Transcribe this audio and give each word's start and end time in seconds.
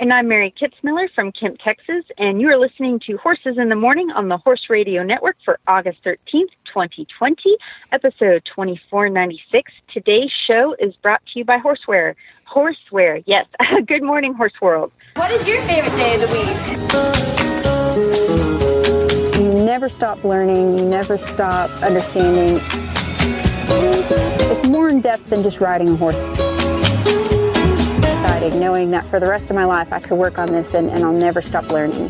And 0.00 0.12
I'm 0.14 0.28
Mary 0.28 0.54
Kitzmiller 0.58 1.10
from 1.14 1.30
Kemp, 1.30 1.58
Texas, 1.62 2.06
and 2.16 2.40
you 2.40 2.48
are 2.48 2.58
listening 2.58 3.00
to 3.00 3.18
Horses 3.18 3.58
in 3.58 3.68
the 3.68 3.76
Morning 3.76 4.10
on 4.10 4.28
the 4.28 4.38
Horse 4.38 4.70
Radio 4.70 5.02
Network 5.02 5.36
for 5.44 5.58
August 5.68 5.98
13th, 6.06 6.48
2020, 6.64 7.58
episode 7.92 8.42
2496. 8.46 9.70
Today's 9.92 10.30
show 10.46 10.74
is 10.78 10.94
brought 11.02 11.20
to 11.26 11.38
you 11.38 11.44
by 11.44 11.58
Horseware. 11.58 12.14
Horseware, 12.50 13.22
yes. 13.26 13.44
Good 13.86 14.02
morning, 14.02 14.32
Horse 14.32 14.54
World. 14.62 14.90
What 15.16 15.30
is 15.32 15.46
your 15.46 15.60
favorite 15.64 15.94
day 15.94 16.14
of 16.14 16.22
the 16.22 16.28
week? 19.34 19.36
You 19.36 19.64
never 19.66 19.90
stop 19.90 20.24
learning, 20.24 20.78
you 20.78 20.84
never 20.86 21.18
stop 21.18 21.68
understanding. 21.82 22.58
It's 23.68 24.66
more 24.66 24.88
in 24.88 25.02
depth 25.02 25.28
than 25.28 25.42
just 25.42 25.60
riding 25.60 25.90
a 25.90 25.96
horse 25.96 26.16
exciting 28.40 28.60
knowing 28.60 28.90
that 28.90 29.04
for 29.06 29.20
the 29.20 29.26
rest 29.26 29.50
of 29.50 29.56
my 29.56 29.66
life 29.66 29.92
I 29.92 30.00
could 30.00 30.16
work 30.16 30.38
on 30.38 30.50
this 30.50 30.72
and, 30.72 30.88
and 30.88 31.04
I'll 31.04 31.12
never 31.12 31.42
stop 31.42 31.68
learning. 31.70 32.08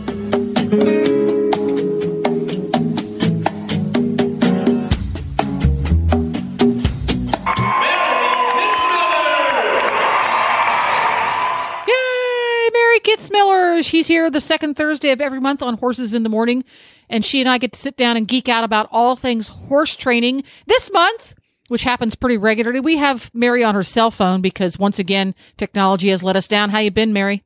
Kitzmiller. 13.03 13.83
She's 13.83 14.07
here 14.07 14.31
the 14.31 14.43
second 14.43 14.77
Thursday 14.77 15.11
of 15.11 15.23
every 15.23 15.41
month 15.41 15.63
on 15.63 15.79
Horses 15.79 16.15
in 16.15 16.23
the 16.23 16.29
Morning. 16.29 16.65
And 17.09 17.25
she 17.25 17.41
and 17.41 17.49
I 17.49 17.59
get 17.59 17.73
to 17.73 17.81
sit 17.81 17.97
down 17.97 18.17
and 18.17 18.29
geek 18.29 18.49
out 18.49 18.63
about 18.63 18.89
all 18.93 19.17
things 19.17 19.49
horse 19.49 19.97
training. 19.97 20.45
This 20.67 20.93
month, 20.93 21.35
which 21.71 21.85
happens 21.85 22.17
pretty 22.17 22.37
regularly. 22.37 22.81
We 22.81 22.97
have 22.97 23.31
Mary 23.33 23.63
on 23.63 23.77
her 23.77 23.85
cell 23.85 24.11
phone 24.11 24.41
because 24.41 24.77
once 24.77 24.99
again, 24.99 25.37
technology 25.57 26.09
has 26.09 26.21
let 26.21 26.35
us 26.35 26.49
down. 26.49 26.71
How 26.71 26.81
you 26.81 26.91
been, 26.91 27.13
Mary? 27.13 27.45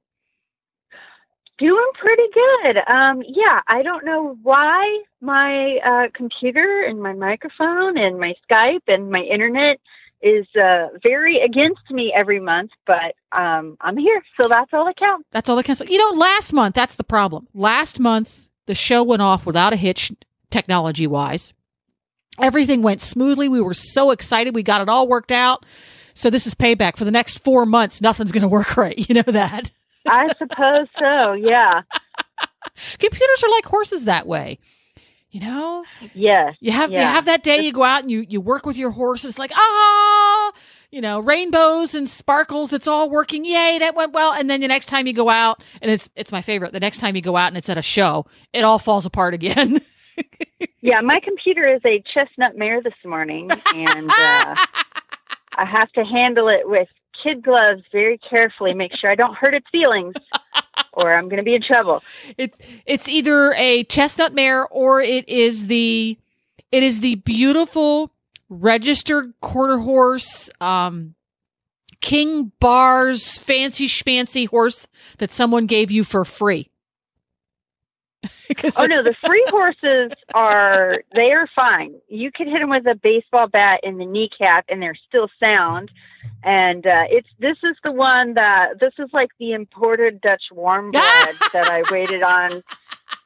Doing 1.59 1.91
pretty 2.01 2.29
good. 2.33 2.79
Um, 2.91 3.23
yeah, 3.29 3.61
I 3.69 3.83
don't 3.83 4.07
know 4.07 4.39
why 4.43 5.03
my 5.21 5.77
uh, 5.85 6.09
computer 6.15 6.85
and 6.89 7.03
my 7.03 7.13
microphone 7.13 7.99
and 7.99 8.19
my 8.19 8.35
Skype 8.51 8.89
and 8.89 9.11
my 9.11 9.21
internet 9.21 9.79
is 10.23 10.47
uh, 10.57 10.89
very 11.07 11.41
against 11.43 11.91
me 11.91 12.11
every 12.17 12.41
month, 12.41 12.71
but 12.87 13.15
um, 13.33 13.77
I'm 13.83 13.99
here, 13.99 14.23
so 14.41 14.49
that's 14.49 14.73
all 14.73 14.87
that 14.87 14.97
counts. 14.97 15.29
That's 15.33 15.51
all 15.51 15.57
that 15.57 15.65
counts. 15.65 15.83
You 15.87 15.99
know, 15.99 16.19
last 16.19 16.55
month, 16.55 16.75
that's 16.75 16.97
the 16.97 17.05
problem. 17.05 17.47
Last 17.53 18.01
month, 18.01 18.49
the 18.65 18.75
show 18.75 19.03
went 19.03 19.21
off 19.21 19.45
without 19.45 19.75
a 19.75 19.77
hitch, 19.77 20.13
technology 20.51 21.07
wise. 21.07 21.53
Everything 22.41 22.83
went 22.83 23.01
smoothly. 23.01 23.49
We 23.49 23.61
were 23.61 23.75
so 23.75 24.11
excited. 24.11 24.55
We 24.55 24.63
got 24.63 24.81
it 24.81 24.89
all 24.89 25.09
worked 25.09 25.33
out. 25.33 25.65
So 26.15 26.31
this 26.31 26.47
is 26.47 26.55
payback 26.55 26.97
for 26.97 27.05
the 27.05 27.11
next 27.11 27.43
four 27.43 27.67
months. 27.67 28.01
Nothing's 28.01 28.33
going 28.33 28.43
to 28.43 28.49
work 28.49 28.77
right. 28.77 28.99
You 29.09 29.17
know 29.17 29.23
that. 29.23 29.73
I 30.07 30.29
suppose 30.39 30.89
so. 30.99 31.33
Yeah. 31.33 31.83
Computers 32.99 33.45
are 33.45 33.51
like 33.51 33.65
horses 33.65 34.05
that 34.05 34.27
way. 34.27 34.59
You 35.31 35.41
know. 35.41 35.85
Yes. 36.15 36.55
You 36.61 36.73
have 36.73 36.93
yeah. 36.93 37.01
you 37.01 37.07
have 37.07 37.25
that 37.25 37.43
day 37.43 37.61
you 37.61 37.73
go 37.73 37.83
out 37.83 38.03
and 38.03 38.11
you 38.11 38.25
you 38.29 38.41
work 38.41 38.67
with 38.67 38.77
your 38.77 38.91
horse. 38.91 39.25
It's 39.25 39.39
like 39.39 39.51
ah, 39.55 40.53
you 40.93 41.01
know, 41.01 41.19
rainbows 41.19 41.97
and 41.97 42.09
sparkles. 42.09 42.73
It's 42.73 42.87
all 42.87 43.11
working. 43.11 43.45
Yay, 43.45 43.79
that 43.81 43.97
went 43.97 44.13
well. 44.13 44.33
And 44.33 44.49
then 44.49 44.61
the 44.61 44.69
next 44.69 44.87
time 44.87 45.09
you 45.09 45.13
go 45.13 45.29
out, 45.29 45.61
and 45.83 45.91
it's 45.91 46.09
it's 46.15 46.31
my 46.31 46.41
favorite. 46.41 46.73
The 46.73 46.79
next 46.79 46.99
time 46.99 47.17
you 47.17 47.23
go 47.23 47.37
out 47.37 47.49
and 47.49 47.57
it's 47.57 47.69
at 47.69 47.79
a 47.79 47.83
show, 47.83 48.27
it 48.53 48.63
all 48.63 48.79
falls 48.79 49.07
apart 49.07 49.35
again. 49.35 49.81
yeah, 50.81 51.01
my 51.01 51.19
computer 51.23 51.69
is 51.69 51.81
a 51.87 52.03
chestnut 52.13 52.57
mare 52.57 52.83
this 52.83 52.95
morning, 53.05 53.51
and 53.75 54.11
uh, 54.11 54.55
I 55.57 55.65
have 55.65 55.91
to 55.93 56.05
handle 56.05 56.49
it 56.49 56.69
with 56.69 56.89
kid 57.23 57.43
gloves 57.43 57.83
very 57.93 58.19
carefully. 58.19 58.75
Make 58.75 58.97
sure 58.97 59.11
I 59.11 59.15
don't 59.15 59.35
hurt 59.35 59.55
its 59.55 59.67
feelings, 59.71 60.15
or 60.93 61.15
I'm 61.15 61.29
going 61.29 61.39
to 61.39 61.43
be 61.43 61.55
in 61.55 61.63
trouble. 61.63 62.03
It's 62.37 62.59
it's 62.87 63.09
either 63.09 63.53
a 63.55 63.85
chestnut 63.85 64.33
mare 64.33 64.67
or 64.69 65.01
it 65.01 65.29
is 65.29 65.67
the 65.67 66.19
it 66.71 66.83
is 66.83 67.01
the 67.01 67.17
beautiful 67.17 68.11
registered 68.49 69.33
quarter 69.41 69.79
horse 69.79 70.51
um 70.61 71.15
king 72.01 72.53
bars 72.61 73.39
fancy 73.39 73.89
schmancy 73.89 74.47
horse 74.47 74.87
that 75.17 75.33
someone 75.33 75.67
gave 75.67 75.91
you 75.91 76.05
for 76.05 76.25
free 76.25 76.69
oh 78.77 78.87
no, 78.87 79.03
the 79.03 79.15
free 79.25 79.45
horses 79.49 80.13
are 80.35 80.99
they 81.15 81.33
are 81.33 81.49
fine. 81.55 81.95
You 82.09 82.31
could 82.31 82.47
hit 82.47 82.61
them 82.61 82.71
with 82.71 82.87
a 82.87 82.95
baseball 82.95 83.49
bat 83.49 83.81
in 83.83 83.99
the 83.99 84.07
kneecap, 84.07 84.67
and 84.69 84.83
they're 84.83 84.99
still 85.09 85.29
sound. 85.43 85.91
And 86.43 86.87
uh, 86.87 87.05
it's 87.09 87.29
this 87.39 87.57
is 87.63 87.77
the 87.83 87.93
one 87.93 88.35
that 88.35 88.75
this 88.81 88.93
is 88.99 89.09
like 89.13 89.31
the 89.39 89.53
imported 89.53 90.21
Dutch 90.21 90.45
warm 90.53 90.91
blood 90.93 91.35
that 91.53 91.69
I 91.69 91.83
waited 91.91 92.23
on 92.23 92.63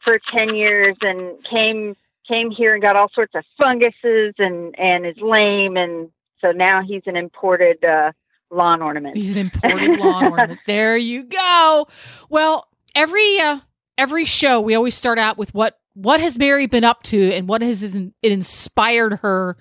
for 0.04 0.18
ten 0.36 0.54
years, 0.54 0.96
and 1.02 1.42
came 1.44 1.96
came 2.26 2.50
here 2.50 2.74
and 2.74 2.82
got 2.82 2.96
all 2.96 3.10
sorts 3.14 3.34
of 3.34 3.44
funguses, 3.58 4.34
and 4.38 4.78
and 4.78 5.06
is 5.06 5.16
lame, 5.18 5.76
and 5.76 6.10
so 6.40 6.52
now 6.52 6.82
he's 6.82 7.02
an 7.06 7.16
imported 7.16 7.84
uh, 7.84 8.12
lawn 8.50 8.82
ornament. 8.82 9.16
He's 9.16 9.32
an 9.32 9.38
imported 9.38 9.98
lawn 9.98 10.24
ornament. 10.32 10.60
There 10.66 10.96
you 10.96 11.24
go. 11.24 11.88
Well, 12.28 12.68
every 12.94 13.40
uh, 13.40 13.60
every 13.98 14.24
show 14.24 14.60
we 14.60 14.74
always 14.74 14.94
start 14.94 15.18
out 15.18 15.36
with 15.36 15.52
what 15.52 15.78
what 15.94 16.20
has 16.20 16.38
Mary 16.38 16.66
been 16.66 16.84
up 16.84 17.02
to 17.02 17.32
and 17.32 17.48
what 17.48 17.60
has 17.60 17.82
it 17.82 18.12
inspired 18.22 19.14
her 19.14 19.56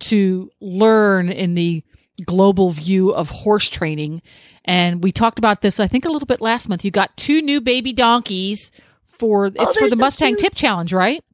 to 0.00 0.50
learn 0.60 1.30
in 1.30 1.54
the 1.54 1.82
global 2.26 2.70
view 2.70 3.10
of 3.10 3.30
horse 3.30 3.70
training. 3.70 4.20
And 4.66 5.02
we 5.02 5.12
talked 5.12 5.38
about 5.38 5.62
this, 5.62 5.80
I 5.80 5.86
think, 5.86 6.04
a 6.04 6.10
little 6.10 6.26
bit 6.26 6.42
last 6.42 6.68
month. 6.68 6.84
You 6.84 6.90
got 6.90 7.16
two 7.16 7.40
new 7.40 7.60
baby 7.62 7.94
donkeys 7.94 8.70
for 9.06 9.46
it's 9.46 9.56
Oh, 9.58 9.72
for 9.72 9.88
the 9.88 9.96
Mustang 9.96 10.36
Tip 10.36 10.54
Challenge, 10.54 10.92
right? 10.92 11.24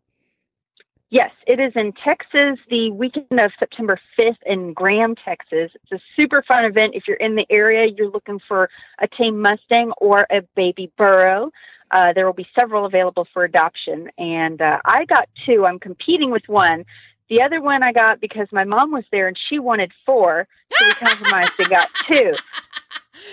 Yes, 1.11 1.31
it 1.47 1.61
is 1.61 1.73
in 1.77 1.93
Texas 2.05 2.59
the 2.71 2.91
weekend 2.91 3.41
of 3.41 3.53
September 3.59 4.01
5th 4.19 4.39
in 4.47 4.73
Graham, 4.73 5.15
Texas. 5.17 5.71
It's 5.75 5.93
a 5.93 6.01
super 6.17 6.43
fun 6.47 6.65
event. 6.65 6.95
If 6.95 7.07
you're 7.07 7.17
in 7.17 7.35
the 7.35 7.47
area, 7.51 7.87
you're 7.87 8.11
looking 8.11 8.41
for 8.49 8.69
a 9.01 9.09
tame 9.09 9.41
Mustang 9.41 9.93
or 9.99 10.27
a 10.31 10.43
baby 10.57 10.93
burro. 10.97 11.51
Uh, 11.91 12.13
there 12.13 12.27
will 12.27 12.33
be 12.33 12.47
several 12.59 12.87
available 12.87 13.27
for 13.33 13.45
adoption. 13.45 14.11
And 14.19 14.61
uh, 14.61 14.79
I 14.85 15.05
got 15.05 15.29
two. 15.47 15.67
I'm 15.67 15.79
competing 15.79 16.31
with 16.31 16.49
one. 16.49 16.85
The 17.31 17.43
other 17.43 17.61
one 17.61 17.83
I 17.83 17.93
got 17.93 18.21
because 18.21 18.49
my 18.53 18.65
mom 18.65 18.91
was 18.93 19.05
there 19.11 19.29
and 19.29 19.37
she 19.49 19.59
wanted 19.59 19.93
four. 20.05 20.47
So 20.73 20.87
we 20.87 20.95
compromised 20.95 21.53
and 21.59 21.69
got 21.69 21.89
two. 22.07 22.33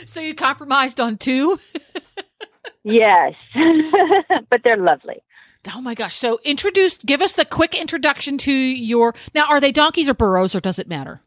So 0.06 0.22
you 0.22 0.36
compromised 0.36 1.00
on 1.00 1.18
two? 1.18 1.60
Yes. 2.84 3.34
but 4.50 4.62
they're 4.64 4.78
lovely. 4.78 5.22
Oh 5.74 5.82
my 5.82 5.94
gosh. 5.94 6.16
So 6.16 6.40
introduce 6.44 6.98
give 6.98 7.22
us 7.22 7.34
the 7.34 7.46
quick 7.46 7.80
introduction 7.80 8.38
to 8.40 8.52
your 8.52 9.14
now 9.36 9.46
are 9.46 9.60
they 9.60 9.72
donkeys 9.72 10.10
or 10.10 10.14
burros 10.14 10.56
or 10.56 10.60
does 10.60 10.80
it 10.80 10.88
matter? 10.88 11.22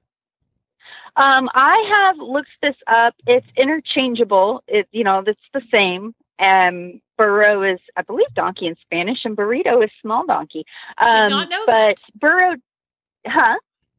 Um, 1.16 1.48
I 1.54 1.92
have 1.94 2.18
looked 2.18 2.50
this 2.60 2.74
up. 2.88 3.14
It's 3.26 3.46
interchangeable. 3.56 4.64
It 4.66 4.88
you 4.90 5.04
know, 5.04 5.22
it's 5.24 5.40
the 5.52 5.62
same. 5.70 6.14
Um, 6.40 7.00
burro 7.16 7.62
is, 7.62 7.80
I 7.96 8.02
believe, 8.02 8.32
donkey 8.34 8.66
in 8.66 8.76
Spanish, 8.82 9.18
and 9.24 9.36
burrito 9.36 9.82
is 9.84 9.90
small 10.00 10.26
donkey. 10.26 10.64
Um, 10.98 11.30
not 11.30 11.48
know 11.48 11.62
but 11.66 11.74
that. 11.74 11.96
burro, 12.14 12.56
huh? 13.26 13.56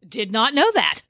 Did 0.07 0.31
not 0.31 0.53
know 0.53 0.69
that. 0.73 1.01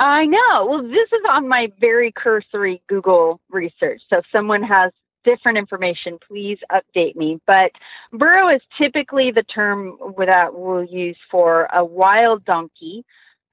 I 0.00 0.26
know. 0.26 0.66
Well, 0.66 0.82
this 0.82 1.08
is 1.12 1.22
on 1.30 1.48
my 1.48 1.72
very 1.80 2.12
cursory 2.12 2.80
Google 2.88 3.40
research. 3.50 4.00
So 4.08 4.18
if 4.18 4.24
someone 4.30 4.62
has 4.62 4.92
different 5.24 5.58
information, 5.58 6.18
please 6.26 6.58
update 6.70 7.16
me. 7.16 7.40
But 7.46 7.72
burro 8.12 8.48
is 8.54 8.60
typically 8.80 9.32
the 9.32 9.42
term 9.42 9.98
that 10.18 10.50
we'll 10.54 10.84
use 10.84 11.16
for 11.30 11.68
a 11.76 11.84
wild 11.84 12.44
donkey 12.44 13.04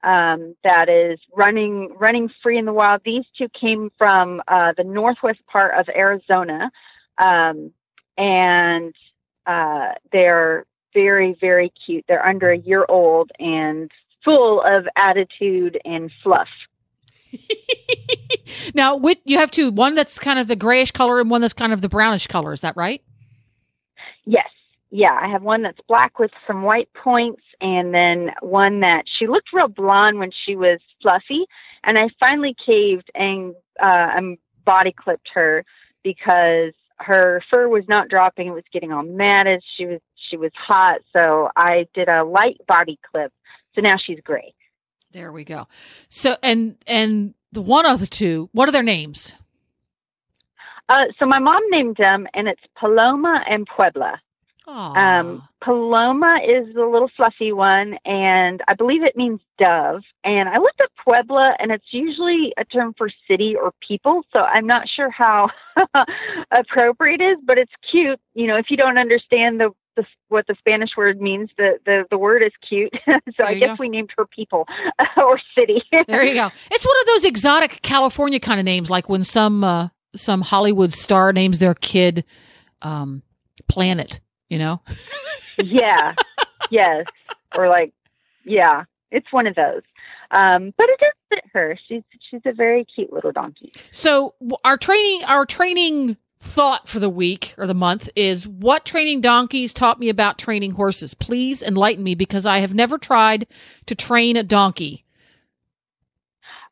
um, 0.04 0.54
that 0.62 0.88
is 0.88 1.18
running 1.36 1.94
running 1.98 2.30
free 2.42 2.58
in 2.58 2.64
the 2.64 2.72
wild. 2.72 3.02
These 3.04 3.24
two 3.36 3.48
came 3.60 3.90
from 3.98 4.40
uh, 4.46 4.72
the 4.76 4.84
northwest 4.84 5.40
part 5.46 5.74
of 5.78 5.88
Arizona, 5.88 6.70
um, 7.18 7.72
and 8.16 8.94
uh, 9.46 9.92
they're 10.12 10.66
very 10.94 11.36
very 11.40 11.72
cute. 11.84 12.04
They're 12.08 12.26
under 12.26 12.50
a 12.50 12.58
year 12.58 12.86
old 12.88 13.30
and 13.38 13.90
full 14.24 14.60
of 14.62 14.86
attitude 14.96 15.78
and 15.84 16.10
fluff. 16.22 16.48
now, 18.74 19.00
you 19.24 19.38
have 19.38 19.50
two. 19.50 19.70
One 19.70 19.94
that's 19.94 20.18
kind 20.18 20.38
of 20.38 20.48
the 20.48 20.56
grayish 20.56 20.90
color, 20.90 21.20
and 21.20 21.30
one 21.30 21.40
that's 21.40 21.54
kind 21.54 21.72
of 21.72 21.80
the 21.80 21.88
brownish 21.88 22.26
color. 22.26 22.52
Is 22.52 22.60
that 22.60 22.76
right? 22.76 23.02
Yes. 24.24 24.48
Yeah, 24.90 25.12
I 25.12 25.28
have 25.28 25.42
one 25.42 25.62
that's 25.62 25.80
black 25.88 26.18
with 26.18 26.30
some 26.46 26.62
white 26.62 26.88
points, 26.94 27.42
and 27.60 27.92
then 27.92 28.30
one 28.40 28.80
that 28.80 29.04
she 29.18 29.26
looked 29.26 29.52
real 29.52 29.68
blonde 29.68 30.18
when 30.18 30.30
she 30.44 30.56
was 30.56 30.78
fluffy. 31.02 31.46
And 31.84 31.98
I 31.98 32.08
finally 32.20 32.54
caved 32.64 33.10
and 33.14 33.54
uh, 33.80 34.08
and 34.16 34.38
body 34.64 34.94
clipped 34.96 35.28
her 35.34 35.64
because 36.02 36.72
her 36.98 37.42
fur 37.50 37.68
was 37.68 37.84
not 37.88 38.08
dropping; 38.08 38.48
it 38.48 38.52
was 38.52 38.64
getting 38.72 38.92
all 38.92 39.02
matted. 39.02 39.62
She 39.76 39.86
was 39.86 40.00
she 40.28 40.36
was 40.36 40.52
hot, 40.56 41.00
so 41.12 41.50
I 41.56 41.86
did 41.94 42.08
a 42.08 42.24
light 42.24 42.60
body 42.66 42.98
clip. 43.10 43.32
So 43.74 43.80
now 43.80 43.96
she's 44.04 44.20
gray. 44.24 44.54
There 45.12 45.32
we 45.32 45.44
go. 45.44 45.68
So 46.08 46.36
and 46.42 46.76
and 46.86 47.34
the 47.52 47.62
one 47.62 47.86
of 47.86 48.00
the 48.00 48.06
two, 48.06 48.48
what 48.52 48.68
are 48.68 48.72
their 48.72 48.82
names? 48.82 49.34
Uh, 50.88 51.04
so 51.18 51.26
my 51.26 51.38
mom 51.38 51.62
named 51.70 51.96
them, 51.96 52.26
and 52.32 52.46
it's 52.48 52.60
Paloma 52.78 53.42
and 53.48 53.66
Puebla. 53.66 54.20
Um, 54.68 55.42
Paloma 55.62 56.40
is 56.46 56.74
the 56.74 56.84
little 56.84 57.10
fluffy 57.16 57.52
one, 57.52 57.98
and 58.04 58.62
I 58.68 58.74
believe 58.74 59.02
it 59.04 59.16
means 59.16 59.40
dove. 59.58 60.02
And 60.24 60.48
I 60.48 60.58
looked 60.58 60.80
up 60.80 60.90
Puebla, 61.04 61.54
and 61.58 61.70
it's 61.70 61.92
usually 61.92 62.52
a 62.58 62.64
term 62.64 62.94
for 62.98 63.08
city 63.28 63.54
or 63.54 63.72
people. 63.86 64.22
So 64.34 64.42
I'm 64.42 64.66
not 64.66 64.88
sure 64.88 65.10
how 65.10 65.48
appropriate 66.50 67.20
it 67.20 67.24
is, 67.24 67.38
but 67.44 67.58
it's 67.58 67.72
cute. 67.90 68.20
You 68.34 68.46
know, 68.48 68.56
if 68.56 68.66
you 68.70 68.76
don't 68.76 68.98
understand 68.98 69.60
the, 69.60 69.70
the 69.96 70.04
what 70.28 70.46
the 70.46 70.56
Spanish 70.58 70.90
word 70.96 71.20
means, 71.20 71.50
the 71.56 71.78
the, 71.84 72.04
the 72.10 72.18
word 72.18 72.44
is 72.44 72.52
cute. 72.68 72.92
so 73.06 73.20
There 73.38 73.48
I 73.48 73.54
guess 73.54 73.68
go. 73.68 73.76
we 73.80 73.88
named 73.88 74.10
her 74.16 74.26
people 74.26 74.66
or 75.16 75.40
city. 75.58 75.82
there 76.08 76.24
you 76.24 76.34
go. 76.34 76.50
It's 76.70 76.86
one 76.86 77.00
of 77.00 77.06
those 77.06 77.24
exotic 77.24 77.80
California 77.82 78.40
kind 78.40 78.58
of 78.60 78.64
names, 78.64 78.90
like 78.90 79.08
when 79.08 79.24
some 79.24 79.64
uh, 79.64 79.88
some 80.14 80.40
Hollywood 80.42 80.92
star 80.92 81.32
names 81.32 81.58
their 81.60 81.74
kid 81.74 82.24
um, 82.82 83.22
Planet. 83.68 84.20
You 84.48 84.58
know, 84.58 84.80
yeah, 85.58 86.14
yes, 86.70 87.06
or 87.56 87.68
like, 87.68 87.92
yeah, 88.44 88.84
it's 89.10 89.26
one 89.32 89.46
of 89.46 89.54
those. 89.54 89.82
Um, 90.30 90.74
but 90.76 90.88
it 90.88 91.00
does 91.00 91.12
fit 91.28 91.44
her. 91.52 91.78
She's 91.88 92.02
she's 92.30 92.42
a 92.44 92.52
very 92.52 92.84
cute 92.84 93.12
little 93.12 93.32
donkey. 93.32 93.72
so 93.90 94.34
our 94.64 94.76
training 94.76 95.24
our 95.24 95.46
training 95.46 96.16
thought 96.38 96.86
for 96.86 96.98
the 96.98 97.10
week 97.10 97.54
or 97.58 97.66
the 97.66 97.74
month 97.74 98.08
is 98.14 98.46
what 98.46 98.84
training 98.84 99.20
donkeys 99.20 99.72
taught 99.72 99.98
me 99.98 100.08
about 100.08 100.38
training 100.38 100.72
horses. 100.72 101.14
Please 101.14 101.62
enlighten 101.62 102.04
me 102.04 102.14
because 102.14 102.46
I 102.46 102.58
have 102.58 102.74
never 102.74 102.98
tried 102.98 103.46
to 103.86 103.94
train 103.94 104.36
a 104.36 104.42
donkey. 104.42 105.05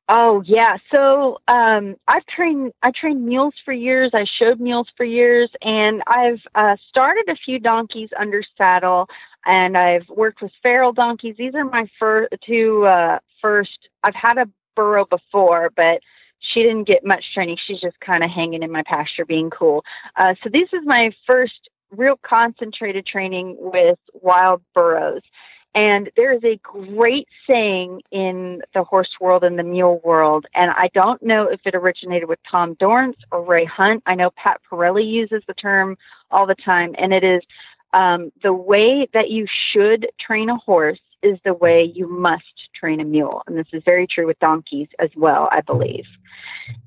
Oh 0.08 0.42
yeah. 0.44 0.76
So 0.94 1.38
um, 1.48 1.96
I've 2.06 2.26
trained 2.26 2.72
I 2.82 2.90
trained 2.98 3.24
mules 3.24 3.54
for 3.64 3.72
years. 3.72 4.10
I 4.12 4.26
showed 4.38 4.60
mules 4.60 4.88
for 4.96 5.04
years, 5.04 5.50
and 5.62 6.02
I've 6.06 6.40
uh, 6.54 6.76
started 6.90 7.24
a 7.28 7.36
few 7.36 7.58
donkeys 7.58 8.10
under 8.18 8.42
saddle, 8.58 9.06
and 9.46 9.76
I've 9.78 10.06
worked 10.10 10.42
with 10.42 10.52
feral 10.62 10.92
donkeys. 10.92 11.36
These 11.38 11.54
are 11.54 11.64
my 11.64 11.88
fir- 11.98 12.28
two 12.46 12.84
uh, 12.84 13.18
first. 13.40 13.78
I've 14.02 14.14
had 14.14 14.36
a 14.36 14.46
burro 14.76 15.06
before, 15.06 15.70
but 15.74 16.00
she 16.40 16.62
didn't 16.62 16.86
get 16.86 17.04
much 17.04 17.24
training. 17.32 17.56
She's 17.66 17.80
just 17.80 17.98
kind 18.00 18.22
of 18.22 18.30
hanging 18.30 18.62
in 18.62 18.70
my 18.70 18.82
pasture, 18.86 19.24
being 19.24 19.48
cool. 19.48 19.84
Uh, 20.16 20.34
so 20.42 20.50
this 20.52 20.68
is 20.74 20.80
my 20.84 21.12
first 21.26 21.70
real 21.90 22.18
concentrated 22.26 23.06
training 23.06 23.56
with 23.58 23.98
wild 24.12 24.60
burros. 24.74 25.22
And 25.74 26.10
there 26.16 26.32
is 26.32 26.44
a 26.44 26.60
great 26.62 27.28
saying 27.48 28.02
in 28.12 28.62
the 28.74 28.84
horse 28.84 29.10
world 29.20 29.42
and 29.42 29.58
the 29.58 29.64
mule 29.64 30.00
world, 30.04 30.46
and 30.54 30.70
I 30.70 30.88
don't 30.94 31.20
know 31.22 31.48
if 31.48 31.60
it 31.64 31.74
originated 31.74 32.28
with 32.28 32.38
Tom 32.48 32.74
Dorrance 32.74 33.16
or 33.32 33.42
Ray 33.42 33.64
Hunt. 33.64 34.02
I 34.06 34.14
know 34.14 34.30
Pat 34.36 34.60
Parelli 34.70 35.04
uses 35.04 35.42
the 35.48 35.54
term 35.54 35.96
all 36.30 36.46
the 36.46 36.54
time, 36.54 36.94
and 36.96 37.12
it 37.12 37.24
is 37.24 37.42
um, 37.92 38.30
the 38.42 38.52
way 38.52 39.08
that 39.14 39.30
you 39.30 39.46
should 39.72 40.08
train 40.20 40.48
a 40.48 40.56
horse 40.56 41.00
is 41.24 41.38
the 41.44 41.54
way 41.54 41.82
you 41.82 42.06
must 42.06 42.44
train 42.74 43.00
a 43.00 43.04
mule. 43.04 43.42
And 43.46 43.56
this 43.56 43.66
is 43.72 43.82
very 43.84 44.06
true 44.06 44.26
with 44.26 44.38
donkeys 44.40 44.88
as 44.98 45.10
well, 45.16 45.48
I 45.50 45.62
believe. 45.62 46.04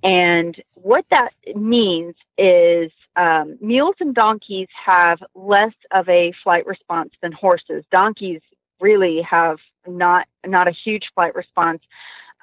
And 0.03 0.55
what 0.75 1.05
that 1.09 1.33
means 1.55 2.15
is 2.37 2.91
um, 3.15 3.57
mules 3.59 3.95
and 3.99 4.13
donkeys 4.13 4.67
have 4.85 5.23
less 5.33 5.73
of 5.91 6.07
a 6.07 6.33
flight 6.43 6.67
response 6.67 7.11
than 7.21 7.31
horses. 7.31 7.83
Donkeys 7.91 8.41
really 8.79 9.21
have 9.21 9.57
not 9.87 10.27
not 10.45 10.67
a 10.67 10.71
huge 10.71 11.09
flight 11.13 11.35
response, 11.35 11.81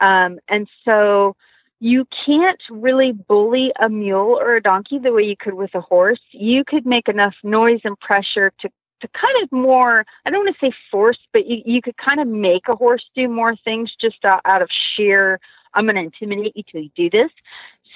um, 0.01 0.39
and 0.49 0.69
so 0.85 1.37
you 1.81 2.07
can't 2.25 2.61
really 2.71 3.13
bully 3.13 3.73
a 3.81 3.89
mule 3.89 4.39
or 4.41 4.57
a 4.57 4.63
donkey 4.63 4.99
the 4.99 5.13
way 5.13 5.23
you 5.23 5.37
could 5.39 5.55
with 5.55 5.75
a 5.75 5.81
horse. 5.81 6.21
You 6.31 6.65
could 6.65 6.87
make 6.87 7.09
enough 7.09 7.35
noise 7.43 7.81
and 7.85 7.99
pressure 8.01 8.53
to 8.61 8.69
to 9.01 9.09
kind 9.09 9.43
of 9.43 9.53
more 9.53 10.05
I 10.25 10.31
don't 10.31 10.45
want 10.45 10.57
to 10.59 10.67
say 10.67 10.73
force, 10.91 11.19
but 11.33 11.47
you 11.47 11.63
you 11.65 11.83
could 11.83 11.97
kind 11.97 12.21
of 12.21 12.29
make 12.29 12.69
a 12.69 12.77
horse 12.77 13.05
do 13.15 13.29
more 13.29 13.57
things 13.57 13.93
just 14.01 14.25
out, 14.25 14.41
out 14.45 14.63
of 14.63 14.71
sheer 14.97 15.41
I'm 15.75 15.85
going 15.85 15.97
to 15.97 16.03
intimidate 16.03 16.57
you 16.57 16.63
till 16.71 16.83
you 16.83 16.91
do 16.97 17.11
this. 17.11 17.31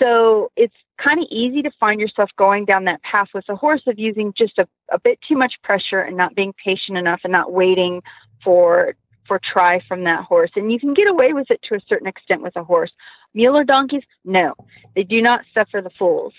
So 0.02 0.50
it's 0.56 0.74
kind 0.98 1.20
of 1.20 1.28
easy 1.30 1.62
to 1.62 1.70
find 1.78 2.00
yourself 2.00 2.30
going 2.36 2.64
down 2.64 2.84
that 2.84 3.02
path 3.02 3.28
with 3.34 3.44
a 3.48 3.56
horse 3.56 3.82
of 3.86 3.98
using 3.98 4.32
just 4.36 4.58
a, 4.58 4.66
a 4.92 4.98
bit 4.98 5.18
too 5.26 5.36
much 5.36 5.54
pressure 5.62 6.00
and 6.00 6.16
not 6.16 6.34
being 6.34 6.52
patient 6.64 6.98
enough 6.98 7.20
and 7.24 7.32
not 7.32 7.52
waiting 7.52 8.02
for 8.42 8.94
for 9.26 9.38
try 9.38 9.78
from 9.86 10.04
that 10.04 10.24
horse. 10.24 10.50
And 10.56 10.72
you 10.72 10.80
can 10.80 10.94
get 10.94 11.06
away 11.06 11.34
with 11.34 11.50
it 11.50 11.60
to 11.64 11.74
a 11.74 11.80
certain 11.86 12.06
extent 12.06 12.42
with 12.42 12.56
a 12.56 12.64
horse. 12.64 12.90
Mule 13.34 13.58
or 13.58 13.64
donkeys, 13.64 14.02
no, 14.24 14.54
they 14.96 15.04
do 15.04 15.20
not 15.20 15.42
suffer 15.52 15.82
the 15.82 15.90
fools. 15.98 16.32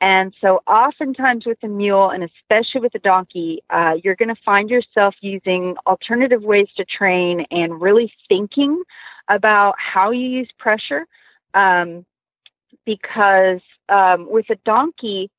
And 0.00 0.34
so, 0.42 0.60
oftentimes 0.66 1.46
with 1.46 1.56
a 1.62 1.68
mule, 1.68 2.10
and 2.10 2.22
especially 2.22 2.82
with 2.82 2.94
a 2.94 2.98
donkey, 2.98 3.62
uh, 3.70 3.94
you're 4.02 4.16
going 4.16 4.28
to 4.28 4.40
find 4.44 4.68
yourself 4.68 5.14
using 5.22 5.76
alternative 5.86 6.42
ways 6.42 6.68
to 6.76 6.84
train 6.84 7.46
and 7.50 7.80
really 7.80 8.12
thinking 8.28 8.82
about 9.28 9.76
how 9.78 10.10
you 10.10 10.28
use 10.28 10.50
pressure. 10.58 11.06
Um, 11.54 12.04
because 12.84 13.60
um, 13.88 14.30
with 14.30 14.48
a 14.50 14.56
donkey, 14.64 15.30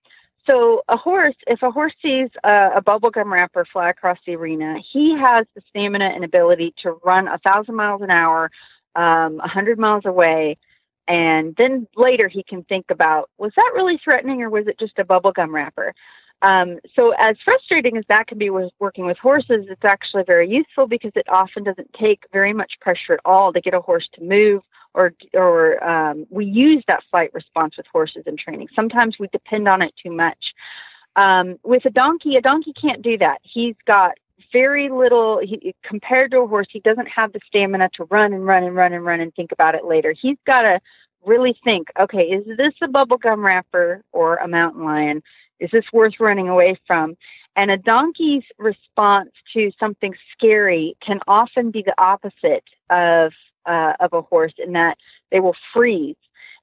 so 0.50 0.84
a 0.88 0.98
horse, 0.98 1.36
if 1.48 1.64
a 1.64 1.72
horse 1.72 1.94
sees 2.02 2.30
a, 2.44 2.78
a 2.78 2.82
bubblegum 2.82 3.32
wrapper 3.32 3.66
fly 3.72 3.90
across 3.90 4.20
the 4.26 4.36
arena, 4.36 4.78
he 4.92 5.18
has 5.18 5.46
the 5.56 5.62
stamina 5.70 6.06
and 6.06 6.24
ability 6.24 6.74
to 6.84 6.98
run 7.04 7.28
a 7.28 7.40
thousand 7.40 7.76
miles 7.76 8.02
an 8.02 8.12
hour, 8.12 8.52
um, 8.96 9.40
a 9.40 9.48
hundred 9.48 9.80
miles 9.80 10.06
away, 10.06 10.58
and 11.08 11.56
then 11.58 11.88
later 11.96 12.28
he 12.28 12.44
can 12.44 12.64
think 12.64 12.86
about 12.90 13.30
was 13.38 13.52
that 13.56 13.72
really 13.76 14.00
threatening 14.04 14.42
or 14.42 14.50
was 14.50 14.68
it 14.68 14.80
just 14.80 14.98
a 15.00 15.04
bubblegum 15.04 15.52
wrapper? 15.52 15.94
Um, 16.42 16.80
so 16.96 17.12
as 17.18 17.38
frustrating 17.44 17.98
as 17.98 18.04
that 18.10 18.28
can 18.28 18.38
be 18.38 18.50
with 18.50 18.72
working 18.80 19.06
with 19.06 19.18
horses, 19.18 19.66
it's 19.70 19.86
actually 19.86 20.24
very 20.24 20.50
useful 20.50 20.86
because 20.86 21.12
it 21.16 21.26
often 21.30 21.64
doesn't 21.64 21.94
take 22.00 22.24
very 22.32 22.54
much 22.54 22.74
pressure 22.82 23.14
at 23.14 23.20
all 23.26 23.54
to 23.54 23.62
get 23.62 23.74
a 23.74 23.82
horse 23.82 24.08
to 24.14 24.24
move 24.24 24.62
or 24.96 25.14
or 25.34 25.84
um, 25.88 26.26
we 26.30 26.46
use 26.46 26.84
that 26.88 27.04
flight 27.12 27.32
response 27.34 27.78
with 27.78 27.86
horses 27.92 28.24
in 28.26 28.38
training. 28.38 28.68
Sometimes 28.76 29.18
we 29.20 29.28
depend 29.28 29.68
on 29.68 29.82
it 29.82 29.94
too 30.02 30.12
much. 30.12 30.54
Um, 31.18 31.58
with 31.64 31.86
a 31.86 31.90
donkey, 31.90 32.36
a 32.36 32.42
donkey 32.42 32.74
can't 32.80 33.02
do 33.02 33.18
that. 33.20 33.40
He's 33.44 33.76
got 33.86 34.14
very 34.52 34.90
little 34.90 35.40
he, 35.44 35.76
compared 35.84 36.32
to 36.32 36.40
a 36.40 36.48
horse. 36.48 36.68
He 36.72 36.80
doesn't 36.80 37.08
have 37.08 37.34
the 37.34 37.40
stamina 37.48 37.90
to 37.96 38.06
run 38.06 38.34
and 38.34 38.46
run 38.46 38.64
and 38.64 38.76
run 38.76 38.94
and 38.94 39.06
run 39.06 39.20
and 39.20 39.34
think 39.36 39.52
about 39.52 39.76
it 39.76 39.86
later. 39.86 40.16
He's 40.20 40.38
got 40.46 40.62
to 40.62 40.80
really 41.26 41.56
think. 41.64 41.90
Okay, 42.00 42.24
is 42.24 42.46
this 42.58 42.74
a 42.82 42.88
bubblegum 42.88 43.44
wrapper 43.44 44.02
or 44.12 44.38
a 44.38 44.48
mountain 44.48 44.86
lion? 44.86 45.22
Is 45.60 45.70
this 45.72 45.86
worth 45.94 46.14
running 46.20 46.50
away 46.50 46.80
from? 46.88 47.16
And 47.56 47.72
a 47.72 47.78
donkey's 47.78 48.44
response 48.58 49.32
to 49.54 49.72
something 49.80 50.14
scary 50.34 50.98
can 51.06 51.20
often 51.28 51.72
be 51.72 51.82
the 51.82 51.96
opposite 51.98 52.66
of 52.90 53.32
uh, 53.66 53.94
of 54.00 54.14
a 54.14 54.22
horse 54.22 54.54
in 54.58 54.74
that 54.74 54.98
they 55.32 55.40
will 55.40 55.56
freeze. 55.74 56.16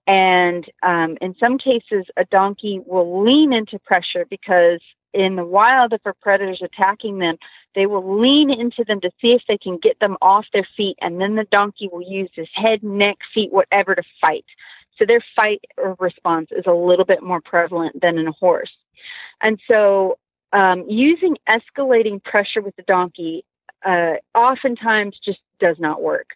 And 0.06 0.64
um, 0.82 1.16
in 1.21 1.37
some 1.38 1.59
cases, 1.59 2.06
a 2.16 2.25
donkey 2.25 2.80
will 2.85 3.23
lean 3.23 3.52
into 3.52 3.78
pressure 3.78 4.26
because 4.28 4.80
in 5.14 5.37
the 5.37 5.44
wild, 5.44 5.92
if 5.92 6.00
a 6.06 6.14
predator's 6.14 6.62
attacking 6.62 7.18
them, 7.18 7.37
they 7.75 7.87
will 7.87 8.21
lean 8.21 8.50
into 8.50 8.85
them 8.85 9.00
to 9.00 9.11
see 9.21 9.32
if 9.32 9.42
they 9.47 9.59
can 9.59 9.78
get 9.78 10.00
them 10.00 10.16
off 10.21 10.47
their 10.52 10.66
feet, 10.76 10.97
and 11.00 11.21
then 11.21 11.37
the 11.37 11.44
donkey 11.44 11.88
will 11.90 12.02
use 12.02 12.30
his 12.35 12.49
head, 12.54 12.82
neck, 12.82 13.18
feet, 13.32 13.52
whatever 13.52 13.94
to 13.94 14.02
fight. 14.21 14.44
So 14.99 15.04
their 15.06 15.21
fight 15.37 15.64
response 15.99 16.49
is 16.50 16.64
a 16.66 16.73
little 16.73 17.04
bit 17.04 17.23
more 17.23 17.40
prevalent 17.40 18.00
than 18.00 18.18
in 18.18 18.28
a 18.28 18.32
horse. 18.32 18.73
And 19.40 19.61
so 19.71 20.18
um, 20.52 20.85
using 20.88 21.37
escalating 21.49 22.23
pressure 22.23 22.61
with 22.61 22.76
the 22.76 22.82
donkey 22.82 23.44
uh, 23.85 24.14
oftentimes 24.35 25.18
just 25.25 25.40
does 25.61 25.76
not 25.78 26.02
work. 26.02 26.30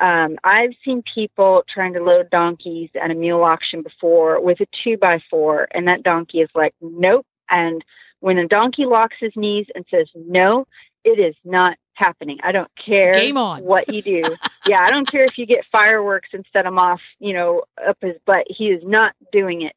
Um, 0.00 0.36
I've 0.44 0.72
seen 0.84 1.02
people 1.02 1.64
trying 1.72 1.92
to 1.94 2.02
load 2.02 2.30
donkeys 2.30 2.90
at 3.00 3.10
a 3.10 3.14
mule 3.14 3.42
auction 3.42 3.82
before 3.82 4.40
with 4.40 4.60
a 4.60 4.66
two 4.84 4.96
by 4.96 5.20
four, 5.30 5.68
and 5.72 5.88
that 5.88 6.02
donkey 6.02 6.40
is 6.40 6.50
like, 6.54 6.74
nope. 6.80 7.26
And 7.50 7.84
when 8.20 8.38
a 8.38 8.46
donkey 8.46 8.84
locks 8.84 9.16
his 9.18 9.32
knees 9.34 9.66
and 9.74 9.84
says 9.90 10.08
no, 10.14 10.66
it 11.04 11.18
is 11.18 11.34
not 11.44 11.76
happening. 11.94 12.38
I 12.42 12.52
don't 12.52 12.70
care 12.84 13.12
Game 13.12 13.36
on. 13.36 13.64
what 13.64 13.92
you 13.92 14.02
do. 14.02 14.22
yeah, 14.66 14.82
I 14.82 14.90
don't 14.90 15.10
care 15.10 15.24
if 15.24 15.36
you 15.36 15.46
get 15.46 15.64
fireworks 15.70 16.28
and 16.32 16.44
set 16.52 16.66
him 16.66 16.78
off, 16.78 17.00
you 17.18 17.32
know, 17.32 17.62
up 17.86 17.98
his 18.00 18.16
butt. 18.24 18.46
He 18.48 18.66
is 18.66 18.82
not 18.84 19.14
doing 19.32 19.62
it. 19.62 19.74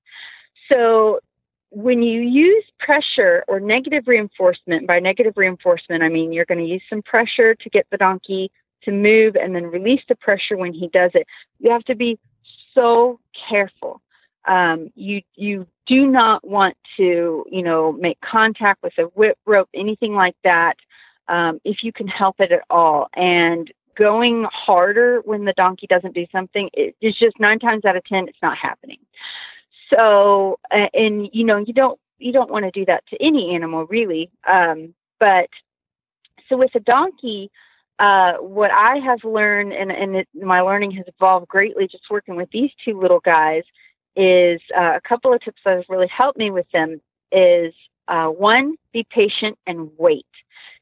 So 0.71 1.19
when 1.71 2.03
you 2.03 2.21
use 2.21 2.65
pressure 2.79 3.43
or 3.47 3.59
negative 3.59 4.03
reinforcement, 4.05 4.87
by 4.87 4.99
negative 4.99 5.33
reinforcement, 5.35 6.03
I 6.03 6.09
mean 6.09 6.31
you're 6.31 6.45
going 6.45 6.59
to 6.59 6.65
use 6.65 6.83
some 6.89 7.01
pressure 7.01 7.55
to 7.55 7.69
get 7.69 7.87
the 7.91 7.97
donkey 7.97 8.51
to 8.83 8.91
move 8.91 9.35
and 9.35 9.55
then 9.55 9.65
release 9.65 10.01
the 10.07 10.15
pressure 10.15 10.57
when 10.57 10.73
he 10.73 10.87
does 10.87 11.11
it. 11.13 11.27
You 11.59 11.71
have 11.71 11.83
to 11.85 11.95
be 11.95 12.19
so 12.73 13.19
careful. 13.49 14.01
Um, 14.47 14.91
you 14.95 15.21
you 15.35 15.67
do 15.85 16.07
not 16.07 16.47
want 16.47 16.75
to 16.97 17.45
you 17.49 17.61
know 17.61 17.91
make 17.91 18.19
contact 18.21 18.81
with 18.81 18.93
a 18.97 19.03
whip 19.03 19.37
rope, 19.45 19.69
anything 19.73 20.13
like 20.13 20.35
that, 20.43 20.75
um, 21.27 21.59
if 21.63 21.83
you 21.83 21.93
can 21.93 22.07
help 22.07 22.39
it 22.39 22.51
at 22.51 22.63
all. 22.69 23.07
And 23.15 23.71
going 23.95 24.47
harder 24.51 25.21
when 25.25 25.45
the 25.45 25.53
donkey 25.53 25.85
doesn't 25.87 26.15
do 26.15 26.25
something, 26.31 26.69
it, 26.73 26.95
it's 27.01 27.19
just 27.19 27.39
nine 27.39 27.59
times 27.59 27.85
out 27.85 27.95
of 27.95 28.03
ten, 28.05 28.27
it's 28.27 28.41
not 28.41 28.57
happening. 28.57 28.97
So, 29.95 30.59
and 30.71 31.29
you 31.33 31.43
know, 31.43 31.57
you 31.57 31.73
don't 31.73 31.99
you 32.17 32.31
don't 32.31 32.51
want 32.51 32.65
to 32.65 32.71
do 32.71 32.85
that 32.85 33.05
to 33.07 33.23
any 33.23 33.53
animal 33.53 33.85
really. 33.87 34.31
Um, 34.47 34.93
but 35.19 35.49
so 36.49 36.57
with 36.57 36.73
a 36.75 36.79
donkey, 36.79 37.51
uh, 37.99 38.33
what 38.37 38.71
I 38.71 38.97
have 38.97 39.23
learned, 39.23 39.73
and, 39.73 39.91
and 39.91 40.15
it, 40.15 40.27
my 40.33 40.61
learning 40.61 40.91
has 40.91 41.05
evolved 41.07 41.47
greatly 41.47 41.87
just 41.87 42.03
working 42.09 42.35
with 42.35 42.49
these 42.51 42.71
two 42.83 42.99
little 42.99 43.19
guys, 43.19 43.63
is 44.15 44.59
uh, 44.75 44.93
a 44.95 45.01
couple 45.07 45.33
of 45.33 45.41
tips 45.41 45.61
that 45.65 45.77
have 45.77 45.85
really 45.89 46.09
helped 46.15 46.37
me 46.37 46.51
with 46.51 46.65
them 46.73 46.99
is 47.31 47.73
uh, 48.07 48.27
one, 48.27 48.75
be 48.91 49.05
patient 49.09 49.57
and 49.67 49.89
wait. 49.97 50.25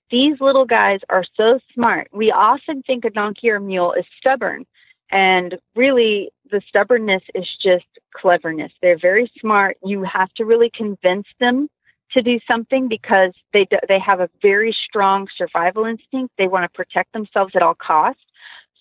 These 0.10 0.42
little 0.42 0.66
guys 0.66 1.00
are 1.10 1.24
so 1.38 1.60
smart. 1.74 2.08
We 2.12 2.32
often 2.32 2.82
think 2.82 3.06
a 3.06 3.12
donkey 3.12 3.50
or 3.52 3.60
mule 3.60 3.94
is 3.94 4.06
stubborn, 4.18 4.66
and 5.12 5.58
really 5.76 6.32
the 6.50 6.62
stubbornness 6.68 7.22
is 7.36 7.48
just 7.62 7.86
cleverness. 8.16 8.72
They're 8.82 8.98
very 8.98 9.32
smart. 9.40 9.78
You 9.84 10.04
have 10.04 10.34
to 10.36 10.46
really 10.46 10.72
convince 10.74 11.28
them 11.40 11.70
to 12.12 12.22
do 12.22 12.40
something 12.50 12.88
because 12.88 13.32
they 13.54 13.68
they 13.88 14.00
have 14.00 14.20
a 14.20 14.30
very 14.42 14.76
strong 14.86 15.28
survival 15.38 15.86
instinct. 15.86 16.34
They 16.38 16.48
want 16.48 16.64
to 16.64 16.76
protect 16.76 17.14
themselves 17.14 17.54
at 17.56 17.62
all 17.62 17.76
costs. 17.76 18.24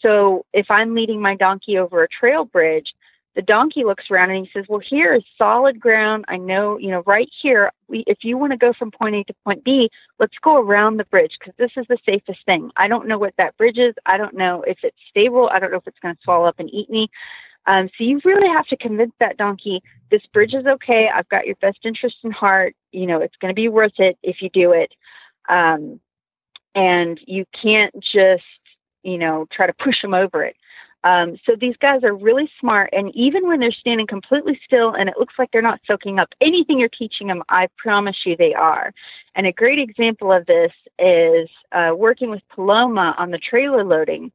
So 0.00 0.46
if 0.52 0.70
I'm 0.70 0.94
leading 0.94 1.20
my 1.20 1.34
donkey 1.34 1.76
over 1.76 2.02
a 2.02 2.08
trail 2.08 2.44
bridge, 2.44 2.92
the 3.34 3.42
donkey 3.42 3.84
looks 3.84 4.10
around 4.10 4.30
and 4.30 4.46
he 4.46 4.50
says, 4.52 4.64
"Well, 4.68 4.80
here 4.80 5.14
is 5.14 5.22
solid 5.36 5.78
ground. 5.78 6.24
I 6.28 6.36
know, 6.36 6.78
you 6.78 6.90
know, 6.90 7.02
right 7.06 7.28
here. 7.42 7.70
We, 7.86 8.04
if 8.06 8.18
you 8.22 8.36
want 8.36 8.52
to 8.52 8.58
go 8.58 8.72
from 8.72 8.90
point 8.90 9.16
A 9.16 9.24
to 9.24 9.34
point 9.44 9.64
B, 9.64 9.90
let's 10.18 10.34
go 10.42 10.60
around 10.60 10.96
the 10.96 11.04
bridge 11.04 11.36
because 11.38 11.54
this 11.58 11.70
is 11.76 11.86
the 11.88 11.98
safest 12.04 12.44
thing. 12.46 12.70
I 12.76 12.88
don't 12.88 13.06
know 13.06 13.18
what 13.18 13.34
that 13.38 13.56
bridge 13.56 13.78
is. 13.78 13.94
I 14.06 14.16
don't 14.16 14.34
know 14.34 14.62
if 14.66 14.78
it's 14.82 14.96
stable. 15.10 15.48
I 15.52 15.58
don't 15.58 15.70
know 15.70 15.78
if 15.78 15.86
it's 15.86 16.00
going 16.00 16.14
to 16.14 16.20
swallow 16.22 16.46
up 16.46 16.58
and 16.58 16.72
eat 16.72 16.90
me. 16.90 17.08
Um, 17.68 17.88
so 17.96 18.02
you 18.02 18.18
really 18.24 18.48
have 18.48 18.66
to 18.68 18.76
convince 18.76 19.12
that 19.20 19.36
donkey 19.36 19.82
this 20.10 20.22
bridge 20.32 20.54
is 20.54 20.66
okay. 20.66 21.08
I've 21.14 21.28
got 21.28 21.46
your 21.46 21.56
best 21.56 21.78
interest 21.84 22.16
in 22.24 22.30
heart. 22.30 22.74
You 22.92 23.06
know, 23.06 23.20
it's 23.20 23.36
going 23.40 23.50
to 23.50 23.54
be 23.54 23.68
worth 23.68 23.98
it 23.98 24.18
if 24.22 24.40
you 24.40 24.48
do 24.50 24.72
it. 24.72 24.90
Um, 25.48 26.00
and 26.74 27.20
you 27.26 27.44
can't 27.60 27.94
just, 28.00 28.42
you 29.02 29.18
know, 29.18 29.46
try 29.52 29.66
to 29.66 29.74
push 29.74 30.00
them 30.00 30.14
over 30.14 30.42
it. 30.44 30.56
Um, 31.04 31.36
so 31.46 31.54
these 31.58 31.76
guys 31.76 32.02
are 32.02 32.14
really 32.14 32.50
smart, 32.60 32.90
and 32.92 33.14
even 33.14 33.46
when 33.46 33.60
they're 33.60 33.70
standing 33.70 34.06
completely 34.06 34.58
still 34.64 34.94
and 34.94 35.08
it 35.08 35.14
looks 35.16 35.34
like 35.38 35.48
they're 35.52 35.62
not 35.62 35.80
soaking 35.86 36.18
up 36.18 36.28
anything 36.40 36.78
you're 36.78 36.88
teaching 36.88 37.28
them, 37.28 37.42
I 37.48 37.68
promise 37.76 38.16
you 38.26 38.36
they 38.36 38.52
are. 38.52 38.92
And 39.36 39.46
a 39.46 39.52
great 39.52 39.78
example 39.78 40.32
of 40.32 40.44
this 40.46 40.72
is 40.98 41.48
uh, 41.70 41.92
working 41.96 42.30
with 42.30 42.42
Paloma 42.52 43.14
on 43.16 43.30
the 43.30 43.38
trailer 43.38 43.84
loading 43.84 44.32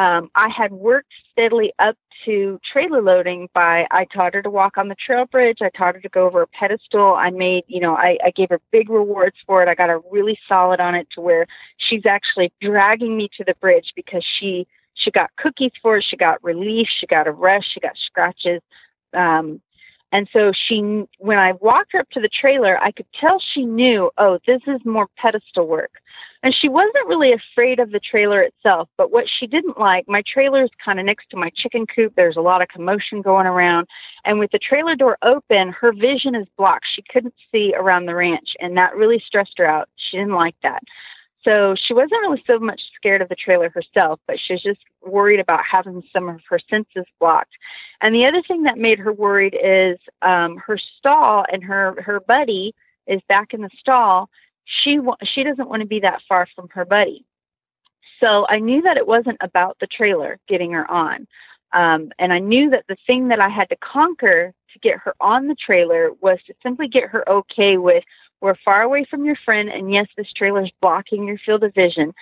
um, 0.00 0.30
I 0.34 0.48
had 0.48 0.72
worked 0.72 1.12
steadily 1.30 1.74
up 1.78 1.94
to 2.24 2.58
trailer 2.72 3.02
loading 3.02 3.50
by 3.52 3.86
I 3.90 4.06
taught 4.06 4.32
her 4.32 4.40
to 4.40 4.48
walk 4.48 4.78
on 4.78 4.88
the 4.88 4.94
trail 4.94 5.26
bridge. 5.26 5.58
I 5.60 5.68
taught 5.76 5.94
her 5.94 6.00
to 6.00 6.08
go 6.08 6.24
over 6.24 6.40
a 6.40 6.46
pedestal. 6.46 7.12
I 7.12 7.28
made, 7.28 7.64
you 7.66 7.80
know, 7.80 7.96
I, 7.96 8.16
I 8.24 8.30
gave 8.30 8.48
her 8.48 8.60
big 8.72 8.88
rewards 8.88 9.36
for 9.46 9.62
it. 9.62 9.68
I 9.68 9.74
got 9.74 9.90
her 9.90 10.00
really 10.10 10.38
solid 10.48 10.80
on 10.80 10.94
it 10.94 11.06
to 11.14 11.20
where 11.20 11.46
she's 11.76 12.06
actually 12.08 12.50
dragging 12.62 13.14
me 13.14 13.28
to 13.36 13.44
the 13.44 13.54
bridge 13.60 13.92
because 13.94 14.24
she 14.38 14.66
she 14.94 15.10
got 15.10 15.28
cookies 15.36 15.72
for 15.82 15.98
it. 15.98 16.04
She 16.08 16.16
got 16.16 16.42
relief. 16.42 16.88
She 16.98 17.06
got 17.06 17.26
a 17.26 17.32
rest. 17.32 17.66
She 17.74 17.80
got 17.80 17.92
scratches. 18.06 18.62
Um, 19.12 19.60
and 20.12 20.28
so 20.32 20.52
she, 20.68 21.04
when 21.18 21.38
I 21.38 21.52
walked 21.60 21.92
her 21.92 22.00
up 22.00 22.10
to 22.10 22.20
the 22.20 22.28
trailer, 22.28 22.78
I 22.82 22.90
could 22.90 23.06
tell 23.18 23.40
she 23.54 23.64
knew, 23.64 24.10
oh, 24.18 24.38
this 24.46 24.60
is 24.66 24.80
more 24.84 25.06
pedestal 25.16 25.68
work. 25.68 25.92
And 26.42 26.54
she 26.58 26.68
wasn't 26.68 27.06
really 27.06 27.32
afraid 27.32 27.78
of 27.78 27.90
the 27.90 28.00
trailer 28.00 28.40
itself, 28.40 28.88
but 28.96 29.12
what 29.12 29.26
she 29.28 29.46
didn't 29.46 29.78
like, 29.78 30.08
my 30.08 30.22
trailer 30.26 30.64
is 30.64 30.70
kind 30.82 30.98
of 30.98 31.06
next 31.06 31.28
to 31.30 31.36
my 31.36 31.50
chicken 31.54 31.86
coop. 31.86 32.14
There's 32.16 32.36
a 32.36 32.40
lot 32.40 32.62
of 32.62 32.68
commotion 32.68 33.20
going 33.20 33.46
around. 33.46 33.86
And 34.24 34.38
with 34.38 34.50
the 34.50 34.58
trailer 34.58 34.96
door 34.96 35.18
open, 35.22 35.74
her 35.78 35.92
vision 35.92 36.34
is 36.34 36.46
blocked. 36.56 36.86
She 36.94 37.04
couldn't 37.12 37.34
see 37.52 37.74
around 37.76 38.06
the 38.06 38.14
ranch, 38.14 38.54
and 38.58 38.76
that 38.76 38.96
really 38.96 39.22
stressed 39.24 39.58
her 39.58 39.66
out. 39.66 39.88
She 39.96 40.16
didn't 40.16 40.34
like 40.34 40.56
that. 40.62 40.82
So 41.42 41.74
she 41.74 41.94
wasn't 41.94 42.20
really 42.20 42.42
so 42.46 42.58
much 42.58 42.80
scared 42.96 43.22
of 43.22 43.28
the 43.30 43.34
trailer 43.34 43.70
herself, 43.70 44.20
but 44.26 44.36
she 44.38 44.54
was 44.54 44.62
just 44.62 44.80
worried 45.02 45.40
about 45.40 45.60
having 45.70 46.02
some 46.12 46.28
of 46.28 46.40
her 46.48 46.58
senses 46.68 47.06
blocked. 47.18 47.54
And 48.02 48.14
the 48.14 48.26
other 48.26 48.42
thing 48.46 48.64
that 48.64 48.76
made 48.76 48.98
her 48.98 49.12
worried 49.12 49.54
is 49.54 49.98
um, 50.20 50.58
her 50.58 50.78
stall 50.98 51.44
and 51.50 51.64
her 51.64 52.00
her 52.02 52.20
buddy 52.20 52.74
is 53.06 53.20
back 53.28 53.54
in 53.54 53.62
the 53.62 53.70
stall. 53.78 54.28
She 54.64 54.98
she 55.24 55.42
doesn't 55.42 55.68
want 55.68 55.80
to 55.80 55.88
be 55.88 56.00
that 56.00 56.20
far 56.28 56.46
from 56.54 56.68
her 56.74 56.84
buddy. 56.84 57.24
So 58.22 58.46
I 58.48 58.58
knew 58.58 58.82
that 58.82 58.98
it 58.98 59.06
wasn't 59.06 59.38
about 59.40 59.78
the 59.80 59.86
trailer 59.86 60.38
getting 60.46 60.72
her 60.72 60.88
on. 60.90 61.26
Um, 61.72 62.12
and 62.18 62.32
I 62.32 62.38
knew 62.38 62.70
that 62.70 62.84
the 62.88 62.96
thing 63.06 63.28
that 63.28 63.40
I 63.40 63.48
had 63.48 63.68
to 63.70 63.76
conquer 63.76 64.52
to 64.72 64.78
get 64.80 64.98
her 64.98 65.14
on 65.20 65.48
the 65.48 65.54
trailer 65.54 66.10
was 66.20 66.38
to 66.46 66.54
simply 66.62 66.88
get 66.88 67.08
her 67.08 67.28
okay 67.28 67.76
with 67.78 68.04
we're 68.40 68.56
far 68.64 68.82
away 68.82 69.04
from 69.08 69.24
your 69.24 69.36
friend, 69.44 69.68
and 69.68 69.92
yes, 69.92 70.06
this 70.16 70.32
trailer 70.32 70.64
is 70.64 70.70
blocking 70.80 71.26
your 71.26 71.38
field 71.38 71.64
of 71.64 71.74
vision. 71.74 72.12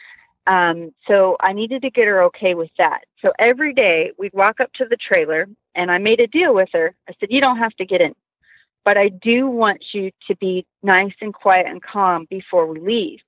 Um, 0.46 0.92
so 1.06 1.36
I 1.40 1.52
needed 1.52 1.82
to 1.82 1.90
get 1.90 2.06
her 2.06 2.22
okay 2.24 2.54
with 2.54 2.70
that. 2.78 3.02
So 3.20 3.32
every 3.38 3.74
day 3.74 4.12
we'd 4.18 4.32
walk 4.32 4.60
up 4.60 4.72
to 4.74 4.86
the 4.86 4.96
trailer, 4.96 5.46
and 5.74 5.90
I 5.90 5.98
made 5.98 6.20
a 6.20 6.26
deal 6.26 6.54
with 6.54 6.70
her. 6.72 6.94
I 7.08 7.12
said, 7.20 7.28
You 7.30 7.40
don't 7.40 7.58
have 7.58 7.74
to 7.76 7.84
get 7.84 8.00
in, 8.00 8.14
but 8.84 8.96
I 8.96 9.08
do 9.08 9.46
want 9.46 9.84
you 9.92 10.10
to 10.26 10.36
be 10.36 10.66
nice 10.82 11.12
and 11.20 11.34
quiet 11.34 11.66
and 11.66 11.82
calm 11.82 12.26
before 12.30 12.66
we 12.66 12.80
leave. 12.80 13.20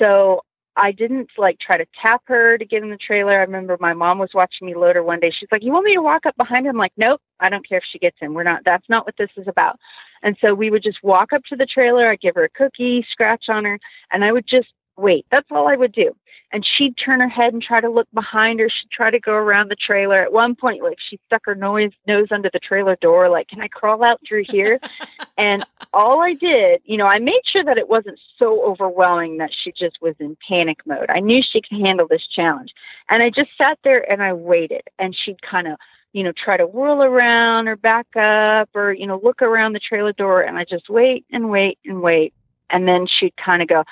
So 0.00 0.42
I 0.76 0.92
didn't 0.92 1.30
like 1.36 1.58
try 1.58 1.76
to 1.76 1.86
tap 2.00 2.22
her 2.26 2.56
to 2.56 2.64
get 2.64 2.82
in 2.82 2.90
the 2.90 2.96
trailer. 2.96 3.32
I 3.32 3.42
remember 3.42 3.76
my 3.80 3.92
mom 3.92 4.18
was 4.18 4.30
watching 4.34 4.66
me 4.66 4.74
load 4.74 4.96
her 4.96 5.02
one 5.02 5.20
day. 5.20 5.30
She's 5.30 5.48
like, 5.52 5.62
"You 5.62 5.72
want 5.72 5.84
me 5.84 5.94
to 5.94 6.02
walk 6.02 6.26
up 6.26 6.36
behind 6.36 6.66
her?" 6.66 6.70
I'm 6.70 6.78
like, 6.78 6.92
"Nope, 6.96 7.20
I 7.40 7.48
don't 7.48 7.68
care 7.68 7.78
if 7.78 7.84
she 7.90 7.98
gets 7.98 8.16
in. 8.20 8.34
We're 8.34 8.44
not. 8.44 8.62
That's 8.64 8.88
not 8.88 9.04
what 9.06 9.16
this 9.16 9.30
is 9.36 9.48
about." 9.48 9.78
And 10.22 10.36
so 10.40 10.54
we 10.54 10.70
would 10.70 10.82
just 10.82 11.02
walk 11.02 11.32
up 11.32 11.42
to 11.44 11.56
the 11.56 11.66
trailer. 11.66 12.08
I'd 12.08 12.20
give 12.20 12.34
her 12.36 12.44
a 12.44 12.50
cookie, 12.50 13.04
scratch 13.10 13.48
on 13.48 13.64
her, 13.64 13.78
and 14.12 14.24
I 14.24 14.32
would 14.32 14.46
just 14.46 14.68
wait. 14.96 15.26
That's 15.30 15.48
all 15.50 15.68
I 15.68 15.76
would 15.76 15.92
do. 15.92 16.14
And 16.52 16.66
she'd 16.66 16.96
turn 16.96 17.20
her 17.20 17.28
head 17.28 17.52
and 17.52 17.62
try 17.62 17.80
to 17.80 17.88
look 17.88 18.08
behind 18.12 18.58
her. 18.58 18.68
She'd 18.68 18.90
try 18.90 19.10
to 19.10 19.20
go 19.20 19.32
around 19.32 19.70
the 19.70 19.76
trailer. 19.76 20.16
At 20.16 20.32
one 20.32 20.56
point, 20.56 20.82
like 20.82 20.98
she 21.08 21.18
stuck 21.26 21.42
her 21.44 21.54
nose 21.54 21.92
nose 22.06 22.28
under 22.30 22.50
the 22.52 22.58
trailer 22.58 22.96
door, 23.00 23.28
like, 23.28 23.48
can 23.48 23.60
I 23.60 23.68
crawl 23.68 24.02
out 24.02 24.20
through 24.26 24.44
here? 24.48 24.80
and 25.38 25.64
all 25.92 26.20
I 26.20 26.34
did, 26.34 26.80
you 26.84 26.96
know, 26.96 27.06
I 27.06 27.18
made 27.20 27.42
sure 27.44 27.64
that 27.64 27.78
it 27.78 27.88
wasn't 27.88 28.18
so 28.38 28.64
overwhelming 28.64 29.38
that 29.38 29.50
she 29.52 29.72
just 29.72 29.98
was 30.02 30.16
in 30.18 30.36
panic 30.46 30.78
mode. 30.86 31.08
I 31.08 31.20
knew 31.20 31.40
she 31.42 31.60
could 31.60 31.80
handle 31.80 32.08
this 32.08 32.26
challenge. 32.26 32.72
And 33.08 33.22
I 33.22 33.30
just 33.30 33.50
sat 33.56 33.78
there 33.84 34.10
and 34.10 34.22
I 34.22 34.32
waited. 34.32 34.82
And 34.98 35.16
she'd 35.16 35.40
kind 35.42 35.68
of 35.68 35.78
you 36.12 36.24
know, 36.24 36.32
try 36.32 36.56
to 36.56 36.66
whirl 36.66 37.02
around 37.02 37.68
or 37.68 37.76
back 37.76 38.16
up 38.16 38.68
or, 38.74 38.92
you 38.92 39.06
know, 39.06 39.20
look 39.22 39.42
around 39.42 39.72
the 39.72 39.80
trailer 39.80 40.12
door 40.12 40.42
and 40.42 40.58
I 40.58 40.64
just 40.64 40.88
wait 40.88 41.24
and 41.30 41.50
wait 41.50 41.78
and 41.84 42.02
wait. 42.02 42.34
And 42.68 42.86
then 42.86 43.06
she'd 43.06 43.36
kind 43.36 43.62
of 43.62 43.68
go, 43.68 43.84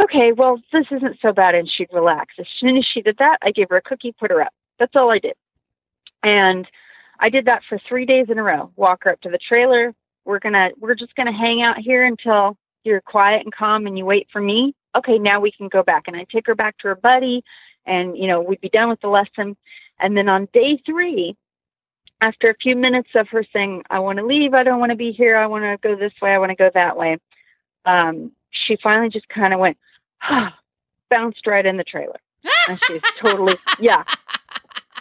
okay, 0.00 0.32
well, 0.32 0.60
this 0.72 0.86
isn't 0.90 1.18
so 1.20 1.32
bad. 1.32 1.54
And 1.54 1.70
she'd 1.70 1.88
relax. 1.92 2.34
As 2.38 2.46
soon 2.58 2.76
as 2.76 2.86
she 2.92 3.02
did 3.02 3.16
that, 3.18 3.38
I 3.42 3.50
gave 3.50 3.68
her 3.70 3.76
a 3.76 3.82
cookie, 3.82 4.14
put 4.18 4.30
her 4.30 4.42
up. 4.42 4.52
That's 4.78 4.96
all 4.96 5.10
I 5.10 5.18
did. 5.18 5.34
And 6.22 6.66
I 7.20 7.28
did 7.28 7.46
that 7.46 7.62
for 7.68 7.78
three 7.88 8.06
days 8.06 8.26
in 8.28 8.38
a 8.38 8.42
row. 8.42 8.70
Walk 8.76 9.04
her 9.04 9.12
up 9.12 9.20
to 9.22 9.30
the 9.30 9.38
trailer. 9.38 9.94
We're 10.24 10.38
gonna, 10.38 10.70
we're 10.78 10.94
just 10.94 11.14
gonna 11.14 11.36
hang 11.36 11.62
out 11.62 11.78
here 11.78 12.04
until 12.04 12.56
you're 12.84 13.00
quiet 13.00 13.42
and 13.44 13.54
calm 13.54 13.86
and 13.86 13.96
you 13.96 14.04
wait 14.04 14.28
for 14.32 14.40
me. 14.40 14.74
Okay, 14.96 15.18
now 15.18 15.40
we 15.40 15.52
can 15.52 15.68
go 15.68 15.82
back. 15.82 16.04
And 16.06 16.16
I 16.16 16.26
take 16.30 16.46
her 16.46 16.54
back 16.54 16.78
to 16.78 16.88
her 16.88 16.94
buddy 16.94 17.42
and, 17.86 18.16
you 18.16 18.26
know, 18.26 18.40
we'd 18.40 18.60
be 18.60 18.68
done 18.68 18.88
with 18.88 19.00
the 19.00 19.08
lesson. 19.08 19.56
And 19.98 20.16
then 20.16 20.28
on 20.28 20.48
day 20.52 20.80
three, 20.86 21.36
after 22.20 22.50
a 22.50 22.54
few 22.60 22.76
minutes 22.76 23.10
of 23.14 23.28
her 23.28 23.44
saying, 23.52 23.84
I 23.90 24.00
want 24.00 24.18
to 24.18 24.26
leave, 24.26 24.54
I 24.54 24.62
don't 24.62 24.80
want 24.80 24.90
to 24.90 24.96
be 24.96 25.12
here, 25.12 25.36
I 25.36 25.46
want 25.46 25.64
to 25.64 25.88
go 25.88 25.96
this 25.96 26.12
way, 26.20 26.30
I 26.30 26.38
want 26.38 26.50
to 26.50 26.56
go 26.56 26.70
that 26.74 26.96
way, 26.96 27.18
um, 27.84 28.32
she 28.50 28.76
finally 28.82 29.08
just 29.10 29.28
kind 29.28 29.54
of 29.54 29.60
went, 29.60 29.76
bounced 31.10 31.46
right 31.46 31.64
in 31.64 31.76
the 31.76 31.84
trailer. 31.84 32.20
and 32.68 32.78
she's 32.86 33.02
totally, 33.20 33.56
yeah. 33.78 34.04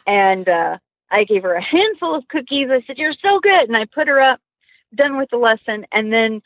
And 0.06 0.48
uh, 0.48 0.78
I 1.12 1.24
gave 1.24 1.44
her 1.44 1.54
a 1.54 1.64
handful 1.64 2.16
of 2.16 2.28
cookies. 2.30 2.70
I 2.72 2.82
said, 2.86 2.98
You're 2.98 3.14
so 3.22 3.40
good. 3.40 3.64
And 3.64 3.76
I 3.76 3.86
put 3.86 4.08
her 4.08 4.22
up, 4.22 4.40
done 4.96 5.18
with 5.18 5.30
the 5.30 5.38
lesson. 5.38 5.86
And 5.92 6.12
then 6.12 6.42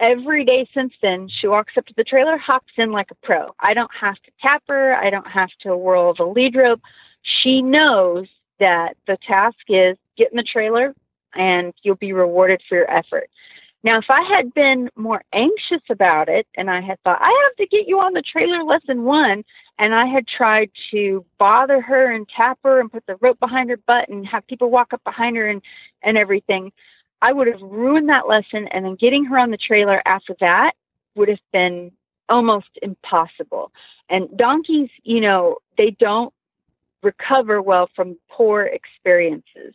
every 0.00 0.44
day 0.44 0.68
since 0.74 0.92
then, 1.02 1.28
she 1.28 1.46
walks 1.46 1.74
up 1.76 1.86
to 1.86 1.94
the 1.96 2.04
trailer, 2.04 2.38
hops 2.38 2.72
in 2.76 2.92
like 2.92 3.10
a 3.10 3.26
pro. 3.26 3.54
I 3.60 3.74
don't 3.74 3.90
have 3.98 4.16
to 4.16 4.30
tap 4.40 4.62
her. 4.68 4.94
I 4.94 5.10
don't 5.10 5.26
have 5.26 5.50
to 5.60 5.76
whirl 5.76 6.14
the 6.14 6.24
lead 6.24 6.54
rope. 6.56 6.80
She 7.22 7.62
knows 7.62 8.26
that 8.60 8.96
the 9.06 9.18
task 9.26 9.58
is 9.68 9.96
get 10.16 10.30
in 10.30 10.36
the 10.36 10.44
trailer 10.44 10.94
and 11.34 11.74
you'll 11.82 11.96
be 11.96 12.12
rewarded 12.12 12.62
for 12.68 12.76
your 12.76 12.90
effort. 12.90 13.28
Now, 13.84 13.98
if 13.98 14.06
I 14.08 14.22
had 14.22 14.54
been 14.54 14.88
more 14.96 15.22
anxious 15.34 15.82
about 15.90 16.30
it 16.30 16.46
and 16.56 16.70
I 16.70 16.80
had 16.80 16.98
thought, 17.02 17.20
I 17.20 17.48
have 17.48 17.56
to 17.56 17.66
get 17.66 17.86
you 17.86 18.00
on 18.00 18.14
the 18.14 18.22
trailer 18.22 18.64
lesson 18.64 19.04
one, 19.04 19.44
and 19.78 19.94
I 19.94 20.06
had 20.06 20.26
tried 20.26 20.70
to 20.90 21.22
bother 21.38 21.82
her 21.82 22.10
and 22.10 22.26
tap 22.26 22.58
her 22.64 22.80
and 22.80 22.90
put 22.90 23.04
the 23.06 23.16
rope 23.16 23.38
behind 23.40 23.68
her 23.68 23.76
butt 23.76 24.08
and 24.08 24.26
have 24.26 24.46
people 24.46 24.70
walk 24.70 24.94
up 24.94 25.04
behind 25.04 25.36
her 25.36 25.46
and, 25.46 25.60
and 26.02 26.16
everything, 26.16 26.72
I 27.20 27.32
would 27.32 27.46
have 27.46 27.60
ruined 27.60 28.08
that 28.08 28.26
lesson. 28.26 28.68
And 28.68 28.86
then 28.86 28.96
getting 28.98 29.26
her 29.26 29.38
on 29.38 29.50
the 29.50 29.58
trailer 29.58 30.00
after 30.06 30.34
that 30.40 30.72
would 31.14 31.28
have 31.28 31.38
been 31.52 31.92
almost 32.30 32.70
impossible. 32.80 33.70
And 34.08 34.34
donkeys, 34.34 34.88
you 35.02 35.20
know, 35.20 35.58
they 35.76 35.90
don't 35.90 36.32
recover 37.02 37.60
well 37.60 37.90
from 37.94 38.16
poor 38.30 38.62
experiences. 38.62 39.74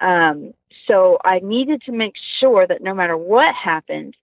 Um, 0.00 0.52
so 0.86 1.18
I 1.24 1.40
needed 1.40 1.82
to 1.82 1.92
make 1.92 2.14
sure 2.38 2.66
that 2.66 2.82
no 2.82 2.94
matter 2.94 3.16
what 3.16 3.54
happened, 3.54 4.16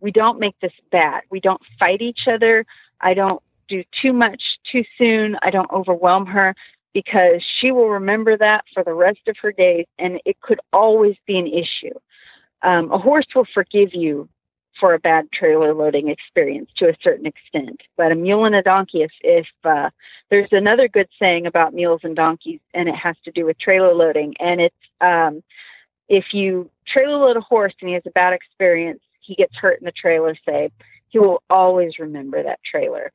we 0.00 0.10
don't 0.10 0.38
make 0.38 0.58
this 0.60 0.72
bad. 0.92 1.22
We 1.30 1.40
don't 1.40 1.60
fight 1.78 2.02
each 2.02 2.28
other. 2.28 2.64
I 3.00 3.14
don't 3.14 3.42
do 3.68 3.82
too 4.02 4.12
much 4.12 4.42
too 4.70 4.84
soon. 4.98 5.36
I 5.42 5.50
don't 5.50 5.70
overwhelm 5.72 6.26
her 6.26 6.54
because 6.92 7.42
she 7.60 7.72
will 7.72 7.90
remember 7.90 8.36
that 8.36 8.64
for 8.72 8.84
the 8.84 8.94
rest 8.94 9.20
of 9.26 9.36
her 9.42 9.52
days 9.52 9.86
and 9.98 10.20
it 10.24 10.40
could 10.40 10.60
always 10.72 11.16
be 11.26 11.38
an 11.38 11.46
issue. 11.46 11.94
Um, 12.62 12.90
a 12.90 12.98
horse 12.98 13.26
will 13.34 13.46
forgive 13.52 13.90
you 13.92 14.28
for 14.78 14.94
a 14.94 14.98
bad 14.98 15.30
trailer 15.32 15.74
loading 15.74 16.08
experience 16.08 16.70
to 16.76 16.88
a 16.88 16.96
certain 17.02 17.26
extent. 17.26 17.80
But 17.96 18.12
a 18.12 18.14
mule 18.14 18.44
and 18.44 18.54
a 18.54 18.62
donkey, 18.62 19.02
if, 19.02 19.12
if 19.22 19.46
uh, 19.64 19.90
there's 20.30 20.48
another 20.52 20.88
good 20.88 21.08
saying 21.18 21.46
about 21.46 21.74
mules 21.74 22.00
and 22.04 22.16
donkeys, 22.16 22.60
and 22.74 22.88
it 22.88 22.94
has 22.94 23.16
to 23.24 23.30
do 23.30 23.46
with 23.46 23.58
trailer 23.58 23.94
loading, 23.94 24.34
and 24.38 24.60
it's 24.60 24.74
um, 25.00 25.42
if 26.08 26.26
you 26.32 26.70
trailer 26.86 27.16
load 27.16 27.36
a 27.36 27.40
horse 27.40 27.74
and 27.80 27.88
he 27.88 27.94
has 27.94 28.04
a 28.06 28.10
bad 28.10 28.32
experience, 28.32 29.00
he 29.20 29.34
gets 29.34 29.54
hurt 29.56 29.80
in 29.80 29.84
the 29.84 29.92
trailer, 29.92 30.36
say, 30.46 30.70
he 31.08 31.18
will 31.18 31.42
always 31.50 31.98
remember 31.98 32.42
that 32.42 32.60
trailer. 32.64 33.12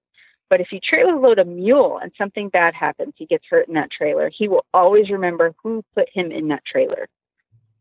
But 0.50 0.60
if 0.60 0.72
you 0.72 0.80
trailer 0.82 1.18
load 1.18 1.40
a 1.40 1.46
mule 1.46 1.98
and 2.02 2.12
something 2.18 2.50
bad 2.50 2.74
happens, 2.74 3.14
he 3.16 3.26
gets 3.26 3.46
hurt 3.50 3.70
in 3.70 3.76
that 3.76 3.92
trailer, 3.92 4.30
he 4.30 4.50
will 4.50 4.66
always 4.74 5.10
remember 5.10 5.56
who 5.64 5.84
put 5.96 6.10
him 6.14 6.32
in 6.32 6.50
that 6.50 6.66
trailer. 6.66 7.08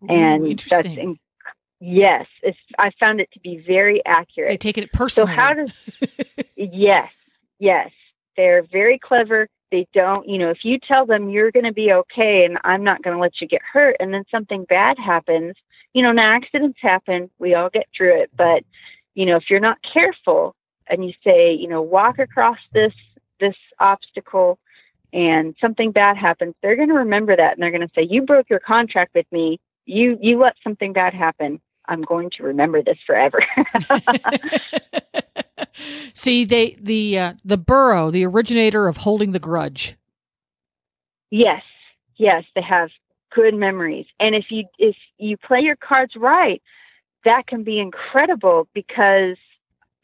Ooh, 0.05 0.09
and 0.09 0.59
that's 0.71 0.87
in, 0.87 1.19
yes, 1.81 2.27
it's, 2.43 2.59
I 2.79 2.91
found 3.01 3.21
it 3.21 3.31
to 3.33 3.41
be 3.41 3.63
very 3.67 4.03
accurate. 4.05 4.51
They 4.51 4.57
take 4.57 4.79
it 4.79 4.93
personally. 4.93 5.33
So 5.33 5.41
how 5.41 5.55
does 5.55 5.73
yes, 6.57 7.11
yes, 7.59 7.91
they're 8.37 8.63
very 8.63 8.99
clever. 8.99 9.49
They 9.71 9.87
don't, 9.95 10.29
you 10.29 10.39
know, 10.39 10.51
if 10.51 10.65
you 10.65 10.79
tell 10.79 11.07
them 11.07 11.31
you're 11.31 11.53
going 11.53 11.65
to 11.65 11.73
be 11.73 11.93
okay 11.93 12.45
and 12.45 12.59
I'm 12.65 12.83
not 12.83 13.03
going 13.03 13.17
to 13.17 13.21
let 13.21 13.41
you 13.41 13.47
get 13.47 13.63
hurt, 13.63 13.97
and 14.01 14.13
then 14.13 14.25
something 14.31 14.65
bad 14.65 14.99
happens, 14.99 15.55
you 15.95 16.03
know, 16.03 16.13
now 16.13 16.35
accidents 16.35 16.79
happen. 16.81 17.31
We 17.39 17.55
all 17.55 17.71
get 17.71 17.89
through 17.97 18.21
it, 18.23 18.31
but 18.37 18.65
you 19.15 19.27
know, 19.27 19.37
if 19.37 19.45
you're 19.51 19.61
not 19.61 19.79
careful 19.83 20.55
and 20.87 21.05
you 21.05 21.13
say, 21.25 21.53
you 21.53 21.69
know, 21.69 21.83
walk 21.83 22.19
across 22.19 22.59
this 22.73 22.93
this 23.39 23.57
obstacle 23.79 24.59
and 25.13 25.55
something 25.61 25.93
bad 25.93 26.17
happens, 26.17 26.55
they're 26.63 26.77
going 26.77 26.89
to 26.89 26.95
remember 26.95 27.35
that 27.35 27.55
and 27.55 27.63
they're 27.63 27.71
going 27.71 27.81
to 27.81 27.95
say, 27.95 28.07
"You 28.09 28.23
broke 28.23 28.51
your 28.51 28.61
contract 28.61 29.15
with 29.15 29.27
me. 29.33 29.61
You 29.87 30.19
you 30.21 30.39
let 30.39 30.57
something 30.63 30.93
bad 30.93 31.15
happen. 31.15 31.61
I'm 31.91 32.03
going 32.03 32.31
to 32.39 32.43
remember 32.43 32.83
this 32.83 32.99
forever." 33.07 33.45
See, 36.15 36.45
they 36.45 36.77
the 36.81 37.19
uh, 37.19 37.33
the 37.45 37.59
burro, 37.59 38.11
the 38.11 38.25
originator 38.25 38.89
of 38.89 38.99
holding 38.99 39.33
the 39.33 39.39
grudge. 39.39 39.97
Yes, 41.31 41.63
yes, 42.17 42.45
they 42.55 42.63
have 42.63 42.91
good 43.35 43.55
memories, 43.55 44.07
and 44.19 44.35
if 44.35 44.47
you 44.51 44.65
if 44.79 44.97
you 45.19 45.37
play 45.37 45.61
your 45.61 45.77
cards 45.77 46.15
right, 46.17 46.63
that 47.25 47.47
can 47.47 47.63
be 47.63 47.79
incredible 47.79 48.69
because 48.75 49.37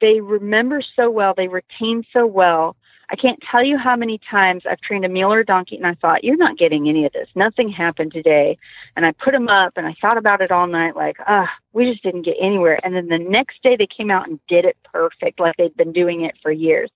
they 0.00 0.20
remember 0.20 0.82
so 0.94 1.10
well, 1.10 1.34
they 1.36 1.48
retain 1.48 2.04
so 2.12 2.26
well. 2.26 2.76
I 3.08 3.16
can't 3.16 3.42
tell 3.50 3.62
you 3.64 3.78
how 3.78 3.94
many 3.94 4.18
times 4.30 4.64
I've 4.68 4.80
trained 4.80 5.04
a 5.04 5.08
mule 5.08 5.32
or 5.32 5.40
a 5.40 5.44
donkey 5.44 5.76
and 5.76 5.86
I 5.86 5.94
thought, 5.94 6.24
you're 6.24 6.36
not 6.36 6.58
getting 6.58 6.88
any 6.88 7.04
of 7.04 7.12
this. 7.12 7.28
Nothing 7.36 7.68
happened 7.68 8.12
today. 8.12 8.58
And 8.96 9.06
I 9.06 9.12
put 9.12 9.32
them 9.32 9.48
up 9.48 9.74
and 9.76 9.86
I 9.86 9.94
thought 10.00 10.18
about 10.18 10.40
it 10.40 10.50
all 10.50 10.66
night, 10.66 10.96
like, 10.96 11.18
ah, 11.26 11.48
we 11.72 11.88
just 11.90 12.02
didn't 12.02 12.22
get 12.22 12.36
anywhere. 12.40 12.80
And 12.84 12.96
then 12.96 13.08
the 13.08 13.18
next 13.18 13.62
day 13.62 13.76
they 13.76 13.86
came 13.86 14.10
out 14.10 14.28
and 14.28 14.40
did 14.48 14.64
it 14.64 14.76
perfect, 14.92 15.38
like 15.38 15.56
they'd 15.56 15.76
been 15.76 15.92
doing 15.92 16.22
it 16.22 16.34
for 16.42 16.50
years. 16.50 16.90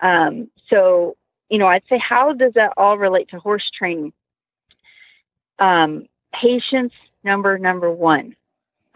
Um, 0.00 0.50
so, 0.68 1.16
you 1.48 1.58
know, 1.58 1.68
I'd 1.68 1.84
say, 1.88 1.98
how 1.98 2.32
does 2.32 2.54
that 2.54 2.72
all 2.76 2.98
relate 2.98 3.28
to 3.28 3.38
horse 3.38 3.70
training? 3.76 4.12
Um, 5.60 6.06
patience, 6.32 6.92
number, 7.22 7.58
number 7.58 7.90
one. 7.90 8.34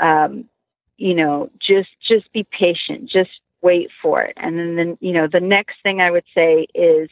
Um, 0.00 0.48
you 0.96 1.14
know, 1.14 1.50
just, 1.60 1.90
just 2.06 2.32
be 2.32 2.44
patient. 2.44 3.08
Just 3.08 3.30
wait 3.62 3.90
for 4.02 4.22
it. 4.22 4.34
And 4.36 4.58
then, 4.58 4.76
then, 4.76 4.98
you 5.00 5.12
know, 5.12 5.26
the 5.26 5.40
next 5.40 5.76
thing 5.82 6.00
I 6.00 6.10
would 6.10 6.24
say 6.34 6.66
is 6.74 7.08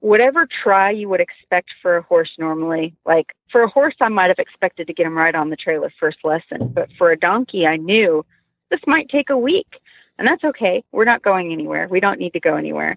whatever 0.00 0.46
try 0.62 0.90
you 0.90 1.08
would 1.08 1.20
expect 1.20 1.70
for 1.82 1.96
a 1.96 2.02
horse 2.02 2.30
normally, 2.38 2.94
like 3.04 3.34
for 3.50 3.62
a 3.62 3.68
horse, 3.68 3.96
I 4.00 4.08
might 4.08 4.28
have 4.28 4.38
expected 4.38 4.86
to 4.86 4.92
get 4.92 5.06
him 5.06 5.16
right 5.16 5.34
on 5.34 5.50
the 5.50 5.56
trailer 5.56 5.92
first 5.98 6.18
lesson, 6.22 6.68
but 6.68 6.88
for 6.96 7.10
a 7.10 7.18
donkey, 7.18 7.66
I 7.66 7.76
knew 7.76 8.24
this 8.70 8.80
might 8.86 9.08
take 9.08 9.30
a 9.30 9.38
week. 9.38 9.80
And 10.18 10.26
that's 10.26 10.44
okay. 10.44 10.84
We're 10.92 11.04
not 11.04 11.22
going 11.22 11.52
anywhere. 11.52 11.86
We 11.88 12.00
don't 12.00 12.18
need 12.18 12.32
to 12.32 12.40
go 12.40 12.56
anywhere. 12.56 12.96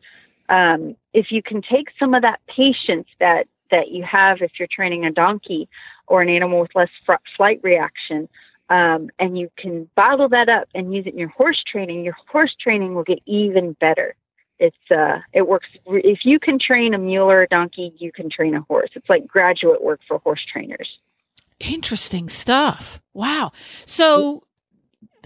Um, 0.49 0.95
if 1.13 1.31
you 1.31 1.41
can 1.43 1.61
take 1.61 1.87
some 1.99 2.13
of 2.13 2.23
that 2.23 2.39
patience 2.47 3.07
that 3.19 3.47
that 3.69 3.89
you 3.89 4.03
have 4.03 4.41
if 4.41 4.51
you're 4.59 4.67
training 4.69 5.05
a 5.05 5.11
donkey 5.11 5.69
or 6.07 6.21
an 6.21 6.27
animal 6.27 6.59
with 6.59 6.75
less 6.75 6.89
fr- 7.05 7.13
flight 7.37 7.61
reaction, 7.63 8.27
um, 8.71 9.09
and 9.19 9.37
you 9.37 9.51
can 9.57 9.89
bottle 9.97 10.29
that 10.29 10.47
up 10.47 10.69
and 10.73 10.93
use 10.93 11.05
it 11.05 11.11
in 11.11 11.19
your 11.19 11.29
horse 11.29 11.61
training, 11.69 12.05
your 12.05 12.15
horse 12.31 12.55
training 12.57 12.95
will 12.95 13.03
get 13.03 13.19
even 13.25 13.73
better. 13.73 14.15
It's 14.59 14.77
uh, 14.89 15.19
it 15.33 15.45
works. 15.45 15.67
If 15.87 16.19
you 16.23 16.39
can 16.39 16.57
train 16.57 16.93
a 16.93 16.97
mule 16.97 17.29
or 17.29 17.41
a 17.41 17.47
donkey, 17.47 17.93
you 17.97 18.13
can 18.13 18.29
train 18.29 18.55
a 18.55 18.61
horse. 18.61 18.89
It's 18.95 19.09
like 19.09 19.27
graduate 19.27 19.83
work 19.83 19.99
for 20.07 20.19
horse 20.19 20.39
trainers. 20.51 20.87
Interesting 21.59 22.29
stuff. 22.29 23.01
Wow. 23.13 23.51
So, 23.85 24.43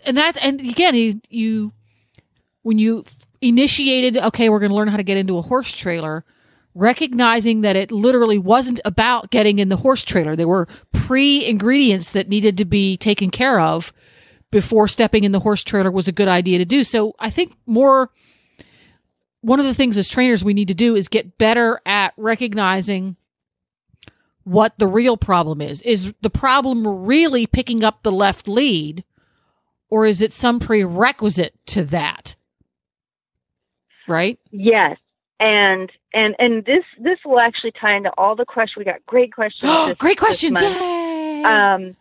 and 0.06 0.18
that, 0.18 0.44
and 0.44 0.60
again, 0.62 0.96
you, 0.96 1.22
you 1.30 1.72
when 2.64 2.80
you 2.80 3.04
initiated, 3.42 4.18
okay, 4.18 4.50
we're 4.50 4.60
going 4.60 4.72
to 4.72 4.76
learn 4.76 4.88
how 4.88 4.98
to 4.98 5.04
get 5.04 5.18
into 5.18 5.38
a 5.38 5.42
horse 5.44 5.72
trailer 5.72 6.26
recognizing 6.76 7.62
that 7.62 7.78
it 7.78 7.92
literally 7.92 8.38
wasn't 8.38 8.82
about 8.86 9.32
getting 9.32 9.60
in 9.60 9.70
the 9.70 9.78
horse 9.78 10.04
trailer. 10.04 10.36
There 10.36 10.48
were 10.48 10.68
pre 10.92 11.46
ingredients 11.46 12.12
that 12.12 12.30
needed 12.30 12.58
to 12.58 12.66
be 12.66 12.98
taken 12.98 13.32
care 13.32 13.60
of 13.60 13.94
before 14.52 14.88
stepping 14.88 15.24
in 15.24 15.32
the 15.32 15.40
horse 15.40 15.64
trailer 15.64 15.90
was 15.90 16.08
a 16.08 16.14
good 16.14 16.28
idea 16.28 16.60
to 16.60 16.66
do. 16.66 16.84
So 16.84 17.16
I 17.18 17.30
think 17.30 17.54
more, 17.66 18.12
one 19.42 19.60
of 19.60 19.66
the 19.66 19.74
things 19.74 19.98
as 19.98 20.10
trainers 20.10 20.44
we 20.44 20.54
need 20.54 20.68
to 20.68 20.74
do 20.74 20.96
is 20.96 21.08
get 21.08 21.38
better 21.38 21.82
at 21.86 22.14
recognizing 22.18 23.16
what 24.44 24.78
the 24.78 24.88
real 24.88 25.18
problem 25.18 25.62
is. 25.62 25.82
Is 25.82 26.14
the 26.22 26.30
problem 26.30 26.86
really 27.06 27.48
picking 27.48 27.84
up 27.84 28.04
the 28.04 28.12
left 28.12 28.48
lead 28.48 29.04
or 29.90 30.06
is 30.06 30.22
it 30.22 30.34
some 30.34 30.60
prerequisite 30.60 31.56
to 31.68 31.86
that? 31.86 32.36
Right? 34.08 34.40
Yes 34.52 34.98
and 35.40 35.92
and 36.14 36.36
and 36.40 36.66
this 36.66 36.84
this 37.00 37.20
will 37.26 37.40
actually 37.40 37.72
tie 37.72 37.96
into 37.96 38.12
all 38.18 38.36
the 38.36 38.46
questions. 38.46 38.78
We 38.78 38.86
got 38.86 39.06
great 39.06 39.34
questions. 39.34 39.72
this, 39.72 39.94
great 39.98 40.18
questions! 40.18 40.60
Yay! 40.62 41.44
Um, 41.44 41.96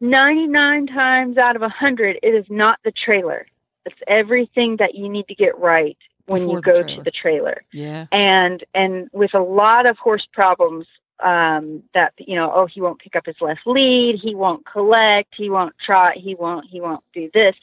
ninety 0.00 0.46
nine 0.46 0.86
times 0.86 1.36
out 1.36 1.56
of 1.56 1.62
a 1.62 1.68
hundred, 1.68 2.18
it 2.22 2.34
is 2.34 2.46
not 2.48 2.78
the 2.84 2.92
trailer. 2.92 3.46
It's 3.84 3.96
everything 4.08 4.76
that 4.78 4.94
you 4.94 5.08
need 5.08 5.28
to 5.28 5.34
get 5.34 5.58
right 5.58 5.96
when 6.26 6.42
Before 6.42 6.56
you 6.56 6.62
go 6.62 6.82
the 6.82 6.96
to 6.96 7.02
the 7.02 7.10
trailer. 7.10 7.62
Yeah. 7.72 8.06
And 8.10 8.64
and 8.74 9.08
with 9.12 9.34
a 9.34 9.42
lot 9.42 9.86
of 9.86 9.98
horse 9.98 10.26
problems, 10.32 10.86
um, 11.22 11.82
that 11.94 12.14
you 12.18 12.36
know, 12.36 12.50
oh, 12.54 12.66
he 12.66 12.80
won't 12.80 12.98
pick 12.98 13.16
up 13.16 13.26
his 13.26 13.36
left 13.40 13.60
lead, 13.66 14.18
he 14.20 14.34
won't 14.34 14.64
collect, 14.66 15.34
he 15.36 15.50
won't 15.50 15.74
trot, 15.84 16.14
he 16.16 16.34
won't 16.34 16.66
he 16.68 16.80
won't 16.80 17.04
do 17.12 17.30
this 17.32 17.54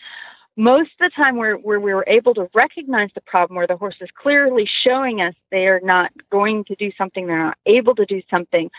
most 0.56 0.92
of 1.00 1.12
the 1.12 1.24
time 1.24 1.38
where, 1.38 1.56
where 1.56 1.80
we 1.80 1.94
were 1.94 2.06
able 2.08 2.34
to 2.36 2.48
recognize 2.54 3.10
the 3.16 3.22
problem 3.22 3.58
where 3.58 3.68
the 3.68 3.78
horse 3.78 3.96
is 4.02 4.10
clearly 4.16 4.70
showing 4.88 5.22
us 5.22 5.34
they 5.52 5.68
are 5.68 5.82
not 5.84 6.12
going 6.30 6.64
to 6.66 6.76
do 6.76 6.92
something 6.98 7.26
they're 7.26 7.44
not 7.44 7.58
able 7.66 7.96
to 7.96 8.06
do 8.06 8.22
something 8.30 8.70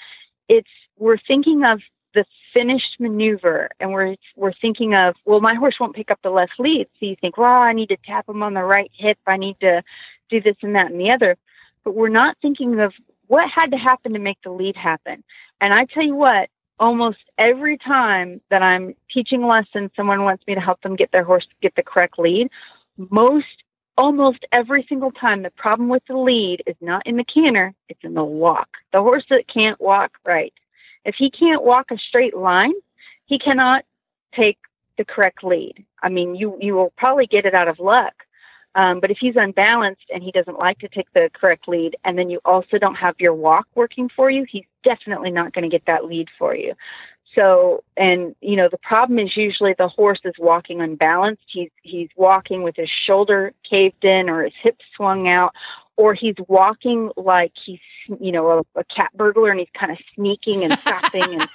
it's 0.49 0.69
we're 0.99 1.19
thinking 1.27 1.65
of 1.65 1.81
the 2.15 2.25
finished 2.53 2.97
maneuver 2.99 3.69
and 3.81 3.93
we're 3.93 4.15
we're 4.37 4.53
thinking 4.53 4.95
of 4.95 5.15
well 5.25 5.41
my 5.41 5.55
horse 5.55 5.75
won't 5.79 5.97
pick 5.97 6.11
up 6.11 6.21
the 6.23 6.31
left 6.31 6.53
lead. 6.59 6.87
So 6.99 7.07
you 7.07 7.17
think 7.21 7.37
well 7.37 7.51
i 7.51 7.73
need 7.73 7.89
to 7.89 7.97
tap 8.05 8.29
him 8.29 8.43
on 8.43 8.55
the 8.55 8.63
right 8.63 8.91
hip. 8.95 9.19
I 9.27 9.37
need 9.37 9.59
to 9.61 9.83
do 10.31 10.41
this 10.41 10.57
and 10.63 10.75
that 10.77 10.91
and 10.91 11.01
the 11.01 11.11
other. 11.11 11.37
But 11.85 11.95
we're 11.95 12.09
not 12.09 12.37
thinking 12.41 12.81
of 12.81 12.95
what 13.27 13.51
had 13.55 13.71
to 13.73 13.77
happen 13.77 14.13
to 14.13 14.19
make 14.19 14.39
the 14.43 14.51
lead 14.51 14.77
happen. 14.77 15.25
And 15.61 15.75
i 15.75 15.85
tell 15.87 16.05
you 16.05 16.15
what 16.15 16.49
almost 16.79 17.19
every 17.39 17.79
time 17.79 18.41
that 18.51 18.63
I'm 18.63 18.95
teaching 19.13 19.43
a 19.43 19.47
lesson, 19.47 19.91
someone 19.97 20.25
wants 20.25 20.45
me 20.47 20.55
to 20.55 20.61
help 20.61 20.83
them 20.83 20.97
get 20.97 21.13
their 21.13 21.25
horse 21.25 21.47
get 21.63 21.75
the 21.77 21.83
correct 21.83 22.19
lead. 22.19 22.49
Most, 22.97 23.63
almost 23.97 24.45
every 24.53 24.85
single 24.89 25.13
time, 25.13 25.43
the 25.43 25.51
problem 25.51 25.89
with 25.89 26.03
the 26.09 26.17
lead 26.17 26.63
is 26.67 26.77
not 26.81 27.07
in 27.07 27.17
the 27.17 27.25
canter, 27.25 27.75
it's 27.89 28.03
in 28.03 28.15
the 28.15 28.25
walk. 28.25 28.69
The 28.93 29.03
horse 29.03 29.25
that 29.31 29.49
can't 29.49 29.81
walk 29.81 30.13
right. 30.25 30.53
If 31.05 31.17
he 31.17 31.31
can't 31.31 31.63
walk 31.63 31.91
a 31.91 31.99
straight 31.99 32.37
line, 32.37 32.73
he 33.27 33.39
cannot 33.39 33.85
take 34.35 34.59
the 34.97 35.05
correct 35.05 35.45
lead. 35.45 35.85
I 36.03 36.09
mean, 36.09 36.35
you, 36.35 36.57
you 36.61 36.75
will 36.75 36.93
probably 36.97 37.27
get 37.27 37.47
it 37.47 37.55
out 37.55 37.69
of 37.69 37.79
luck. 37.79 38.15
Um, 38.75 39.01
but 39.01 39.11
if 39.11 39.19
he's 39.21 39.37
unbalanced 39.37 40.05
and 40.13 40.23
he 40.23 40.33
doesn't 40.33 40.59
like 40.59 40.79
to 40.81 40.89
take 40.89 41.13
the 41.13 41.31
correct 41.33 41.69
lead, 41.69 41.97
and 42.05 42.19
then 42.19 42.31
you 42.31 42.41
also 42.45 42.79
don't 42.79 42.97
have 42.97 43.15
your 43.19 43.35
walk 43.35 43.67
working 43.75 44.09
for 44.15 44.31
you, 44.31 44.45
he's 44.51 44.65
definitely 44.83 45.31
not 45.31 45.53
going 45.53 45.63
to 45.63 45.69
get 45.69 45.87
that 45.87 46.05
lead 46.05 46.29
for 46.39 46.55
you. 46.57 46.75
So, 47.35 47.83
and 47.97 48.35
you 48.41 48.57
know, 48.57 48.69
the 48.69 48.79
problem 48.79 49.19
is 49.19 49.37
usually 49.37 49.75
the 49.77 49.89
horse 49.89 50.21
is 50.25 50.35
walking 50.39 50.81
unbalanced. 50.81 51.43
He's 51.47 51.71
he's 51.83 52.09
walking 52.17 52.63
with 52.63 52.77
his 52.77 52.89
shoulder 52.89 53.53
caved 53.69 54.05
in 54.05 54.31
or 54.31 54.45
his 54.45 54.53
hips 54.63 54.85
swung 54.97 55.27
out, 55.29 55.53
or 55.97 56.15
he's 56.15 56.37
walking 56.49 57.11
like 57.17 57.53
he's 57.65 57.81
you 58.21 58.31
know 58.31 58.65
a, 58.77 58.81
a 58.81 58.85
cat 58.85 59.11
burglar 59.17 59.51
and 59.51 59.59
he's 59.59 59.69
kind 59.79 59.91
of 59.91 59.99
sneaking 60.15 60.65
and 60.65 60.79
stopping 60.81 61.41
and 61.41 61.49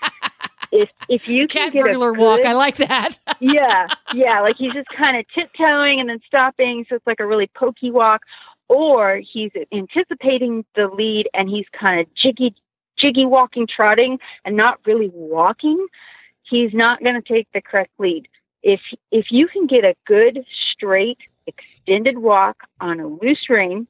if 0.71 0.89
if 1.08 1.27
you 1.27 1.47
cat 1.47 1.71
can 1.71 1.84
get 1.84 1.86
burglar 1.86 2.12
a 2.12 2.13
good, 2.13 2.21
walk. 2.21 2.45
I 2.45 2.53
like 2.53 2.77
that. 2.77 3.17
yeah, 3.39 3.88
yeah, 4.13 4.41
like 4.41 4.58
he's 4.58 4.73
just 4.73 4.89
kind 4.89 5.17
of 5.17 5.25
tiptoeing 5.34 5.99
and 5.99 6.10
then 6.10 6.19
stopping, 6.25 6.86
so 6.89 6.95
it's 6.95 7.08
like 7.08 7.19
a 7.19 7.25
really 7.25 7.49
pokey 7.55 7.91
walk. 7.91 8.21
Or 8.67 9.17
he's 9.17 9.51
anticipating 9.73 10.63
the 10.75 10.88
lead 10.88 11.27
and 11.34 11.49
he's 11.49 11.65
kind 11.77 12.01
of 12.01 12.13
jiggy, 12.13 12.53
jiggy 12.99 13.25
walking, 13.25 13.65
trotting, 13.67 14.19
and 14.45 14.55
not 14.55 14.79
really 14.86 15.10
walking. 15.12 15.88
He's 16.43 16.71
not 16.73 17.01
going 17.01 17.15
to 17.19 17.21
take 17.21 17.47
the 17.51 17.62
correct 17.62 17.91
lead. 17.97 18.27
If 18.62 18.82
if 19.12 19.27
you 19.32 19.47
can 19.47 19.65
get 19.65 19.84
a 19.84 19.95
good, 20.05 20.45
straight, 20.71 21.17
extended 21.47 22.19
walk 22.19 22.58
on 22.79 22.99
a 22.99 23.08
loose 23.08 23.49
rein, 23.49 23.88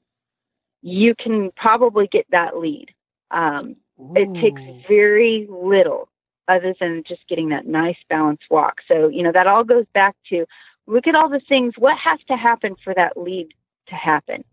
you 0.81 1.13
can 1.15 1.51
probably 1.57 2.07
get 2.07 2.25
that 2.31 2.57
lead. 2.57 2.87
Um, 3.31 3.75
it 4.15 4.41
takes 4.41 4.61
very 4.87 5.45
little 5.49 6.08
other 6.49 6.73
than 6.79 7.03
just 7.07 7.27
getting 7.27 7.49
that 7.49 7.67
nice 7.67 7.97
balanced 8.09 8.43
walk. 8.49 8.79
So, 8.87 9.07
you 9.07 9.23
know, 9.23 9.31
that 9.31 9.47
all 9.47 9.63
goes 9.63 9.85
back 9.93 10.15
to 10.29 10.45
look 10.87 11.07
at 11.07 11.15
all 11.15 11.29
the 11.29 11.41
things, 11.47 11.75
what 11.77 11.97
has 11.97 12.19
to 12.27 12.35
happen 12.35 12.75
for 12.83 12.93
that 12.95 13.15
lead 13.15 13.53
to 13.87 13.95
happen? 13.95 14.43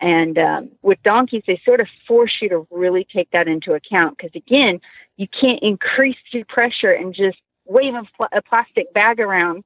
And 0.00 0.38
um, 0.38 0.70
with 0.82 1.02
donkeys, 1.02 1.44
they 1.46 1.60
sort 1.64 1.80
of 1.80 1.86
force 2.06 2.36
you 2.40 2.48
to 2.50 2.66
really 2.70 3.06
take 3.10 3.30
that 3.30 3.48
into 3.48 3.72
account 3.72 4.16
because, 4.16 4.34
again, 4.34 4.80
you 5.16 5.26
can't 5.28 5.62
increase 5.62 6.16
your 6.32 6.44
pressure 6.46 6.90
and 6.90 7.14
just 7.14 7.38
wave 7.64 7.94
a, 7.94 8.02
pl- 8.16 8.28
a 8.32 8.42
plastic 8.42 8.92
bag 8.92 9.20
around 9.20 9.64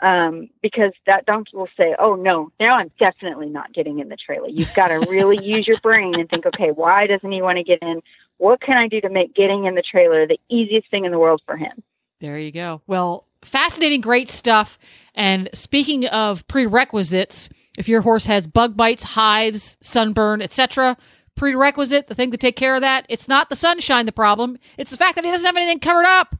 um, 0.00 0.50
because 0.62 0.92
that 1.06 1.24
donkey 1.26 1.56
will 1.56 1.68
say, 1.76 1.94
"Oh 1.98 2.16
no, 2.16 2.52
now 2.60 2.76
I'm 2.76 2.90
definitely 2.98 3.48
not 3.48 3.72
getting 3.72 3.98
in 3.98 4.08
the 4.08 4.16
trailer." 4.16 4.48
You've 4.48 4.74
got 4.74 4.88
to 4.88 4.98
really 5.10 5.42
use 5.42 5.66
your 5.66 5.78
brain 5.78 6.18
and 6.20 6.28
think, 6.28 6.46
"Okay, 6.46 6.70
why 6.70 7.06
doesn't 7.06 7.32
he 7.32 7.40
want 7.40 7.56
to 7.56 7.64
get 7.64 7.82
in? 7.82 8.02
What 8.38 8.60
can 8.60 8.76
I 8.76 8.88
do 8.88 9.00
to 9.00 9.08
make 9.08 9.34
getting 9.34 9.64
in 9.64 9.74
the 9.74 9.82
trailer 9.82 10.26
the 10.26 10.38
easiest 10.48 10.90
thing 10.90 11.04
in 11.04 11.12
the 11.12 11.18
world 11.18 11.42
for 11.46 11.56
him?" 11.56 11.82
There 12.20 12.38
you 12.38 12.52
go. 12.52 12.82
Well, 12.86 13.26
fascinating, 13.42 14.00
great 14.00 14.28
stuff. 14.28 14.78
And 15.14 15.48
speaking 15.52 16.06
of 16.06 16.46
prerequisites, 16.48 17.48
if 17.78 17.88
your 17.88 18.02
horse 18.02 18.26
has 18.26 18.46
bug 18.46 18.76
bites, 18.76 19.02
hives, 19.02 19.76
sunburn, 19.80 20.42
etc., 20.42 20.96
prerequisite, 21.34 22.08
the 22.08 22.14
thing 22.14 22.30
to 22.30 22.36
take 22.36 22.56
care 22.56 22.74
of 22.74 22.80
that, 22.80 23.06
it's 23.08 23.28
not 23.28 23.50
the 23.50 23.56
sunshine 23.56 24.06
the 24.06 24.12
problem. 24.12 24.58
It's 24.78 24.90
the 24.90 24.96
fact 24.96 25.16
that 25.16 25.24
he 25.24 25.30
doesn't 25.30 25.46
have 25.46 25.56
anything 25.56 25.80
covered 25.80 26.06
up. 26.06 26.36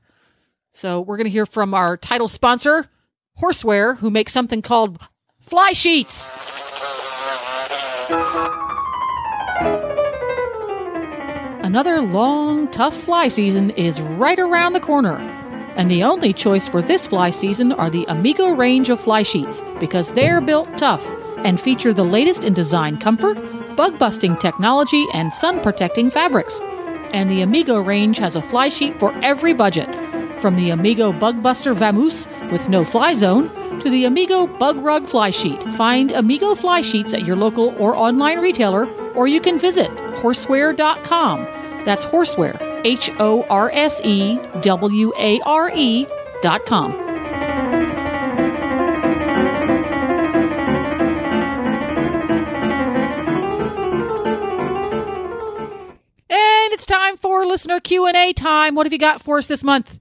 So 0.73 1.01
we're 1.01 1.17
going 1.17 1.25
to 1.27 1.31
hear 1.31 1.47
from 1.47 1.75
our 1.75 1.97
title 1.97 2.29
sponsor, 2.29 2.89
Horseware, 3.41 3.99
who 3.99 4.11
makes 4.11 4.33
something 4.33 4.63
called 4.63 4.99
fly 5.41 5.73
sheets. 5.73 6.31
Another 11.77 12.01
long, 12.01 12.69
tough 12.69 12.97
fly 12.97 13.29
season 13.29 13.69
is 13.69 14.01
right 14.01 14.39
around 14.39 14.73
the 14.73 14.81
corner. 14.81 15.19
And 15.77 15.91
the 15.91 16.05
only 16.05 16.33
choice 16.33 16.67
for 16.67 16.81
this 16.81 17.07
fly 17.07 17.29
season 17.29 17.71
are 17.71 17.91
the 17.91 18.07
Amigo 18.09 18.49
range 18.53 18.89
of 18.89 18.99
fly 18.99 19.23
sheets 19.23 19.61
because 19.79 20.11
they're 20.12 20.41
built 20.41 20.79
tough 20.79 21.07
and 21.45 21.61
feature 21.61 21.93
the 21.93 22.03
latest 22.03 22.45
in 22.45 22.55
design 22.55 22.97
comfort, 22.97 23.37
bug 23.77 23.99
busting 23.99 24.39
technology, 24.39 25.05
and 25.12 25.31
sun 25.31 25.61
protecting 25.61 26.09
fabrics. 26.09 26.62
And 27.12 27.29
the 27.29 27.43
Amigo 27.43 27.79
range 27.79 28.17
has 28.21 28.37
a 28.37 28.43
fly 28.43 28.71
sheet 28.71 28.99
for 28.99 29.12
every 29.23 29.53
budget 29.53 29.95
from 30.41 30.57
the 30.57 30.71
Amigo 30.71 31.12
Bug 31.12 31.43
Buster 31.43 31.75
Vamoose 31.75 32.27
with 32.51 32.71
no 32.71 32.85
fly 32.85 33.12
zone 33.12 33.51
to 33.81 33.91
the 33.91 34.07
Amigo 34.07 34.47
Bug 34.47 34.79
Rug 34.79 35.07
Fly 35.07 35.29
Sheet. 35.29 35.62
Find 35.75 36.11
Amigo 36.12 36.55
fly 36.55 36.81
sheets 36.81 37.12
at 37.12 37.27
your 37.27 37.37
local 37.37 37.75
or 37.79 37.95
online 37.95 38.39
retailer, 38.39 38.87
or 39.12 39.29
you 39.29 39.43
can 39.43 39.59
visit 39.59 39.91
horseware.com. 40.23 41.66
That's 41.87 42.05
horseware, 42.05 42.61
H 42.85 43.11
O 43.20 43.44
R 43.44 43.70
S 43.72 44.01
E 44.05 44.38
W 44.61 45.12
A 45.16 45.40
R 45.42 45.70
E 45.72 46.05
dot 46.42 46.66
com. 46.66 46.92
And 56.29 56.72
it's 56.72 56.85
time 56.85 57.16
for 57.16 57.46
listener 57.46 57.79
Q&A 57.79 58.33
time. 58.33 58.75
What 58.75 58.87
have 58.87 58.92
you 58.92 58.99
got 58.99 59.22
for 59.22 59.38
us 59.38 59.46
this 59.46 59.62
month? 59.62 60.01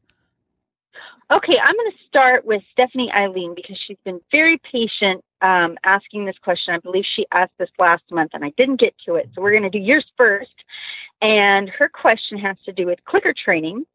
Okay, 1.31 1.57
I'm 1.59 1.75
going 1.75 1.91
to 1.91 1.97
start 2.07 2.45
with 2.45 2.61
Stephanie 2.71 3.11
Eileen 3.11 3.53
because 3.55 3.77
she's 3.87 3.97
been 4.05 4.21
very 4.31 4.59
patient 4.71 5.23
um, 5.41 5.77
asking 5.83 6.25
this 6.25 6.37
question. 6.43 6.73
I 6.75 6.79
believe 6.79 7.03
she 7.15 7.25
asked 7.31 7.53
this 7.57 7.69
last 7.79 8.03
month 8.11 8.31
and 8.33 8.45
I 8.45 8.51
didn't 8.57 8.79
get 8.79 8.93
to 9.05 9.15
it. 9.15 9.29
So 9.33 9.41
we're 9.41 9.51
going 9.51 9.63
to 9.63 9.69
do 9.69 9.79
yours 9.79 10.05
first. 10.17 10.53
And 11.21 11.69
her 11.69 11.89
question 11.89 12.38
has 12.39 12.58
to 12.65 12.71
do 12.71 12.86
with 12.86 13.04
clicker 13.06 13.34
training. 13.34 13.86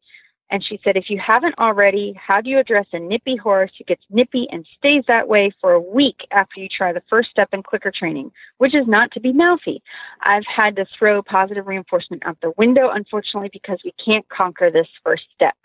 And 0.51 0.61
she 0.61 0.81
said, 0.83 0.97
if 0.97 1.09
you 1.09 1.17
haven't 1.17 1.57
already, 1.59 2.13
how 2.21 2.41
do 2.41 2.49
you 2.49 2.59
address 2.59 2.85
a 2.91 2.99
nippy 2.99 3.37
horse 3.37 3.71
who 3.77 3.85
gets 3.85 4.03
nippy 4.09 4.47
and 4.51 4.67
stays 4.77 5.05
that 5.07 5.29
way 5.29 5.49
for 5.61 5.71
a 5.71 5.79
week 5.79 6.27
after 6.31 6.59
you 6.59 6.67
try 6.67 6.91
the 6.91 7.01
first 7.09 7.29
step 7.29 7.47
in 7.53 7.63
clicker 7.63 7.91
training, 7.91 8.31
which 8.57 8.75
is 8.75 8.85
not 8.85 9.11
to 9.11 9.21
be 9.21 9.31
mouthy? 9.31 9.81
I've 10.21 10.45
had 10.45 10.75
to 10.75 10.85
throw 10.99 11.21
positive 11.21 11.67
reinforcement 11.67 12.23
out 12.25 12.37
the 12.41 12.51
window, 12.57 12.89
unfortunately, 12.89 13.49
because 13.53 13.79
we 13.85 13.93
can't 14.03 14.27
conquer 14.27 14.69
this 14.69 14.87
first 15.05 15.23
step. 15.33 15.55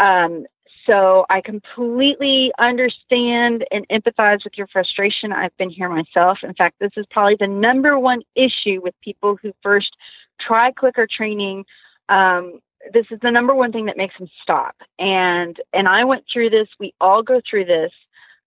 Um, 0.00 0.46
so 0.90 1.26
I 1.28 1.40
completely 1.40 2.50
understand 2.58 3.64
and 3.70 3.86
empathize 3.88 4.42
with 4.42 4.54
your 4.56 4.66
frustration. 4.68 5.32
I've 5.32 5.56
been 5.58 5.70
here 5.70 5.88
myself. 5.88 6.38
In 6.42 6.54
fact, 6.54 6.76
this 6.80 6.92
is 6.96 7.06
probably 7.10 7.36
the 7.38 7.46
number 7.46 7.98
one 7.98 8.22
issue 8.34 8.80
with 8.82 8.94
people 9.02 9.36
who 9.40 9.52
first 9.62 9.96
try 10.40 10.72
clicker 10.72 11.06
training. 11.06 11.64
Um, 12.08 12.60
this 12.92 13.06
is 13.10 13.18
the 13.20 13.30
number 13.30 13.54
one 13.54 13.72
thing 13.72 13.86
that 13.86 13.96
makes 13.96 14.16
them 14.18 14.28
stop. 14.42 14.76
And 14.98 15.58
and 15.72 15.88
I 15.88 16.04
went 16.04 16.24
through 16.32 16.50
this. 16.50 16.68
We 16.78 16.94
all 17.00 17.22
go 17.22 17.40
through 17.48 17.66
this, 17.66 17.92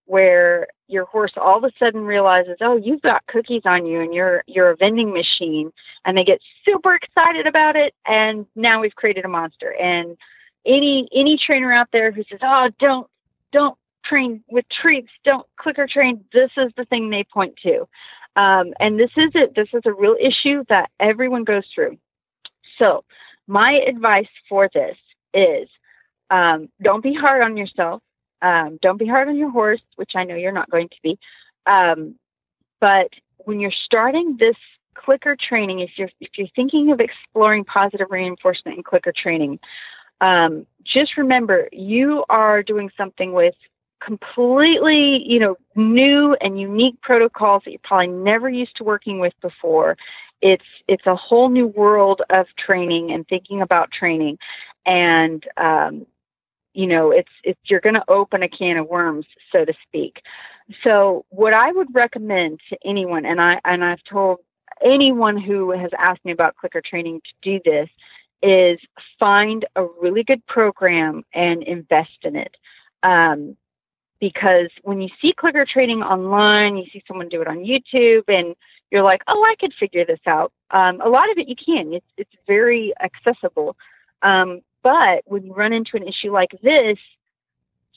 where 0.06 0.68
your 0.88 1.06
horse 1.06 1.32
all 1.38 1.58
of 1.58 1.64
a 1.64 1.72
sudden 1.80 2.02
realizes, 2.02 2.58
oh, 2.62 2.78
you've 2.78 3.02
got 3.02 3.26
cookies 3.28 3.62
on 3.66 3.86
you, 3.86 4.02
and 4.02 4.14
you're 4.14 4.44
you're 4.48 4.72
a 4.72 4.76
vending 4.76 5.14
machine, 5.14 5.72
and 6.06 6.18
they 6.18 6.24
get 6.24 6.40
super 6.66 6.96
excited 6.96 7.48
about 7.48 7.76
it. 7.76 7.94
And 8.06 8.46
now 8.56 8.82
we've 8.82 8.96
created 8.96 9.26
a 9.26 9.30
monster. 9.30 9.74
And 9.80 10.18
any 10.66 11.08
any 11.14 11.38
trainer 11.38 11.72
out 11.72 11.88
there 11.92 12.12
who 12.12 12.24
says, 12.30 12.40
"Oh, 12.42 12.70
don't 12.80 13.08
don't 13.52 13.78
train 14.04 14.44
with 14.50 14.66
treats, 14.70 15.10
don't 15.24 15.48
clicker 15.58 15.88
train," 15.88 16.24
this 16.34 16.52
is 16.58 16.72
the 16.78 16.86
thing 16.86 17.10
they 17.10 17.24
point 17.24 17.56
to, 17.64 17.88
um, 18.36 18.74
and 18.80 19.00
this 19.00 19.12
is 19.17 19.32
it. 19.34 19.56
This 19.56 19.67
is 19.74 19.82
a 19.86 19.94
real 19.94 20.15
issue 20.20 20.63
that 20.70 20.89
everyone 21.00 21.44
goes 21.44 21.63
through. 21.74 21.98
So, 22.78 23.04
my 23.48 23.82
advice 23.88 24.30
for 24.48 24.70
this 24.74 24.98
is, 25.34 25.67
um, 26.30 26.70
don't 26.82 27.04
be 27.04 27.13
hard 27.13 27.41
on 27.41 27.58
yourself. 27.58 28.02
Um, 28.41 28.80
don't 28.82 28.98
be 28.98 29.08
hard 29.08 29.28
on 29.28 29.38
your 29.38 29.52
horse, 29.52 29.82
which 29.98 30.12
I 30.15 30.24
know 30.24 30.36
you're 30.36 30.52
not 30.52 30.70
going 30.70 30.89
to 30.89 30.96
be. 31.04 31.20
Um, 31.65 32.15
but 32.80 33.10
when 33.39 33.60
you're 33.60 33.74
starting 33.86 34.38
this 34.39 34.56
clicker 34.94 35.36
training, 35.36 35.80
if 35.82 35.91
you're 35.98 36.10
if 36.20 36.30
you're 36.38 36.48
thinking 36.56 36.91
of 36.91 37.00
exploring 37.00 37.65
positive 37.65 38.08
reinforcement 38.10 38.78
in 38.78 38.84
clicker 38.84 39.13
training, 39.15 39.60
um, 40.22 40.65
just 40.84 41.17
remember 41.17 41.67
you 41.72 42.24
are 42.30 42.63
doing 42.63 42.89
something 42.98 43.34
with 43.34 43.56
completely, 44.02 45.24
you 45.26 45.40
know, 45.40 45.56
new 45.76 46.36
and 46.42 46.60
unique 46.60 47.00
protocols 47.02 47.64
that 47.66 47.72
you're 47.72 47.80
probably 47.84 48.08
never 48.08 48.50
used 48.50 48.76
to 48.78 48.84
working 48.84 49.20
with 49.20 49.34
before. 49.42 49.98
It's 50.42 50.66
it's 50.88 51.06
a 51.06 51.16
whole 51.16 51.50
new 51.50 51.68
world 51.68 52.22
of 52.30 52.48
training 52.58 53.12
and 53.12 53.28
thinking 53.28 53.62
about 53.62 53.92
training, 53.92 54.40
and 54.86 55.46
um, 55.58 56.08
you 56.74 56.88
know, 56.88 57.12
it's 57.12 57.32
it's 57.44 57.60
you're 57.66 57.80
going 57.80 57.96
to 57.96 58.04
open 58.08 58.44
a 58.44 58.50
can 58.50 58.78
of 58.78 58.88
worms, 58.88 59.26
so 59.52 59.66
to 59.66 59.74
speak. 59.88 60.22
So, 60.84 61.26
what 61.30 61.54
I 61.54 61.72
would 61.72 61.90
recommend 61.94 62.60
to 62.70 62.78
anyone, 62.84 63.26
and 63.26 63.40
I 63.40 63.60
and 63.66 63.84
I've 63.84 64.04
told 64.04 64.40
anyone 64.84 65.38
who 65.38 65.72
has 65.72 65.92
asked 65.98 66.26
me 66.26 66.32
about 66.32 66.56
clicker 66.56 66.82
training 66.82 67.22
to 67.22 67.34
do 67.42 67.62
this, 67.64 67.90
is 68.42 68.80
find 69.20 69.66
a 69.76 69.86
really 70.02 70.24
good 70.24 70.46
program 70.48 71.24
and 71.34 71.62
invest 71.64 72.18
in 72.24 72.36
it. 72.36 72.56
Um, 73.04 73.58
because 74.22 74.70
when 74.84 75.02
you 75.02 75.10
see 75.22 75.34
clicker 75.34 75.66
training 75.66 76.02
online, 76.04 76.78
you 76.78 76.86
see 76.94 77.04
someone 77.08 77.28
do 77.28 77.42
it 77.42 77.48
on 77.48 77.58
YouTube, 77.58 78.24
and 78.30 78.56
you're 78.92 79.04
like, 79.04 79.22
"Oh, 79.28 79.44
I 79.46 79.56
could 79.56 79.74
figure 79.78 80.06
this 80.06 80.20
out." 80.26 80.54
Um, 80.70 81.02
a 81.02 81.10
lot 81.10 81.30
of 81.30 81.38
it 81.38 81.50
you 81.50 81.56
can. 81.56 81.92
It's 81.94 82.06
it's 82.16 82.32
very 82.48 82.94
accessible. 83.02 83.76
Um, 84.22 84.62
but 84.84 85.24
when 85.26 85.44
you 85.44 85.54
run 85.54 85.74
into 85.74 85.98
an 85.98 86.08
issue 86.08 86.32
like 86.32 86.52
this, 86.64 86.98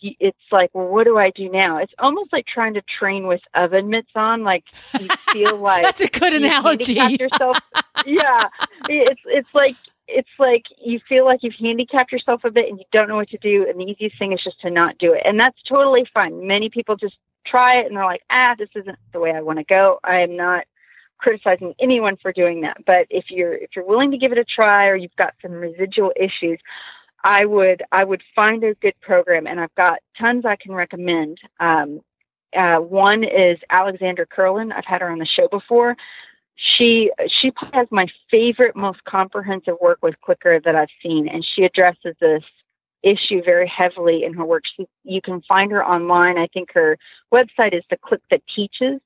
it's 0.02 0.36
like, 0.52 0.70
well, 0.74 0.88
what 0.88 1.04
do 1.04 1.16
I 1.16 1.30
do 1.30 1.48
now? 1.48 1.78
It's 1.78 1.92
almost 1.98 2.32
like 2.32 2.46
trying 2.46 2.74
to 2.74 2.82
train 2.98 3.26
with 3.26 3.40
oven 3.54 3.88
mitts 3.88 4.10
on. 4.14 4.42
Like 4.42 4.64
you 4.98 5.08
feel 5.30 5.56
like 5.58 5.82
that's 5.82 6.00
a 6.00 6.08
good 6.08 6.34
analogy. 6.34 6.94
yourself. 6.94 7.58
yeah, 8.06 8.48
it's 8.88 9.20
it's 9.26 9.48
like 9.54 9.76
it's 10.06 10.28
like 10.38 10.64
you 10.82 11.00
feel 11.08 11.24
like 11.24 11.42
you've 11.42 11.54
handicapped 11.58 12.12
yourself 12.12 12.42
a 12.44 12.50
bit 12.50 12.68
and 12.68 12.78
you 12.78 12.84
don't 12.92 13.08
know 13.08 13.16
what 13.16 13.30
to 13.30 13.38
do. 13.38 13.66
And 13.68 13.80
the 13.80 13.84
easiest 13.84 14.18
thing 14.18 14.32
is 14.32 14.42
just 14.42 14.60
to 14.60 14.70
not 14.70 14.98
do 14.98 15.12
it, 15.12 15.22
and 15.24 15.38
that's 15.38 15.60
totally 15.68 16.06
fine. 16.12 16.46
Many 16.46 16.70
people 16.70 16.96
just 16.96 17.16
try 17.46 17.74
it 17.78 17.86
and 17.86 17.96
they're 17.96 18.04
like, 18.04 18.22
ah, 18.30 18.54
this 18.58 18.70
isn't 18.74 18.98
the 19.12 19.20
way 19.20 19.32
I 19.32 19.42
want 19.42 19.58
to 19.58 19.64
go. 19.64 19.98
I 20.02 20.20
am 20.20 20.36
not 20.36 20.64
criticizing 21.18 21.74
anyone 21.80 22.16
for 22.20 22.32
doing 22.32 22.62
that, 22.62 22.78
but 22.86 23.06
if 23.10 23.26
you're 23.30 23.54
if 23.54 23.70
you're 23.74 23.86
willing 23.86 24.10
to 24.10 24.18
give 24.18 24.32
it 24.32 24.38
a 24.38 24.44
try 24.44 24.86
or 24.86 24.96
you've 24.96 25.16
got 25.16 25.34
some 25.40 25.52
residual 25.52 26.12
issues, 26.16 26.58
I 27.22 27.46
would 27.46 27.82
I 27.90 28.04
would 28.04 28.22
find 28.34 28.62
a 28.64 28.74
good 28.74 28.94
program, 29.00 29.46
and 29.46 29.58
I've 29.58 29.74
got 29.74 30.00
tons 30.18 30.44
I 30.44 30.56
can 30.56 30.72
recommend. 30.72 31.38
Um, 31.60 32.00
uh, 32.54 32.76
one 32.76 33.24
is 33.24 33.58
Alexandra 33.70 34.26
Kurland. 34.26 34.72
I've 34.72 34.84
had 34.84 35.00
her 35.00 35.10
on 35.10 35.18
the 35.18 35.26
show 35.26 35.48
before. 35.48 35.96
She 36.56 37.10
she 37.40 37.52
has 37.72 37.88
my 37.90 38.06
favorite, 38.30 38.76
most 38.76 39.02
comprehensive 39.04 39.74
work 39.80 39.98
with 40.02 40.14
Clicker 40.20 40.60
that 40.64 40.76
I've 40.76 40.88
seen, 41.02 41.28
and 41.28 41.44
she 41.44 41.64
addresses 41.64 42.14
this 42.20 42.44
issue 43.02 43.42
very 43.44 43.68
heavily 43.68 44.24
in 44.24 44.32
her 44.34 44.44
work. 44.44 44.64
She, 44.76 44.86
you 45.04 45.20
can 45.20 45.42
find 45.42 45.70
her 45.72 45.84
online. 45.84 46.38
I 46.38 46.46
think 46.46 46.70
her 46.72 46.96
website 47.32 47.76
is 47.76 47.84
the 47.90 47.98
Click 47.98 48.22
That 48.30 48.42
Teaches. 48.54 49.00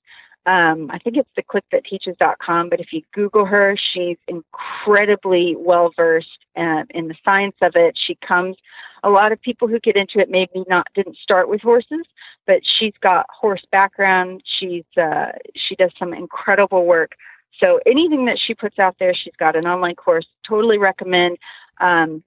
Um, 0.49 0.91
I 0.91 0.99
think 0.99 1.19
it's 1.19 1.29
the 1.37 1.43
click 1.43 1.65
that 1.73 1.83
clickthatteaches.com, 1.85 2.71
but 2.71 2.81
if 2.81 2.91
you 2.91 3.03
Google 3.13 3.45
her, 3.45 3.77
she's 3.93 4.17
incredibly 4.29 5.55
well 5.59 5.91
versed 5.95 6.39
uh, 6.57 6.85
in 6.91 7.09
the 7.09 7.15
science 7.23 7.57
of 7.61 7.73
it. 7.75 7.99
She 8.07 8.17
comes, 8.27 8.57
a 9.05 9.11
lot 9.11 9.31
of 9.31 9.43
people 9.43 9.69
who 9.69 9.79
get 9.79 9.95
into 9.95 10.21
it 10.21 10.31
maybe 10.31 10.65
not 10.67 10.87
didn't 10.95 11.19
start 11.19 11.51
with 11.51 11.61
horses, 11.61 12.07
but 12.47 12.61
she's 12.79 12.95
got 13.03 13.27
horse 13.29 13.63
background. 13.71 14.43
She's 14.59 14.87
uh, 14.97 15.33
she 15.55 15.77
does 15.77 15.91
some 15.99 16.15
incredible 16.15 16.87
work. 16.87 17.13
So 17.63 17.81
anything 17.87 18.27
that 18.27 18.39
she 18.39 18.55
puts 18.55 18.79
out 18.79 18.97
there, 18.99 19.15
she's 19.15 19.35
got 19.39 19.57
an 19.57 19.67
online 19.67 19.97
course. 19.97 20.27
Totally 20.47 20.79
recommend. 20.79 21.39
Um, 21.81 22.23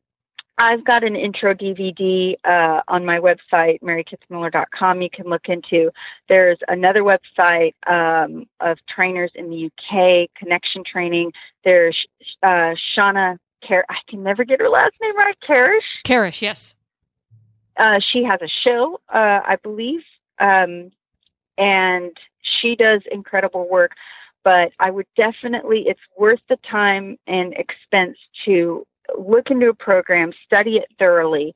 I've 0.58 0.86
got 0.86 1.04
an 1.04 1.16
intro 1.16 1.54
DVD 1.54 2.36
uh, 2.44 2.82
on 2.88 3.06
my 3.06 3.20
website, 3.20 3.82
marykitzmiller.com. 3.82 5.02
You 5.02 5.10
can 5.10 5.26
look 5.28 5.46
into. 5.48 5.92
There's 6.30 6.60
another 6.68 7.02
website 7.02 7.74
um, 7.88 8.46
of 8.60 8.78
trainers 8.88 9.32
in 9.34 9.50
the 9.50 9.66
UK, 9.66 10.30
Connection 10.38 10.84
Training. 10.84 11.32
There's 11.64 11.98
uh, 12.44 12.76
Shawna 12.96 13.38
Car- 13.68 13.86
I 13.90 13.96
can 14.08 14.24
never 14.24 14.44
get 14.44 14.60
her 14.60 14.70
last 14.70 14.94
name 15.02 15.18
right. 15.18 15.36
Karrasch. 15.48 16.06
Karrasch, 16.06 16.42
yes. 16.42 16.76
Uh, 17.78 18.00
she 18.12 18.24
has 18.24 18.40
a 18.42 18.50
show, 18.68 19.00
uh, 19.10 19.40
I 19.46 19.58
believe, 19.64 20.02
um, 20.40 20.92
and 21.58 22.16
she 22.42 22.76
does 22.76 23.02
incredible 23.12 23.68
work. 23.70 23.94
But 24.44 24.72
I 24.80 24.90
would 24.90 25.08
definitely, 25.16 25.86
it's 25.88 26.00
worth 26.18 26.40
the 26.50 26.58
time 26.70 27.18
and 27.28 27.54
expense 27.54 28.18
to 28.46 28.86
look 29.18 29.52
into 29.52 29.70
a 29.70 29.74
program, 29.74 30.32
study 30.46 30.78
it 30.78 30.88
thoroughly, 30.98 31.54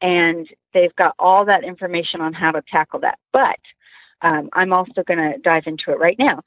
and 0.00 0.46
they've 0.74 0.94
got 0.96 1.14
all 1.18 1.44
that 1.46 1.64
information 1.64 2.20
on 2.20 2.32
how 2.32 2.52
to 2.52 2.62
tackle 2.70 3.00
that. 3.00 3.18
But 3.32 3.58
um, 4.22 4.48
I'm 4.52 4.72
also 4.72 5.02
going 5.02 5.18
to 5.18 5.38
dive 5.38 5.64
into 5.66 5.90
it 5.90 5.98
right 5.98 6.18
now. 6.18 6.42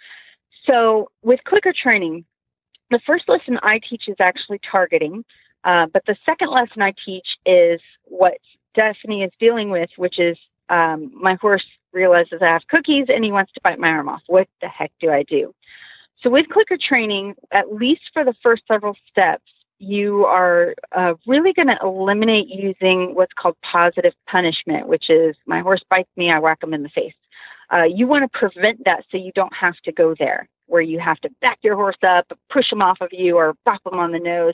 So, 0.69 1.09
with 1.23 1.39
clicker 1.45 1.73
training, 1.73 2.25
the 2.91 2.99
first 3.05 3.27
lesson 3.27 3.57
I 3.63 3.79
teach 3.89 4.03
is 4.07 4.17
actually 4.19 4.59
targeting, 4.69 5.23
uh, 5.63 5.87
but 5.91 6.03
the 6.05 6.15
second 6.27 6.49
lesson 6.51 6.81
I 6.81 6.93
teach 7.05 7.27
is 7.45 7.79
what 8.03 8.37
Stephanie 8.71 9.23
is 9.23 9.31
dealing 9.39 9.69
with, 9.69 9.89
which 9.97 10.19
is 10.19 10.37
um, 10.69 11.11
my 11.13 11.35
horse 11.35 11.65
realizes 11.93 12.41
I 12.41 12.47
have 12.47 12.67
cookies 12.67 13.05
and 13.09 13.23
he 13.23 13.31
wants 13.31 13.51
to 13.53 13.61
bite 13.63 13.79
my 13.79 13.89
arm 13.89 14.09
off. 14.09 14.21
What 14.27 14.47
the 14.61 14.67
heck 14.67 14.91
do 14.99 15.09
I 15.09 15.23
do? 15.23 15.53
So, 16.21 16.29
with 16.29 16.49
clicker 16.49 16.77
training, 16.77 17.35
at 17.51 17.73
least 17.73 18.01
for 18.13 18.23
the 18.23 18.35
first 18.43 18.63
several 18.67 18.95
steps, 19.09 19.51
you 19.79 20.25
are 20.25 20.75
uh, 20.91 21.15
really 21.25 21.53
going 21.53 21.67
to 21.67 21.77
eliminate 21.81 22.47
using 22.47 23.15
what's 23.15 23.33
called 23.33 23.55
positive 23.63 24.13
punishment, 24.27 24.87
which 24.87 25.09
is 25.09 25.35
my 25.47 25.61
horse 25.61 25.81
bites 25.89 26.09
me, 26.15 26.31
I 26.31 26.37
whack 26.37 26.61
him 26.61 26.73
in 26.73 26.83
the 26.83 26.89
face. 26.89 27.15
Uh, 27.73 27.83
you 27.83 28.05
want 28.05 28.31
to 28.31 28.37
prevent 28.37 28.83
that 28.85 29.03
so 29.11 29.17
you 29.17 29.31
don't 29.33 29.53
have 29.55 29.75
to 29.85 29.91
go 29.91 30.13
there, 30.19 30.47
where 30.67 30.81
you 30.81 30.99
have 30.99 31.19
to 31.21 31.29
back 31.41 31.57
your 31.63 31.75
horse 31.75 31.97
up, 32.07 32.31
push 32.51 32.71
him 32.71 32.81
off 32.81 32.97
of 33.01 33.09
you, 33.11 33.37
or 33.37 33.55
bop 33.65 33.81
him 33.85 33.97
on 33.97 34.11
the 34.11 34.19
nose. 34.19 34.53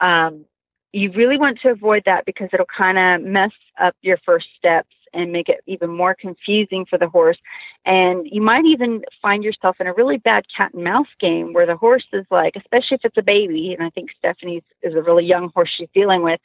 Um, 0.00 0.46
you 0.92 1.10
really 1.12 1.36
want 1.36 1.58
to 1.60 1.70
avoid 1.70 2.04
that 2.06 2.24
because 2.24 2.48
it'll 2.52 2.66
kind 2.66 2.98
of 2.98 3.28
mess 3.28 3.52
up 3.78 3.94
your 4.00 4.18
first 4.24 4.46
steps 4.56 4.94
and 5.12 5.32
make 5.32 5.48
it 5.48 5.60
even 5.66 5.90
more 5.90 6.14
confusing 6.14 6.86
for 6.88 6.98
the 6.98 7.08
horse. 7.08 7.38
And 7.84 8.26
you 8.30 8.40
might 8.40 8.64
even 8.64 9.02
find 9.20 9.42
yourself 9.42 9.76
in 9.80 9.86
a 9.86 9.94
really 9.94 10.18
bad 10.18 10.44
cat 10.54 10.72
and 10.74 10.84
mouse 10.84 11.08
game 11.20 11.52
where 11.52 11.66
the 11.66 11.76
horse 11.76 12.06
is 12.12 12.24
like, 12.30 12.54
especially 12.56 12.96
if 12.96 13.04
it's 13.04 13.16
a 13.16 13.22
baby, 13.22 13.74
and 13.74 13.86
I 13.86 13.90
think 13.90 14.10
Stephanie's 14.18 14.62
is 14.82 14.94
a 14.94 15.02
really 15.02 15.24
young 15.24 15.50
horse 15.54 15.70
she's 15.76 15.88
dealing 15.94 16.22
with. 16.22 16.40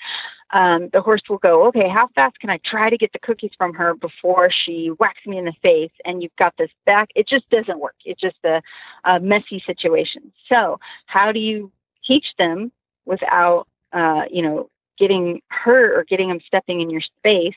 Um, 0.51 0.89
the 0.93 1.01
horse 1.01 1.21
will 1.29 1.37
go, 1.39 1.67
okay, 1.67 1.89
how 1.89 2.07
fast 2.15 2.39
can 2.39 2.49
I 2.49 2.59
try 2.65 2.89
to 2.89 2.97
get 2.97 3.11
the 3.11 3.19
cookies 3.19 3.51
from 3.57 3.73
her 3.73 3.93
before 3.93 4.49
she 4.65 4.87
whacks 4.97 5.25
me 5.25 5.37
in 5.37 5.45
the 5.45 5.53
face? 5.61 5.91
And 6.05 6.23
you've 6.23 6.35
got 6.37 6.53
this 6.57 6.71
back. 6.85 7.09
It 7.15 7.27
just 7.27 7.49
doesn't 7.49 7.79
work. 7.79 7.95
It's 8.05 8.21
just 8.21 8.37
a, 8.45 8.61
a 9.03 9.19
messy 9.19 9.61
situation. 9.65 10.31
So, 10.47 10.79
how 11.05 11.31
do 11.31 11.39
you 11.39 11.71
teach 12.05 12.25
them 12.37 12.71
without, 13.05 13.67
uh, 13.91 14.23
you 14.31 14.41
know, 14.41 14.69
getting 14.97 15.41
hurt 15.49 15.97
or 15.97 16.03
getting 16.05 16.29
them 16.29 16.39
stepping 16.45 16.81
in 16.81 16.89
your 16.89 17.01
space? 17.01 17.55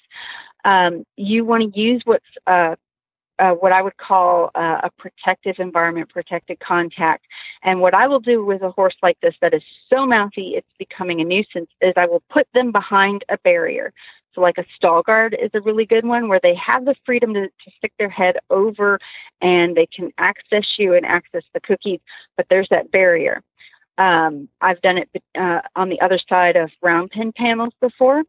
Um, 0.64 1.05
you 1.16 1.44
want 1.44 1.73
to 1.73 1.81
use 1.81 2.03
what's 2.05 2.25
uh, 2.46 2.77
uh, 3.40 3.53
what 3.53 3.73
I 3.73 3.81
would 3.81 3.96
call 3.96 4.51
uh, 4.55 4.83
a 4.83 4.90
protective 4.99 5.57
environment, 5.59 6.11
protected 6.11 6.61
contact. 6.61 7.25
And 7.62 7.81
what 7.81 7.94
I 7.94 8.07
will 8.07 8.20
do 8.20 8.44
with 8.44 8.61
a 8.61 8.70
horse 8.70 8.94
like 9.03 9.18
this 9.23 9.35
that 9.40 9.55
is 9.55 9.62
so 9.88 10.07
mouthy 10.07 10.53
it's 10.57 10.68
becoming 10.79 11.20
a 11.20 11.25
nuisance 11.25 11.70
is 11.81 11.94
I 11.96 12.07
will 12.07 12.23
put 12.31 12.46
them 12.53 12.70
behind 12.70 13.25
a 13.31 13.38
barrier. 13.38 13.92
So, 14.35 14.42
like 14.42 14.59
a 14.59 14.64
stall 14.77 15.03
guard 15.03 15.37
is 15.40 15.51
a 15.55 15.61
really 15.61 15.87
good 15.87 16.05
one 16.05 16.29
where 16.29 16.38
they 16.40 16.55
have 16.55 16.85
the 16.85 16.94
freedom 17.05 17.35
to, 17.35 17.46
to 17.46 17.70
stick 17.79 17.92
their 17.99 18.11
head 18.11 18.37
over 18.51 19.01
and 19.40 19.77
they 19.77 19.87
can 19.87 20.12
access 20.18 20.66
you 20.79 20.94
and 20.94 21.05
access 21.05 21.42
the 21.53 21.61
cookies, 21.61 22.01
but 22.37 22.46
there's 22.49 22.68
that 22.70 22.92
barrier. 22.92 23.42
Um, 23.99 24.49
I've 24.61 24.81
done 24.83 24.99
it 24.99 25.09
uh, 25.37 25.61
on 25.75 25.88
the 25.88 26.01
other 26.01 26.20
side 26.29 26.57
of 26.57 26.70
round 26.81 27.11
pen 27.11 27.33
panels 27.37 27.73
before. 27.81 28.23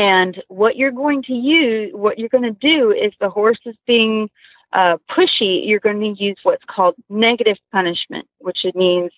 And 0.00 0.42
what 0.48 0.76
you're 0.76 0.92
going 0.92 1.22
to 1.24 1.34
use, 1.34 1.90
what 1.92 2.18
you're 2.18 2.30
going 2.30 2.44
to 2.44 2.52
do 2.52 2.90
is 2.90 3.12
the 3.20 3.28
horse 3.28 3.58
is 3.66 3.76
being 3.86 4.30
uh, 4.72 4.96
pushy, 5.10 5.68
you're 5.68 5.78
going 5.78 6.00
to 6.00 6.24
use 6.24 6.38
what's 6.42 6.64
called 6.64 6.94
negative 7.10 7.58
punishment, 7.70 8.26
which 8.38 8.64
means 8.74 9.10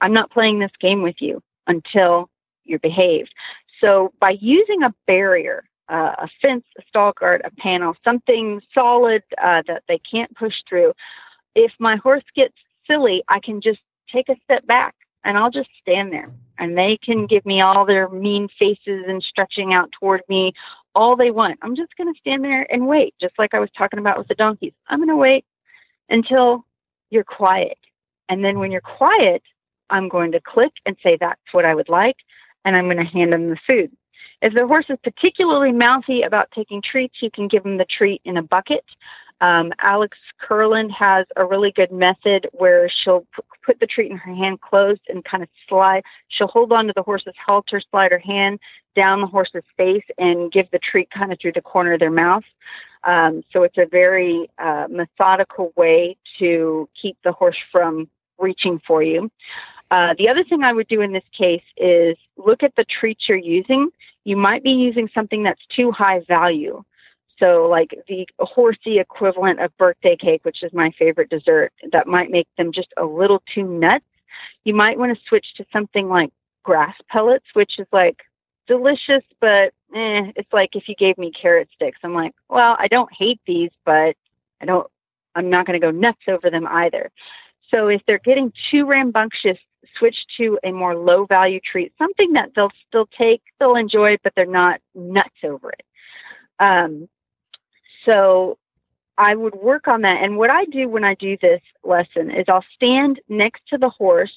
I'm 0.00 0.12
not 0.12 0.30
playing 0.30 0.60
this 0.60 0.70
game 0.80 1.02
with 1.02 1.16
you 1.18 1.42
until 1.66 2.30
you're 2.64 2.78
behaved. 2.78 3.34
So 3.80 4.12
by 4.20 4.36
using 4.40 4.84
a 4.84 4.94
barrier, 5.08 5.64
uh, 5.88 6.14
a 6.18 6.28
fence, 6.40 6.64
a 6.78 6.82
stall 6.86 7.14
guard, 7.18 7.42
a 7.44 7.50
panel, 7.60 7.96
something 8.04 8.60
solid 8.78 9.24
uh, 9.42 9.62
that 9.66 9.82
they 9.88 9.98
can't 10.08 10.32
push 10.36 10.54
through, 10.68 10.92
if 11.56 11.72
my 11.80 11.96
horse 11.96 12.22
gets 12.36 12.54
silly, 12.86 13.24
I 13.28 13.40
can 13.40 13.60
just 13.60 13.80
take 14.12 14.28
a 14.28 14.36
step 14.44 14.64
back 14.68 14.94
and 15.24 15.36
I'll 15.36 15.50
just 15.50 15.70
stand 15.80 16.12
there 16.12 16.30
and 16.58 16.76
they 16.76 16.98
can 17.02 17.26
give 17.26 17.44
me 17.46 17.60
all 17.60 17.84
their 17.84 18.08
mean 18.08 18.48
faces 18.58 19.04
and 19.06 19.22
stretching 19.22 19.72
out 19.72 19.90
toward 19.98 20.22
me 20.28 20.52
all 20.94 21.16
they 21.16 21.30
want. 21.30 21.58
I'm 21.62 21.76
just 21.76 21.96
going 21.96 22.12
to 22.12 22.18
stand 22.18 22.44
there 22.44 22.66
and 22.72 22.86
wait, 22.86 23.14
just 23.20 23.38
like 23.38 23.54
I 23.54 23.60
was 23.60 23.70
talking 23.76 23.98
about 23.98 24.18
with 24.18 24.28
the 24.28 24.34
donkeys. 24.34 24.72
I'm 24.88 24.98
going 24.98 25.08
to 25.08 25.16
wait 25.16 25.44
until 26.08 26.64
you're 27.10 27.24
quiet. 27.24 27.78
And 28.28 28.44
then 28.44 28.58
when 28.58 28.72
you're 28.72 28.80
quiet, 28.80 29.42
I'm 29.90 30.08
going 30.08 30.32
to 30.32 30.40
click 30.40 30.72
and 30.84 30.96
say, 31.02 31.16
that's 31.18 31.40
what 31.52 31.64
I 31.64 31.74
would 31.74 31.88
like. 31.88 32.16
And 32.64 32.76
I'm 32.76 32.84
going 32.84 32.98
to 32.98 33.04
hand 33.04 33.32
them 33.32 33.50
the 33.50 33.58
food. 33.66 33.90
If 34.42 34.54
the 34.54 34.66
horse 34.66 34.86
is 34.88 34.98
particularly 35.02 35.72
mouthy 35.72 36.22
about 36.22 36.50
taking 36.54 36.82
treats, 36.82 37.16
you 37.20 37.30
can 37.30 37.48
give 37.48 37.62
them 37.62 37.76
the 37.76 37.86
treat 37.86 38.20
in 38.24 38.36
a 38.36 38.42
bucket. 38.42 38.84
Um, 39.40 39.72
Alex 39.80 40.18
Kurland 40.42 40.90
has 40.90 41.26
a 41.36 41.44
really 41.44 41.70
good 41.70 41.92
method 41.92 42.48
where 42.52 42.88
she'll 42.88 43.26
p- 43.34 43.42
put 43.64 43.78
the 43.78 43.86
treat 43.86 44.10
in 44.10 44.16
her 44.16 44.34
hand 44.34 44.60
closed 44.60 45.02
and 45.08 45.24
kind 45.24 45.42
of 45.42 45.48
slide. 45.68 46.02
She'll 46.28 46.48
hold 46.48 46.72
on 46.72 46.86
to 46.86 46.92
the 46.94 47.02
horse's 47.02 47.34
halter, 47.44 47.80
slide 47.90 48.10
her 48.10 48.18
hand 48.18 48.58
down 48.96 49.20
the 49.20 49.26
horse's 49.26 49.62
face, 49.76 50.04
and 50.18 50.50
give 50.50 50.70
the 50.72 50.80
treat 50.80 51.10
kind 51.10 51.32
of 51.32 51.38
through 51.40 51.52
the 51.52 51.60
corner 51.60 51.92
of 51.92 52.00
their 52.00 52.10
mouth. 52.10 52.44
Um, 53.04 53.44
so 53.52 53.62
it's 53.62 53.78
a 53.78 53.86
very 53.86 54.50
uh, 54.58 54.86
methodical 54.90 55.72
way 55.76 56.16
to 56.40 56.88
keep 57.00 57.16
the 57.22 57.32
horse 57.32 57.56
from 57.70 58.08
reaching 58.38 58.80
for 58.86 59.02
you. 59.02 59.30
Uh, 59.90 60.14
the 60.18 60.28
other 60.28 60.44
thing 60.44 60.62
I 60.62 60.72
would 60.72 60.88
do 60.88 61.00
in 61.00 61.12
this 61.12 61.24
case 61.36 61.62
is 61.76 62.16
look 62.36 62.62
at 62.62 62.74
the 62.76 62.84
treats 62.84 63.28
you're 63.28 63.38
using. 63.38 63.90
You 64.24 64.36
might 64.36 64.62
be 64.62 64.70
using 64.70 65.08
something 65.14 65.42
that's 65.42 65.64
too 65.74 65.90
high 65.92 66.20
value. 66.28 66.82
So, 67.38 67.68
like 67.70 67.94
the 68.08 68.26
horsey 68.40 68.98
equivalent 68.98 69.60
of 69.60 69.76
birthday 69.76 70.16
cake, 70.16 70.44
which 70.44 70.62
is 70.62 70.72
my 70.72 70.90
favorite 70.98 71.30
dessert, 71.30 71.72
that 71.92 72.06
might 72.06 72.30
make 72.30 72.48
them 72.56 72.72
just 72.72 72.88
a 72.96 73.04
little 73.04 73.42
too 73.54 73.62
nuts. 73.62 74.04
You 74.64 74.74
might 74.74 74.98
want 74.98 75.16
to 75.16 75.24
switch 75.28 75.46
to 75.56 75.64
something 75.72 76.08
like 76.08 76.30
grass 76.64 76.94
pellets, 77.08 77.46
which 77.54 77.78
is 77.78 77.86
like 77.92 78.18
delicious, 78.66 79.24
but 79.40 79.72
eh, 79.94 80.32
it's 80.36 80.52
like 80.52 80.70
if 80.74 80.88
you 80.88 80.94
gave 80.96 81.16
me 81.18 81.32
carrot 81.32 81.68
sticks. 81.74 81.98
I'm 82.04 82.14
like, 82.14 82.34
well, 82.48 82.76
I 82.78 82.88
don't 82.88 83.10
hate 83.16 83.40
these, 83.46 83.70
but 83.84 84.14
I 84.60 84.66
don't, 84.66 84.86
I'm 85.34 85.50
not 85.50 85.66
going 85.66 85.80
to 85.80 85.86
go 85.86 85.90
nuts 85.90 86.22
over 86.28 86.50
them 86.50 86.66
either. 86.66 87.10
So 87.74 87.88
if 87.88 88.02
they're 88.06 88.18
getting 88.18 88.52
too 88.70 88.86
rambunctious, 88.86 89.58
switch 89.98 90.16
to 90.36 90.58
a 90.64 90.72
more 90.72 90.96
low 90.96 91.24
value 91.26 91.60
treat, 91.60 91.92
something 91.98 92.32
that 92.34 92.50
they'll 92.54 92.72
still 92.86 93.08
take, 93.18 93.42
they'll 93.58 93.76
enjoy, 93.76 94.16
but 94.22 94.32
they're 94.36 94.46
not 94.46 94.80
nuts 94.94 95.28
over 95.44 95.70
it. 95.70 95.84
Um, 96.60 97.08
so 98.08 98.58
I 99.18 99.34
would 99.34 99.56
work 99.56 99.88
on 99.88 100.02
that. 100.02 100.22
And 100.22 100.36
what 100.36 100.50
I 100.50 100.64
do 100.66 100.88
when 100.88 101.04
I 101.04 101.14
do 101.14 101.36
this 101.40 101.60
lesson 101.82 102.30
is 102.30 102.44
I'll 102.48 102.64
stand 102.74 103.20
next 103.28 103.62
to 103.68 103.78
the 103.78 103.90
horse, 103.90 104.32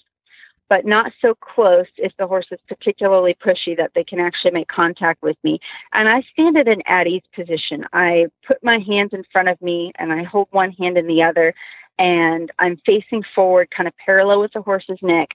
but 0.70 0.86
not 0.86 1.12
so 1.22 1.36
close 1.36 1.86
if 1.98 2.12
the 2.18 2.26
horse 2.26 2.48
is 2.52 2.60
particularly 2.68 3.36
pushy 3.46 3.78
that 3.78 3.92
they 3.94 4.04
can 4.04 4.20
actually 4.20 4.52
make 4.52 4.68
contact 4.68 5.22
with 5.22 5.38
me. 5.44 5.60
And 5.94 6.10
I 6.10 6.24
stand 6.34 6.58
at 6.58 6.68
an 6.68 6.82
at 6.88 7.08
ease 7.08 7.22
position. 7.36 7.86
I 7.94 8.28
put 8.48 8.64
my 8.64 8.80
hands 8.80 9.12
in 9.14 9.24
front 9.32 9.50
of 9.50 9.62
me 9.62 9.92
and 10.00 10.12
I 10.12 10.24
hold 10.24 10.48
one 10.52 10.72
hand 10.72 10.98
in 10.98 11.08
the 11.08 11.22
other 11.22 11.54
and 12.00 12.52
I'm 12.58 12.78
facing 12.86 13.22
forward, 13.36 13.70
kind 13.76 13.88
of 13.88 13.94
parallel 14.04 14.42
with 14.42 14.54
the 14.54 14.62
horse's 14.64 14.98
neck. 15.04 15.30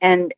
And 0.00 0.32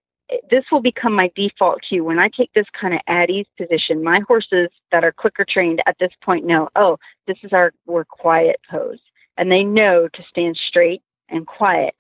this 0.51 0.65
will 0.73 0.81
become 0.81 1.15
my 1.15 1.31
default 1.35 1.81
cue. 1.87 2.05
When 2.05 2.19
I 2.19 2.29
take 2.29 2.53
this 2.55 2.67
kind 2.79 2.95
of 2.95 3.01
at 3.07 3.31
ease 3.31 3.47
position, 3.59 4.03
my 4.03 4.21
horses 4.27 4.71
that 4.91 5.05
are 5.05 5.13
clicker 5.13 5.45
trained 5.49 5.83
at 5.87 5.97
this 5.99 6.13
point 6.23 6.45
know, 6.45 6.69
oh, 6.77 6.99
this 7.27 7.37
is 7.43 7.53
our 7.53 7.73
we're 7.87 8.05
quiet 8.05 8.57
pose. 8.71 9.01
And 9.37 9.51
they 9.51 9.65
know 9.65 10.09
to 10.09 10.23
stand 10.31 10.59
straight 10.69 11.03
and 11.29 11.47
quiet. 11.47 11.95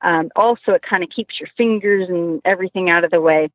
Um, 0.00 0.30
also, 0.36 0.72
it 0.72 0.82
kind 0.88 1.02
of 1.02 1.10
keeps 1.10 1.40
your 1.40 1.48
fingers 1.56 2.08
and 2.08 2.40
everything 2.44 2.88
out 2.88 3.04
of 3.04 3.10
the 3.10 3.20
way 3.20 3.50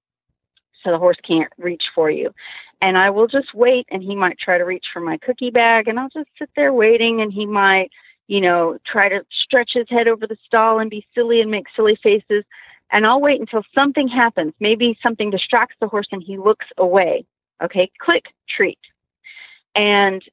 so 0.84 0.92
the 0.92 0.98
horse 0.98 1.18
can't 1.26 1.52
reach 1.58 1.84
for 1.96 2.12
you. 2.12 2.34
And 2.82 2.98
I 2.98 3.10
will 3.10 3.28
just 3.28 3.54
wait, 3.54 3.88
and 3.90 4.04
he 4.04 4.16
might 4.16 4.38
try 4.38 4.58
to 4.58 4.66
reach 4.66 4.86
for 4.92 5.00
my 5.00 5.18
cookie 5.20 5.52
bag, 5.52 5.88
and 5.88 5.98
I'll 5.98 6.10
just 6.10 6.30
sit 6.38 6.50
there 6.56 6.74
waiting, 6.74 7.22
and 7.22 7.32
he 7.32 7.46
might, 7.46 7.90
you 8.28 8.42
know, 8.42 8.78
try 8.86 9.08
to 9.08 9.26
stretch 9.46 9.72
his 9.74 9.88
head 9.90 10.10
over 10.10 10.28
the 10.28 10.38
stall 10.46 10.80
and 10.80 10.90
be 10.90 11.08
silly 11.16 11.40
and 11.40 11.50
make 11.50 11.68
silly 11.76 11.98
faces 12.04 12.44
and 12.94 13.06
I'll 13.08 13.20
wait 13.20 13.42
until 13.42 13.64
something 13.76 14.08
happens. 14.08 14.54
Maybe 14.60 14.98
something 15.04 15.32
distracts 15.32 15.76
the 15.82 15.88
horse 15.88 16.08
and 16.12 16.24
he 16.24 16.38
looks 16.38 16.68
away. 16.78 17.26
Okay, 17.62 17.92
click, 18.00 18.26
treat. 18.48 18.80
And 19.76 20.24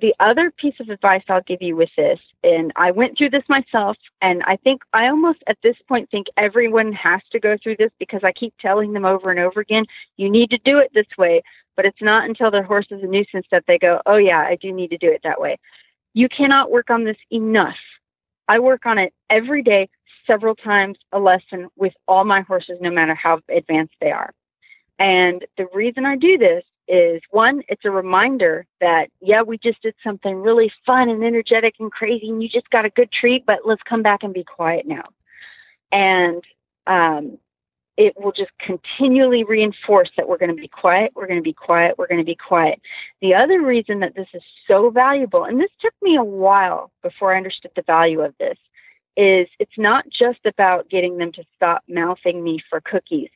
the 0.00 0.14
other 0.20 0.50
piece 0.50 0.74
of 0.80 0.88
advice 0.88 1.22
I'll 1.28 1.42
give 1.42 1.62
you 1.62 1.76
with 1.76 1.90
this, 1.96 2.18
and 2.44 2.72
I 2.76 2.90
went 2.90 3.16
through 3.16 3.30
this 3.30 3.42
myself, 3.48 3.96
and 4.22 4.42
I 4.44 4.56
think 4.56 4.82
I 4.92 5.08
almost 5.08 5.42
at 5.48 5.58
this 5.62 5.76
point 5.88 6.10
think 6.10 6.26
everyone 6.36 6.92
has 6.92 7.20
to 7.32 7.40
go 7.40 7.56
through 7.60 7.76
this 7.76 7.90
because 7.98 8.20
I 8.22 8.32
keep 8.32 8.54
telling 8.60 8.92
them 8.92 9.04
over 9.04 9.30
and 9.30 9.40
over 9.40 9.60
again, 9.60 9.86
you 10.16 10.30
need 10.30 10.50
to 10.50 10.58
do 10.64 10.78
it 10.78 10.90
this 10.94 11.06
way. 11.16 11.42
But 11.76 11.86
it's 11.86 12.02
not 12.02 12.28
until 12.28 12.50
their 12.50 12.62
horse 12.62 12.86
is 12.90 13.02
a 13.02 13.06
nuisance 13.06 13.46
that 13.50 13.64
they 13.66 13.78
go, 13.78 14.00
oh, 14.04 14.16
yeah, 14.16 14.40
I 14.40 14.56
do 14.56 14.72
need 14.72 14.90
to 14.90 14.98
do 14.98 15.10
it 15.10 15.22
that 15.24 15.40
way. 15.40 15.58
You 16.12 16.28
cannot 16.28 16.70
work 16.70 16.90
on 16.90 17.04
this 17.04 17.16
enough. 17.32 17.78
I 18.48 18.58
work 18.58 18.84
on 18.84 18.98
it 18.98 19.14
every 19.30 19.62
day 19.62 19.88
several 20.26 20.54
times 20.54 20.98
a 21.12 21.18
lesson 21.18 21.68
with 21.76 21.92
all 22.08 22.24
my 22.24 22.42
horses, 22.42 22.78
no 22.80 22.90
matter 22.90 23.14
how 23.14 23.40
advanced 23.48 23.94
they 24.00 24.10
are. 24.10 24.32
And 24.98 25.46
the 25.56 25.66
reason 25.72 26.04
I 26.04 26.16
do 26.16 26.36
this 26.36 26.64
is 26.88 27.22
one, 27.30 27.62
it's 27.68 27.84
a 27.84 27.90
reminder 27.90 28.66
that, 28.80 29.08
yeah, 29.20 29.42
we 29.42 29.58
just 29.58 29.80
did 29.82 29.94
something 30.02 30.34
really 30.34 30.72
fun 30.84 31.08
and 31.08 31.22
energetic 31.22 31.74
and 31.78 31.90
crazy, 31.90 32.28
and 32.28 32.42
you 32.42 32.48
just 32.48 32.68
got 32.70 32.84
a 32.84 32.90
good 32.90 33.10
treat, 33.12 33.46
but 33.46 33.60
let's 33.64 33.82
come 33.88 34.02
back 34.02 34.22
and 34.22 34.34
be 34.34 34.44
quiet 34.44 34.86
now. 34.86 35.04
And 35.92 36.42
um, 36.86 37.38
it 37.96 38.14
will 38.18 38.32
just 38.32 38.50
continually 38.58 39.44
reinforce 39.44 40.10
that 40.16 40.28
we're 40.28 40.38
going 40.38 40.54
to 40.54 40.60
be 40.60 40.68
quiet, 40.68 41.12
we're 41.14 41.26
going 41.26 41.38
to 41.38 41.42
be 41.42 41.52
quiet, 41.52 41.96
we're 41.96 42.08
going 42.08 42.20
to 42.20 42.24
be 42.24 42.34
quiet. 42.34 42.80
The 43.20 43.34
other 43.34 43.60
reason 43.60 44.00
that 44.00 44.14
this 44.14 44.28
is 44.34 44.42
so 44.66 44.90
valuable, 44.90 45.44
and 45.44 45.60
this 45.60 45.70
took 45.80 45.94
me 46.02 46.16
a 46.16 46.24
while 46.24 46.90
before 47.02 47.34
I 47.34 47.36
understood 47.36 47.72
the 47.76 47.82
value 47.82 48.20
of 48.20 48.34
this, 48.38 48.58
is 49.16 49.48
it's 49.58 49.78
not 49.78 50.04
just 50.10 50.40
about 50.44 50.88
getting 50.88 51.18
them 51.18 51.32
to 51.32 51.44
stop 51.54 51.82
mouthing 51.88 52.42
me 52.42 52.60
for 52.68 52.80
cookies. 52.80 53.30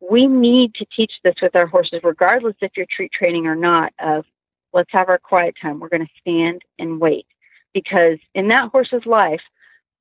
We 0.00 0.26
need 0.26 0.74
to 0.74 0.86
teach 0.94 1.12
this 1.24 1.34
with 1.42 1.54
our 1.54 1.66
horses, 1.66 2.00
regardless 2.02 2.56
if 2.60 2.72
you're 2.76 2.86
treat 2.90 3.12
training 3.12 3.46
or 3.46 3.54
not, 3.54 3.92
of 3.98 4.24
let's 4.72 4.90
have 4.92 5.08
our 5.08 5.18
quiet 5.18 5.54
time. 5.60 5.80
We're 5.80 5.88
going 5.88 6.06
to 6.06 6.20
stand 6.20 6.62
and 6.78 7.00
wait. 7.00 7.26
Because 7.72 8.18
in 8.34 8.48
that 8.48 8.70
horse's 8.70 9.06
life, 9.06 9.42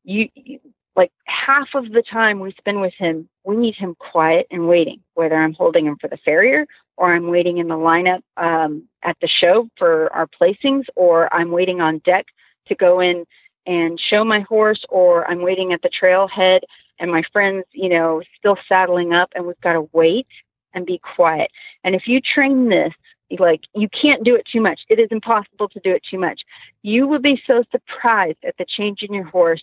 you, 0.04 0.30
you 0.34 0.60
like 0.96 1.12
half 1.26 1.70
of 1.76 1.92
the 1.92 2.04
time 2.12 2.40
we 2.40 2.54
spend 2.58 2.82
with 2.82 2.94
him, 2.98 3.30
we 3.46 3.56
need 3.56 3.76
him 3.76 3.96
quiet 3.96 4.48
and 4.52 4.68
waiting, 4.68 5.02
whether 5.14 5.36
I'm 5.36 5.54
holding 5.54 5.86
him 5.86 5.98
for 6.00 6.10
the 6.10 6.18
farrier 6.26 6.66
or 6.98 7.14
I'm 7.14 7.28
waiting 7.28 7.58
in 7.58 7.70
the 7.70 7.76
lineup 7.76 8.22
um, 8.36 8.84
at 9.04 9.16
the 9.22 9.30
show 9.30 9.70
for 9.78 10.12
our 10.12 10.28
placings 10.28 10.84
or 10.96 11.34
I'm 11.34 11.52
waiting 11.52 11.80
on 11.80 12.00
deck 12.00 12.26
to 12.68 12.76
go 12.76 13.00
in 13.00 13.26
and 13.70 14.02
show 14.10 14.26
my 14.26 14.40
horse 14.40 14.84
or 14.90 15.30
I'm 15.30 15.44
waiting 15.44 15.74
at 15.74 15.84
the 15.84 15.92
trailhead 15.92 16.62
and 17.00 17.12
my 17.12 17.22
friends, 17.32 17.66
you 17.72 17.88
know, 17.88 18.24
still 18.36 18.58
saddling 18.68 19.14
up 19.14 19.30
and 19.36 19.46
we've 19.46 19.62
got 19.62 19.74
to 19.74 19.88
wait 19.94 20.26
and 20.74 20.88
be 20.88 21.00
quiet. 21.16 21.52
And 21.84 21.94
if 21.94 22.08
you 22.08 22.20
train 22.20 22.68
this, 22.68 22.92
like 23.38 23.62
you 23.76 23.88
can't 23.90 24.24
do 24.24 24.36
it 24.36 24.48
too 24.52 24.60
much. 24.60 24.80
It 24.90 24.98
is 24.98 25.10
impossible 25.12 25.70
to 25.70 25.80
do 25.84 25.92
it 25.92 26.02
too 26.10 26.18
much. 26.18 26.42
You 26.82 27.08
will 27.08 27.22
be 27.22 27.40
so 27.46 27.64
surprised 27.70 28.40
at 28.44 28.56
the 28.58 28.66
change 28.66 29.04
in 29.04 29.14
your 29.14 29.26
horse 29.26 29.62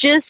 just, 0.00 0.24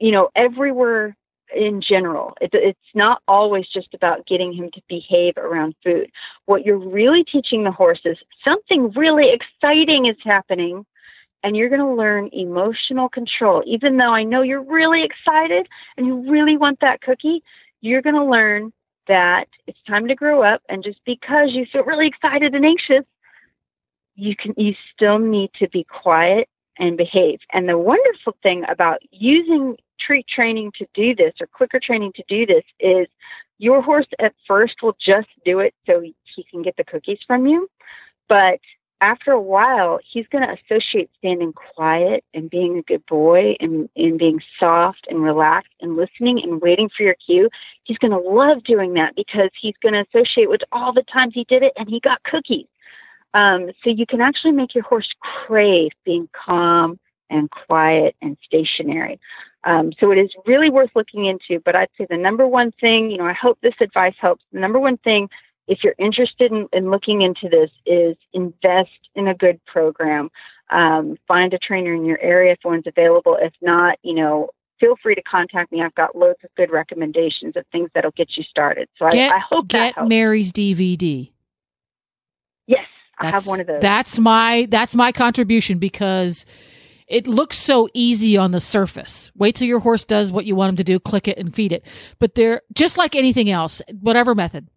you 0.00 0.10
know, 0.10 0.30
everywhere 0.34 1.16
in 1.54 1.80
general. 1.80 2.36
It, 2.40 2.50
it's 2.52 2.78
not 2.96 3.22
always 3.28 3.68
just 3.68 3.94
about 3.94 4.26
getting 4.26 4.52
him 4.52 4.72
to 4.74 4.82
behave 4.88 5.34
around 5.36 5.76
food. 5.84 6.10
What 6.46 6.66
you're 6.66 6.78
really 6.78 7.22
teaching 7.22 7.62
the 7.62 7.70
horse 7.70 8.00
is 8.04 8.18
something 8.44 8.90
really 8.96 9.30
exciting 9.30 10.06
is 10.06 10.16
happening 10.24 10.84
and 11.42 11.56
you're 11.56 11.68
going 11.68 11.80
to 11.80 11.94
learn 11.94 12.30
emotional 12.32 13.08
control. 13.08 13.62
Even 13.66 13.96
though 13.96 14.12
I 14.12 14.24
know 14.24 14.42
you're 14.42 14.62
really 14.62 15.04
excited 15.04 15.68
and 15.96 16.06
you 16.06 16.30
really 16.30 16.56
want 16.56 16.80
that 16.80 17.00
cookie, 17.00 17.42
you're 17.80 18.02
going 18.02 18.16
to 18.16 18.24
learn 18.24 18.72
that 19.06 19.48
it's 19.66 19.78
time 19.86 20.08
to 20.08 20.14
grow 20.14 20.42
up. 20.42 20.62
And 20.68 20.82
just 20.82 21.00
because 21.04 21.50
you 21.52 21.66
feel 21.72 21.84
really 21.84 22.06
excited 22.06 22.54
and 22.54 22.64
anxious, 22.64 23.04
you 24.14 24.34
can 24.36 24.52
you 24.56 24.74
still 24.92 25.18
need 25.18 25.50
to 25.60 25.68
be 25.68 25.84
quiet 25.84 26.48
and 26.78 26.96
behave. 26.96 27.38
And 27.52 27.68
the 27.68 27.78
wonderful 27.78 28.36
thing 28.42 28.64
about 28.68 29.00
using 29.10 29.76
treat 30.00 30.26
training 30.28 30.72
to 30.78 30.86
do 30.94 31.14
this 31.14 31.34
or 31.40 31.46
clicker 31.46 31.80
training 31.80 32.12
to 32.16 32.24
do 32.28 32.46
this 32.46 32.64
is 32.80 33.06
your 33.58 33.82
horse 33.82 34.06
at 34.20 34.34
first 34.46 34.82
will 34.82 34.96
just 35.04 35.28
do 35.44 35.58
it 35.60 35.74
so 35.86 36.00
he 36.00 36.44
can 36.50 36.62
get 36.62 36.76
the 36.76 36.84
cookies 36.84 37.18
from 37.26 37.46
you. 37.46 37.68
But 38.28 38.60
after 39.00 39.30
a 39.30 39.40
while, 39.40 40.00
he's 40.04 40.26
going 40.28 40.46
to 40.46 40.54
associate 40.54 41.10
standing 41.18 41.52
quiet 41.52 42.24
and 42.34 42.50
being 42.50 42.78
a 42.78 42.82
good 42.82 43.04
boy 43.06 43.56
and, 43.60 43.88
and 43.96 44.18
being 44.18 44.40
soft 44.58 45.06
and 45.08 45.22
relaxed 45.22 45.72
and 45.80 45.96
listening 45.96 46.42
and 46.42 46.60
waiting 46.60 46.88
for 46.94 47.04
your 47.04 47.14
cue. 47.24 47.48
He's 47.84 47.98
going 47.98 48.10
to 48.10 48.18
love 48.18 48.64
doing 48.64 48.94
that 48.94 49.14
because 49.14 49.50
he's 49.60 49.76
going 49.82 49.94
to 49.94 50.04
associate 50.12 50.50
with 50.50 50.62
all 50.72 50.92
the 50.92 51.04
times 51.04 51.34
he 51.34 51.44
did 51.44 51.62
it 51.62 51.72
and 51.76 51.88
he 51.88 52.00
got 52.00 52.22
cookies. 52.24 52.66
Um, 53.34 53.70
so 53.84 53.90
you 53.90 54.06
can 54.06 54.20
actually 54.20 54.52
make 54.52 54.74
your 54.74 54.84
horse 54.84 55.08
crave 55.20 55.92
being 56.04 56.28
calm 56.32 56.98
and 57.30 57.50
quiet 57.50 58.16
and 58.22 58.36
stationary. 58.44 59.20
Um, 59.64 59.92
so 60.00 60.10
it 60.10 60.18
is 60.18 60.30
really 60.46 60.70
worth 60.70 60.90
looking 60.94 61.26
into. 61.26 61.60
But 61.64 61.76
I'd 61.76 61.90
say 61.98 62.06
the 62.08 62.16
number 62.16 62.46
one 62.48 62.72
thing, 62.80 63.10
you 63.10 63.18
know, 63.18 63.26
I 63.26 63.32
hope 63.32 63.58
this 63.60 63.74
advice 63.80 64.14
helps. 64.18 64.42
The 64.52 64.60
number 64.60 64.78
one 64.78 64.96
thing 64.98 65.28
if 65.68 65.84
you're 65.84 65.94
interested 65.98 66.50
in, 66.50 66.66
in, 66.72 66.90
looking 66.90 67.22
into 67.22 67.48
this, 67.48 67.70
is 67.86 68.16
invest 68.32 69.08
in 69.14 69.28
a 69.28 69.34
good 69.34 69.60
program. 69.66 70.30
Um, 70.70 71.16
find 71.28 71.52
a 71.54 71.58
trainer 71.58 71.94
in 71.94 72.04
your 72.04 72.20
area 72.20 72.52
if 72.52 72.58
one's 72.64 72.86
available. 72.86 73.36
If 73.40 73.52
not, 73.60 73.98
you 74.02 74.14
know, 74.14 74.50
feel 74.80 74.96
free 75.02 75.14
to 75.14 75.22
contact 75.22 75.70
me. 75.70 75.82
I've 75.82 75.94
got 75.94 76.16
loads 76.16 76.38
of 76.42 76.50
good 76.56 76.70
recommendations 76.70 77.56
of 77.56 77.64
things 77.70 77.90
that'll 77.94 78.12
get 78.12 78.36
you 78.36 78.44
started. 78.44 78.88
So 78.98 79.08
get, 79.10 79.30
I, 79.30 79.36
I 79.36 79.40
hope 79.40 79.68
get 79.68 79.94
that 79.96 80.08
Mary's 80.08 80.52
DVD. 80.52 81.30
Yes, 82.66 82.86
that's, 83.20 83.32
I 83.32 83.36
have 83.36 83.46
one 83.46 83.60
of 83.60 83.66
those. 83.66 83.82
That's 83.82 84.18
my 84.18 84.66
that's 84.70 84.94
my 84.94 85.12
contribution 85.12 85.78
because 85.78 86.46
it 87.06 87.26
looks 87.26 87.58
so 87.58 87.88
easy 87.94 88.36
on 88.36 88.52
the 88.52 88.60
surface. 88.60 89.32
Wait 89.34 89.54
till 89.54 89.66
your 89.66 89.80
horse 89.80 90.04
does 90.04 90.30
what 90.30 90.44
you 90.44 90.54
want 90.54 90.70
him 90.70 90.76
to 90.76 90.84
do, 90.84 90.98
click 90.98 91.28
it 91.28 91.38
and 91.38 91.54
feed 91.54 91.72
it. 91.72 91.84
But 92.18 92.34
they're 92.34 92.60
just 92.74 92.98
like 92.98 93.16
anything 93.16 93.50
else, 93.50 93.80
whatever 94.00 94.34
method 94.34 94.68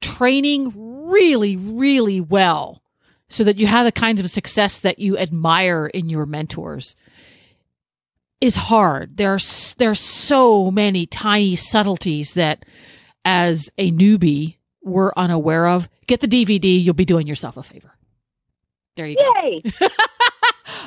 training 0.00 0.72
really, 1.08 1.56
really 1.56 2.20
well 2.20 2.82
so 3.28 3.44
that 3.44 3.58
you 3.58 3.66
have 3.66 3.84
the 3.84 3.92
kinds 3.92 4.20
of 4.20 4.30
success 4.30 4.80
that 4.80 4.98
you 4.98 5.18
admire 5.18 5.86
in 5.86 6.08
your 6.08 6.26
mentors. 6.26 6.96
is 8.40 8.56
hard. 8.56 9.16
There's 9.16 9.74
there's 9.74 10.00
so 10.00 10.70
many 10.70 11.06
tiny 11.06 11.56
subtleties 11.56 12.34
that 12.34 12.64
as 13.24 13.68
a 13.78 13.90
newbie 13.90 14.56
we're 14.82 15.12
unaware 15.16 15.66
of. 15.66 15.88
Get 16.06 16.20
the 16.20 16.28
DVD, 16.28 16.82
you'll 16.82 16.94
be 16.94 17.04
doing 17.04 17.26
yourself 17.26 17.56
a 17.56 17.62
favor. 17.62 17.90
There 18.96 19.06
you 19.06 19.16
go. 19.16 19.32
Yay! 19.42 19.62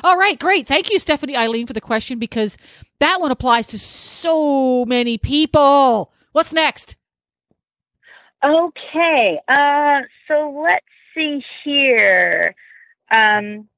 All 0.04 0.16
right, 0.18 0.38
great. 0.38 0.66
Thank 0.66 0.90
you, 0.90 0.98
Stephanie 0.98 1.36
Eileen, 1.36 1.66
for 1.66 1.72
the 1.74 1.80
question 1.80 2.18
because 2.18 2.56
that 2.98 3.20
one 3.20 3.30
applies 3.30 3.68
to 3.68 3.78
so 3.78 4.84
many 4.84 5.18
people. 5.18 6.12
What's 6.32 6.52
next? 6.52 6.96
Okay, 8.44 9.38
uh, 9.48 10.00
so 10.26 10.62
let's 10.66 10.84
see 11.14 11.44
here. 11.64 12.54
Um, 13.10 13.68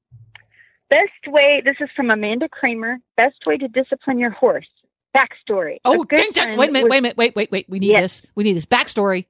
best 0.88 1.10
way, 1.26 1.60
this 1.64 1.76
is 1.80 1.88
from 1.94 2.10
Amanda 2.10 2.48
Kramer. 2.48 2.98
Best 3.16 3.36
way 3.46 3.58
to 3.58 3.68
discipline 3.68 4.18
your 4.18 4.30
horse. 4.30 4.66
Backstory. 5.16 5.76
Oh, 5.84 6.04
ding, 6.04 6.30
ding. 6.32 6.56
wait 6.56 6.70
a 6.70 6.72
minute, 6.72 6.84
was- 6.84 6.90
wait 6.90 6.98
a 6.98 7.02
minute, 7.02 7.16
wait, 7.16 7.36
wait, 7.36 7.50
wait. 7.52 7.66
We 7.68 7.78
need 7.78 7.92
Yes. 7.92 8.20
this. 8.20 8.30
We 8.34 8.44
need 8.44 8.56
this 8.56 8.66
backstory. 8.66 9.26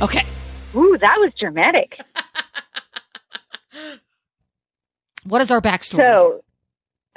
Okay. 0.00 0.24
Ooh, 0.76 0.96
that 1.00 1.16
was 1.18 1.32
dramatic. 1.38 2.00
What 5.24 5.42
is 5.42 5.50
our 5.50 5.60
backstory? 5.60 6.00
So, 6.00 6.42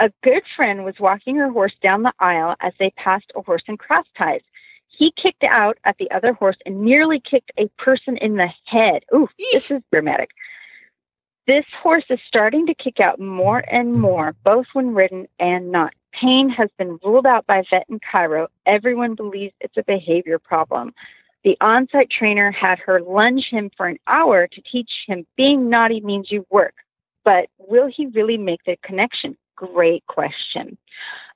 a 0.02 0.12
good 0.24 0.42
friend 0.56 0.84
was 0.84 0.96
walking 1.00 1.36
her 1.36 1.52
horse 1.52 1.76
down 1.82 2.02
the 2.02 2.14
aisle 2.20 2.56
as 2.60 2.74
they 2.80 2.90
passed 2.98 3.32
a 3.36 3.42
horse 3.42 3.62
in 3.68 3.78
cross 3.78 4.06
ties. 4.18 4.42
He 4.88 5.14
kicked 5.16 5.44
out 5.44 5.78
at 5.86 5.96
the 6.00 6.10
other 6.10 6.34
horse 6.34 6.58
and 6.66 6.82
nearly 6.82 7.20
kicked 7.20 7.52
a 7.58 7.68
person 7.78 8.18
in 8.18 8.36
the 8.36 8.50
head. 8.66 9.04
Ooh, 9.14 9.30
this 9.54 9.70
is 9.70 9.82
dramatic. 9.92 10.32
This 11.48 11.66
horse 11.82 12.04
is 12.10 12.20
starting 12.28 12.66
to 12.66 12.74
kick 12.74 13.00
out 13.00 13.20
more 13.20 13.64
and 13.72 13.94
hmm. 13.94 14.02
more, 14.02 14.36
both 14.44 14.66
when 14.74 14.96
ridden 14.96 15.28
and 15.40 15.72
not. 15.72 15.94
Pain 16.20 16.50
has 16.50 16.70
been 16.78 17.00
ruled 17.04 17.28
out 17.28 17.46
by 17.46 17.64
vet 17.70 17.86
in 17.88 18.00
chiro. 18.00 18.48
Everyone 18.66 19.16
believes 19.16 19.54
it's 19.62 19.78
a 19.78 19.84
behavior 19.84 20.40
problem. 20.40 20.94
The 21.44 21.58
on 21.62 21.88
site 21.92 22.10
trainer 22.10 22.52
had 22.52 22.80
her 22.80 23.02
lunge 23.02 23.48
him 23.50 23.70
for 23.78 23.88
an 23.88 23.98
hour 24.08 24.48
to 24.48 24.62
teach 24.62 24.92
him 25.08 25.26
being 25.38 25.70
naughty 25.70 26.02
means 26.02 26.32
you 26.32 26.46
work. 26.50 26.74
But 27.24 27.50
will 27.60 27.88
he 27.88 28.08
really 28.08 28.38
make 28.38 28.64
the 28.66 28.78
connection? 28.84 29.38
Great 29.62 30.06
question. 30.08 30.76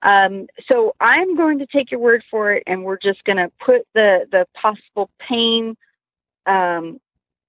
Um, 0.02 0.48
so 0.72 0.96
I'm 1.00 1.38
going 1.38 1.60
to 1.60 1.68
take 1.68 1.92
your 1.92 2.00
word 2.00 2.24
for 2.32 2.54
it, 2.54 2.64
and 2.66 2.84
we're 2.84 2.98
just 2.98 3.24
going 3.24 3.38
to 3.38 3.52
put 3.64 3.88
the 3.94 4.26
the 4.32 4.48
possible 4.60 5.12
pain 5.20 5.78
um, 6.48 7.00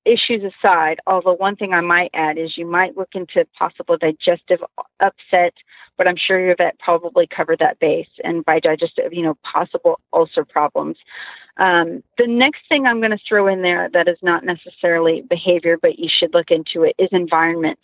issues 0.05 0.43
aside. 0.43 0.99
Although 1.07 1.35
one 1.35 1.57
thing 1.57 1.73
I 1.73 1.81
might 1.81 2.11
add 2.13 2.37
is 2.37 2.59
you 2.59 2.67
might 2.67 2.95
look 2.95 3.11
into 3.15 3.47
possible 3.59 3.97
digestive 3.97 4.61
upset, 5.01 5.55
but 5.97 6.07
I'm 6.07 6.17
sure 6.17 6.39
your 6.39 6.57
vet 6.57 6.79
probably 6.79 7.27
covered 7.27 7.59
that 7.61 7.79
base. 7.79 8.09
And 8.23 8.45
by 8.45 8.61
digestive, 8.61 9.15
you 9.15 9.23
know, 9.23 9.39
possible 9.51 9.99
ulcer 10.13 10.45
problems. 10.45 10.99
Um, 11.57 12.03
the 12.19 12.27
next 12.27 12.61
thing 12.69 12.87
I'm 12.87 13.01
going 13.01 13.13
to 13.13 13.25
throw 13.27 13.47
in 13.49 13.63
there 13.63 13.89
that 13.95 14.09
is 14.09 14.19
not 14.23 14.45
necessarily 14.45 15.23
behavior, 15.23 15.79
but 15.81 15.99
you 15.99 16.11
should 16.11 16.35
look 16.35 16.51
into 16.51 16.85
it 16.85 16.95
is 16.99 17.09
environment. 17.13 17.79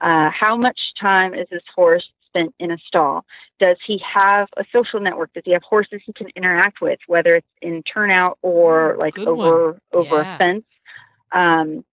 Uh, 0.00 0.30
how 0.30 0.56
much 0.56 0.78
time 0.98 1.34
is 1.34 1.46
this 1.50 1.62
horse 1.74 2.08
spent 2.30 2.54
in 2.58 2.70
a 2.70 2.78
stall? 2.78 3.24
Does 3.58 3.76
he 3.86 4.00
have 4.14 4.48
a 4.56 4.64
social 4.72 5.00
network? 5.00 5.32
Does 5.34 5.42
he 5.44 5.52
have 5.52 5.62
horses 5.62 6.00
he 6.04 6.12
can 6.12 6.28
interact 6.36 6.80
with, 6.80 6.98
whether 7.06 7.36
it's 7.36 7.46
in 7.60 7.82
turnout 7.82 8.38
or 8.42 8.96
like 8.98 9.14
good 9.14 9.28
over 9.28 9.72
one. 9.72 9.80
over 9.92 10.22
Yeah. 10.22 10.34
a 10.34 10.38
fence? 10.38 10.64
Um, 11.32 11.84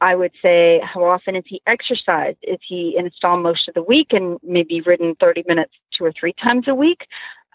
I 0.00 0.14
would 0.14 0.32
say, 0.42 0.82
how 0.84 1.04
often 1.04 1.34
is 1.36 1.44
he 1.46 1.62
exercised? 1.66 2.36
Is 2.42 2.58
he 2.68 2.94
in 2.98 3.06
a 3.06 3.10
stall 3.10 3.38
most 3.38 3.68
of 3.68 3.74
the 3.74 3.82
week 3.82 4.08
and 4.10 4.38
maybe 4.42 4.82
ridden 4.82 5.14
30 5.18 5.44
minutes 5.46 5.72
two 5.96 6.04
or 6.04 6.12
three 6.12 6.34
times 6.34 6.68
a 6.68 6.74
week? 6.74 7.06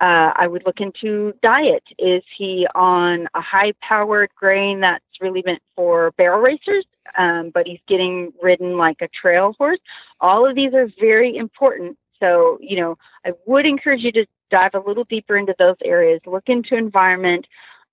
Uh, 0.02 0.32
I 0.34 0.48
would 0.48 0.64
look 0.66 0.80
into 0.80 1.34
diet. 1.44 1.84
Is 2.00 2.24
he 2.38 2.66
on 2.74 3.28
a 3.36 3.42
high 3.42 3.74
powered 3.82 4.30
grain 4.34 4.80
that's 4.80 5.04
really 5.22 5.44
meant 5.46 5.62
for 5.76 6.12
barrel 6.18 6.42
racers, 6.42 6.86
um, 7.18 7.52
but 7.54 7.68
he's 7.68 7.82
getting 7.88 8.32
ridden 8.42 8.78
like 8.78 8.98
a 9.02 9.10
trail 9.10 9.54
horse? 9.58 9.80
All 10.22 10.50
of 10.50 10.56
these 10.56 10.74
are 10.74 10.88
very 11.00 11.36
important. 11.36 11.98
So, 12.20 12.58
you 12.62 12.80
know, 12.80 12.98
I 13.26 13.32
would 13.46 13.66
encourage 13.66 14.02
you 14.02 14.12
to 14.14 14.26
dive 14.52 14.74
a 14.74 14.80
little 14.80 15.04
deeper 15.04 15.38
into 15.38 15.56
those 15.58 15.78
areas. 15.84 16.22
Look 16.26 16.46
into 16.48 16.76
environment. 16.76 17.46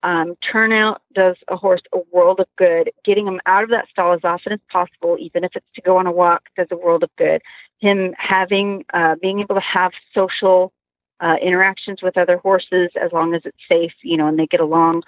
Um, 0.03 0.37
turnout 0.53 1.03
does 1.15 1.37
a 1.49 1.57
horse 1.57 1.81
a 1.93 1.99
world 2.13 2.41
of 2.41 2.47
good. 2.57 2.91
Getting 3.05 3.27
him 3.27 3.41
out 3.47 3.65
of 3.65 3.71
that 3.71 3.89
stall 3.91 4.13
as 4.13 4.21
often 4.25 4.53
as 4.53 4.61
possible, 4.71 5.17
even 5.19 5.45
if 5.45 5.53
it's 5.55 5.67
to 5.75 5.83
go 5.83 5.97
on 5.97 6.07
a 6.07 6.13
walk, 6.13 6.43
does 6.57 6.69
a 6.71 6.77
world 6.77 7.03
of 7.03 7.11
good. 7.17 7.43
Him 7.81 8.15
having, 8.19 8.85
uh, 8.95 9.17
being 9.21 9.41
able 9.41 9.55
to 9.55 9.61
have 9.61 9.93
social 10.15 10.73
uh, 11.21 11.37
interactions 11.43 12.03
with 12.03 12.19
other 12.19 12.37
horses 12.37 12.91
as 13.01 13.11
long 13.13 13.35
as 13.35 13.43
it's 13.45 13.57
safe, 13.69 13.93
you 14.03 14.17
know, 14.17 14.29
and 14.29 14.39
they 14.39 14.47
get 14.47 14.61
along, 14.61 15.03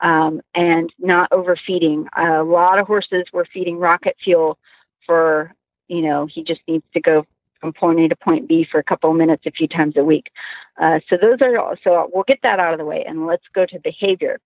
um, 0.00 0.40
and 0.54 0.92
not 0.98 1.32
overfeeding. 1.32 2.06
a 2.16 2.42
lot 2.42 2.78
of 2.78 2.86
horses 2.86 3.24
were 3.32 3.46
feeding 3.52 3.78
rocket 3.78 4.16
fuel 4.22 4.58
for, 5.06 5.52
you 5.88 6.02
know, 6.02 6.26
he 6.26 6.42
just 6.42 6.60
needs 6.68 6.84
to 6.92 7.00
go 7.00 7.26
from 7.64 7.72
point 7.72 7.98
A 8.00 8.08
to 8.08 8.16
point 8.16 8.46
B 8.46 8.66
for 8.70 8.78
a 8.78 8.84
couple 8.84 9.10
of 9.10 9.16
minutes 9.16 9.44
a 9.46 9.50
few 9.50 9.66
times 9.66 9.96
a 9.96 10.04
week. 10.04 10.30
Uh, 10.78 11.00
so 11.08 11.16
those 11.16 11.38
are 11.42 11.58
all, 11.58 11.74
so 11.82 12.10
we'll 12.12 12.24
get 12.28 12.40
that 12.42 12.60
out 12.60 12.74
of 12.74 12.78
the 12.78 12.84
way 12.84 13.02
and 13.06 13.26
let's 13.26 13.44
go 13.54 13.64
to 13.64 13.78
behavior. 13.78 14.38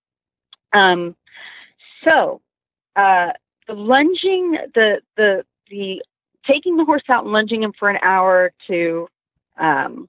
Um, 0.72 1.16
so 2.08 2.40
uh, 2.94 3.32
the 3.66 3.74
lunging, 3.74 4.58
the 4.74 5.00
the 5.16 5.44
the 5.68 6.00
taking 6.48 6.76
the 6.76 6.84
horse 6.84 7.02
out 7.08 7.24
and 7.24 7.32
lunging 7.32 7.62
him 7.62 7.72
for 7.76 7.90
an 7.90 7.98
hour 8.02 8.52
to 8.68 9.08
um, 9.58 10.08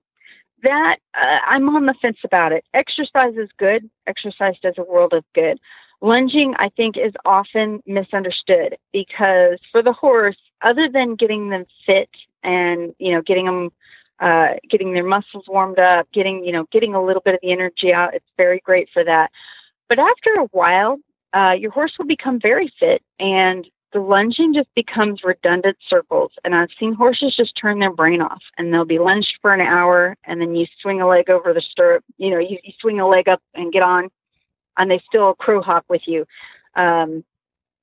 that 0.62 0.98
uh, 1.20 1.38
I'm 1.48 1.68
on 1.70 1.88
the 1.88 1.96
fence 2.02 2.18
about 2.24 2.52
it. 2.52 2.64
Exercise 2.76 3.36
is 3.38 3.50
good. 3.58 3.90
Exercise 4.06 4.56
does 4.62 4.76
a 4.78 4.84
world 4.84 5.14
of 5.14 5.24
good. 5.34 5.60
Lunging, 6.02 6.54
I 6.60 6.70
think, 6.70 6.96
is 6.96 7.14
often 7.26 7.82
misunderstood 7.88 8.78
because 8.94 9.58
for 9.72 9.82
the 9.82 9.94
horse, 9.94 10.38
other 10.62 10.90
than 10.92 11.16
getting 11.16 11.50
them 11.50 11.66
fit 11.86 12.10
and 12.44 12.94
you 13.00 13.14
know 13.14 13.22
getting 13.22 13.46
them 13.46 13.70
uh, 14.20 14.56
getting 14.70 14.94
their 14.94 15.06
muscles 15.06 15.46
warmed 15.48 15.80
up, 15.80 16.08
getting 16.14 16.44
you 16.44 16.52
know 16.52 16.66
getting 16.72 16.96
a 16.96 17.04
little 17.04 17.22
bit 17.24 17.34
of 17.34 17.40
the 17.42 17.52
energy 17.52 17.94
out, 17.94 18.14
it's 18.14 18.26
very 18.38 18.60
great 18.64 18.90
for 18.94 19.04
that. 19.04 19.30
But 19.88 20.00
after 20.00 20.40
a 20.40 20.46
while, 20.52 21.00
uh, 21.36 21.54
your 21.54 21.72
horse 21.72 21.94
will 21.98 22.06
become 22.06 22.40
very 22.40 22.72
fit 22.80 23.02
and 23.20 23.68
the 23.92 24.00
lunging 24.00 24.54
just 24.54 24.70
becomes 24.76 25.22
redundant 25.24 25.78
circles. 25.88 26.32
And 26.44 26.54
I've 26.54 26.70
seen 26.80 26.94
horses 26.94 27.36
just 27.36 27.58
turn 27.60 27.80
their 27.80 27.94
brain 27.94 28.22
off 28.22 28.42
and 28.58 28.72
they'll 28.72 28.86
be 28.86 29.00
lunged 29.00 29.40
for 29.42 29.52
an 29.52 29.62
hour 29.62 30.16
and 30.26 30.40
then 30.40 30.56
you 30.56 30.68
swing 30.82 31.02
a 31.02 31.08
leg 31.08 31.30
over 31.30 31.54
the 31.54 31.62
stirrup, 31.62 32.04
you 32.18 32.30
know, 32.30 32.38
you, 32.38 32.58
you 32.64 32.74
swing 32.80 33.00
a 33.00 33.08
leg 33.08 33.28
up 33.28 33.42
and 33.56 33.74
get 33.74 33.82
on 33.82 34.10
and 34.78 34.92
they 34.92 35.02
still 35.08 35.34
crow 35.34 35.62
hop 35.62 35.86
with 35.90 36.02
you. 36.06 36.26
Um, 36.76 37.24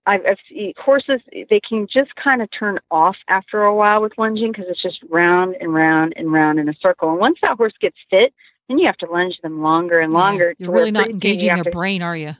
I've, 0.06 0.24
I've 0.26 0.38
seen 0.48 0.72
horses, 0.78 1.20
they 1.32 1.60
can 1.60 1.86
just 1.92 2.14
kind 2.16 2.40
of 2.40 2.48
turn 2.50 2.78
off 2.90 3.16
after 3.28 3.62
a 3.62 3.74
while 3.74 4.02
with 4.02 4.12
lunging 4.16 4.52
because 4.52 4.66
it's 4.68 4.82
just 4.82 5.00
round 5.10 5.56
and 5.60 5.74
round 5.74 6.14
and 6.16 6.32
round 6.32 6.58
in 6.58 6.68
a 6.68 6.74
circle. 6.80 7.10
And 7.10 7.18
once 7.18 7.38
that 7.42 7.56
horse 7.56 7.74
gets 7.80 7.96
fit, 8.08 8.32
then 8.68 8.78
you 8.78 8.86
have 8.86 8.96
to 8.98 9.06
lunge 9.06 9.38
them 9.42 9.62
longer 9.62 10.00
and 10.00 10.12
longer. 10.12 10.54
You're 10.58 10.72
really 10.72 10.90
not 10.90 11.10
engaging 11.10 11.54
their 11.54 11.64
to- 11.64 11.70
brain, 11.70 12.02
are 12.02 12.16
you? 12.16 12.34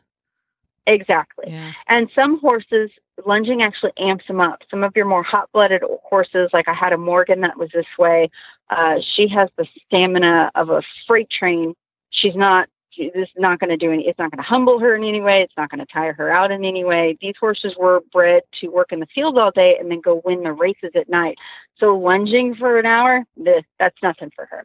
Exactly. 0.87 1.47
Yeah. 1.49 1.73
And 1.89 2.09
some 2.15 2.39
horses, 2.39 2.91
lunging 3.27 3.63
actually 3.63 3.93
amps 3.99 4.27
them 4.29 4.41
up. 4.41 4.61
Some 4.71 4.85
of 4.85 4.95
your 4.95 5.07
more 5.07 5.25
hot 5.25 5.51
blooded 5.53 5.83
horses, 6.05 6.51
like 6.53 6.69
I 6.69 6.75
had 6.75 6.93
a 6.93 6.97
Morgan 6.97 7.41
that 7.41 7.59
was 7.59 7.71
this 7.75 7.87
way, 7.99 8.31
uh, 8.71 8.97
she 9.15 9.27
has 9.29 9.49
the 9.57 9.67
stamina 9.87 10.53
of 10.55 10.71
a 10.71 10.83
freight 11.07 11.29
train. 11.29 11.75
She's 12.11 12.37
not, 12.37 12.69
this 12.97 13.11
is 13.15 13.29
not 13.37 13.59
going 13.59 13.71
to 13.71 13.77
do 13.77 13.93
any, 13.93 14.07
it's 14.07 14.19
not 14.19 14.31
going 14.31 14.43
to 14.43 14.49
humble 14.49 14.79
her 14.79 14.95
in 14.95 15.05
any 15.05 15.21
way. 15.21 15.43
It's 15.43 15.57
not 15.57 15.71
going 15.71 15.81
to 15.81 15.93
tire 15.93 16.13
her 16.15 16.31
out 16.31 16.51
in 16.51 16.65
any 16.65 16.85
way. 16.85 17.17
These 17.21 17.35
horses 17.39 17.75
were 17.79 18.03
bred 18.13 18.43
to 18.61 18.69
work 18.69 18.93
in 18.93 19.01
the 19.01 19.07
fields 19.15 19.39
all 19.39 19.51
day 19.51 19.77
and 19.79 19.91
then 19.91 20.01
go 20.01 20.23
win 20.25 20.43
the 20.43 20.53
races 20.53 20.91
at 20.95 21.09
night. 21.09 21.37
So 21.79 21.97
lunging 21.97 22.55
for 22.55 22.79
an 22.79 22.87
hour, 22.87 23.25
this, 23.37 23.65
that's 23.79 23.97
nothing 24.03 24.31
for 24.35 24.47
her. 24.47 24.65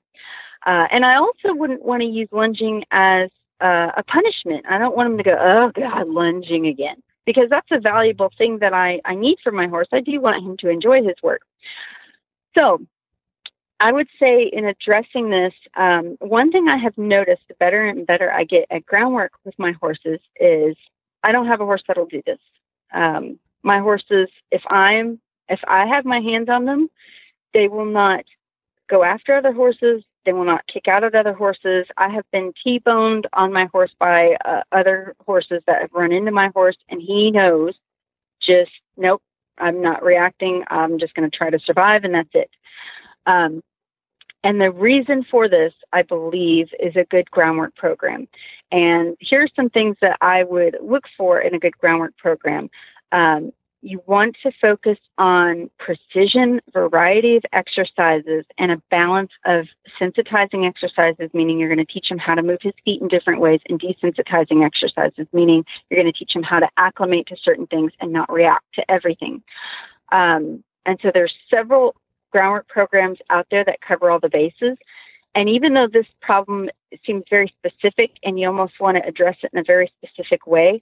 Uh, 0.66 0.88
and 0.92 1.06
I 1.06 1.18
also 1.18 1.54
wouldn't 1.54 1.84
want 1.84 2.02
to 2.02 2.08
use 2.08 2.30
lunging 2.32 2.84
as 2.92 3.30
uh, 3.62 3.92
a 3.98 4.04
punishment. 4.04 4.66
I 4.70 4.78
don't 4.78 4.96
want 4.96 5.12
him 5.12 5.18
to 5.18 5.24
go, 5.24 5.38
oh 5.40 5.72
God, 5.72 6.08
lunging 6.08 6.68
again, 6.68 7.02
because 7.26 7.50
that's 7.50 7.72
a 7.72 7.80
valuable 7.80 8.32
thing 8.38 8.60
that 8.60 8.74
I, 8.74 9.00
I 9.06 9.16
need 9.16 9.38
for 9.44 9.52
my 9.52 9.68
horse. 9.68 9.88
I 9.92 10.02
do 10.02 10.20
want 10.22 10.44
him 10.44 10.58
to 10.58 10.70
enjoy 10.70 11.04
his 11.04 11.16
work. 11.24 11.42
So 12.58 12.80
I 13.82 13.92
would 13.92 14.08
say 14.20 14.44
in 14.44 14.66
addressing 14.66 15.32
this, 15.32 15.54
um, 15.76 16.16
one 16.20 16.52
thing 16.52 16.68
I 16.68 16.78
have 16.78 16.96
noticed 17.00 17.42
the 17.48 17.56
better 17.56 17.84
and 17.88 18.06
better 18.06 18.32
I 18.32 18.44
get 18.44 18.68
at 18.70 18.86
groundwork 18.86 19.32
with 19.44 19.58
my 19.58 19.72
horses 19.72 20.20
is 20.40 20.76
I 21.24 21.32
don't 21.32 21.48
have 21.48 21.62
a 21.62 21.66
horse 21.66 21.82
that'll 21.88 22.06
do 22.06 22.22
this. 22.24 22.38
Um, 22.94 23.40
my 23.64 23.80
horses, 23.80 24.30
if 24.52 24.62
I'm, 24.70 25.20
if 25.50 25.60
I 25.68 25.88
have 25.88 26.06
my 26.06 26.20
hands 26.20 26.48
on 26.48 26.66
them, 26.66 26.90
they 27.56 27.68
will 27.68 27.86
not 27.86 28.24
go 28.88 29.04
after 29.04 29.36
other 29.36 29.52
horses. 29.52 30.04
They 30.26 30.34
will 30.34 30.46
not 30.46 30.68
kick 30.68 30.88
out 30.88 31.04
at 31.04 31.16
other 31.16 31.34
horses. 31.34 31.88
I 31.98 32.10
have 32.10 32.26
been 32.32 32.54
T-boned 32.64 33.26
on 33.34 33.52
my 33.52 33.66
horse 33.66 33.92
by 33.98 34.38
uh, 34.46 34.62
other 34.72 35.16
horses 35.26 35.64
that 35.66 35.82
have 35.82 35.92
run 35.92 36.12
into 36.12 36.32
my 36.32 36.52
horse, 36.54 36.78
and 36.90 37.02
he 37.02 37.32
knows 37.32 37.74
just 38.40 38.72
nope. 38.96 39.24
I'm 39.58 39.82
not 39.82 40.04
reacting. 40.04 40.64
I'm 40.70 41.00
just 41.00 41.16
going 41.16 41.30
to 41.30 41.36
try 41.36 41.50
to 41.50 41.60
survive, 41.60 42.04
and 42.04 42.14
that's 42.14 42.30
it. 42.34 42.50
Um, 43.26 43.62
and 44.44 44.60
the 44.60 44.72
reason 44.72 45.24
for 45.30 45.48
this, 45.48 45.74
I 45.94 46.02
believe, 46.02 46.70
is 46.80 46.96
a 46.96 47.06
good 47.06 47.30
groundwork 47.30 47.76
program. 47.76 48.28
And 48.72 49.16
here 49.20 49.44
are 49.44 49.50
some 49.56 49.70
things 49.70 49.98
that 50.02 50.18
I 50.22 50.44
would 50.44 50.78
look 50.82 51.04
for 51.18 51.40
in 51.40 51.54
a 51.54 51.60
good 51.60 51.78
groundwork 51.78 52.18
program. 52.18 52.70
Um, 53.12 53.52
you 53.84 54.02
want 54.06 54.38
to 54.44 54.52
focus 54.62 54.98
on 55.18 55.70
precision, 55.80 56.62
variety 56.72 57.38
of 57.38 57.44
exercises, 57.52 58.46
and 58.58 58.72
a 58.72 58.78
balance 58.92 59.32
of 59.46 59.66
sensitizing 60.00 60.68
exercises, 60.68 61.30
meaning 61.34 61.60
you're 61.60 61.74
going 61.74 61.86
to 61.86 61.94
teach 61.94 62.10
him 62.10 62.20
how 62.20 62.36
to 62.36 62.44
move 62.44 62.60
his 62.62 62.74
feet 62.86 63.02
in 63.02 63.08
different 63.08 63.42
ways, 63.42 63.60
and 63.70 63.82
desensitizing 63.82 64.64
exercises, 64.64 65.26
meaning 65.34 65.66
you're 65.90 66.02
going 66.02 66.12
to 66.12 66.18
teach 66.18 66.36
him 66.36 66.44
how 66.44 66.60
to 66.60 66.70
acclimate 66.78 67.26
to 67.28 67.36
certain 67.44 67.66
things 67.68 67.92
and 68.00 68.14
not 68.14 68.32
react 68.32 68.66
to 68.76 68.90
everything. 68.90 69.42
Um, 70.12 70.64
and 70.86 71.00
so 71.02 71.12
there's 71.14 71.34
several 71.54 71.96
groundwork 72.32 72.68
programs 72.68 73.20
out 73.30 73.48
there 73.52 73.64
that 73.66 73.82
cover 73.82 74.10
all 74.10 74.20
the 74.20 74.30
bases. 74.30 74.78
And 75.36 75.48
even 75.48 75.74
though 75.74 75.88
this 75.88 76.08
problem 76.22 76.70
seems 77.06 77.24
very 77.30 77.54
specific 77.58 78.12
and 78.24 78.40
you 78.40 78.48
almost 78.48 78.80
want 78.80 78.98
to 78.98 79.08
address 79.08 79.38
it 79.44 79.52
in 79.54 79.60
a 79.60 79.64
very 79.64 79.92
specific 80.04 80.46
way, 80.46 80.82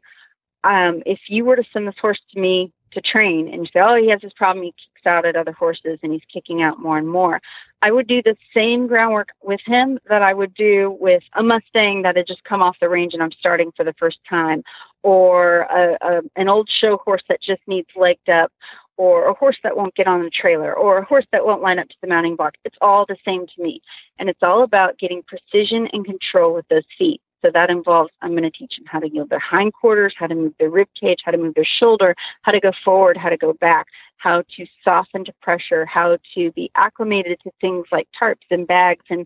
um, 0.63 1.03
if 1.05 1.19
you 1.27 1.45
were 1.45 1.55
to 1.55 1.63
send 1.71 1.87
this 1.87 1.95
horse 2.01 2.19
to 2.33 2.39
me 2.39 2.73
to 2.91 3.01
train 3.01 3.47
and 3.47 3.61
you 3.61 3.67
say, 3.71 3.79
oh, 3.79 3.95
he 3.95 4.09
has 4.09 4.21
this 4.21 4.33
problem, 4.33 4.63
he 4.63 4.71
kicks 4.71 5.05
out 5.05 5.25
at 5.25 5.35
other 5.35 5.51
horses 5.51 5.99
and 6.01 6.11
he's 6.11 6.23
kicking 6.33 6.61
out 6.61 6.79
more 6.79 6.97
and 6.97 7.07
more, 7.07 7.39
I 7.81 7.91
would 7.91 8.07
do 8.07 8.21
the 8.23 8.35
same 8.53 8.87
groundwork 8.87 9.29
with 9.43 9.61
him 9.65 9.99
that 10.09 10.23
I 10.23 10.33
would 10.33 10.53
do 10.55 10.97
with 10.99 11.23
a 11.35 11.43
Mustang 11.43 12.01
that 12.01 12.17
had 12.17 12.27
just 12.27 12.43
come 12.43 12.61
off 12.61 12.77
the 12.81 12.89
range 12.89 13.13
and 13.13 13.21
I'm 13.21 13.31
starting 13.31 13.71
for 13.77 13.85
the 13.85 13.93
first 13.93 14.17
time, 14.27 14.63
or 15.03 15.61
a, 15.61 15.97
a, 16.01 16.21
an 16.35 16.49
old 16.49 16.69
show 16.81 16.97
horse 16.97 17.23
that 17.29 17.41
just 17.41 17.61
needs 17.67 17.87
legged 17.95 18.29
up, 18.29 18.51
or 18.99 19.29
a 19.29 19.33
horse 19.33 19.55
that 19.63 19.77
won't 19.77 19.95
get 19.95 20.07
on 20.07 20.23
the 20.23 20.29
trailer, 20.29 20.73
or 20.73 20.97
a 20.97 21.05
horse 21.05 21.25
that 21.31 21.45
won't 21.45 21.61
line 21.61 21.79
up 21.79 21.87
to 21.87 21.95
the 22.01 22.07
mounting 22.07 22.35
block. 22.35 22.55
It's 22.65 22.75
all 22.81 23.05
the 23.07 23.15
same 23.23 23.47
to 23.47 23.63
me. 23.63 23.81
And 24.19 24.27
it's 24.27 24.43
all 24.43 24.61
about 24.61 24.99
getting 24.99 25.23
precision 25.23 25.87
and 25.93 26.03
control 26.03 26.53
with 26.53 26.67
those 26.67 26.83
feet. 26.97 27.21
So 27.41 27.49
that 27.53 27.69
involves 27.69 28.11
I'm 28.21 28.31
going 28.31 28.43
to 28.43 28.51
teach 28.51 28.75
them 28.75 28.85
how 28.85 28.99
to 28.99 29.09
yield 29.09 29.29
their 29.29 29.39
hindquarters, 29.39 30.13
how 30.17 30.27
to 30.27 30.35
move 30.35 30.53
their 30.59 30.69
rib 30.69 30.89
cage, 30.99 31.19
how 31.23 31.31
to 31.31 31.37
move 31.37 31.55
their 31.55 31.63
shoulder, 31.79 32.13
how 32.41 32.51
to 32.51 32.59
go 32.59 32.73
forward, 32.83 33.15
how 33.15 33.29
to 33.29 33.37
go 33.37 33.53
back, 33.53 33.87
how 34.17 34.43
to 34.57 34.65
soften 34.83 35.23
to 35.23 35.33
pressure, 35.41 35.85
how 35.85 36.17
to 36.35 36.51
be 36.51 36.69
acclimated 36.75 37.39
to 37.45 37.51
things 37.61 37.85
like 37.93 38.09
tarps 38.21 38.35
and 38.51 38.67
bags 38.67 39.05
and 39.09 39.25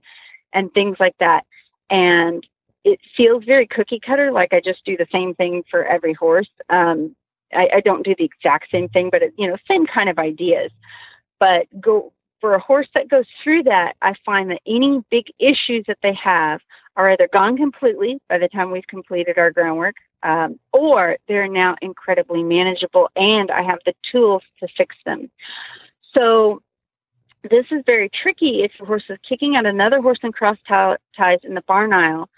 and 0.54 0.72
things 0.74 0.98
like 1.00 1.16
that. 1.20 1.46
And 1.90 2.46
it 2.84 3.00
feels 3.18 3.44
very 3.44 3.66
cookie 3.66 4.00
cutter, 4.06 4.32
like 4.32 4.54
I 4.54 4.62
just 4.64 4.86
do 4.86 4.96
the 4.96 5.08
same 5.12 5.34
thing 5.34 5.64
for 5.72 5.84
every 5.84 6.14
horse. 6.14 6.50
Um, 6.70 7.16
I, 7.56 7.78
I 7.78 7.80
don't 7.82 8.04
do 8.04 8.16
the 8.18 8.26
exact 8.26 8.72
same 8.72 8.90
thing, 8.90 9.10
but 9.10 9.22
it, 9.22 9.34
you 9.38 9.48
know, 9.48 9.58
same 9.68 9.86
kind 9.86 10.10
of 10.10 10.20
ideas. 10.20 10.72
But 11.40 11.68
go 11.80 12.14
for 12.42 12.56
a 12.56 12.60
horse 12.60 12.88
that 12.94 13.08
goes 13.08 13.26
through 13.42 13.64
that, 13.64 13.94
I 14.02 14.16
find 14.26 14.52
that 14.52 14.62
any 14.68 15.02
big 15.10 15.28
issues 15.40 15.86
that 15.88 16.00
they 16.04 16.14
have 16.14 16.60
are 16.98 17.12
either 17.12 17.30
gone 17.32 17.56
completely 17.56 18.20
by 18.28 18.38
the 18.38 18.50
time 18.50 18.70
we've 18.70 18.88
completed 18.88 19.38
our 19.38 19.50
groundwork, 19.50 19.96
um, 20.24 20.60
or 20.74 21.18
they're 21.28 21.48
now 21.48 21.76
incredibly 21.82 22.44
manageable, 22.44 23.10
and 23.16 23.50
I 23.50 23.62
have 23.64 23.80
the 23.86 23.94
tools 24.12 24.44
to 24.60 24.68
fix 24.76 24.96
them. 25.06 25.32
So 26.16 26.62
this 27.50 27.66
is 27.72 27.84
very 27.86 28.10
tricky 28.10 28.64
if 28.64 28.72
a 28.82 28.86
horse 28.86 29.04
is 29.10 29.18
kicking 29.28 29.56
at 29.56 29.66
another 29.66 30.02
horse 30.02 30.20
in 30.24 30.32
cross 30.32 30.58
ties 30.68 31.40
in 31.44 31.54
the 31.54 31.64
barn 31.68 31.94
aisle. 31.94 32.30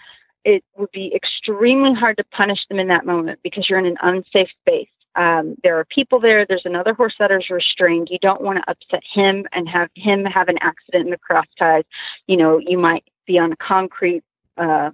It 0.43 0.63
would 0.77 0.91
be 0.91 1.13
extremely 1.15 1.93
hard 1.93 2.17
to 2.17 2.23
punish 2.25 2.59
them 2.69 2.79
in 2.79 2.87
that 2.89 3.05
moment 3.05 3.39
because 3.43 3.67
you're 3.69 3.79
in 3.79 3.85
an 3.85 3.97
unsafe 4.01 4.49
space. 4.61 4.87
Um, 5.15 5.55
there 5.63 5.79
are 5.79 5.85
people 5.85 6.19
there. 6.19 6.45
There's 6.45 6.65
another 6.65 6.93
horse 6.93 7.15
that 7.19 7.31
is 7.31 7.49
restrained. 7.49 8.09
You 8.11 8.19
don't 8.21 8.41
want 8.41 8.59
to 8.59 8.69
upset 8.69 9.03
him 9.11 9.45
and 9.53 9.67
have 9.69 9.89
him 9.95 10.25
have 10.25 10.49
an 10.49 10.57
accident 10.61 11.05
in 11.05 11.11
the 11.11 11.17
cross 11.17 11.45
ties. 11.57 11.83
You 12.27 12.37
know, 12.37 12.59
you 12.59 12.77
might 12.77 13.05
be 13.25 13.39
on 13.39 13.51
a 13.51 13.57
concrete 13.57 14.23
uh, 14.57 14.91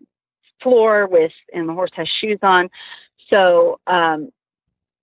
floor 0.62 1.08
with, 1.08 1.32
and 1.54 1.68
the 1.68 1.74
horse 1.74 1.92
has 1.96 2.08
shoes 2.08 2.40
on. 2.42 2.70
So, 3.30 3.80
um, 3.88 4.30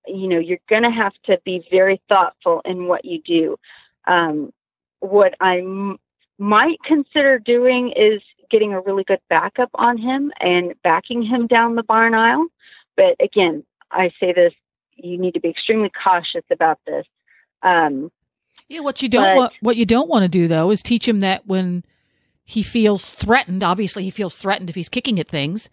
you 0.07 0.29
know, 0.29 0.39
you're 0.39 0.59
going 0.69 0.83
to 0.83 0.91
have 0.91 1.13
to 1.25 1.39
be 1.45 1.67
very 1.71 2.01
thoughtful 2.09 2.63
in 2.65 2.87
what 2.87 3.05
you 3.05 3.21
do. 3.23 3.57
Um, 4.07 4.53
what 5.01 5.35
I 5.41 5.59
m- 5.59 5.99
might 6.39 6.79
consider 6.85 7.39
doing 7.39 7.93
is 7.97 8.23
getting 8.51 8.73
a 8.73 8.81
really 8.81 9.05
good 9.05 9.21
backup 9.29 9.71
on 9.75 9.99
him 9.99 10.33
and 10.41 10.75
backing 10.83 11.23
him 11.23 11.47
down 11.47 11.75
the 11.75 11.83
barn 11.83 12.15
aisle. 12.15 12.47
But 12.97 13.17
again, 13.21 13.65
I 13.91 14.11
say 14.21 14.33
this 14.33 14.55
you 14.99 15.19
need 15.19 15.35
to 15.35 15.41
be 15.41 15.49
extremely 15.49 15.91
cautious 16.05 16.45
about 16.51 16.79
this. 16.87 17.07
Um, 17.63 18.11
yeah, 18.69 18.81
what 18.81 19.03
you 19.03 19.09
don't 19.09 19.25
but, 19.25 19.37
want, 19.37 19.53
what 19.61 19.77
you 19.77 19.87
don't 19.87 20.09
want 20.09 20.25
to 20.25 20.29
do 20.29 20.49
though 20.49 20.71
is 20.71 20.83
teach 20.83 21.09
him 21.09 21.21
that 21.21 21.47
when 21.47 21.85
he 22.45 22.63
feels 22.63 23.13
threatened, 23.13 23.63
obviously 23.63 24.05
he 24.05 24.11
feels 24.11 24.37
threatened 24.37 24.71
if 24.71 24.77
he's 24.77 24.89
kicking 24.89 25.19
at 25.19 25.29
things. 25.29 25.69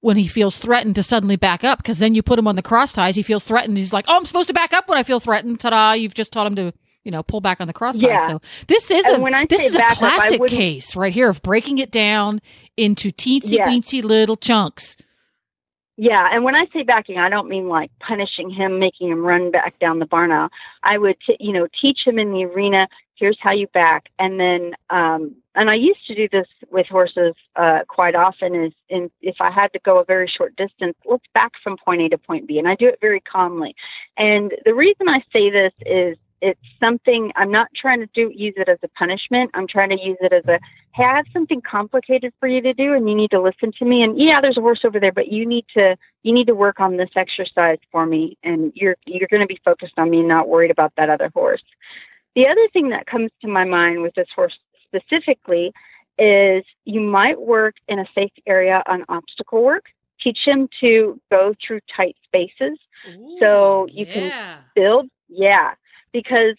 When 0.00 0.18
he 0.18 0.26
feels 0.26 0.58
threatened 0.58 0.96
to 0.96 1.02
suddenly 1.02 1.36
back 1.36 1.64
up, 1.64 1.78
because 1.78 1.98
then 1.98 2.14
you 2.14 2.22
put 2.22 2.38
him 2.38 2.46
on 2.46 2.56
the 2.56 2.62
cross 2.62 2.92
ties, 2.92 3.16
he 3.16 3.22
feels 3.22 3.42
threatened. 3.42 3.78
He's 3.78 3.92
like, 3.94 4.04
"Oh, 4.06 4.14
I'm 4.14 4.26
supposed 4.26 4.48
to 4.48 4.54
back 4.54 4.74
up 4.74 4.86
when 4.86 4.98
I 4.98 5.02
feel 5.02 5.18
threatened." 5.18 5.60
Ta-da! 5.60 5.92
You've 5.92 6.12
just 6.12 6.30
taught 6.30 6.46
him 6.46 6.56
to, 6.56 6.74
you 7.04 7.10
know, 7.10 7.22
pull 7.22 7.40
back 7.40 7.58
on 7.58 7.68
the 7.68 7.72
cross 7.72 7.98
ties. 7.98 8.10
Yeah. 8.10 8.28
So 8.28 8.42
this 8.66 8.90
is 8.90 9.06
and 9.06 9.26
a 9.26 9.46
this 9.46 9.64
is 9.64 9.74
a 9.74 9.80
classic 9.94 10.42
up, 10.42 10.48
case 10.48 10.94
right 10.94 11.10
here 11.10 11.30
of 11.30 11.40
breaking 11.40 11.78
it 11.78 11.90
down 11.90 12.42
into 12.76 13.10
teensy 13.12 13.52
yeah. 13.52 13.66
weensy 13.66 14.04
little 14.04 14.36
chunks. 14.36 14.98
Yeah, 15.96 16.26
and 16.32 16.42
when 16.42 16.56
I 16.56 16.64
say 16.72 16.82
backing, 16.82 17.18
I 17.18 17.28
don't 17.28 17.48
mean 17.48 17.68
like 17.68 17.90
punishing 18.00 18.50
him, 18.50 18.80
making 18.80 19.10
him 19.10 19.24
run 19.24 19.52
back 19.52 19.78
down 19.78 20.00
the 20.00 20.06
barn 20.06 20.32
aisle. 20.32 20.48
I 20.82 20.98
would, 20.98 21.16
t- 21.24 21.36
you 21.38 21.52
know, 21.52 21.68
teach 21.80 22.00
him 22.04 22.18
in 22.18 22.32
the 22.32 22.44
arena. 22.44 22.88
Here's 23.14 23.38
how 23.40 23.52
you 23.52 23.68
back, 23.68 24.06
and 24.18 24.40
then, 24.40 24.72
um, 24.90 25.36
and 25.54 25.70
I 25.70 25.74
used 25.74 26.04
to 26.08 26.16
do 26.16 26.28
this 26.32 26.48
with 26.72 26.88
horses 26.88 27.36
uh, 27.54 27.80
quite 27.86 28.16
often. 28.16 28.56
Is 28.56 28.72
in 28.88 29.08
if 29.22 29.36
I 29.40 29.52
had 29.52 29.72
to 29.74 29.78
go 29.84 30.00
a 30.00 30.04
very 30.04 30.26
short 30.26 30.56
distance, 30.56 30.96
let's 31.04 31.22
back 31.32 31.52
from 31.62 31.76
point 31.76 32.02
A 32.02 32.08
to 32.08 32.18
point 32.18 32.48
B, 32.48 32.58
and 32.58 32.66
I 32.66 32.74
do 32.74 32.88
it 32.88 32.98
very 33.00 33.20
calmly. 33.20 33.76
And 34.16 34.52
the 34.64 34.74
reason 34.74 35.08
I 35.08 35.22
say 35.32 35.48
this 35.48 35.72
is 35.86 36.16
it's 36.44 36.60
something 36.78 37.32
I'm 37.36 37.50
not 37.50 37.68
trying 37.74 38.00
to 38.00 38.08
do 38.14 38.30
use 38.34 38.52
it 38.58 38.68
as 38.68 38.76
a 38.82 38.88
punishment. 38.88 39.50
I'm 39.54 39.66
trying 39.66 39.88
to 39.88 40.00
use 40.00 40.18
it 40.20 40.30
as 40.30 40.44
a 40.44 40.60
hey, 40.92 41.04
I 41.04 41.16
have 41.16 41.26
something 41.32 41.62
complicated 41.62 42.34
for 42.38 42.46
you 42.46 42.60
to 42.60 42.74
do 42.74 42.92
and 42.92 43.08
you 43.08 43.14
need 43.14 43.30
to 43.30 43.40
listen 43.40 43.72
to 43.78 43.84
me 43.86 44.02
and 44.02 44.18
yeah, 44.20 44.42
there's 44.42 44.58
a 44.58 44.60
horse 44.60 44.80
over 44.84 45.00
there, 45.00 45.10
but 45.10 45.28
you 45.28 45.46
need 45.46 45.64
to 45.72 45.96
you 46.22 46.34
need 46.34 46.46
to 46.48 46.54
work 46.54 46.80
on 46.80 46.98
this 46.98 47.08
exercise 47.16 47.78
for 47.90 48.04
me 48.04 48.36
and 48.44 48.72
you're 48.74 48.96
you're 49.06 49.28
gonna 49.30 49.46
be 49.46 49.58
focused 49.64 49.94
on 49.96 50.10
me 50.10 50.18
and 50.18 50.28
not 50.28 50.46
worried 50.46 50.70
about 50.70 50.92
that 50.98 51.08
other 51.08 51.30
horse. 51.32 51.62
The 52.36 52.46
other 52.46 52.68
thing 52.74 52.90
that 52.90 53.06
comes 53.06 53.30
to 53.40 53.48
my 53.48 53.64
mind 53.64 54.02
with 54.02 54.14
this 54.14 54.28
horse 54.36 54.58
specifically 54.86 55.72
is 56.18 56.62
you 56.84 57.00
might 57.00 57.40
work 57.40 57.76
in 57.88 58.00
a 58.00 58.06
safe 58.14 58.32
area 58.46 58.82
on 58.86 59.04
obstacle 59.08 59.64
work. 59.64 59.86
Teach 60.20 60.40
him 60.44 60.68
to 60.80 61.18
go 61.30 61.54
through 61.66 61.80
tight 61.96 62.16
spaces 62.24 62.78
Ooh, 63.08 63.36
so 63.40 63.86
you 63.90 64.04
yeah. 64.06 64.12
can 64.12 64.58
build 64.74 65.08
yeah 65.28 65.74
because 66.14 66.56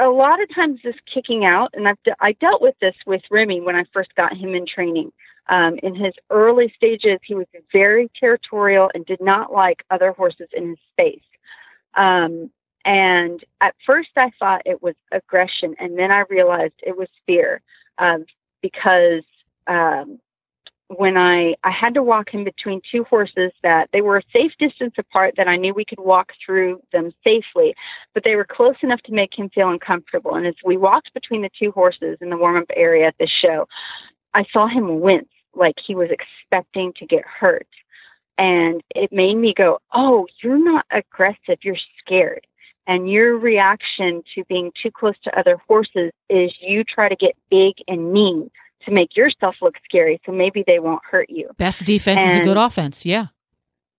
a 0.00 0.08
lot 0.08 0.42
of 0.42 0.52
times 0.52 0.80
this 0.82 0.96
kicking 1.12 1.44
out, 1.44 1.70
and 1.74 1.86
I've 1.86 2.02
de- 2.02 2.16
I 2.18 2.32
dealt 2.32 2.60
with 2.60 2.74
this 2.80 2.94
with 3.06 3.22
Remy 3.30 3.60
when 3.60 3.76
I 3.76 3.84
first 3.92 4.12
got 4.16 4.36
him 4.36 4.54
in 4.54 4.66
training. 4.66 5.12
Um, 5.50 5.78
in 5.82 5.94
his 5.94 6.12
early 6.30 6.72
stages, 6.76 7.20
he 7.24 7.34
was 7.34 7.46
very 7.72 8.10
territorial 8.18 8.90
and 8.94 9.06
did 9.06 9.20
not 9.20 9.52
like 9.52 9.84
other 9.90 10.12
horses 10.12 10.48
in 10.52 10.70
his 10.70 10.78
space. 10.92 11.22
Um, 11.94 12.50
and 12.84 13.42
at 13.60 13.74
first, 13.86 14.10
I 14.16 14.30
thought 14.38 14.62
it 14.64 14.82
was 14.82 14.94
aggression, 15.12 15.74
and 15.78 15.98
then 15.98 16.10
I 16.10 16.24
realized 16.30 16.74
it 16.82 16.96
was 16.96 17.08
fear 17.26 17.60
um, 17.98 18.24
because 18.62 19.24
um, 19.66 20.18
when 20.88 21.16
I 21.16 21.54
I 21.64 21.70
had 21.70 21.94
to 21.94 22.02
walk 22.02 22.32
in 22.32 22.44
between 22.44 22.80
two 22.90 23.04
horses 23.04 23.52
that 23.62 23.88
they 23.92 24.00
were 24.00 24.18
a 24.18 24.22
safe 24.32 24.52
distance 24.58 24.94
apart 24.98 25.34
that 25.36 25.48
I 25.48 25.56
knew 25.56 25.74
we 25.74 25.84
could 25.84 26.00
walk 26.00 26.32
through 26.44 26.80
them 26.92 27.12
safely, 27.22 27.74
but 28.14 28.24
they 28.24 28.36
were 28.36 28.46
close 28.46 28.76
enough 28.82 29.00
to 29.02 29.12
make 29.12 29.38
him 29.38 29.50
feel 29.50 29.68
uncomfortable. 29.68 30.34
And 30.34 30.46
as 30.46 30.54
we 30.64 30.76
walked 30.76 31.12
between 31.14 31.42
the 31.42 31.50
two 31.58 31.70
horses 31.72 32.18
in 32.20 32.30
the 32.30 32.36
warm 32.36 32.56
up 32.56 32.70
area 32.74 33.06
at 33.06 33.16
the 33.18 33.28
show, 33.28 33.68
I 34.34 34.44
saw 34.52 34.66
him 34.66 35.00
wince 35.00 35.28
like 35.54 35.76
he 35.84 35.94
was 35.94 36.08
expecting 36.10 36.92
to 36.94 37.06
get 37.06 37.24
hurt. 37.24 37.68
And 38.38 38.82
it 38.94 39.12
made 39.12 39.36
me 39.36 39.52
go, 39.52 39.80
Oh, 39.92 40.26
you're 40.42 40.62
not 40.62 40.86
aggressive, 40.90 41.58
you're 41.62 41.76
scared. 41.98 42.46
And 42.86 43.10
your 43.10 43.36
reaction 43.36 44.22
to 44.34 44.44
being 44.44 44.72
too 44.82 44.90
close 44.90 45.18
to 45.24 45.38
other 45.38 45.58
horses 45.68 46.10
is 46.30 46.50
you 46.60 46.84
try 46.84 47.10
to 47.10 47.16
get 47.16 47.36
big 47.50 47.74
and 47.86 48.10
mean 48.10 48.50
to 48.84 48.90
make 48.90 49.16
yourself 49.16 49.56
look 49.60 49.74
scary 49.84 50.20
so 50.24 50.32
maybe 50.32 50.64
they 50.66 50.78
won't 50.78 51.02
hurt 51.08 51.28
you. 51.30 51.50
Best 51.56 51.84
defense 51.84 52.20
and, 52.20 52.30
is 52.32 52.38
a 52.38 52.44
good 52.44 52.56
offense, 52.56 53.04
yeah. 53.04 53.26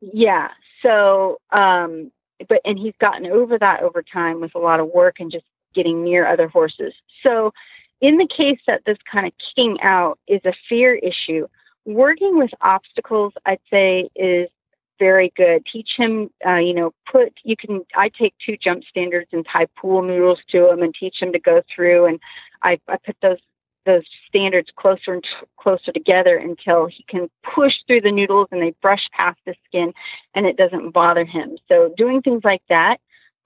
Yeah. 0.01 0.49
So 0.81 1.39
um 1.51 2.11
but 2.47 2.61
and 2.65 2.79
he's 2.79 2.93
gotten 2.99 3.25
over 3.27 3.57
that 3.59 3.83
over 3.83 4.01
time 4.01 4.39
with 4.39 4.55
a 4.55 4.59
lot 4.59 4.79
of 4.79 4.87
work 4.93 5.15
and 5.19 5.31
just 5.31 5.45
getting 5.75 6.03
near 6.03 6.27
other 6.27 6.47
horses. 6.47 6.93
So 7.23 7.51
in 8.01 8.17
the 8.17 8.27
case 8.27 8.59
that 8.67 8.81
this 8.85 8.97
kind 9.11 9.27
of 9.27 9.33
kicking 9.37 9.79
out 9.81 10.17
is 10.27 10.41
a 10.45 10.53
fear 10.67 10.95
issue, 10.95 11.47
working 11.85 12.37
with 12.37 12.51
obstacles 12.61 13.33
I'd 13.45 13.59
say 13.69 14.09
is 14.15 14.49
very 14.99 15.31
good. 15.35 15.65
Teach 15.71 15.91
him, 15.97 16.29
uh, 16.45 16.57
you 16.57 16.73
know, 16.73 16.93
put, 17.09 17.33
you 17.43 17.55
can, 17.55 17.85
I 17.95 18.09
take 18.09 18.33
two 18.45 18.57
jump 18.57 18.83
standards 18.83 19.29
and 19.31 19.45
tie 19.51 19.67
pool 19.77 20.01
noodles 20.01 20.39
to 20.49 20.69
him 20.69 20.83
and 20.83 20.93
teach 20.93 21.15
him 21.21 21.31
to 21.31 21.39
go 21.39 21.61
through. 21.73 22.05
And 22.05 22.19
I, 22.61 22.79
I 22.87 22.97
put 22.97 23.15
those, 23.21 23.37
those 23.85 24.03
standards 24.27 24.69
closer 24.75 25.13
and 25.13 25.23
t- 25.23 25.47
closer 25.57 25.91
together 25.91 26.37
until 26.37 26.87
he 26.87 27.05
can 27.07 27.29
push 27.55 27.73
through 27.87 28.01
the 28.01 28.11
noodles 28.11 28.47
and 28.51 28.61
they 28.61 28.73
brush 28.81 29.07
past 29.15 29.39
the 29.45 29.55
skin 29.65 29.93
and 30.35 30.45
it 30.45 30.57
doesn't 30.57 30.91
bother 30.91 31.25
him. 31.25 31.57
So 31.67 31.93
doing 31.97 32.21
things 32.21 32.41
like 32.43 32.61
that, 32.69 32.97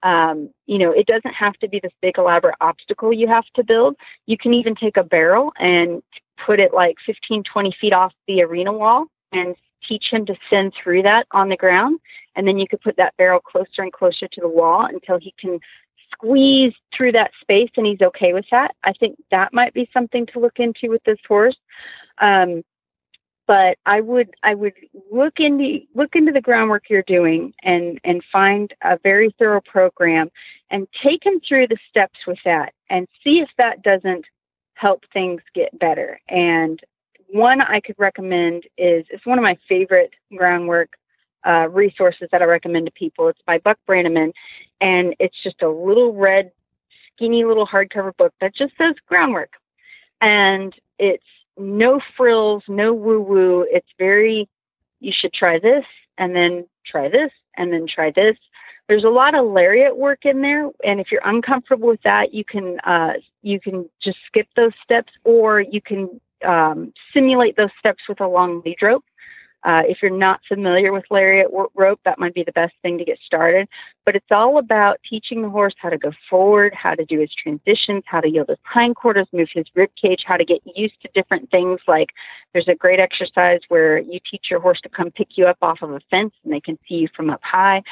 um, 0.02 0.50
you 0.66 0.78
know, 0.78 0.92
it 0.92 1.06
doesn't 1.06 1.32
have 1.32 1.54
to 1.54 1.68
be 1.68 1.80
this 1.80 1.92
big 2.02 2.18
elaborate 2.18 2.56
obstacle 2.60 3.12
you 3.12 3.26
have 3.28 3.46
to 3.54 3.64
build. 3.64 3.96
You 4.26 4.36
can 4.36 4.52
even 4.52 4.74
take 4.74 4.96
a 4.96 5.02
barrel 5.02 5.52
and 5.58 6.02
put 6.44 6.60
it 6.60 6.74
like 6.74 6.96
15, 7.06 7.42
20 7.50 7.76
feet 7.80 7.92
off 7.92 8.12
the 8.28 8.42
arena 8.42 8.72
wall 8.72 9.06
and 9.32 9.56
teach 9.88 10.06
him 10.10 10.26
to 10.26 10.34
send 10.50 10.72
through 10.74 11.02
that 11.02 11.26
on 11.32 11.48
the 11.48 11.56
ground. 11.56 12.00
And 12.36 12.46
then 12.46 12.58
you 12.58 12.66
could 12.68 12.80
put 12.80 12.96
that 12.96 13.16
barrel 13.16 13.40
closer 13.40 13.82
and 13.82 13.92
closer 13.92 14.28
to 14.28 14.40
the 14.40 14.48
wall 14.48 14.86
until 14.86 15.18
he 15.18 15.34
can 15.38 15.58
squeeze 16.14 16.74
through 16.96 17.12
that 17.12 17.32
space 17.40 17.70
and 17.76 17.86
he's 17.86 18.00
okay 18.00 18.32
with 18.32 18.46
that. 18.50 18.74
I 18.84 18.92
think 18.92 19.16
that 19.30 19.52
might 19.52 19.74
be 19.74 19.88
something 19.92 20.26
to 20.32 20.40
look 20.40 20.58
into 20.58 20.88
with 20.88 21.02
this 21.04 21.18
horse. 21.28 21.56
Um, 22.18 22.62
but 23.46 23.76
I 23.84 24.00
would 24.00 24.30
I 24.42 24.54
would 24.54 24.72
look 25.12 25.34
into 25.38 25.80
look 25.94 26.14
into 26.14 26.32
the 26.32 26.40
groundwork 26.40 26.88
you're 26.88 27.02
doing 27.02 27.52
and 27.62 28.00
and 28.04 28.22
find 28.32 28.72
a 28.82 28.98
very 29.02 29.34
thorough 29.38 29.60
program 29.60 30.30
and 30.70 30.88
take 31.02 31.24
him 31.24 31.40
through 31.46 31.68
the 31.68 31.76
steps 31.90 32.18
with 32.26 32.38
that 32.44 32.72
and 32.88 33.06
see 33.22 33.40
if 33.40 33.50
that 33.58 33.82
doesn't 33.82 34.24
help 34.74 35.04
things 35.12 35.42
get 35.54 35.78
better. 35.78 36.18
And 36.28 36.80
one 37.28 37.60
I 37.60 37.80
could 37.80 37.96
recommend 37.98 38.64
is 38.78 39.04
it's 39.10 39.26
one 39.26 39.38
of 39.38 39.42
my 39.42 39.58
favorite 39.68 40.12
groundwork 40.36 40.90
uh, 41.46 41.68
resources 41.70 42.28
that 42.32 42.42
I 42.42 42.46
recommend 42.46 42.86
to 42.86 42.92
people. 42.92 43.28
It's 43.28 43.40
by 43.46 43.58
Buck 43.58 43.78
Brannaman, 43.88 44.32
and 44.80 45.14
it's 45.18 45.40
just 45.42 45.62
a 45.62 45.68
little 45.68 46.14
red, 46.14 46.52
skinny 47.14 47.44
little 47.44 47.66
hardcover 47.66 48.16
book 48.16 48.32
that 48.40 48.54
just 48.54 48.72
says 48.76 48.94
groundwork, 49.06 49.52
and 50.20 50.74
it's 50.98 51.24
no 51.56 52.00
frills, 52.16 52.62
no 52.68 52.92
woo 52.92 53.20
woo. 53.20 53.66
It's 53.70 53.88
very, 53.98 54.48
you 55.00 55.12
should 55.14 55.32
try 55.32 55.58
this, 55.58 55.84
and 56.18 56.34
then 56.34 56.66
try 56.86 57.08
this, 57.08 57.30
and 57.56 57.72
then 57.72 57.86
try 57.86 58.10
this. 58.10 58.36
There's 58.88 59.04
a 59.04 59.08
lot 59.08 59.34
of 59.34 59.46
lariat 59.46 59.96
work 59.96 60.26
in 60.26 60.42
there, 60.42 60.68
and 60.84 61.00
if 61.00 61.10
you're 61.10 61.22
uncomfortable 61.24 61.88
with 61.88 62.02
that, 62.02 62.34
you 62.34 62.44
can 62.44 62.80
uh, 62.80 63.14
you 63.42 63.58
can 63.60 63.88
just 64.02 64.18
skip 64.26 64.46
those 64.56 64.72
steps, 64.82 65.12
or 65.24 65.60
you 65.60 65.80
can 65.80 66.20
um, 66.46 66.92
simulate 67.12 67.56
those 67.56 67.70
steps 67.78 68.02
with 68.08 68.20
a 68.20 68.28
long 68.28 68.60
lead 68.64 68.76
rope. 68.82 69.04
Uh, 69.64 69.82
if 69.86 69.98
you're 70.02 70.10
not 70.10 70.40
familiar 70.46 70.92
with 70.92 71.04
lariat 71.10 71.48
rope, 71.74 72.00
that 72.04 72.18
might 72.18 72.34
be 72.34 72.42
the 72.44 72.52
best 72.52 72.74
thing 72.82 72.98
to 72.98 73.04
get 73.04 73.18
started. 73.24 73.66
But 74.04 74.14
it's 74.14 74.30
all 74.30 74.58
about 74.58 75.00
teaching 75.08 75.40
the 75.40 75.48
horse 75.48 75.74
how 75.78 75.88
to 75.88 75.96
go 75.96 76.12
forward, 76.28 76.74
how 76.74 76.94
to 76.94 77.04
do 77.04 77.18
his 77.20 77.30
transitions, 77.34 78.04
how 78.06 78.20
to 78.20 78.28
yield 78.28 78.48
his 78.48 78.58
hindquarters, 78.64 79.26
move 79.32 79.48
his 79.52 79.66
rib 79.74 79.90
cage, 80.00 80.22
how 80.26 80.36
to 80.36 80.44
get 80.44 80.60
used 80.76 81.00
to 81.02 81.08
different 81.14 81.50
things. 81.50 81.80
Like 81.88 82.10
there's 82.52 82.68
a 82.68 82.74
great 82.74 83.00
exercise 83.00 83.60
where 83.68 83.98
you 83.98 84.20
teach 84.30 84.46
your 84.50 84.60
horse 84.60 84.80
to 84.82 84.88
come 84.90 85.10
pick 85.10 85.28
you 85.36 85.46
up 85.46 85.58
off 85.62 85.78
of 85.80 85.90
a 85.92 86.00
fence 86.10 86.34
and 86.44 86.52
they 86.52 86.60
can 86.60 86.78
see 86.86 86.96
you 86.96 87.08
from 87.16 87.30
up 87.30 87.40
high. 87.42 87.82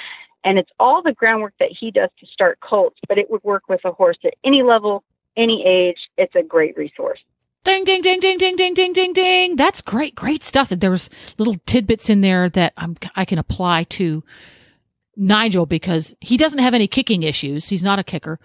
And 0.44 0.58
it's 0.58 0.70
all 0.78 1.02
the 1.02 1.12
groundwork 1.12 1.54
that 1.58 1.70
he 1.70 1.90
does 1.90 2.10
to 2.20 2.26
start 2.26 2.58
colts, 2.60 2.98
but 3.08 3.16
it 3.16 3.30
would 3.30 3.44
work 3.44 3.64
with 3.68 3.80
a 3.84 3.92
horse 3.92 4.18
at 4.24 4.34
any 4.44 4.62
level, 4.62 5.04
any 5.36 5.64
age. 5.64 5.98
It's 6.18 6.34
a 6.34 6.42
great 6.42 6.76
resource. 6.76 7.20
Ding, 7.64 7.84
ding, 7.84 8.02
ding, 8.02 8.18
ding, 8.18 8.38
ding, 8.38 8.56
ding, 8.56 8.74
ding, 8.74 8.92
ding, 8.92 9.12
ding. 9.12 9.56
That's 9.56 9.82
great, 9.82 10.16
great 10.16 10.42
stuff. 10.42 10.70
There 10.70 10.90
was 10.90 11.08
little 11.38 11.54
tidbits 11.64 12.10
in 12.10 12.20
there 12.20 12.48
that 12.50 12.72
I'm, 12.76 12.96
I 13.14 13.24
can 13.24 13.38
apply 13.38 13.84
to 13.84 14.24
Nigel 15.16 15.66
because 15.66 16.12
he 16.20 16.36
doesn't 16.36 16.58
have 16.58 16.74
any 16.74 16.88
kicking 16.88 17.22
issues. 17.22 17.68
He's 17.68 17.84
not 17.84 18.00
a 18.00 18.04
kicker, 18.04 18.40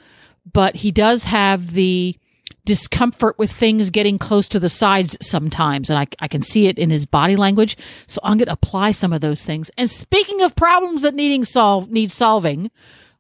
but 0.52 0.76
he 0.76 0.92
does 0.92 1.24
have 1.24 1.74
the 1.74 2.16
discomfort 2.66 3.40
with 3.40 3.52
things 3.52 3.90
getting 3.90 4.20
close 4.20 4.48
to 4.50 4.60
the 4.60 4.70
sides 4.70 5.18
sometimes. 5.20 5.90
And 5.90 5.98
I, 5.98 6.08
I 6.20 6.28
can 6.28 6.44
see 6.44 6.68
it 6.68 6.78
in 6.78 6.92
his 6.92 7.08
body 7.08 7.36
language. 7.36 7.76
So 8.06 8.20
I'm 8.24 8.38
going 8.38 8.48
to 8.48 8.54
apply 8.54 8.92
some 8.92 9.14
of 9.14 9.22
those 9.22 9.44
things. 9.44 9.72
And 9.78 9.90
speaking 9.90 10.42
of 10.42 10.56
problems 10.56 11.02
that 11.02 11.16
needing 11.16 11.44
solve, 11.44 11.90
need 11.90 12.12
solving, 12.12 12.70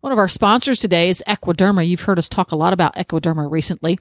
one 0.01 0.11
of 0.11 0.19
our 0.19 0.27
sponsors 0.27 0.77
today 0.77 1.09
is 1.09 1.23
Equiderma. 1.27 1.87
You've 1.87 2.01
heard 2.01 2.19
us 2.19 2.29
talk 2.29 2.51
a 2.51 2.55
lot 2.55 2.73
about 2.73 2.95
Equiderma 2.95 3.49
recently. 3.49 3.97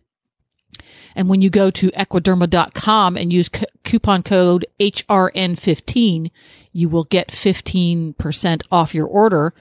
And 1.16 1.30
when 1.30 1.40
you 1.40 1.48
go 1.48 1.70
to 1.70 1.90
equiderma.com 1.92 3.16
and 3.16 3.32
use 3.32 3.48
c- 3.52 3.64
coupon 3.84 4.22
code 4.22 4.66
HRN15, 4.78 6.30
you 6.72 6.88
will 6.90 7.04
get 7.04 7.28
15% 7.28 8.62
off 8.70 8.94
your 8.94 9.06
order. 9.06 9.54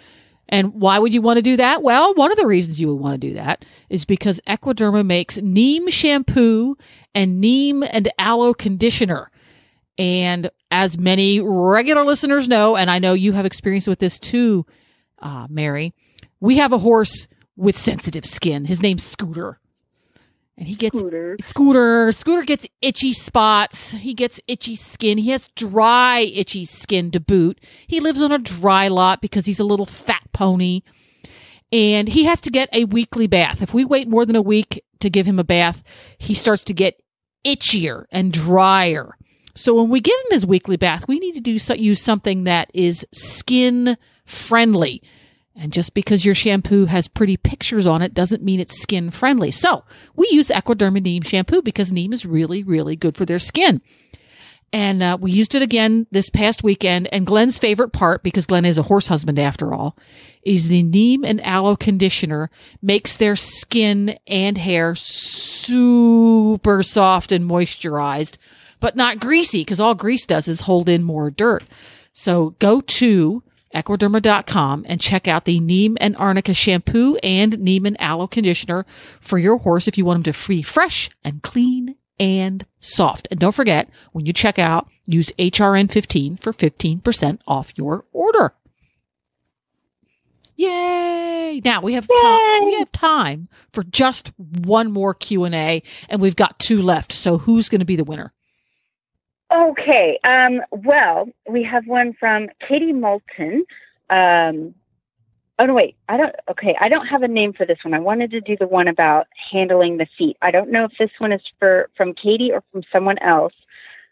And 0.49 0.73
why 0.73 0.99
would 0.99 1.13
you 1.13 1.21
want 1.21 1.37
to 1.37 1.41
do 1.41 1.55
that? 1.55 1.81
Well, 1.81 2.13
one 2.13 2.29
of 2.29 2.37
the 2.37 2.45
reasons 2.45 2.81
you 2.81 2.89
would 2.89 3.01
want 3.01 3.19
to 3.19 3.27
do 3.29 3.33
that 3.35 3.63
is 3.89 4.03
because 4.03 4.41
Equiderma 4.45 5.05
makes 5.05 5.37
neem 5.37 5.89
shampoo 5.89 6.77
and 7.15 7.39
neem 7.39 7.83
and 7.83 8.11
aloe 8.19 8.53
conditioner. 8.53 9.31
And 9.97 10.51
as 10.71 10.97
many 10.97 11.39
regular 11.39 12.03
listeners 12.03 12.49
know, 12.49 12.75
and 12.75 12.91
I 12.91 12.99
know 12.99 13.13
you 13.13 13.31
have 13.31 13.45
experience 13.45 13.87
with 13.87 13.99
this 13.99 14.19
too, 14.19 14.65
uh, 15.19 15.47
Mary, 15.49 15.93
we 16.41 16.57
have 16.57 16.73
a 16.73 16.79
horse 16.79 17.29
with 17.55 17.77
sensitive 17.77 18.25
skin. 18.25 18.65
His 18.65 18.81
name's 18.81 19.05
Scooter 19.05 19.57
and 20.57 20.67
he 20.67 20.75
gets 20.75 20.97
Scooter. 20.97 21.37
Scooter. 21.41 22.11
Scooter 22.11 22.43
gets 22.43 22.67
itchy 22.81 23.11
spots. 23.11 23.91
He 23.91 24.13
gets 24.13 24.39
itchy 24.47 24.75
skin. 24.75 25.17
He 25.17 25.31
has 25.31 25.49
dry, 25.55 26.19
itchy 26.19 26.65
skin 26.65 27.11
to 27.11 27.19
boot. 27.19 27.59
He 27.87 27.99
lives 27.99 28.21
on 28.21 28.31
a 28.31 28.37
dry 28.37 28.87
lot 28.87 29.21
because 29.21 29.45
he's 29.45 29.59
a 29.59 29.65
little 29.65 29.85
fat 29.85 30.23
pony. 30.31 30.81
And 31.71 32.07
he 32.07 32.23
has 32.23 32.39
to 32.41 32.51
get 32.51 32.69
a 32.71 32.85
weekly 32.85 33.27
bath. 33.27 33.61
If 33.61 33.73
we 33.73 33.83
wait 33.83 34.07
more 34.07 34.25
than 34.25 34.35
a 34.35 34.41
week 34.41 34.83
to 34.99 35.09
give 35.09 35.25
him 35.25 35.39
a 35.39 35.43
bath, 35.43 35.83
he 36.17 36.33
starts 36.33 36.63
to 36.65 36.73
get 36.73 37.01
itchier 37.45 38.05
and 38.11 38.31
drier. 38.31 39.17
So 39.55 39.73
when 39.73 39.89
we 39.89 39.99
give 39.99 40.17
him 40.25 40.31
his 40.31 40.45
weekly 40.45 40.77
bath, 40.77 41.07
we 41.07 41.19
need 41.19 41.33
to 41.33 41.41
do 41.41 41.57
use 41.75 42.01
something 42.01 42.45
that 42.45 42.71
is 42.73 43.05
skin 43.13 43.97
friendly. 44.25 45.01
And 45.55 45.71
just 45.71 45.93
because 45.93 46.25
your 46.25 46.35
shampoo 46.35 46.85
has 46.85 47.07
pretty 47.07 47.37
pictures 47.37 47.87
on 47.87 48.01
it 48.01 48.13
doesn't 48.13 48.43
mean 48.43 48.59
it's 48.59 48.81
skin 48.81 49.09
friendly. 49.09 49.51
So 49.51 49.85
we 50.15 50.27
use 50.29 50.49
Equiderma 50.49 51.01
Neem 51.01 51.23
shampoo 51.23 51.61
because 51.61 51.93
neem 51.93 52.11
is 52.11 52.25
really, 52.25 52.61
really 52.61 52.97
good 52.97 53.15
for 53.15 53.25
their 53.25 53.39
skin. 53.39 53.81
And 54.73 55.01
uh, 55.01 55.17
we 55.19 55.31
used 55.31 55.55
it 55.55 55.61
again 55.61 56.05
this 56.11 56.29
past 56.29 56.61
weekend. 56.61 57.07
And 57.13 57.25
Glenn's 57.25 57.57
favorite 57.57 57.93
part, 57.93 58.23
because 58.23 58.45
Glenn 58.45 58.65
is 58.65 58.77
a 58.77 58.83
horse 58.83 59.07
husband 59.07 59.39
after 59.39 59.73
all, 59.73 59.95
is 60.43 60.67
the 60.67 60.83
neem 60.83 61.23
and 61.23 61.39
aloe 61.45 61.77
conditioner 61.77 62.49
makes 62.81 63.15
their 63.15 63.37
skin 63.37 64.19
and 64.27 64.57
hair 64.57 64.93
super 64.95 66.83
soft 66.83 67.31
and 67.31 67.49
moisturized, 67.49 68.37
but 68.81 68.97
not 68.97 69.21
greasy 69.21 69.61
because 69.61 69.79
all 69.79 69.95
grease 69.95 70.25
does 70.25 70.49
is 70.49 70.59
hold 70.61 70.89
in 70.89 71.03
more 71.03 71.31
dirt. 71.31 71.63
So 72.11 72.55
go 72.59 72.81
to 72.81 73.43
equiderma.com 73.75 74.85
and 74.87 75.01
check 75.01 75.27
out 75.27 75.45
the 75.45 75.59
neem 75.59 75.97
and 75.99 76.15
arnica 76.17 76.53
shampoo 76.53 77.17
and 77.21 77.59
neem 77.59 77.85
and 77.85 77.99
aloe 77.99 78.27
conditioner 78.27 78.85
for 79.19 79.37
your 79.37 79.57
horse 79.57 79.87
if 79.87 79.97
you 79.97 80.05
want 80.05 80.25
him 80.25 80.33
to 80.33 80.47
be 80.47 80.61
fresh 80.61 81.09
and 81.23 81.43
clean 81.43 81.95
and 82.19 82.65
soft. 82.79 83.27
And 83.29 83.39
don't 83.39 83.55
forget, 83.55 83.89
when 84.13 84.25
you 84.25 84.33
check 84.33 84.57
out, 84.57 84.87
use 85.05 85.31
HRN15 85.37 86.41
for 86.41 86.53
15% 86.53 87.39
off 87.47 87.73
your 87.75 88.05
order. 88.11 88.53
Yay! 90.55 91.61
Now 91.65 91.81
we 91.81 91.93
have 91.93 92.07
time. 92.07 92.65
We 92.65 92.79
have 92.79 92.91
time 92.91 93.49
for 93.73 93.83
just 93.83 94.31
one 94.37 94.91
more 94.91 95.13
Q 95.13 95.43
and 95.43 95.53
A, 95.53 95.83
and 96.07 96.21
we've 96.21 96.35
got 96.35 96.59
two 96.59 96.81
left. 96.81 97.11
So 97.11 97.37
who's 97.37 97.67
going 97.67 97.79
to 97.79 97.85
be 97.85 97.97
the 97.97 98.05
winner? 98.05 98.31
Okay. 99.53 100.19
Um, 100.27 100.61
well, 100.71 101.29
we 101.49 101.63
have 101.63 101.85
one 101.87 102.13
from 102.19 102.47
Katie 102.67 102.93
Moulton. 102.93 103.65
Um, 104.09 104.73
oh 105.59 105.65
no, 105.65 105.73
wait. 105.73 105.95
I 106.09 106.17
don't. 106.17 106.35
Okay, 106.49 106.75
I 106.79 106.89
don't 106.89 107.07
have 107.07 107.21
a 107.23 107.27
name 107.27 107.53
for 107.53 107.65
this 107.65 107.77
one. 107.83 107.93
I 107.93 107.99
wanted 107.99 108.31
to 108.31 108.41
do 108.41 108.57
the 108.59 108.67
one 108.67 108.87
about 108.87 109.27
handling 109.51 109.97
the 109.97 110.07
feet. 110.17 110.37
I 110.41 110.51
don't 110.51 110.71
know 110.71 110.85
if 110.85 110.91
this 110.99 111.11
one 111.19 111.31
is 111.31 111.41
for 111.59 111.89
from 111.95 112.13
Katie 112.13 112.51
or 112.51 112.63
from 112.71 112.83
someone 112.91 113.19
else, 113.19 113.53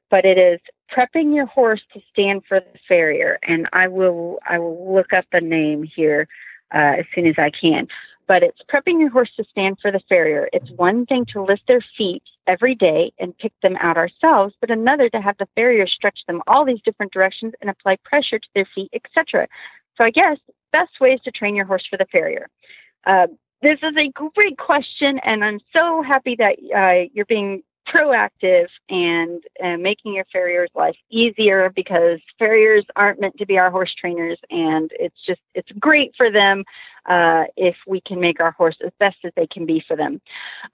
but 0.10 0.26
it 0.26 0.38
is 0.38 0.60
prepping 0.96 1.36
your 1.36 1.48
horse 1.48 1.82
to 1.94 2.02
stand 2.12 2.44
for 2.48 2.60
the 2.60 2.80
farrier. 2.88 3.40
And 3.44 3.68
I 3.74 3.88
will. 3.88 4.40
I 4.48 4.60
will 4.60 4.94
look 4.94 5.14
up 5.14 5.26
the 5.32 5.42
name 5.42 5.84
here 5.84 6.28
uh, 6.74 7.00
as 7.00 7.06
soon 7.16 7.26
as 7.26 7.36
I 7.38 7.50
can 7.50 7.88
but 8.28 8.44
it's 8.44 8.62
prepping 8.72 9.00
your 9.00 9.10
horse 9.10 9.32
to 9.38 9.44
stand 9.50 9.78
for 9.82 9.92
the 9.92 10.02
farrier. 10.10 10.50
It's 10.54 10.70
one 10.72 11.06
thing 11.06 11.26
to 11.34 11.44
lift 11.44 11.64
their 11.68 11.84
feet 11.98 12.24
every 12.48 12.76
day 12.76 13.12
and 13.20 13.38
pick 13.38 13.54
them 13.62 13.78
out 13.82 13.98
ourselves, 13.98 14.54
but 14.60 14.70
another 14.70 15.10
to 15.10 15.22
have 15.22 15.38
the 15.38 15.48
farrier 15.56 15.88
stretch 15.88 16.20
them 16.28 16.42
all 16.48 16.66
these 16.66 16.82
different 16.84 17.14
directions 17.14 17.54
and 17.62 17.70
apply 17.70 17.98
pressure 18.04 18.40
to 18.40 18.48
their 18.56 18.68
feet, 18.74 18.92
etc. 18.94 19.48
So 19.98 20.04
I 20.04 20.10
guess 20.10 20.38
best 20.72 21.00
ways 21.00 21.20
to 21.26 21.32
train 21.32 21.56
your 21.56 21.66
horse 21.66 21.86
for 21.90 21.98
the 21.98 22.06
farrier. 22.12 22.48
Uh, 23.06 23.28
this 23.62 23.80
is 23.82 23.96
a 23.98 24.12
great 24.12 24.58
question, 24.58 25.20
and 25.24 25.44
I'm 25.44 25.60
so 25.78 26.02
happy 26.02 26.36
that 26.38 26.58
uh, 26.76 27.10
you're 27.14 27.26
being 27.26 27.64
proactive 27.88 28.68
and 28.90 29.44
uh, 29.64 29.78
making 29.78 30.14
your 30.14 30.26
farrier's 30.32 30.70
life 30.76 30.96
easier 31.10 31.72
because 31.76 32.20
farriers 32.40 32.86
aren't 32.96 33.20
meant 33.20 33.38
to 33.38 33.46
be 33.46 33.58
our 33.58 33.70
horse 33.70 33.94
trainers 34.00 34.40
and 34.50 34.92
it's 35.00 35.18
just 35.26 35.42
it's 35.54 35.72
great 35.80 36.14
for 36.16 36.32
them 36.32 36.64
uh, 37.10 37.44
if 37.58 37.76
we 37.88 38.02
can 38.02 38.20
make 38.20 38.40
our 38.40 38.52
horse 38.52 38.78
as 38.86 38.92
best 39.00 39.18
as 39.26 39.32
they 39.36 39.48
can 39.48 39.66
be 39.66 39.84
for 39.88 39.98
them. 39.98 40.22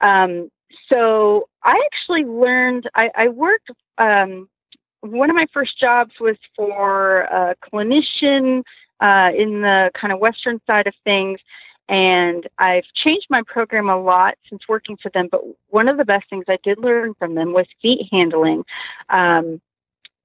Um, 0.02 0.50
so 0.92 1.50
i 1.64 1.82
actually 1.86 2.24
learned 2.26 2.90
i, 2.96 3.10
I 3.16 3.28
worked 3.30 3.70
um, 3.98 4.48
one 5.02 5.30
of 5.30 5.36
my 5.36 5.48
first 5.54 5.80
jobs 5.80 6.12
was 6.20 6.36
for 6.56 7.22
a 7.22 7.56
clinician 7.72 8.64
uh, 9.02 9.32
in 9.36 9.62
the 9.62 9.92
kind 10.00 10.12
of 10.12 10.20
western 10.20 10.60
side 10.68 10.88
of 10.88 10.94
things 11.04 11.40
and 11.90 12.48
I've 12.60 12.84
changed 12.94 13.26
my 13.32 13.42
program 13.48 13.90
a 13.90 14.00
lot 14.00 14.36
since 14.48 14.62
working 14.70 14.96
for 15.02 15.10
them. 15.10 15.28
But 15.30 15.42
one 15.70 15.88
of 15.88 15.98
the 15.98 16.06
best 16.06 16.30
things 16.30 16.46
I 16.48 16.60
did 16.64 16.78
learn 16.78 17.16
from 17.16 17.34
them 17.34 17.52
was 17.52 17.66
feet 17.82 18.08
handling. 18.12 18.64
Um, 19.10 19.60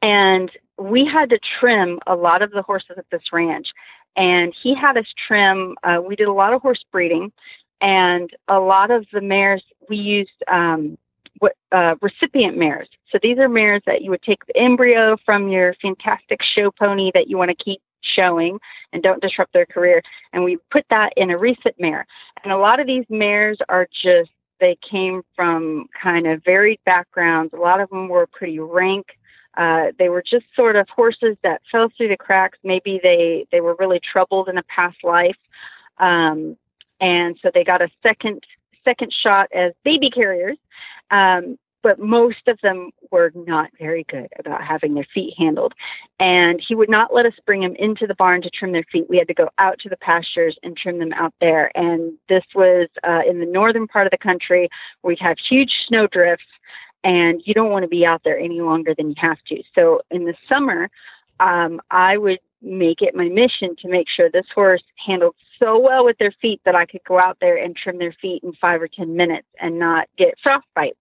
and 0.03 0.51
we 0.79 1.07
had 1.07 1.31
to 1.31 1.39
trim 1.59 2.01
a 2.07 2.15
lot 2.15 2.43
of 2.43 2.51
the 2.51 2.61
horses 2.61 2.97
at 2.99 3.07
this 3.11 3.33
ranch. 3.33 3.69
And 4.15 4.55
he 4.63 4.75
had 4.75 4.99
us 4.99 5.07
trim, 5.27 5.75
uh, 5.83 6.01
we 6.07 6.17
did 6.17 6.29
a 6.29 6.33
lot 6.33 6.53
of 6.53 6.61
horse 6.61 6.85
breeding. 6.93 7.33
And 7.81 8.31
a 8.47 8.61
lot 8.61 8.91
of 8.91 9.07
the 9.11 9.23
mares, 9.23 9.63
we 9.89 9.97
used 9.97 10.31
um, 10.53 10.99
what, 11.39 11.57
uh, 11.73 11.95
recipient 12.03 12.59
mares. 12.59 12.89
So 13.11 13.19
these 13.23 13.39
are 13.39 13.49
mares 13.49 13.83
that 13.87 14.03
you 14.03 14.11
would 14.11 14.23
take 14.23 14.45
the 14.47 14.57
embryo 14.57 15.17
from 15.25 15.49
your 15.49 15.75
fantastic 15.81 16.41
show 16.43 16.71
pony 16.71 17.11
that 17.15 17.29
you 17.29 17.39
want 17.39 17.57
to 17.57 17.65
keep 17.65 17.81
showing 18.17 18.59
and 18.93 19.03
don't 19.03 19.23
disrupt 19.23 19.53
their 19.53 19.67
career. 19.67 20.03
And 20.33 20.45
we 20.45 20.59
put 20.71 20.85
that 20.91 21.13
in 21.17 21.31
a 21.31 21.39
recipient 21.39 21.81
mare. 21.81 22.07
And 22.43 22.53
a 22.53 22.59
lot 22.59 22.81
of 22.81 22.87
these 22.87 23.05
mares 23.09 23.59
are 23.69 23.89
just, 24.03 24.31
they 24.61 24.77
came 24.89 25.23
from 25.35 25.87
kind 26.01 26.27
of 26.27 26.43
varied 26.45 26.81
backgrounds. 26.85 27.53
A 27.53 27.57
lot 27.57 27.81
of 27.81 27.91
them 27.91 28.09
were 28.09 28.27
pretty 28.27 28.59
rank. 28.59 29.07
Uh, 29.57 29.87
they 29.99 30.09
were 30.09 30.23
just 30.23 30.47
sort 30.57 30.77
of 30.77 30.89
horses 30.89 31.37
that 31.43 31.63
fell 31.71 31.89
through 31.97 32.09
the 32.09 32.17
cracks. 32.17 32.59
Maybe 32.65 33.01
they, 33.03 33.47
they 33.53 33.61
were 33.61 33.77
really 33.79 34.01
troubled 34.01 34.49
in 34.49 34.59
a 34.59 34.63
past 34.65 34.99
life. 35.05 35.37
Um, 35.99 36.57
and 37.01 37.39
so 37.43 37.51
they 37.53 37.65
got 37.65 37.83
a 37.83 37.89
second, 38.03 38.45
second 38.87 39.13
shot 39.13 39.49
as 39.55 39.73
baby 39.85 40.11
carriers. 40.11 40.59
Um, 41.11 41.59
but 41.85 42.01
most 42.01 42.49
of 42.49 42.59
them 42.63 42.91
were 43.13 43.31
not 43.35 43.69
very 43.79 44.05
good 44.09 44.29
about 44.39 44.65
having 44.65 44.95
their 44.95 45.07
feet 45.13 45.35
handled. 45.37 45.75
And 46.19 46.61
he 46.67 46.75
would 46.75 46.89
not 46.89 47.15
let 47.15 47.27
us 47.27 47.35
bring 47.45 47.61
them 47.61 47.77
into 47.79 48.07
the 48.07 48.15
barn 48.15 48.41
to 48.41 48.51
trim 48.51 48.73
their 48.73 48.87
feet. 48.91 49.05
We 49.09 49.19
had 49.19 49.29
to 49.29 49.35
go 49.35 49.51
out 49.59 49.79
to 49.81 49.91
the 49.91 49.99
pastures 49.99 50.57
and 50.63 50.77
trim 50.77 50.99
them 50.99 51.13
out 51.13 51.35
there. 51.43 51.71
And 51.77 52.15
this 52.31 52.43
was 52.55 52.89
uh, 53.07 53.21
in 53.29 53.39
the 53.39 53.47
northern 53.47 53.87
part 53.87 54.07
of 54.07 54.11
the 54.11 54.19
country 54.19 54.71
we'd 55.03 55.21
have 55.21 55.37
huge 55.49 55.73
snow 55.87 56.07
drifts, 56.07 56.47
and 57.05 57.43
you 57.45 57.53
don't 57.53 57.71
want 57.71 57.83
to 57.83 57.89
be 57.89 58.07
out 58.07 58.23
there 58.25 58.39
any 58.39 58.63
longer 58.63 58.95
than 58.97 59.11
you 59.11 59.17
have 59.19 59.39
to. 59.49 59.63
So 59.75 60.01
in 60.11 60.25
the 60.25 60.35
summer, 60.51 60.89
um, 61.39 61.83
I 61.91 62.17
would 62.17 62.39
make 62.63 63.03
it 63.03 63.15
my 63.15 63.29
mission 63.29 63.77
to 63.83 63.89
make 63.89 64.07
sure 64.09 64.31
this 64.31 64.47
horse 64.55 64.83
handled 65.07 65.35
so 65.63 65.79
well 65.79 66.07
with 66.07 66.17
their 66.17 66.33
feet 66.41 66.63
that 66.65 66.75
I 66.75 66.87
could 66.87 67.05
go 67.07 67.21
out 67.21 67.37
there 67.43 67.63
and 67.63 67.77
trim 67.77 67.99
their 67.99 68.15
feet 68.23 68.43
in 68.43 68.55
five 68.55 68.81
or 68.81 68.89
ten 68.89 69.15
minutes 69.15 69.49
and 69.61 69.79
not 69.79 70.09
get 70.17 70.35
frostbite. 70.43 70.97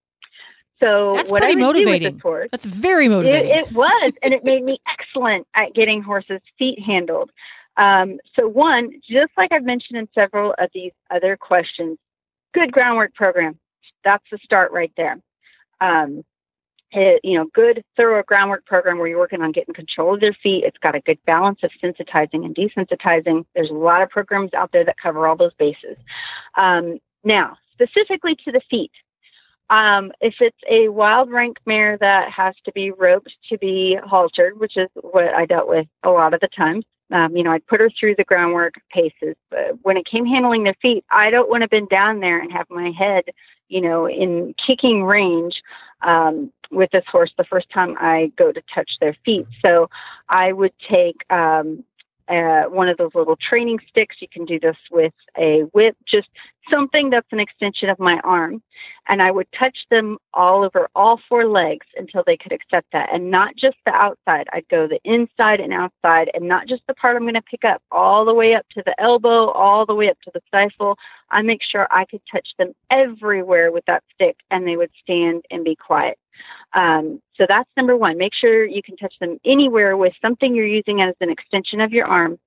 So 0.81 1.13
That's 1.15 1.31
what 1.31 1.41
pretty 1.41 1.61
I 1.61 1.65
would 1.65 1.73
do 1.73 1.79
with 1.79 1.85
motivating. 1.85 2.19
horse, 2.19 2.49
That's 2.51 2.65
very 2.65 3.05
it, 3.05 3.09
motivating. 3.09 3.51
it 3.51 3.71
was, 3.71 4.11
and 4.21 4.33
it 4.33 4.43
made 4.43 4.63
me 4.63 4.79
excellent 4.87 5.47
at 5.55 5.73
getting 5.73 6.01
horses' 6.01 6.41
feet 6.57 6.79
handled. 6.79 7.31
Um, 7.77 8.19
so 8.39 8.47
one, 8.47 8.91
just 9.09 9.31
like 9.37 9.51
I've 9.51 9.63
mentioned 9.63 9.97
in 9.97 10.07
several 10.13 10.53
of 10.59 10.69
these 10.73 10.91
other 11.09 11.37
questions, 11.37 11.97
good 12.53 12.71
groundwork 12.71 13.13
program. 13.15 13.59
That's 14.03 14.23
the 14.31 14.37
start 14.43 14.71
right 14.71 14.91
there. 14.97 15.17
Um, 15.81 16.23
it, 16.91 17.21
you 17.23 17.37
know, 17.37 17.47
good 17.53 17.83
thorough 17.97 18.21
groundwork 18.23 18.65
program 18.65 18.99
where 18.99 19.07
you're 19.07 19.17
working 19.17 19.41
on 19.41 19.51
getting 19.51 19.73
control 19.73 20.13
of 20.13 20.19
their 20.21 20.35
feet. 20.43 20.63
It's 20.63 20.77
got 20.77 20.95
a 20.95 20.99
good 20.99 21.17
balance 21.25 21.59
of 21.63 21.71
sensitizing 21.83 22.45
and 22.45 22.55
desensitizing. 22.55 23.45
There's 23.55 23.71
a 23.71 23.73
lot 23.73 24.03
of 24.03 24.09
programs 24.09 24.53
out 24.53 24.71
there 24.71 24.85
that 24.85 24.95
cover 25.01 25.27
all 25.27 25.35
those 25.35 25.53
bases. 25.57 25.97
Um, 26.55 26.99
now, 27.23 27.57
specifically 27.73 28.35
to 28.45 28.51
the 28.51 28.61
feet, 28.69 28.91
um, 29.69 30.11
if 30.21 30.35
it's 30.39 30.57
a 30.69 30.89
wild 30.89 31.31
rank 31.31 31.57
mare 31.65 31.97
that 31.99 32.31
has 32.31 32.55
to 32.65 32.71
be 32.73 32.91
roped 32.91 33.33
to 33.49 33.57
be 33.57 33.97
haltered, 34.07 34.59
which 34.59 34.77
is 34.77 34.89
what 34.95 35.33
I 35.33 35.45
dealt 35.45 35.67
with 35.67 35.87
a 36.03 36.09
lot 36.09 36.33
of 36.33 36.41
the 36.41 36.49
times, 36.55 36.85
um, 37.11 37.35
you 37.35 37.43
know, 37.43 37.51
I'd 37.51 37.65
put 37.67 37.79
her 37.79 37.89
through 37.97 38.15
the 38.15 38.23
groundwork 38.23 38.75
paces. 38.89 39.35
But 39.49 39.77
when 39.83 39.97
it 39.97 40.05
came 40.05 40.25
handling 40.25 40.63
their 40.63 40.75
feet, 40.81 41.05
I 41.09 41.29
don't 41.29 41.49
want 41.49 41.61
to 41.61 41.69
been 41.69 41.87
down 41.87 42.19
there 42.19 42.39
and 42.39 42.51
have 42.51 42.65
my 42.69 42.91
head, 42.97 43.23
you 43.69 43.81
know, 43.81 44.07
in 44.07 44.55
kicking 44.65 45.03
range 45.03 45.61
um, 46.01 46.51
with 46.71 46.89
this 46.91 47.03
horse 47.11 47.31
the 47.37 47.43
first 47.43 47.69
time 47.69 47.95
I 47.99 48.31
go 48.37 48.51
to 48.51 48.61
touch 48.73 48.91
their 48.99 49.15
feet. 49.23 49.45
So 49.63 49.89
I 50.27 50.53
would 50.53 50.73
take 50.89 51.17
um, 51.29 51.83
uh, 52.27 52.63
one 52.63 52.89
of 52.89 52.97
those 52.97 53.11
little 53.13 53.37
training 53.37 53.79
sticks. 53.87 54.17
You 54.19 54.27
can 54.31 54.45
do 54.45 54.59
this 54.59 54.77
with 54.91 55.13
a 55.37 55.61
whip, 55.73 55.97
just 56.07 56.29
something 56.69 57.09
that's 57.09 57.27
an 57.31 57.39
extension 57.39 57.89
of 57.89 57.99
my 57.99 58.19
arm. 58.23 58.61
And 59.07 59.21
I 59.21 59.31
would 59.31 59.47
touch 59.57 59.77
them 59.89 60.17
all 60.33 60.63
over 60.63 60.87
all 60.95 61.19
four 61.27 61.45
legs 61.45 61.85
until 61.97 62.23
they 62.25 62.37
could 62.37 62.51
accept 62.51 62.87
that. 62.93 63.09
And 63.13 63.29
not 63.29 63.55
just 63.55 63.77
the 63.85 63.91
outside. 63.91 64.47
I'd 64.53 64.67
go 64.69 64.87
the 64.87 64.99
inside 65.03 65.59
and 65.59 65.73
outside, 65.73 66.29
and 66.33 66.47
not 66.47 66.67
just 66.67 66.83
the 66.87 66.93
part 66.93 67.15
I'm 67.15 67.23
going 67.23 67.33
to 67.33 67.41
pick 67.41 67.65
up, 67.65 67.81
all 67.91 68.25
the 68.25 68.33
way 68.33 68.53
up 68.55 68.65
to 68.75 68.83
the 68.85 68.99
elbow, 68.99 69.49
all 69.49 69.85
the 69.85 69.95
way 69.95 70.09
up 70.09 70.19
to 70.21 70.31
the 70.33 70.41
stifle. 70.47 70.97
I 71.29 71.41
make 71.41 71.61
sure 71.63 71.87
I 71.91 72.05
could 72.05 72.21
touch 72.31 72.49
them 72.57 72.73
everywhere 72.89 73.71
with 73.71 73.85
that 73.87 74.03
stick, 74.13 74.37
and 74.51 74.67
they 74.67 74.77
would 74.77 74.91
stand 75.01 75.43
and 75.51 75.63
be 75.63 75.75
quiet. 75.75 76.17
Um, 76.73 77.21
so 77.35 77.45
that's 77.47 77.69
number 77.77 77.95
one. 77.95 78.17
Make 78.17 78.33
sure 78.33 78.65
you 78.65 78.81
can 78.83 78.97
touch 78.97 79.13
them 79.19 79.37
anywhere 79.45 79.97
with 79.97 80.13
something 80.21 80.55
you're 80.55 80.65
using 80.65 81.01
as 81.01 81.15
an 81.21 81.29
extension 81.29 81.81
of 81.81 81.91
your 81.91 82.05
arm. 82.05 82.39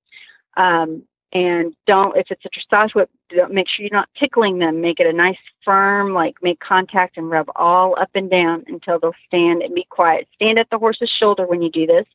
Um, 0.55 1.03
and 1.33 1.73
don't, 1.85 2.15
if 2.15 2.27
it's 2.29 2.45
a 2.45 2.49
dressage 2.49 2.95
whip, 2.95 3.09
don't, 3.29 3.53
make 3.53 3.67
sure 3.67 3.85
you're 3.85 3.97
not 3.97 4.07
tickling 4.17 4.59
them. 4.59 4.79
Make 4.79 4.99
it 4.99 5.07
a 5.07 5.13
nice 5.13 5.37
firm, 5.65 6.13
like 6.13 6.35
make 6.41 6.59
contact 6.61 7.17
and 7.17 7.29
rub 7.29 7.47
all 7.55 7.99
up 7.99 8.09
and 8.15 8.29
down 8.29 8.63
until 8.67 8.97
they'll 8.99 9.11
stand 9.27 9.61
and 9.61 9.75
be 9.75 9.85
quiet. 9.89 10.27
Stand 10.35 10.57
at 10.57 10.69
the 10.71 10.77
horse's 10.77 11.11
shoulder 11.19 11.45
when 11.45 11.61
you 11.61 11.69
do 11.69 11.85
this. 11.85 12.05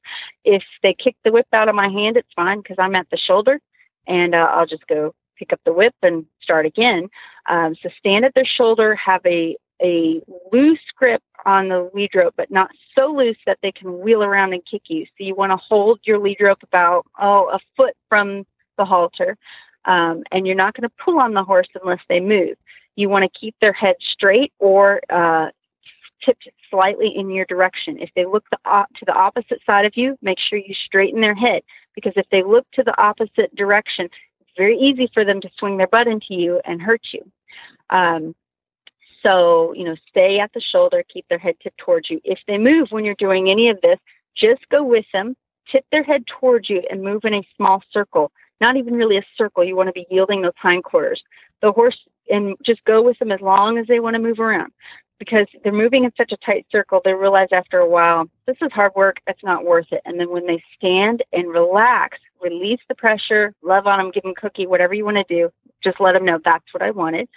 If 0.45 0.63
they 0.83 0.95
kick 0.95 1.17
the 1.25 1.33
whip 1.33 1.47
out 1.53 1.69
of 1.69 1.75
my 1.75 1.89
hand, 1.89 2.17
it's 2.17 2.33
fine 2.35 2.63
because 2.63 2.77
I'm 2.79 2.95
at 2.95 3.07
the 3.11 3.19
shoulder 3.19 3.61
and 4.07 4.35
uh, 4.35 4.49
I'll 4.51 4.67
just 4.67 4.87
go 4.87 5.15
pick 5.37 5.53
up 5.53 5.61
the 5.67 5.75
whip 5.75 5.95
and 6.03 6.25
start 6.43 6.65
again. 6.65 7.09
Um, 7.49 7.75
so 7.83 7.91
stand 7.99 8.25
at 8.25 8.35
their 8.35 8.47
shoulder, 8.47 8.95
have 8.95 9.21
a, 9.27 9.57
a 9.83 10.23
loose 10.53 10.79
grip 10.97 11.23
on 11.45 11.69
the 11.69 11.91
lead 11.95 12.11
rope, 12.15 12.35
but 12.37 12.51
not 12.51 12.71
so 12.99 13.07
loose 13.07 13.37
that 13.47 13.59
they 13.63 13.73
can 13.73 14.01
wheel 14.01 14.23
around 14.23 14.53
and 14.53 14.63
kick 14.71 14.83
you. 14.89 15.05
So 15.05 15.25
you 15.25 15.35
want 15.35 15.51
to 15.51 15.57
hold 15.57 16.01
your 16.05 16.19
lead 16.19 16.39
rope 16.41 16.63
about 16.63 17.07
oh 17.21 17.51
a 17.53 17.59
foot 17.77 17.95
from 18.09 18.47
the 18.79 18.85
halter, 18.85 19.37
um, 19.85 20.23
and 20.31 20.47
you're 20.47 20.57
not 20.57 20.75
going 20.75 20.89
to 20.89 20.95
pull 21.05 21.19
on 21.19 21.35
the 21.35 21.45
horse 21.45 21.69
unless 21.83 22.01
they 22.09 22.21
move. 22.21 22.57
You 22.97 23.09
want 23.09 23.25
to 23.25 23.39
keep 23.39 23.55
their 23.61 23.73
head 23.73 23.97
straight 24.13 24.53
or 24.59 25.01
uh, 25.11 25.49
tipped 26.25 26.49
slightly 26.71 27.13
in 27.15 27.31
your 27.31 27.47
direction. 27.47 27.99
If 27.99 28.11
they 28.15 28.25
look 28.25 28.45
the, 28.51 28.59
to 28.65 29.05
the 29.05 29.13
opposite 29.13 29.61
side 29.67 29.87
of 29.87 29.97
you, 29.97 30.17
make 30.23 30.39
sure 30.39 30.59
you 30.59 30.75
straighten 30.87 31.21
their 31.21 31.35
head 31.35 31.63
because 31.95 32.13
if 32.17 32.27
they 32.31 32.43
look 32.43 32.67
to 32.73 32.83
the 32.83 32.99
opposite 33.01 33.55
direction, 33.57 34.09
it's 34.41 34.51
very 34.57 34.79
easy 34.79 35.09
for 35.13 35.25
them 35.25 35.41
to 35.41 35.51
swing 35.59 35.77
their 35.77 35.87
butt 35.87 36.07
into 36.07 36.35
you 36.35 36.61
and 36.65 36.81
hurt 36.81 37.03
you. 37.13 37.23
Um, 37.91 38.35
so, 39.23 39.73
you 39.75 39.85
know, 39.85 39.97
stay 40.09 40.39
at 40.39 40.53
the 40.53 40.61
shoulder, 40.61 41.03
keep 41.13 41.27
their 41.29 41.39
head 41.39 41.55
tipped 41.63 41.79
towards 41.79 42.11
you. 42.11 42.21
If 42.25 42.39
they 42.47 42.59
move 42.59 42.89
when 42.91 43.05
you're 43.05 43.15
doing 43.17 43.51
any 43.51 43.69
of 43.69 43.81
this, 43.81 43.99
just 44.37 44.69
go 44.71 44.83
with 44.83 45.05
them, 45.13 45.37
tip 45.71 45.85
their 45.93 46.03
head 46.03 46.25
towards 46.27 46.69
you, 46.69 46.83
and 46.91 47.03
move 47.03 47.25
in 47.25 47.35
a 47.35 47.49
small 47.57 47.83
circle. 47.93 48.33
Not 48.61 48.77
even 48.77 48.95
really 48.95 49.17
a 49.17 49.25
circle. 49.37 49.65
You 49.65 49.77
want 49.77 49.89
to 49.89 49.93
be 49.93 50.07
yielding 50.11 50.43
those 50.43 50.53
hindquarters. 50.61 51.23
The 51.63 51.73
horse, 51.73 51.99
and 52.29 52.57
just 52.65 52.85
go 52.85 53.03
with 53.03 53.19
them 53.19 53.33
as 53.33 53.41
long 53.41 53.79
as 53.79 53.87
they 53.87 54.01
want 54.01 54.15
to 54.15 54.23
move 54.23 54.41
around. 54.41 54.73
Because 55.19 55.47
they're 55.63 55.73
moving 55.73 56.03
in 56.05 56.13
such 56.17 56.33
a 56.33 56.37
tight 56.45 56.67
circle, 56.73 57.01
they 57.05 57.13
realize 57.13 57.49
after 57.53 57.79
a 57.79 57.89
while, 57.89 58.29
this 58.47 58.57
is 58.61 58.73
hard 58.73 58.93
work, 58.97 59.19
it's 59.29 59.45
not 59.45 59.65
worth 59.65 59.87
it. 59.93 60.01
And 60.05 60.19
then 60.19 60.31
when 60.31 60.47
they 60.47 60.61
stand 60.77 61.23
and 61.33 61.49
relax, 61.49 62.19
release 62.43 62.81
the 62.89 62.97
pressure, 62.97 63.55
love 63.63 63.87
on 63.87 63.99
them, 63.99 64.11
give 64.11 64.25
them 64.25 64.35
cookie, 64.35 64.67
whatever 64.67 64.95
you 64.95 65.05
want 65.05 65.19
to 65.19 65.25
do, 65.35 65.51
just 65.85 66.01
let 66.01 66.13
them 66.13 66.25
know 66.25 66.41
that's 66.45 66.65
what 66.73 66.83
I 66.83 66.91
wanted. 66.91 67.29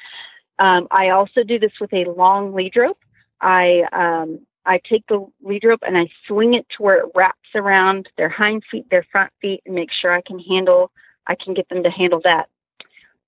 Um, 0.60 0.88
I 0.91 1.10
also 1.10 1.43
do 1.43 1.60
this 1.60 1.74
with 1.80 1.93
a 1.93 2.06
long 2.06 2.53
lead 2.53 2.76
rope. 2.76 2.99
I 3.41 3.84
um, 3.91 4.39
I 4.66 4.80
take 4.89 5.06
the 5.08 5.26
lead 5.43 5.64
rope 5.64 5.82
and 5.86 5.97
I 5.97 6.08
swing 6.28 6.53
it 6.53 6.66
to 6.78 6.84
where 6.84 6.97
it 6.97 7.12
wraps 7.14 7.49
around 7.53 8.10
their 8.18 8.30
hind 8.30 8.64
feet, 8.70 8.89
their 8.89 9.06
front 9.12 9.32
feet, 9.41 9.62
and 9.66 9.76
make 9.76 9.91
sure 9.91 10.12
I 10.12 10.22
can 10.22 10.39
handle. 10.39 10.91
I 11.28 11.36
can 11.36 11.53
get 11.53 11.70
them 11.70 11.84
to 11.84 11.89
handle 11.89 12.22
that. 12.24 12.49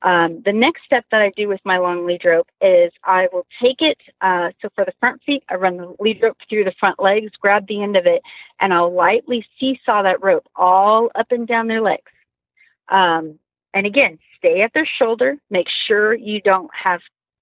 Um, 0.03 0.43
the 0.45 0.53
next 0.53 0.83
step 0.85 1.05
that 1.11 1.21
I 1.21 1.31
do 1.35 1.47
with 1.47 1.59
my 1.65 1.79
long 1.79 2.05
lead 2.05 2.23
rope 2.23 2.47
is 2.61 2.91
I 3.03 3.27
will 3.33 3.47
take 3.61 3.81
it. 3.81 3.97
Uh, 4.21 4.51
so 4.61 4.69
for 4.75 4.85
the 4.85 4.93
front 4.99 5.21
feet, 5.23 5.43
I 5.49 5.55
run 5.55 5.77
the 5.77 5.95
lead 5.99 6.21
rope 6.21 6.37
through 6.47 6.65
the 6.65 6.73
front 6.79 7.01
legs, 7.01 7.31
grab 7.39 7.67
the 7.67 7.81
end 7.81 7.97
of 7.97 8.05
it, 8.05 8.21
and 8.59 8.73
I'll 8.73 8.93
lightly 8.93 9.45
seesaw 9.59 10.03
that 10.03 10.23
rope 10.23 10.47
all 10.55 11.09
up 11.15 11.31
and 11.31 11.47
down 11.47 11.67
their 11.67 11.81
legs. 11.81 12.11
Um, 12.89 13.39
and 13.73 13.87
again, 13.87 14.19
stay 14.37 14.61
at 14.61 14.73
their 14.73 14.87
shoulder. 14.99 15.37
Make 15.49 15.67
sure 15.87 16.13
you 16.13 16.41
don't 16.41 16.69
have 16.73 17.01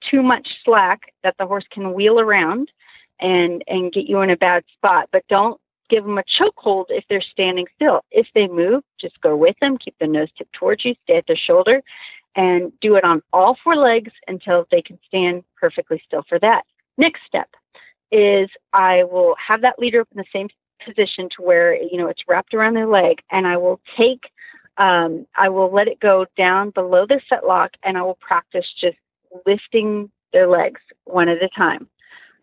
too 0.10 0.22
much 0.22 0.48
slack 0.64 1.14
that 1.24 1.36
the 1.38 1.46
horse 1.46 1.66
can 1.72 1.94
wheel 1.94 2.20
around 2.20 2.72
and 3.20 3.64
and 3.68 3.94
get 3.94 4.06
you 4.06 4.22
in 4.22 4.30
a 4.30 4.38
bad 4.38 4.64
spot. 4.78 5.10
But 5.12 5.24
don't 5.30 5.60
give 5.90 6.04
them 6.04 6.18
a 6.18 6.24
chokehold 6.24 6.86
if 6.90 7.04
they're 7.10 7.22
standing 7.22 7.66
still. 7.76 8.02
If 8.12 8.28
they 8.34 8.48
move, 8.48 8.84
just 9.00 9.20
go 9.22 9.36
with 9.36 9.56
them. 9.62 9.78
Keep 9.78 9.96
the 10.00 10.08
nose 10.08 10.30
tip 10.38 10.48
towards 10.54 10.86
you. 10.86 10.96
Stay 11.04 11.18
at 11.18 11.28
their 11.28 11.38
shoulder, 11.38 11.82
and 12.36 12.72
do 12.82 12.96
it 12.96 13.04
on 13.04 13.22
all 13.34 13.58
four 13.64 13.76
legs 13.76 14.12
until 14.28 14.66
they 14.72 14.82
can 14.82 15.00
stand 15.08 15.44
perfectly 15.60 16.02
still 16.06 16.24
for 16.28 16.40
that. 16.40 16.64
Next 16.98 17.22
step 17.28 17.50
is 18.12 18.50
I 18.74 19.04
will 19.04 19.36
have 19.46 19.62
that 19.62 19.80
leader 19.80 20.02
up 20.02 20.08
in 20.12 20.18
the 20.18 20.26
same 20.32 20.48
position 20.86 21.30
to 21.36 21.44
where 21.44 21.76
you 21.76 21.98
know 21.98 22.08
it's 22.08 22.24
wrapped 22.28 22.54
around 22.54 22.76
their 22.76 22.88
leg, 22.88 23.20
and 23.32 23.48
I 23.48 23.58
will 23.58 23.80
take. 23.98 24.30
Um, 24.78 25.26
I 25.38 25.48
will 25.48 25.74
let 25.74 25.88
it 25.88 26.02
go 26.02 26.26
down 26.36 26.72
below 26.72 27.06
their 27.08 27.24
fetlock, 27.32 27.70
and 27.84 27.98
I 27.98 28.02
will 28.02 28.18
practice 28.20 28.66
just 28.78 28.98
lifting 29.46 30.10
their 30.34 30.48
legs 30.48 30.82
one 31.06 31.30
at 31.30 31.44
a 31.44 31.50
time. 31.50 31.88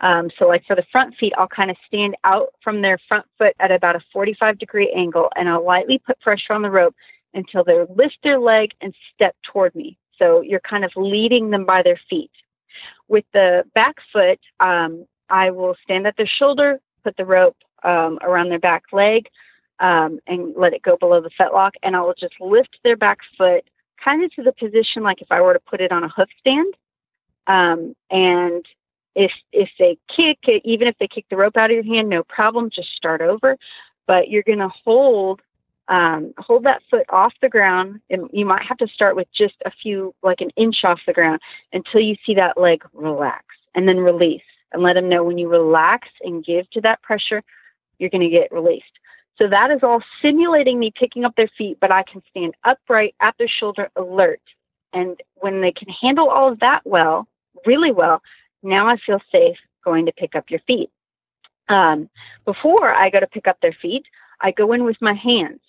Um, 0.01 0.31
so, 0.37 0.49
like 0.49 0.65
for 0.67 0.75
the 0.75 0.85
front 0.91 1.15
feet, 1.17 1.33
I'll 1.39 1.47
kind 1.47 1.71
of 1.71 1.77
stand 1.87 2.17
out 2.25 2.55
from 2.63 2.83
their 2.83 2.99
front 3.07 3.25
foot 3.39 3.55
at 3.61 3.71
about 3.71 3.95
a 3.95 4.01
45 4.13 4.59
degree 4.59 4.93
angle, 4.97 5.29
and 5.37 5.49
I'll 5.49 5.65
lightly 5.65 6.01
put 6.05 6.21
pressure 6.21 6.53
on 6.53 6.63
the 6.63 6.71
rope 6.71 6.95
until 7.35 7.63
they 7.63 7.79
lift 7.95 8.19
their 8.25 8.41
leg 8.41 8.71
and 8.81 8.93
step 9.15 9.37
toward 9.53 9.75
me. 9.75 9.97
So 10.19 10.41
you're 10.41 10.61
kind 10.61 10.85
of 10.85 10.91
leading 10.97 11.51
them 11.51 11.65
by 11.65 11.83
their 11.83 12.01
feet. 12.11 12.31
With 13.09 13.25
the 13.33 13.65
back 13.75 13.97
foot, 14.13 14.41
um, 14.61 15.07
I 15.31 15.51
will 15.51 15.77
stand 15.85 16.07
at 16.07 16.17
their 16.17 16.27
shoulder, 16.27 16.81
put 17.05 17.17
the 17.17 17.25
rope 17.25 17.57
um, 17.85 18.19
around 18.23 18.49
their 18.49 18.59
back 18.59 18.85
leg, 18.93 19.29
um, 19.79 20.19
and 20.27 20.55
let 20.57 20.75
it 20.75 20.83
go 20.83 20.97
below 20.97 21.21
the 21.21 21.31
fetlock, 21.39 21.73
and 21.83 21.97
I 21.97 22.01
will 22.01 22.15
just 22.19 22.35
lift 22.41 22.79
their 22.85 22.97
back 22.97 23.19
foot 23.39 23.65
kind 24.03 24.25
of 24.25 24.33
to 24.35 24.43
the 24.43 24.53
position 24.53 25.03
like 25.03 25.23
if 25.23 25.31
I 25.31 25.41
were 25.41 25.53
to 25.53 25.61
put 25.61 25.81
it 25.81 25.93
on 25.93 26.05
a 26.05 26.09
hoof 26.09 26.29
stand. 26.41 26.75
Um, 27.47 27.95
and 28.11 28.65
if 29.15 29.33
if 29.53 29.69
they 29.79 29.99
kick 30.15 30.39
it, 30.45 30.63
even 30.65 30.89
if 30.89 30.97
they 30.99 31.09
kick 31.09 31.27
the 31.31 31.37
rope 31.37 31.57
out 31.57 31.71
of 31.71 31.75
your 31.75 31.85
hand, 31.85 32.09
no 32.09 32.23
problem. 32.25 32.71
Just 32.71 32.95
start 32.97 33.21
over. 33.21 33.57
But 34.07 34.29
you're 34.29 34.43
going 34.43 34.59
to 34.59 34.71
hold 34.85 35.41
um, 35.89 36.33
hold 36.39 36.65
that 36.65 36.83
foot 36.91 37.07
off 37.11 37.35
the 37.43 37.49
ground, 37.49 38.01
and 38.09 38.29
you 38.33 38.47
might 38.47 38.63
have 38.63 38.79
to 38.79 38.87
start 38.89 39.17
with 39.17 39.29
just 39.37 39.55
a 39.65 39.71
few, 39.71 40.15
like 40.23 40.41
an 40.41 40.51
inch 40.57 40.85
off 40.85 41.01
the 41.07 41.13
ground, 41.13 41.41
until 41.73 42.01
you 42.01 42.17
see 42.25 42.35
that 42.35 42.59
leg 42.59 42.83
relax, 42.93 43.45
and 43.75 43.87
then 43.87 43.99
release, 43.99 44.43
and 44.73 44.83
let 44.83 44.95
them 44.95 45.09
know 45.09 45.25
when 45.25 45.39
you 45.39 45.49
relax 45.49 46.09
and 46.23 46.45
give 46.45 46.71
to 46.71 46.81
that 46.83 47.03
pressure, 47.03 47.43
you're 47.99 48.11
going 48.11 48.23
to 48.23 48.29
get 48.29 48.53
released. 48.53 48.85
So 49.39 49.49
that 49.49 49.71
is 49.71 49.81
all 49.83 50.03
simulating 50.21 50.79
me 50.79 50.93
picking 50.99 51.25
up 51.25 51.35
their 51.37 51.51
feet, 51.59 51.79
but 51.81 51.91
I 51.91 52.05
can 52.05 52.23
stand 52.31 52.55
upright 52.65 53.15
at 53.21 53.35
their 53.39 53.49
shoulder, 53.49 53.91
alert. 53.97 54.43
And 54.93 55.21
when 55.37 55.63
they 55.63 55.73
can 55.73 55.89
handle 55.89 56.29
all 56.29 56.53
of 56.53 56.61
that 56.61 56.83
well, 56.85 57.27
really 57.67 57.93
well, 57.93 58.23
now 58.63 58.89
I 58.89 58.97
feel 59.05 59.21
safe 59.31 59.57
going 59.85 60.07
to 60.07 60.13
pick 60.13 60.35
up 60.35 60.51
your 60.51 60.61
feet. 60.67 60.91
Um, 61.69 62.09
before 62.45 62.93
I 62.93 63.11
go 63.11 63.21
to 63.21 63.27
pick 63.27 63.47
up 63.47 63.59
their 63.61 63.77
feet, 63.81 64.05
I 64.41 64.51
go 64.51 64.73
in 64.73 64.85
with 64.85 64.97
my 65.01 65.15
hands. 65.15 65.61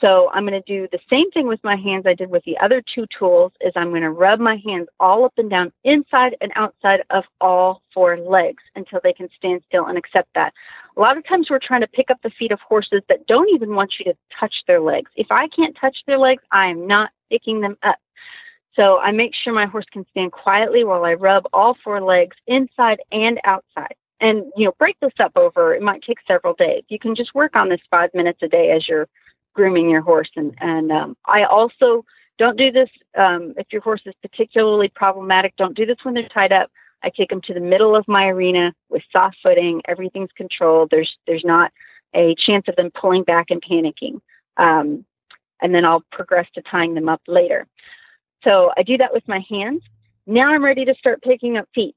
So 0.00 0.30
I'm 0.32 0.46
going 0.46 0.60
to 0.60 0.66
do 0.66 0.88
the 0.90 0.98
same 1.10 1.30
thing 1.30 1.46
with 1.46 1.62
my 1.62 1.76
hands 1.76 2.06
I 2.06 2.14
did 2.14 2.30
with 2.30 2.42
the 2.44 2.56
other 2.58 2.82
two 2.94 3.06
tools 3.18 3.52
is 3.60 3.72
I'm 3.76 3.90
going 3.90 4.00
to 4.00 4.10
rub 4.10 4.40
my 4.40 4.56
hands 4.64 4.88
all 4.98 5.26
up 5.26 5.34
and 5.36 5.50
down 5.50 5.72
inside 5.84 6.36
and 6.40 6.50
outside 6.56 7.00
of 7.10 7.24
all 7.40 7.82
four 7.92 8.18
legs 8.18 8.62
until 8.74 9.00
they 9.02 9.12
can 9.12 9.28
stand 9.36 9.60
still 9.66 9.86
and 9.86 9.98
accept 9.98 10.30
that. 10.34 10.54
A 10.96 11.00
lot 11.00 11.18
of 11.18 11.26
times 11.28 11.48
we're 11.50 11.58
trying 11.58 11.82
to 11.82 11.86
pick 11.86 12.10
up 12.10 12.18
the 12.22 12.30
feet 12.30 12.50
of 12.50 12.60
horses 12.60 13.02
that 13.10 13.26
don't 13.26 13.50
even 13.50 13.74
want 13.74 13.94
you 13.98 14.06
to 14.06 14.16
touch 14.38 14.54
their 14.66 14.80
legs. 14.80 15.10
If 15.16 15.26
I 15.30 15.48
can't 15.48 15.76
touch 15.78 15.98
their 16.06 16.18
legs, 16.18 16.42
I 16.50 16.68
am 16.68 16.86
not 16.86 17.10
picking 17.30 17.60
them 17.60 17.76
up. 17.82 17.98
So 18.76 18.98
I 18.98 19.10
make 19.10 19.32
sure 19.34 19.52
my 19.52 19.66
horse 19.66 19.86
can 19.92 20.06
stand 20.10 20.32
quietly 20.32 20.84
while 20.84 21.04
I 21.04 21.14
rub 21.14 21.44
all 21.52 21.76
four 21.82 22.00
legs 22.00 22.36
inside 22.46 23.00
and 23.10 23.40
outside. 23.44 23.94
And, 24.20 24.44
you 24.56 24.66
know, 24.66 24.72
break 24.78 24.98
this 25.00 25.12
up 25.18 25.32
over, 25.36 25.74
it 25.74 25.82
might 25.82 26.02
take 26.02 26.18
several 26.26 26.54
days. 26.54 26.84
You 26.88 26.98
can 26.98 27.14
just 27.14 27.34
work 27.34 27.56
on 27.56 27.68
this 27.68 27.80
five 27.90 28.10
minutes 28.14 28.40
a 28.42 28.48
day 28.48 28.70
as 28.70 28.86
you're 28.86 29.08
grooming 29.54 29.88
your 29.88 30.02
horse. 30.02 30.30
And, 30.36 30.54
and 30.60 30.92
um, 30.92 31.16
I 31.26 31.44
also 31.44 32.04
don't 32.38 32.58
do 32.58 32.70
this 32.70 32.88
um, 33.18 33.54
if 33.56 33.66
your 33.72 33.82
horse 33.82 34.02
is 34.06 34.14
particularly 34.22 34.88
problematic. 34.88 35.56
Don't 35.56 35.76
do 35.76 35.86
this 35.86 35.98
when 36.02 36.14
they're 36.14 36.28
tied 36.28 36.52
up. 36.52 36.70
I 37.02 37.10
take 37.10 37.30
them 37.30 37.40
to 37.42 37.54
the 37.54 37.60
middle 37.60 37.96
of 37.96 38.06
my 38.06 38.26
arena 38.26 38.72
with 38.90 39.02
soft 39.10 39.36
footing. 39.42 39.80
Everything's 39.88 40.30
controlled. 40.36 40.90
There's 40.90 41.10
there's 41.26 41.44
not 41.44 41.72
a 42.14 42.34
chance 42.34 42.66
of 42.68 42.76
them 42.76 42.90
pulling 42.98 43.24
back 43.24 43.46
and 43.50 43.62
panicking. 43.62 44.20
Um, 44.58 45.04
and 45.62 45.74
then 45.74 45.84
I'll 45.84 46.04
progress 46.12 46.46
to 46.54 46.62
tying 46.62 46.94
them 46.94 47.08
up 47.08 47.22
later. 47.26 47.66
So 48.44 48.70
I 48.76 48.82
do 48.82 48.96
that 48.98 49.12
with 49.12 49.26
my 49.28 49.44
hands. 49.48 49.82
Now 50.26 50.52
I'm 50.52 50.64
ready 50.64 50.84
to 50.84 50.94
start 50.94 51.22
picking 51.22 51.56
up 51.56 51.68
feet. 51.74 51.94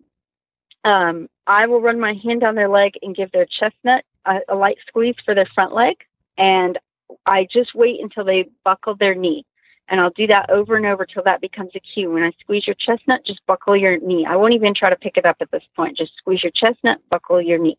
Um, 0.83 1.29
I 1.47 1.67
will 1.67 1.81
run 1.81 1.99
my 1.99 2.13
hand 2.23 2.41
down 2.41 2.55
their 2.55 2.69
leg 2.69 2.93
and 3.01 3.15
give 3.15 3.31
their 3.31 3.45
chestnut 3.45 4.03
a, 4.25 4.39
a 4.49 4.55
light 4.55 4.77
squeeze 4.87 5.15
for 5.23 5.33
their 5.33 5.47
front 5.53 5.73
leg, 5.73 5.95
and 6.37 6.77
I 7.25 7.47
just 7.51 7.75
wait 7.75 8.01
until 8.01 8.25
they 8.25 8.49
buckle 8.63 8.95
their 8.95 9.15
knee. 9.15 9.45
And 9.89 9.99
I'll 9.99 10.11
do 10.11 10.27
that 10.27 10.49
over 10.49 10.77
and 10.77 10.85
over 10.85 11.05
till 11.05 11.23
that 11.23 11.41
becomes 11.41 11.71
a 11.75 11.79
cue. 11.79 12.09
When 12.09 12.23
I 12.23 12.31
squeeze 12.39 12.65
your 12.65 12.75
chestnut, 12.79 13.25
just 13.25 13.45
buckle 13.45 13.75
your 13.75 13.99
knee. 13.99 14.25
I 14.27 14.37
won't 14.37 14.53
even 14.53 14.73
try 14.73 14.89
to 14.89 14.95
pick 14.95 15.17
it 15.17 15.25
up 15.25 15.37
at 15.41 15.51
this 15.51 15.63
point. 15.75 15.97
Just 15.97 16.15
squeeze 16.17 16.41
your 16.41 16.53
chestnut, 16.55 16.99
buckle 17.09 17.41
your 17.41 17.59
knee. 17.59 17.77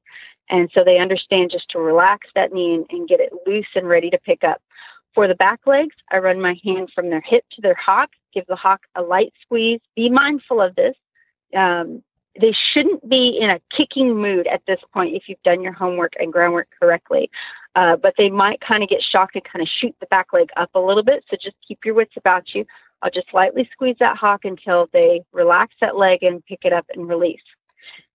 And 0.51 0.71
so 0.75 0.85
they 0.85 0.99
understand 0.99 1.51
just 1.51 1.71
to 1.71 1.79
relax 1.79 2.29
that 2.35 2.53
knee 2.53 2.75
and, 2.75 2.87
and 2.91 3.09
get 3.09 3.21
it 3.21 3.33
loose 3.47 3.67
and 3.75 3.89
ready 3.89 4.11
to 4.11 4.19
pick 4.19 4.45
up. 4.45 4.61
For 5.15 5.29
the 5.29 5.35
back 5.35 5.61
legs, 5.67 5.95
I 6.11 6.19
run 6.19 6.41
my 6.41 6.59
hand 6.65 6.91
from 6.95 7.09
their 7.11 7.21
hip 7.21 7.45
to 7.53 7.63
their 7.63 7.75
hock, 7.75 8.11
give 8.33 8.47
the 8.47 8.57
hock 8.57 8.81
a 8.97 9.03
light 9.03 9.33
squeeze. 9.43 9.81
Be 9.95 10.11
mindful 10.11 10.61
of 10.61 10.75
this. 10.75 10.97
Um, 11.57 12.03
they 12.41 12.53
shouldn't 12.73 13.09
be 13.09 13.39
in 13.41 13.49
a 13.49 13.61
kicking 13.77 14.17
mood 14.17 14.49
at 14.49 14.63
this 14.67 14.81
point 14.93 15.15
if 15.15 15.29
you've 15.29 15.43
done 15.45 15.63
your 15.63 15.73
homework 15.73 16.15
and 16.19 16.33
groundwork 16.33 16.69
correctly. 16.81 17.31
Uh, 17.77 17.97
but 17.97 18.15
they 18.19 18.29
might 18.29 18.61
kind 18.61 18.83
of 18.83 18.89
get 18.89 19.03
shocked 19.03 19.37
and 19.37 19.45
kind 19.45 19.63
of 19.63 19.69
shoot 19.69 19.95
the 20.01 20.07
back 20.07 20.33
leg 20.33 20.49
up 20.57 20.71
a 20.75 20.81
little 20.81 21.05
bit. 21.05 21.25
So 21.31 21.37
just 21.41 21.57
keep 21.67 21.85
your 21.85 21.95
wits 21.95 22.15
about 22.17 22.55
you. 22.55 22.65
I'll 23.03 23.11
just 23.11 23.33
lightly 23.33 23.69
squeeze 23.73 23.97
that 24.01 24.17
hock 24.17 24.45
until 24.45 24.89
they 24.93 25.23
relax 25.33 25.75
that 25.81 25.97
leg 25.97 26.23
and 26.23 26.45
pick 26.47 26.61
it 26.65 26.73
up 26.73 26.87
and 26.93 27.09
release. 27.09 27.43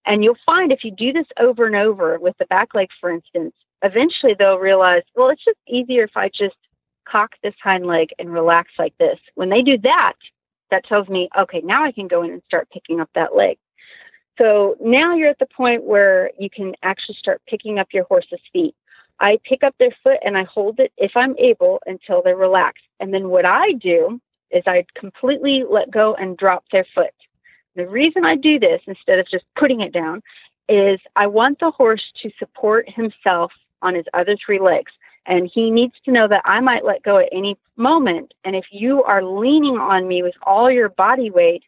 And 0.06 0.24
you'll 0.24 0.38
find 0.46 0.72
if 0.72 0.84
you 0.84 0.92
do 0.92 1.14
this 1.14 1.28
over 1.40 1.66
and 1.66 1.76
over 1.76 2.20
with 2.20 2.38
the 2.40 2.46
back 2.46 2.74
leg, 2.74 2.90
for 3.00 3.10
instance, 3.10 3.54
eventually 3.84 4.34
they'll 4.38 4.58
realize, 4.58 5.04
well, 5.16 5.30
it's 5.30 5.44
just 5.46 5.60
easier 5.68 6.04
if 6.04 6.16
I 6.16 6.30
just 6.30 6.56
cock 7.10 7.32
this 7.44 7.56
hind 7.64 7.86
leg 7.86 8.10
and 8.20 8.32
relax 8.32 8.72
like 8.78 8.98
this. 8.98 9.20
When 9.36 9.50
they 9.50 9.62
do 9.62 9.78
that, 9.80 10.14
that 10.72 10.86
tells 10.86 11.08
me, 11.10 11.30
okay, 11.38 11.62
now 11.62 11.84
I 11.84 11.92
can 11.92 12.08
go 12.08 12.24
in 12.24 12.32
and 12.32 12.42
start 12.46 12.70
picking 12.72 13.00
up 13.00 13.10
that 13.16 13.36
leg. 13.36 13.58
So 14.38 14.76
now 14.80 15.16
you're 15.16 15.30
at 15.30 15.40
the 15.40 15.48
point 15.48 15.84
where 15.84 16.32
you 16.40 16.50
can 16.50 16.74
actually 16.84 17.16
start 17.20 17.42
picking 17.48 17.78
up 17.78 17.88
your 17.92 18.06
horse's 18.06 18.40
feet. 18.54 18.76
I 19.20 19.38
pick 19.44 19.64
up 19.64 19.76
their 19.80 19.96
foot 20.02 20.20
and 20.24 20.38
I 20.38 20.44
hold 20.46 20.80
it 20.80 20.94
if 20.98 21.12
I'm 21.16 21.38
able 21.38 21.82
until 21.86 22.22
they're 22.22 22.38
relaxed. 22.38 22.86
And 23.00 23.14
then 23.14 23.30
what 23.30 23.46
I 23.46 23.74
do 23.74 24.22
is 24.52 24.64
I 24.66 24.86
completely 24.96 25.64
let 25.70 25.92
go 25.92 26.14
and 26.16 26.38
drop 26.38 26.64
their 26.72 26.86
foot. 26.96 27.14
The 27.76 27.88
reason 27.88 28.26
I 28.26 28.36
do 28.36 28.60
this 28.60 28.82
instead 28.88 29.20
of 29.20 29.28
just 29.30 29.46
putting 29.58 29.82
it 29.82 29.94
down 29.94 30.22
is 30.70 31.00
I 31.16 31.28
want 31.28 31.60
the 31.60 31.72
horse 31.72 32.04
to 32.22 32.32
support 32.40 32.90
himself 32.90 33.52
on 33.82 33.96
his 33.96 34.06
other 34.14 34.38
three 34.44 34.60
legs. 34.60 34.92
And 35.30 35.50
he 35.54 35.70
needs 35.70 35.94
to 36.06 36.12
know 36.12 36.28
that 36.28 36.42
I 36.44 36.60
might 36.60 36.84
let 36.84 37.04
go 37.04 37.20
at 37.20 37.30
any 37.32 37.56
moment. 37.78 38.34
And 38.44 38.56
if 38.56 38.66
you 38.72 39.04
are 39.04 39.24
leaning 39.24 39.78
on 39.78 40.08
me 40.08 40.24
with 40.24 40.34
all 40.44 40.70
your 40.70 40.90
body 40.90 41.30
weight, 41.30 41.64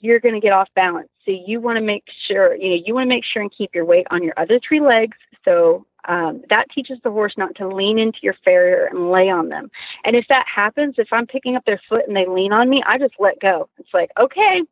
you're 0.00 0.20
going 0.20 0.34
to 0.34 0.40
get 0.40 0.52
off 0.52 0.68
balance. 0.74 1.08
So 1.24 1.30
you 1.30 1.60
want 1.60 1.76
to 1.76 1.80
make 1.80 2.04
sure, 2.26 2.54
you 2.56 2.70
know, 2.70 2.82
you 2.84 2.94
want 2.94 3.08
to 3.08 3.14
make 3.14 3.24
sure 3.24 3.40
and 3.40 3.52
keep 3.56 3.74
your 3.74 3.84
weight 3.84 4.06
on 4.10 4.22
your 4.22 4.34
other 4.36 4.60
three 4.66 4.80
legs. 4.80 5.16
So 5.44 5.86
um, 6.08 6.42
that 6.50 6.66
teaches 6.74 6.98
the 7.04 7.10
horse 7.10 7.34
not 7.36 7.54
to 7.56 7.68
lean 7.68 7.98
into 7.98 8.18
your 8.22 8.34
farrier 8.44 8.86
and 8.86 9.10
lay 9.10 9.28
on 9.28 9.48
them. 9.48 9.70
And 10.04 10.16
if 10.16 10.26
that 10.28 10.46
happens, 10.52 10.96
if 10.98 11.08
I'm 11.12 11.26
picking 11.26 11.54
up 11.54 11.64
their 11.64 11.80
foot 11.88 12.06
and 12.06 12.16
they 12.16 12.26
lean 12.26 12.52
on 12.52 12.68
me, 12.68 12.82
I 12.86 12.98
just 12.98 13.14
let 13.18 13.40
go. 13.40 13.68
It's 13.78 13.94
like, 13.94 14.10
okay, 14.18 14.62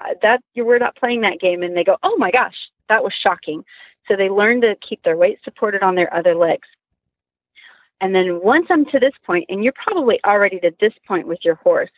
uh, 0.00 0.14
that 0.22 0.42
we're 0.56 0.78
not 0.78 0.96
playing 0.96 1.20
that 1.20 1.40
game, 1.40 1.62
and 1.62 1.76
they 1.76 1.84
go, 1.84 1.98
oh 2.02 2.16
my 2.16 2.30
gosh, 2.30 2.56
that 2.88 3.04
was 3.04 3.12
shocking. 3.22 3.64
So 4.08 4.16
they 4.16 4.30
learn 4.30 4.60
to 4.62 4.74
keep 4.86 5.02
their 5.02 5.16
weight 5.16 5.38
supported 5.44 5.82
on 5.82 5.94
their 5.94 6.12
other 6.14 6.34
legs. 6.34 6.66
And 8.00 8.14
then 8.14 8.40
once 8.42 8.66
I'm 8.70 8.84
to 8.86 8.98
this 8.98 9.12
point, 9.24 9.46
and 9.48 9.62
you're 9.62 9.74
probably 9.74 10.20
already 10.24 10.58
to 10.60 10.72
this 10.80 10.94
point 11.06 11.26
with 11.26 11.40
your 11.44 11.56
horse, 11.56 11.90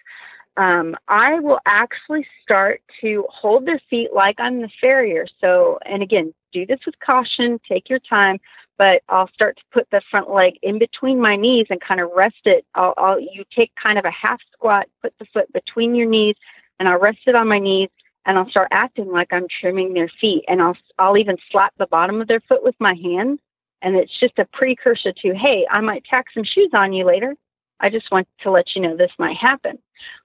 um, 0.57 0.97
I 1.09 1.41
will 1.41 1.61
actually 1.67 2.27
start 2.43 2.83
to 3.01 3.27
hold 3.31 3.67
their 3.67 3.81
feet 3.89 4.11
like 4.13 4.37
I'm 4.39 4.61
the 4.61 4.69
farrier. 4.81 5.27
So, 5.41 5.79
and 5.87 6.03
again, 6.03 6.35
do 6.53 6.67
this 6.67 6.81
with 6.85 6.99
caution, 7.01 7.59
take 7.67 7.89
your 7.89 8.01
time, 8.01 8.39
but 8.77 9.03
I'll 9.09 9.29
start 9.29 9.57
to 9.57 9.63
put 9.73 9.89
the 9.91 10.03
front 10.11 10.31
leg 10.31 10.55
in 10.63 10.79
between 10.79 11.21
my 11.21 11.37
knees 11.37 11.67
and 11.71 11.81
kind 11.81 12.01
of 12.01 12.11
rest 12.15 12.41
it. 12.45 12.67
I'll, 12.75 12.95
I'll 12.99 13.21
you 13.21 13.45
take 13.57 13.73
kind 13.83 13.99
of 13.99 14.05
a 14.05 14.11
half 14.11 14.41
squat, 14.53 14.89
put 15.01 15.15
the 15.19 15.27
foot 15.33 15.51
between 15.53 15.95
your 15.95 16.09
knees, 16.09 16.37
and 16.79 16.89
I'll 16.89 17.01
rest 17.01 17.21
it 17.27 17.35
on 17.35 17.49
my 17.49 17.59
knees, 17.59 17.89
and 18.27 18.37
I'll 18.37 18.51
start 18.51 18.69
acting 18.73 19.11
like 19.11 19.33
I'm 19.33 19.47
trimming 19.61 19.95
their 19.95 20.11
feet, 20.21 20.45
and 20.49 20.61
I'll 20.61 20.77
I'll 20.99 21.17
even 21.17 21.37
slap 21.51 21.73
the 21.79 21.87
bottom 21.87 22.21
of 22.21 22.29
their 22.29 22.41
foot 22.41 22.63
with 22.63 22.75
my 22.79 22.95
hand, 22.95 23.39
and 23.83 23.97
it's 23.97 24.19
just 24.19 24.39
a 24.39 24.47
precursor 24.53 25.13
to, 25.13 25.35
hey, 25.35 25.67
I 25.71 25.81
might 25.81 26.05
tack 26.05 26.27
some 26.33 26.45
shoes 26.45 26.71
on 26.73 26.93
you 26.93 27.05
later. 27.05 27.35
I 27.81 27.91
just 27.91 28.11
want 28.11 28.29
to 28.43 28.51
let 28.51 28.75
you 28.75 28.83
know 28.83 28.97
this 28.97 29.11
might 29.19 29.37
happen. 29.37 29.79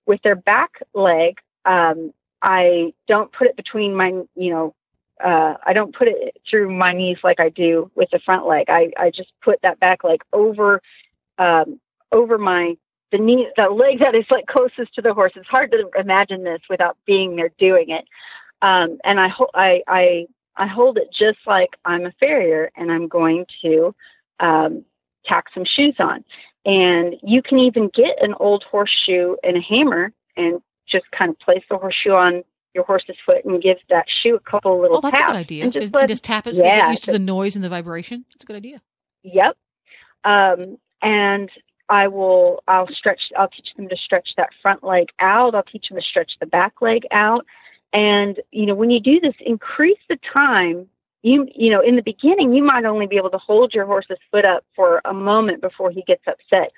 With 0.06 0.22
their 0.24 0.36
back 0.36 0.82
leg, 0.94 1.40
um, 1.66 2.14
I 2.42 2.94
don't 3.08 3.32
put 3.34 3.48
it 3.48 3.56
between 3.56 3.96
my, 3.96 4.10
you 4.36 4.52
know, 4.52 4.76
uh, 5.24 5.56
I 5.66 5.74
don't 5.74 5.96
put 5.96 6.08
it 6.08 6.38
through 6.48 6.72
my 6.72 6.94
knees 6.94 7.18
like 7.24 7.40
I 7.40 7.50
do 7.50 7.90
with 7.96 8.10
the 8.12 8.20
front 8.20 8.46
leg. 8.46 8.70
I, 8.70 8.92
I 8.98 9.10
just 9.10 9.32
put 9.44 9.60
that 9.64 9.80
back 9.80 10.04
leg 10.04 10.22
over 10.32 10.82
um, 11.40 11.80
over 12.12 12.38
my 12.38 12.76
the 13.12 13.18
knee 13.18 13.48
the 13.56 13.70
leg 13.70 14.00
that 14.00 14.16
is 14.16 14.26
like 14.30 14.46
closest 14.46 14.94
to 14.96 15.02
the 15.02 15.14
horse. 15.14 15.34
It's 15.36 15.48
hard 15.48 15.72
to 15.72 15.90
imagine 16.00 16.44
this 16.44 16.62
without 16.70 16.98
being 17.06 17.36
there 17.36 17.52
doing 17.58 17.90
it. 17.90 18.06
Um, 18.62 18.98
and 19.04 19.20
I, 19.20 19.30
ho- 19.30 19.50
I 19.54 19.82
I 19.88 20.28
I 20.58 20.68
hold 20.68 20.98
it 20.98 21.08
just 21.18 21.40
like 21.46 21.70
I'm 21.86 22.06
a 22.06 22.12
farrier, 22.20 22.72
and 22.76 22.92
I'm 22.92 23.08
going 23.08 23.46
to 23.62 23.96
um, 24.40 24.84
tack 25.26 25.46
some 25.54 25.66
shoes 25.66 25.96
on. 26.00 26.24
And 26.66 27.16
you 27.24 27.42
can 27.42 27.60
even 27.60 27.90
get 27.94 28.22
an 28.22 28.34
old 28.40 28.64
horseshoe 28.70 29.36
and 29.44 29.56
a 29.58 29.62
hammer 29.62 30.12
and 30.36 30.62
just 30.88 31.06
kind 31.18 31.30
of 31.32 31.40
place 31.40 31.64
the 31.70 31.78
horseshoe 31.78 32.12
on 32.12 32.44
your 32.74 32.84
horse's 32.84 33.16
foot 33.26 33.46
and 33.46 33.62
give 33.62 33.78
that 33.90 34.06
shoe 34.22 34.36
a 34.36 34.40
couple 34.52 34.76
of 34.76 34.82
little 34.82 34.98
Oh, 34.98 35.02
that's 35.02 35.18
taps. 35.18 35.30
a 35.30 35.34
good 35.34 35.40
idea. 35.40 35.64
And 35.64 35.74
Just, 35.74 35.94
let, 35.94 36.08
just 36.10 36.24
tap 36.24 36.46
it 36.48 36.56
so 36.56 36.62
they 36.62 36.70
get 36.70 36.90
used 36.90 37.06
to 37.06 37.12
the 37.14 37.20
noise 37.20 37.56
and 37.56 37.64
the 37.64 37.70
vibration. 37.70 38.26
That's 38.32 38.44
a 38.44 38.48
good 38.48 38.56
idea. 38.58 38.82
Yep. 39.24 39.58
Um, 40.24 40.78
and 41.02 41.50
I 41.90 42.08
will. 42.10 42.64
I'll 42.68 42.88
stretch. 42.90 43.22
I'll 43.38 43.48
teach 43.48 43.70
them 43.78 43.88
to 43.88 43.96
stretch 43.96 44.30
that 44.36 44.50
front 44.62 44.84
leg 44.84 45.08
out. 45.20 45.56
I'll 45.56 45.64
teach 45.64 45.88
them 45.90 45.98
to 45.98 46.04
stretch 46.04 46.34
the 46.40 46.46
back 46.46 46.82
leg 46.82 47.04
out. 47.12 47.46
And 47.94 48.40
you 48.52 48.66
know, 48.66 48.76
when 48.76 48.90
you 48.90 49.00
do 49.00 49.20
this, 49.20 49.36
increase 49.40 50.00
the 50.10 50.18
time. 50.34 50.88
You 51.24 51.48
you 51.54 51.72
know, 51.72 51.82
in 51.82 51.96
the 51.96 52.02
beginning, 52.02 52.54
you 52.54 52.64
might 52.64 52.86
only 52.86 53.08
be 53.08 53.18
able 53.18 53.32
to 53.32 53.38
hold 53.38 53.74
your 53.74 53.86
horse's 53.86 54.20
foot 54.32 54.46
up 54.46 54.64
for 54.76 55.02
a 55.06 55.14
moment 55.14 55.62
before 55.62 55.92
he 55.92 56.04
gets 56.04 56.24
upset. 56.28 56.72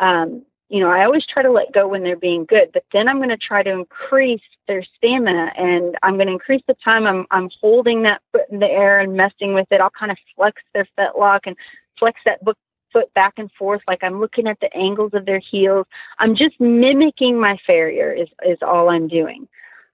Um, 0.00 0.44
you 0.68 0.80
know, 0.80 0.90
I 0.90 1.04
always 1.04 1.26
try 1.26 1.42
to 1.42 1.52
let 1.52 1.72
go 1.72 1.86
when 1.86 2.02
they're 2.02 2.16
being 2.16 2.46
good, 2.46 2.70
but 2.72 2.84
then 2.92 3.06
I'm 3.06 3.18
going 3.18 3.28
to 3.28 3.36
try 3.36 3.62
to 3.62 3.70
increase 3.70 4.42
their 4.66 4.82
stamina 4.96 5.52
and 5.56 5.96
I'm 6.02 6.14
going 6.14 6.26
to 6.26 6.32
increase 6.32 6.62
the 6.66 6.74
time 6.82 7.06
I'm, 7.06 7.26
I'm 7.30 7.50
holding 7.60 8.02
that 8.02 8.22
foot 8.32 8.46
in 8.50 8.60
the 8.60 8.66
air 8.66 8.98
and 9.00 9.14
messing 9.14 9.54
with 9.54 9.68
it. 9.70 9.80
I'll 9.80 9.90
kind 9.90 10.10
of 10.10 10.18
flex 10.34 10.62
their 10.72 10.88
fetlock 10.98 11.40
and 11.44 11.56
flex 11.98 12.18
that 12.24 12.42
book, 12.42 12.56
foot 12.92 13.12
back 13.14 13.34
and 13.36 13.52
forth 13.52 13.82
like 13.86 14.02
I'm 14.02 14.20
looking 14.20 14.48
at 14.48 14.58
the 14.60 14.74
angles 14.74 15.12
of 15.12 15.26
their 15.26 15.38
heels. 15.38 15.86
I'm 16.18 16.34
just 16.34 16.58
mimicking 16.58 17.38
my 17.38 17.58
farrier 17.66 18.12
is, 18.12 18.28
is 18.44 18.58
all 18.62 18.88
I'm 18.88 19.06
doing. 19.06 19.46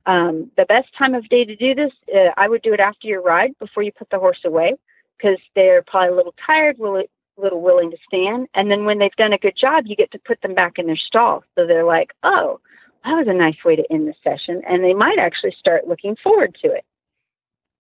Um, 0.07 0.51
the 0.57 0.65
best 0.65 0.89
time 0.97 1.15
of 1.15 1.29
day 1.29 1.45
to 1.45 1.57
do 1.57 1.75
this, 1.75 1.93
uh, 2.15 2.31
I 2.37 2.49
would 2.49 2.63
do 2.63 2.73
it 2.73 2.81
after 2.81 3.07
your 3.07 3.23
ride 3.23 3.59
before 3.59 3.83
you 3.83 3.93
put 3.93 4.11
the 4.11 4.19
horse 4.19 4.41
away 4.45 4.75
because 5.19 5.39
they're 5.55 5.83
probably 5.83 6.13
a 6.13 6.17
little 6.17 6.35
tired, 6.47 6.79
will 6.79 6.97
a 6.97 7.05
little 7.41 7.61
willing 7.61 7.91
to 7.91 7.97
stand. 8.07 8.49
And 8.55 8.71
then 8.71 8.85
when 8.85 8.99
they've 8.99 9.11
done 9.17 9.33
a 9.33 9.39
good 9.39 9.57
job, 9.61 9.85
you 9.87 9.97
get 9.97 10.11
to 10.13 10.19
put 10.19 10.41
them 10.41 10.55
back 10.55 10.79
in 10.79 10.87
their 10.87 10.97
stall. 10.97 11.45
So 11.55 11.67
they're 11.67 11.85
like, 11.85 12.11
oh, 12.23 12.61
that 13.05 13.13
was 13.13 13.27
a 13.29 13.35
nice 13.35 13.57
way 13.65 13.77
to 13.77 13.85
end 13.91 14.09
the 14.09 14.15
session. 14.25 14.63
And 14.69 14.83
they 14.83 14.95
might 14.95 15.19
actually 15.19 15.55
start 15.59 15.89
looking 15.89 16.17
forward 16.23 16.57
to 16.63 16.69
it. 16.73 16.85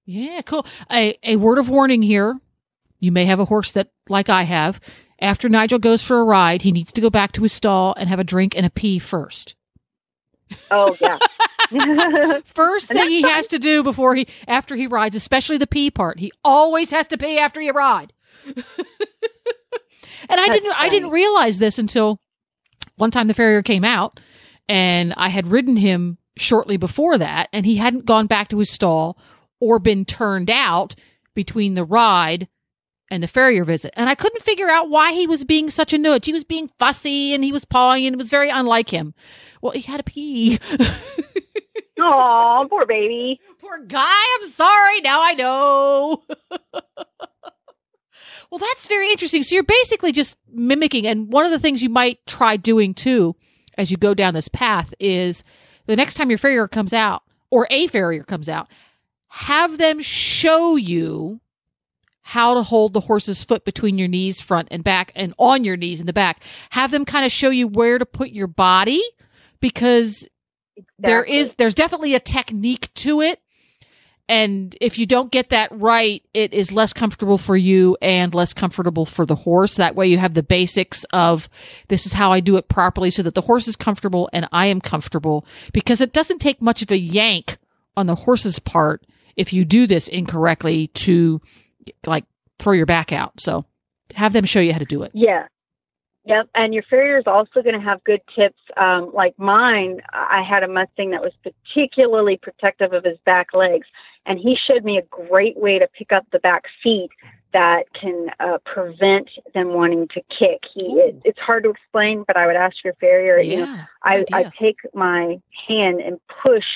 Yeah, 0.07 0.41
cool. 0.43 0.67
A 0.91 1.19
a 1.23 1.37
word 1.37 1.59
of 1.59 1.69
warning 1.69 2.03
here. 2.03 2.39
You 2.99 3.13
may 3.13 3.27
have 3.27 3.41
a 3.41 3.45
horse 3.45 3.73
that, 3.73 3.91
like 4.09 4.29
I 4.29 4.43
have, 4.43 4.81
after 5.21 5.49
Nigel 5.49 5.79
goes 5.79 6.03
for 6.03 6.21
a 6.21 6.25
ride, 6.25 6.63
he 6.63 6.73
needs 6.73 6.93
to 6.93 7.01
go 7.01 7.11
back 7.11 7.33
to 7.33 7.43
his 7.43 7.53
stall 7.53 7.95
and 7.97 8.09
have 8.09 8.19
a 8.19 8.25
drink 8.25 8.57
and 8.57 8.67
a 8.67 8.71
pee 8.71 8.99
first. 8.99 9.55
Oh, 10.71 10.97
yeah. 11.01 11.19
First 12.45 12.87
thing 12.89 13.09
he 13.09 13.23
has 13.23 13.47
to 13.49 13.59
do 13.59 13.83
before 13.83 14.15
he 14.15 14.27
after 14.49 14.77
he 14.77 14.87
rides, 14.87 15.17
especially 15.17 15.59
the 15.59 15.67
pee 15.67 15.91
part. 15.91 16.19
He 16.19 16.33
always 16.45 16.91
has 16.91 17.07
to 17.09 17.19
pee 17.19 17.39
after 17.39 17.61
you 17.61 17.73
ride. 17.73 18.13
and 18.47 18.65
I 20.29 20.37
That's 20.37 20.61
didn't 20.61 20.73
I 20.73 20.89
didn't 20.89 21.11
realize 21.11 21.59
this 21.59 21.79
until 21.79 22.21
one 22.97 23.11
time 23.11 23.29
the 23.29 23.35
farrier 23.35 23.63
came 23.63 23.85
out 23.85 24.21
and 24.69 25.15
I 25.17 25.29
had 25.29 25.49
ridden 25.49 25.77
him 25.77 26.19
shortly 26.37 26.77
before 26.77 27.19
that 27.19 27.49
and 27.53 27.67
he 27.67 27.77
hadn't 27.77 28.07
gone 28.07 28.27
back 28.27 28.49
to 28.49 28.59
his 28.59 28.71
stall 28.71 29.19
or 29.61 29.79
been 29.79 30.05
turned 30.05 30.51
out 30.51 30.95
between 31.35 31.75
the 31.75 31.85
ride 31.85 32.49
and 33.11 33.23
the 33.23 33.29
farrier 33.29 33.65
visit. 33.65 33.93
And 33.97 34.09
I 34.09 34.15
couldn't 34.15 34.43
figure 34.43 34.69
out 34.69 34.89
why 34.89 35.13
he 35.13 35.27
was 35.27 35.45
being 35.45 35.69
such 35.69 35.93
a 35.93 35.99
nudge. 35.99 36.27
He 36.27 36.33
was 36.33 36.45
being 36.45 36.71
fussy 36.79 37.35
and 37.35 37.43
he 37.43 37.53
was 37.53 37.65
pawing 37.65 38.07
and 38.07 38.15
it 38.15 38.19
was 38.19 38.31
very 38.31 38.51
unlike 38.51 38.89
him. 38.91 39.15
Well, 39.61 39.73
he 39.73 39.83
had 39.83 40.01
a 40.01 40.05
pee. 40.05 40.61
Oh, 42.01 42.67
poor 42.69 42.87
baby. 42.87 43.41
Poor 43.61 43.79
guy, 43.87 44.23
I'm 44.41 44.49
sorry. 44.51 45.01
Now 45.01 45.23
I 45.23 45.35
know. 45.35 46.23
well, 48.51 48.59
that's 48.59 48.87
very 48.87 49.11
interesting. 49.11 49.43
So 49.43 49.55
you're 49.55 49.63
basically 49.65 50.13
just 50.13 50.37
mimicking. 50.51 51.07
And 51.07 51.33
one 51.33 51.45
of 51.45 51.51
the 51.51 51.59
things 51.59 51.83
you 51.83 51.91
might 51.91 52.25
try 52.27 52.57
doing 52.57 52.95
too, 52.95 53.37
as 53.77 53.91
you 53.91 53.97
go 53.97 54.15
down 54.15 54.35
this 54.35 54.49
path, 54.49 54.95
is 54.99 55.45
the 55.87 55.97
next 55.97 56.15
time 56.15 56.31
your 56.31 56.39
farrier 56.39 56.69
comes 56.69 56.93
out 56.93 57.23
or 57.51 57.67
a 57.71 57.87
farrier 57.89 58.25
comes 58.25 58.49
out, 58.49 58.69
have 59.29 59.79
them 59.79 60.01
show 60.01 60.77
you 60.77 61.41
how 62.23 62.55
to 62.55 62.63
hold 62.63 62.93
the 62.93 63.01
horse's 63.01 63.43
foot 63.43 63.65
between 63.65 63.99
your 63.99 64.07
knees, 64.07 64.41
front 64.41 64.69
and 64.71 64.85
back, 64.85 65.11
and 65.17 65.35
on 65.39 65.65
your 65.65 65.77
knees 65.77 66.01
in 66.01 66.07
the 66.07 66.13
back. 66.13 66.43
Have 66.71 66.93
them 66.93 67.05
kind 67.05 67.27
of 67.27 67.33
show 67.33 67.51
you 67.51 67.67
where 67.67 67.99
to 67.99 68.07
put 68.07 68.31
your 68.31 68.47
body 68.47 69.03
because 69.61 70.29
there 70.99 71.21
Exactly. 71.23 71.39
is 71.39 71.55
there's 71.55 71.75
definitely 71.75 72.15
a 72.15 72.21
technique 72.21 72.93
to 72.95 73.21
it. 73.21 73.41
And 74.29 74.77
if 74.81 74.97
you 74.97 75.07
don't 75.07 75.33
get 75.33 75.49
that 75.51 75.71
right 75.73 76.23
it 76.35 76.53
is 76.53 76.71
less 76.71 76.93
comfortable 76.93 77.37
for 77.37 77.57
you 77.57 77.97
and 78.01 78.33
less 78.33 78.53
comfortable 78.53 79.05
for 79.05 79.27
the 79.27 79.35
horse. 79.35 79.77
That 79.77 79.97
way 79.97 80.07
you 80.07 80.19
have 80.19 80.35
the 80.35 80.43
basics 80.45 81.05
of 81.13 81.49
this 81.89 82.07
is 82.07 82.13
how 82.13 82.31
i 82.33 82.39
do 82.41 82.57
it 82.57 82.69
properly 82.69 83.11
so 83.11 83.23
that 83.25 83.35
the 83.35 83.41
horse 83.41 83.67
is 83.67 83.77
comfortable 83.77 84.31
and 84.33 84.49
i 84.53 84.67
am 84.67 84.81
comfortable. 84.81 85.45
Because 85.73 86.01
it 86.01 86.13
doesn't 86.13 86.39
take 86.39 86.63
much 86.63 86.81
of 86.83 86.91
a 86.93 86.99
yank 86.99 87.59
on 87.97 88.07
the 88.07 88.15
horse's 88.15 88.59
part 88.61 89.05
if 89.37 89.53
you 89.53 89.65
do 89.65 89.87
this 89.87 90.07
incorrectly 90.07 90.89
to 90.89 91.41
like 92.07 92.25
throw 92.61 92.73
your 92.73 92.87
back 92.87 93.11
out. 93.13 93.41
So 93.41 93.65
have 94.15 94.33
them 94.33 94.45
show 94.45 94.61
you 94.61 94.73
how 94.73 94.79
to 94.79 94.85
do 94.85 95.03
it. 95.03 95.11
Yeah. 95.13 95.47
Yep. 96.27 96.51
And 96.55 96.75
your 96.75 96.83
farrier 96.83 97.19
is 97.19 97.27
also 97.27 97.63
going 97.63 97.75
to 97.75 97.81
have 97.81 98.05
good 98.05 98.21
tips. 98.35 98.61
Um, 98.77 99.11
like 99.15 99.39
mine, 99.39 100.01
I 100.13 100.43
had 100.43 100.63
a 100.63 100.69
Mustang 100.69 101.11
that 101.11 101.23
was 101.23 101.33
particularly 101.43 102.37
protective 102.37 102.93
of 102.93 103.05
his 103.05 103.19
back 103.25 103.55
legs, 103.55 103.87
and 104.27 104.39
he 104.39 104.55
showed 104.55 104.85
me 104.85 104.99
a 104.99 105.03
great 105.03 105.57
way 105.57 105.79
to 105.79 105.89
pick 105.89 106.13
up 106.13 106.27
the 106.31 106.39
back 106.39 106.65
feet 106.83 107.11
that 107.53 107.93
can 107.95 108.29
uh, 108.39 108.59
prevent 108.65 109.29
them 109.55 109.73
wanting 109.73 110.09
to 110.09 110.21
kick. 110.39 110.61
He, 110.75 110.87
it, 111.01 111.21
it's 111.25 111.39
hard 111.39 111.65
to 111.65 111.71
explain, 111.71 112.25
but 112.27 112.37
I 112.37 112.47
would 112.47 112.57
ask 112.57 112.77
your 112.85 112.95
farrier. 112.95 113.39
You 113.39 113.57
know, 113.59 113.81
I, 114.05 114.25
I 114.33 114.53
take 114.59 114.77
my 114.95 115.41
hand 115.67 116.01
and 116.01 116.21
push 116.43 116.67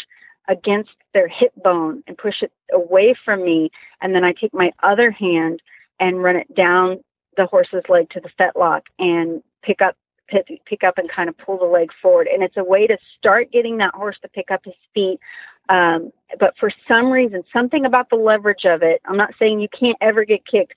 against 0.49 0.91
their 1.13 1.29
hip 1.29 1.53
bone 1.63 2.03
and 2.07 2.19
push 2.19 2.43
it 2.43 2.51
away 2.73 3.15
from 3.25 3.45
me, 3.45 3.71
and 4.01 4.15
then 4.15 4.25
I 4.25 4.33
take 4.33 4.55
my 4.55 4.73
other 4.83 5.11
hand 5.11 5.61
and 6.01 6.23
run 6.23 6.37
it 6.37 6.53
down 6.55 7.05
the 7.37 7.47
horse's 7.47 7.85
leg 7.89 8.11
to 8.11 8.21
the 8.21 8.31
fetlock 8.39 8.83
and 8.99 9.43
pick 9.63 9.81
up 9.81 9.97
pick, 10.29 10.47
pick 10.65 10.85
up 10.85 10.99
and 10.99 11.11
kind 11.11 11.29
of 11.29 11.37
pull 11.39 11.59
the 11.59 11.65
leg 11.65 11.91
forward. 12.01 12.29
And 12.33 12.43
it's 12.43 12.57
a 12.57 12.65
way 12.65 12.87
to 12.87 12.97
start 13.19 13.53
getting 13.53 13.79
that 13.79 13.95
horse 13.95 14.17
to 14.23 14.29
pick 14.29 14.51
up 14.51 14.65
his 14.65 14.75
feet. 14.95 15.19
Um, 15.69 16.13
but 16.39 16.55
for 16.59 16.71
some 16.87 17.11
reason, 17.11 17.43
something 17.53 17.85
about 17.85 18.11
the 18.11 18.17
leverage 18.17 18.65
of 18.65 18.83
it, 18.83 19.01
I'm 19.07 19.17
not 19.17 19.35
saying 19.39 19.61
you 19.61 19.69
can't 19.69 19.97
ever 20.01 20.25
get 20.25 20.47
kicked, 20.47 20.75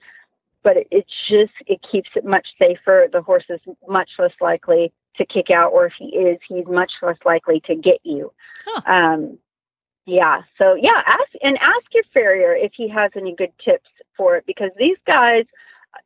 but 0.62 0.76
it, 0.76 0.88
it's 0.90 1.12
just, 1.28 1.52
it 1.66 1.80
keeps 1.90 2.10
it 2.14 2.24
much 2.24 2.48
safer. 2.58 3.06
The 3.12 3.22
horse 3.22 3.44
is 3.48 3.60
much 3.88 4.10
less 4.18 4.32
likely 4.40 4.92
to 5.16 5.26
kick 5.26 5.50
out, 5.50 5.72
or 5.72 5.86
if 5.86 5.92
he 5.98 6.06
is, 6.06 6.38
he's 6.48 6.66
much 6.66 6.92
less 7.02 7.18
likely 7.24 7.60
to 7.66 7.74
get 7.74 7.98
you. 8.04 8.32
Huh. 8.66 8.92
Um, 8.92 9.38
yeah. 10.06 10.40
So 10.56 10.74
yeah, 10.74 11.02
ask 11.06 11.28
and 11.42 11.58
ask 11.58 11.84
your 11.92 12.04
farrier 12.14 12.54
if 12.54 12.72
he 12.74 12.88
has 12.88 13.10
any 13.14 13.34
good 13.34 13.52
tips 13.62 13.90
for 14.16 14.36
it 14.36 14.44
because 14.46 14.70
these 14.78 14.96
guys, 15.06 15.44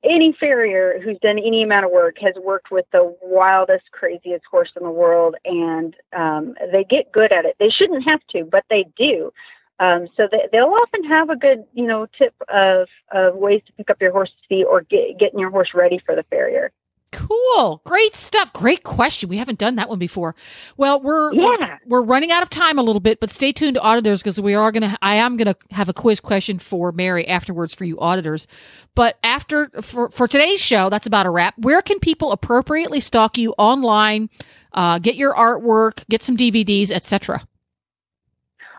any 0.04 0.34
farrier 0.38 1.00
who's 1.02 1.18
done 1.18 1.38
any 1.38 1.62
amount 1.62 1.84
of 1.84 1.92
work 1.92 2.16
has 2.20 2.34
worked 2.42 2.70
with 2.70 2.86
the 2.92 3.14
wildest, 3.22 3.90
craziest 3.92 4.44
horse 4.50 4.70
in 4.76 4.82
the 4.82 4.90
world, 4.90 5.36
and 5.44 5.96
um, 6.12 6.54
they 6.72 6.84
get 6.84 7.12
good 7.12 7.32
at 7.32 7.44
it. 7.44 7.56
They 7.58 7.70
shouldn't 7.70 8.04
have 8.04 8.20
to, 8.30 8.44
but 8.44 8.64
they 8.70 8.86
do. 8.96 9.32
Um, 9.80 10.08
so 10.16 10.28
they, 10.30 10.48
they'll 10.52 10.74
often 10.82 11.04
have 11.04 11.30
a 11.30 11.36
good, 11.36 11.64
you 11.72 11.86
know, 11.86 12.06
tip 12.16 12.34
of, 12.48 12.88
of 13.12 13.34
ways 13.34 13.62
to 13.66 13.72
pick 13.72 13.90
up 13.90 14.00
your 14.00 14.12
horse's 14.12 14.34
feet 14.48 14.64
or 14.64 14.82
get, 14.82 15.18
getting 15.18 15.40
your 15.40 15.50
horse 15.50 15.70
ready 15.74 16.00
for 16.04 16.14
the 16.14 16.24
farrier. 16.24 16.70
Cool. 17.12 17.82
Great 17.84 18.14
stuff. 18.14 18.52
Great 18.52 18.82
question. 18.84 19.28
We 19.28 19.36
haven't 19.36 19.58
done 19.58 19.76
that 19.76 19.88
one 19.88 19.98
before. 19.98 20.34
Well, 20.76 21.00
we're 21.00 21.32
Yeah. 21.34 21.76
we're 21.86 22.02
running 22.02 22.32
out 22.32 22.42
of 22.42 22.50
time 22.50 22.78
a 22.78 22.82
little 22.82 23.00
bit, 23.00 23.20
but 23.20 23.30
stay 23.30 23.52
tuned 23.52 23.74
to 23.74 23.82
auditors 23.82 24.22
because 24.22 24.40
we 24.40 24.54
are 24.54 24.72
going 24.72 24.82
to 24.90 24.98
I 25.02 25.16
am 25.16 25.36
going 25.36 25.52
to 25.54 25.74
have 25.74 25.88
a 25.88 25.92
quiz 25.92 26.20
question 26.20 26.58
for 26.58 26.90
Mary 26.90 27.28
afterwards 27.28 27.74
for 27.74 27.84
you 27.84 27.98
auditors. 28.00 28.46
But 28.94 29.18
after 29.22 29.68
for 29.82 30.10
for 30.10 30.26
today's 30.26 30.60
show, 30.60 30.88
that's 30.88 31.06
about 31.06 31.26
a 31.26 31.30
wrap. 31.30 31.54
Where 31.58 31.82
can 31.82 31.98
people 31.98 32.32
appropriately 32.32 33.00
stalk 33.00 33.36
you 33.38 33.54
online, 33.58 34.30
uh, 34.72 34.98
get 34.98 35.14
your 35.16 35.34
artwork, 35.34 36.04
get 36.08 36.22
some 36.22 36.36
DVDs, 36.36 36.90
etc.? 36.90 37.46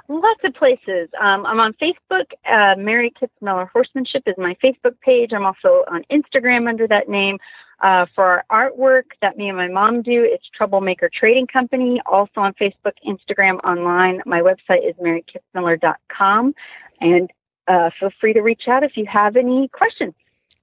Lots 0.09 0.41
of 0.43 0.53
places. 0.55 1.07
Um, 1.19 1.45
I'm 1.45 1.59
on 1.61 1.73
Facebook. 1.81 2.25
Uh, 2.45 2.75
Mary 2.77 3.11
Kitzmiller 3.19 3.69
Horsemanship 3.69 4.23
is 4.25 4.35
my 4.37 4.55
Facebook 4.61 4.99
page. 4.99 5.31
I'm 5.33 5.45
also 5.45 5.85
on 5.89 6.03
Instagram 6.11 6.67
under 6.67 6.87
that 6.87 7.07
name. 7.07 7.37
Uh, 7.83 8.05
for 8.15 8.43
our 8.49 8.71
artwork 8.71 9.03
that 9.21 9.35
me 9.35 9.49
and 9.49 9.57
my 9.57 9.67
mom 9.67 10.01
do, 10.01 10.25
it's 10.25 10.45
Troublemaker 10.55 11.09
Trading 11.13 11.45
Company. 11.45 12.01
Also 12.05 12.39
on 12.39 12.53
Facebook, 12.53 12.93
Instagram, 13.05 13.59
online. 13.65 14.21
My 14.25 14.39
website 14.39 14.87
is 14.87 14.95
marykitzmiller.com. 14.95 16.55
And 17.01 17.29
uh, 17.67 17.89
feel 17.99 18.09
free 18.21 18.31
to 18.33 18.41
reach 18.41 18.63
out 18.69 18.83
if 18.83 18.95
you 18.95 19.05
have 19.11 19.35
any 19.35 19.67
questions. 19.67 20.13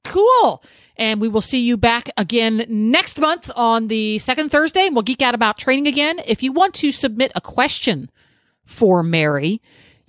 Cool. 0.02 0.62
And 0.96 1.20
we 1.20 1.28
will 1.28 1.42
see 1.42 1.60
you 1.60 1.76
back 1.76 2.08
again 2.16 2.64
next 2.68 3.20
month 3.20 3.50
on 3.54 3.88
the 3.88 4.18
second 4.18 4.50
Thursday. 4.50 4.86
And 4.86 4.94
we'll 4.94 5.02
geek 5.02 5.20
out 5.20 5.34
about 5.34 5.58
training 5.58 5.88
again. 5.88 6.22
If 6.26 6.42
you 6.42 6.52
want 6.52 6.72
to 6.76 6.90
submit 6.90 7.32
a 7.34 7.42
question 7.42 8.10
for 8.64 9.02
Mary, 9.02 9.60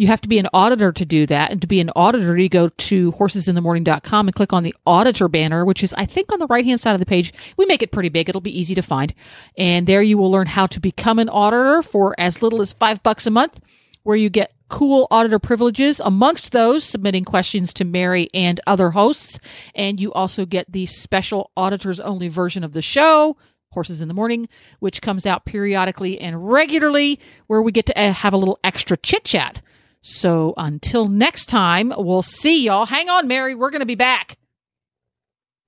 you 0.02 0.08
have 0.08 0.22
to 0.22 0.28
be 0.28 0.40
an 0.40 0.48
auditor 0.52 0.92
to 0.92 1.06
do 1.06 1.28
that. 1.28 1.52
And 1.52 1.62
to 1.62 1.68
be 1.68 1.80
an 1.80 1.92
auditor, 1.96 2.36
you 2.36 2.50
go 2.50 2.70
to 2.70 3.12
horsesinthemorning.com 3.12 4.28
and 4.28 4.36
click 4.36 4.52
on 4.52 4.64
the 4.64 4.74
auditor 4.88 5.28
banner, 5.28 5.64
which 5.64 5.84
is, 5.84 5.94
I 5.94 6.08
think, 6.08 6.32
on 6.32 6.40
the 6.40 6.48
right 6.48 6.66
hand 6.66 6.82
side 6.82 6.96
of 6.96 7.00
the 7.00 7.06
page. 7.06 7.32
We 7.56 7.68
make 7.68 7.84
it 7.84 7.92
pretty 7.92 8.10
big. 8.10 8.28
It'll 8.28 8.42
be 8.42 8.60
easy 8.60 8.74
to 8.74 8.82
find. 8.82 9.14
And 9.60 9.86
there 9.86 10.02
you 10.02 10.18
will 10.18 10.32
learn 10.32 10.48
how 10.48 10.66
to 10.66 10.80
become 10.80 11.20
an 11.20 11.30
auditor 11.30 11.84
for 11.84 12.16
as 12.18 12.42
little 12.42 12.62
as 12.62 12.74
five 12.74 13.04
bucks 13.04 13.28
a 13.28 13.30
month, 13.30 13.60
where 14.02 14.18
you 14.18 14.32
get 14.32 14.56
cool 14.70 15.06
auditor 15.12 15.38
privileges, 15.38 16.00
amongst 16.00 16.52
those 16.52 16.84
submitting 16.84 17.24
questions 17.24 17.72
to 17.76 17.86
Mary 17.86 18.28
and 18.34 18.60
other 18.66 18.90
hosts. 18.90 19.40
And 19.76 20.00
you 20.00 20.12
also 20.14 20.48
get 20.48 20.72
the 20.72 20.88
special 20.88 21.52
auditors 21.56 22.00
only 22.00 22.28
version 22.28 22.64
of 22.64 22.74
the 22.74 22.82
show, 22.82 23.38
Horses 23.70 24.02
in 24.02 24.08
the 24.08 24.16
Morning, 24.16 24.50
which 24.80 25.04
comes 25.04 25.28
out 25.28 25.46
periodically 25.46 26.20
and 26.20 26.52
regularly, 26.52 27.20
where 27.46 27.62
we 27.62 27.72
get 27.72 27.86
to 27.86 28.02
uh, 28.02 28.12
have 28.12 28.34
a 28.34 28.38
little 28.38 28.60
extra 28.64 28.98
chit 28.98 29.26
chat. 29.26 29.62
So 30.02 30.54
until 30.58 31.08
next 31.08 31.46
time, 31.46 31.94
we'll 31.96 32.24
see 32.24 32.66
y'all. 32.66 32.86
Hang 32.86 33.10
on, 33.10 33.28
Mary. 33.28 33.56
We're 33.56 33.70
going 33.70 33.82
to 33.82 33.86
be 33.86 33.96
back. 33.96 34.38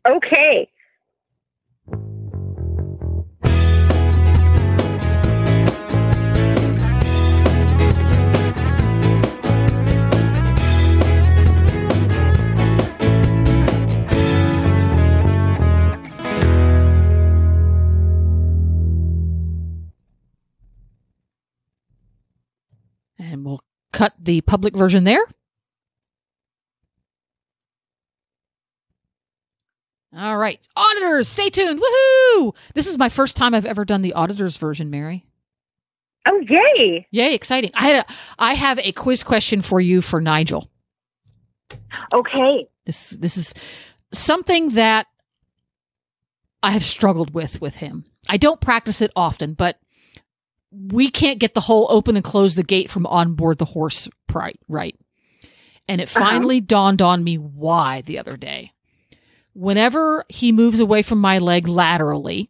Okay. 0.10 0.70
And 23.20 23.46
we'll 23.46 23.64
cut 23.94 24.14
the 24.20 24.42
public 24.42 24.76
version 24.76 25.06
there. 25.06 25.24
All 30.16 30.38
right. 30.38 30.60
Auditors, 30.76 31.28
stay 31.28 31.50
tuned. 31.50 31.82
Woohoo! 31.82 32.54
This 32.76 32.88
is 32.88 32.98
my 32.98 33.10
first 33.10 33.36
time 33.36 33.54
I've 33.56 33.66
ever 33.66 33.86
done 33.86 34.02
the 34.02 34.14
auditors 34.14 34.58
version, 34.58 34.90
Mary. 34.90 35.26
Oh, 36.28 36.42
yay. 36.48 37.08
Yay, 37.12 37.34
exciting. 37.34 37.72
I 37.74 37.88
had 37.88 38.06
a 38.06 38.14
I 38.38 38.54
have 38.54 38.80
a 38.80 38.92
quiz 38.92 39.24
question 39.24 39.62
for 39.62 39.82
you 39.82 40.02
for 40.02 40.22
Nigel. 40.22 40.70
Okay. 42.14 42.68
This 42.86 43.10
this 43.10 43.38
is 43.38 43.54
something 44.14 44.70
that 44.70 45.08
I 46.62 46.72
have 46.72 46.86
struggled 46.86 47.34
with 47.34 47.60
with 47.60 47.76
him. 47.76 48.06
I 48.30 48.38
don't 48.38 48.62
practice 48.62 49.02
it 49.02 49.12
often, 49.16 49.54
but 49.54 49.80
we 50.76 51.10
can't 51.10 51.40
get 51.40 51.54
the 51.54 51.62
whole 51.62 51.88
open 51.90 52.16
and 52.16 52.24
close 52.26 52.56
the 52.56 52.64
gate 52.64 52.90
from 52.90 53.06
on 53.06 53.34
board 53.36 53.58
the 53.60 53.66
horse 53.66 54.08
right. 54.34 54.60
right. 54.68 54.98
And 55.88 56.02
it 56.02 56.10
Uh-huh. 56.16 56.26
finally 56.26 56.62
dawned 56.62 57.02
on 57.02 57.24
me 57.24 57.38
why 57.38 58.02
the 58.02 58.18
other 58.20 58.38
day. 58.38 58.72
Whenever 59.54 60.26
he 60.30 60.52
moves 60.52 60.80
away 60.80 61.02
from 61.04 61.20
my 61.22 61.38
leg 61.38 61.68
laterally, 61.68 62.50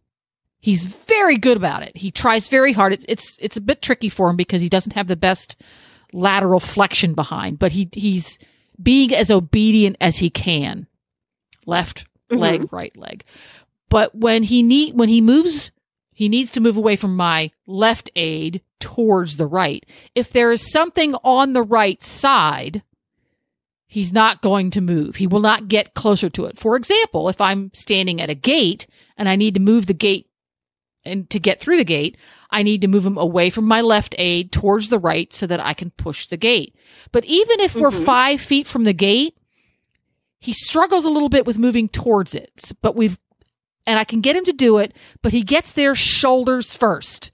he's 0.59 0.85
very 0.85 1.37
good 1.37 1.57
about 1.57 1.83
it. 1.83 1.97
He 1.97 2.11
tries 2.11 2.47
very 2.47 2.71
hard. 2.71 2.93
It, 2.93 3.05
it's 3.09 3.37
it's 3.41 3.57
a 3.57 3.61
bit 3.61 3.81
tricky 3.81 4.07
for 4.09 4.29
him 4.29 4.37
because 4.37 4.61
he 4.61 4.69
doesn't 4.69 4.93
have 4.93 5.07
the 5.07 5.17
best 5.17 5.59
lateral 6.13 6.61
flexion 6.61 7.13
behind, 7.13 7.59
but 7.59 7.73
he 7.73 7.89
he's 7.91 8.37
being 8.81 9.13
as 9.13 9.29
obedient 9.31 9.97
as 9.99 10.17
he 10.17 10.29
can. 10.29 10.87
Left 11.65 12.05
leg, 12.29 12.71
right 12.71 12.95
leg. 12.95 13.23
But 13.89 14.15
when 14.15 14.43
he 14.43 14.63
need 14.63 14.95
when 14.97 15.09
he 15.09 15.19
moves 15.21 15.71
he 16.13 16.29
needs 16.29 16.51
to 16.51 16.61
move 16.61 16.77
away 16.77 16.95
from 16.95 17.15
my 17.15 17.51
left 17.67 18.09
aid 18.15 18.61
towards 18.79 19.37
the 19.37 19.47
right. 19.47 19.85
If 20.15 20.31
there 20.31 20.51
is 20.51 20.71
something 20.71 21.15
on 21.23 21.53
the 21.53 21.63
right 21.63 22.01
side, 22.03 22.83
he's 23.87 24.13
not 24.13 24.41
going 24.41 24.71
to 24.71 24.81
move. 24.81 25.17
He 25.17 25.27
will 25.27 25.39
not 25.39 25.67
get 25.67 25.93
closer 25.93 26.29
to 26.31 26.45
it. 26.45 26.57
For 26.57 26.75
example, 26.75 27.29
if 27.29 27.39
I'm 27.41 27.71
standing 27.73 28.21
at 28.21 28.29
a 28.29 28.35
gate 28.35 28.87
and 29.17 29.27
I 29.29 29.35
need 29.35 29.53
to 29.53 29.59
move 29.59 29.85
the 29.85 29.93
gate 29.93 30.29
and 31.05 31.29
to 31.31 31.39
get 31.39 31.59
through 31.59 31.77
the 31.77 31.83
gate, 31.83 32.17
I 32.49 32.63
need 32.63 32.81
to 32.81 32.87
move 32.87 33.05
him 33.05 33.17
away 33.17 33.49
from 33.49 33.65
my 33.65 33.81
left 33.81 34.15
aid 34.17 34.51
towards 34.51 34.89
the 34.89 34.99
right 34.99 35.31
so 35.33 35.45
that 35.47 35.59
I 35.59 35.73
can 35.73 35.91
push 35.91 36.27
the 36.27 36.37
gate. 36.37 36.75
But 37.11 37.25
even 37.25 37.59
if 37.59 37.75
we're 37.75 37.89
Mhm. 37.91 38.05
five 38.05 38.41
feet 38.41 38.67
from 38.67 38.83
the 38.83 38.93
gate, 38.93 39.35
he 40.39 40.53
struggles 40.53 41.05
a 41.05 41.09
little 41.09 41.29
bit 41.29 41.45
with 41.45 41.57
moving 41.57 41.89
towards 41.89 42.35
it. 42.35 42.71
But 42.81 42.95
we've, 42.95 43.17
and 43.85 43.99
I 43.99 44.03
can 44.03 44.21
get 44.21 44.35
him 44.35 44.45
to 44.45 44.53
do 44.53 44.77
it, 44.77 44.93
but 45.21 45.33
he 45.33 45.41
gets 45.43 45.71
there 45.73 45.95
shoulders 45.95 46.75
first. 46.75 47.31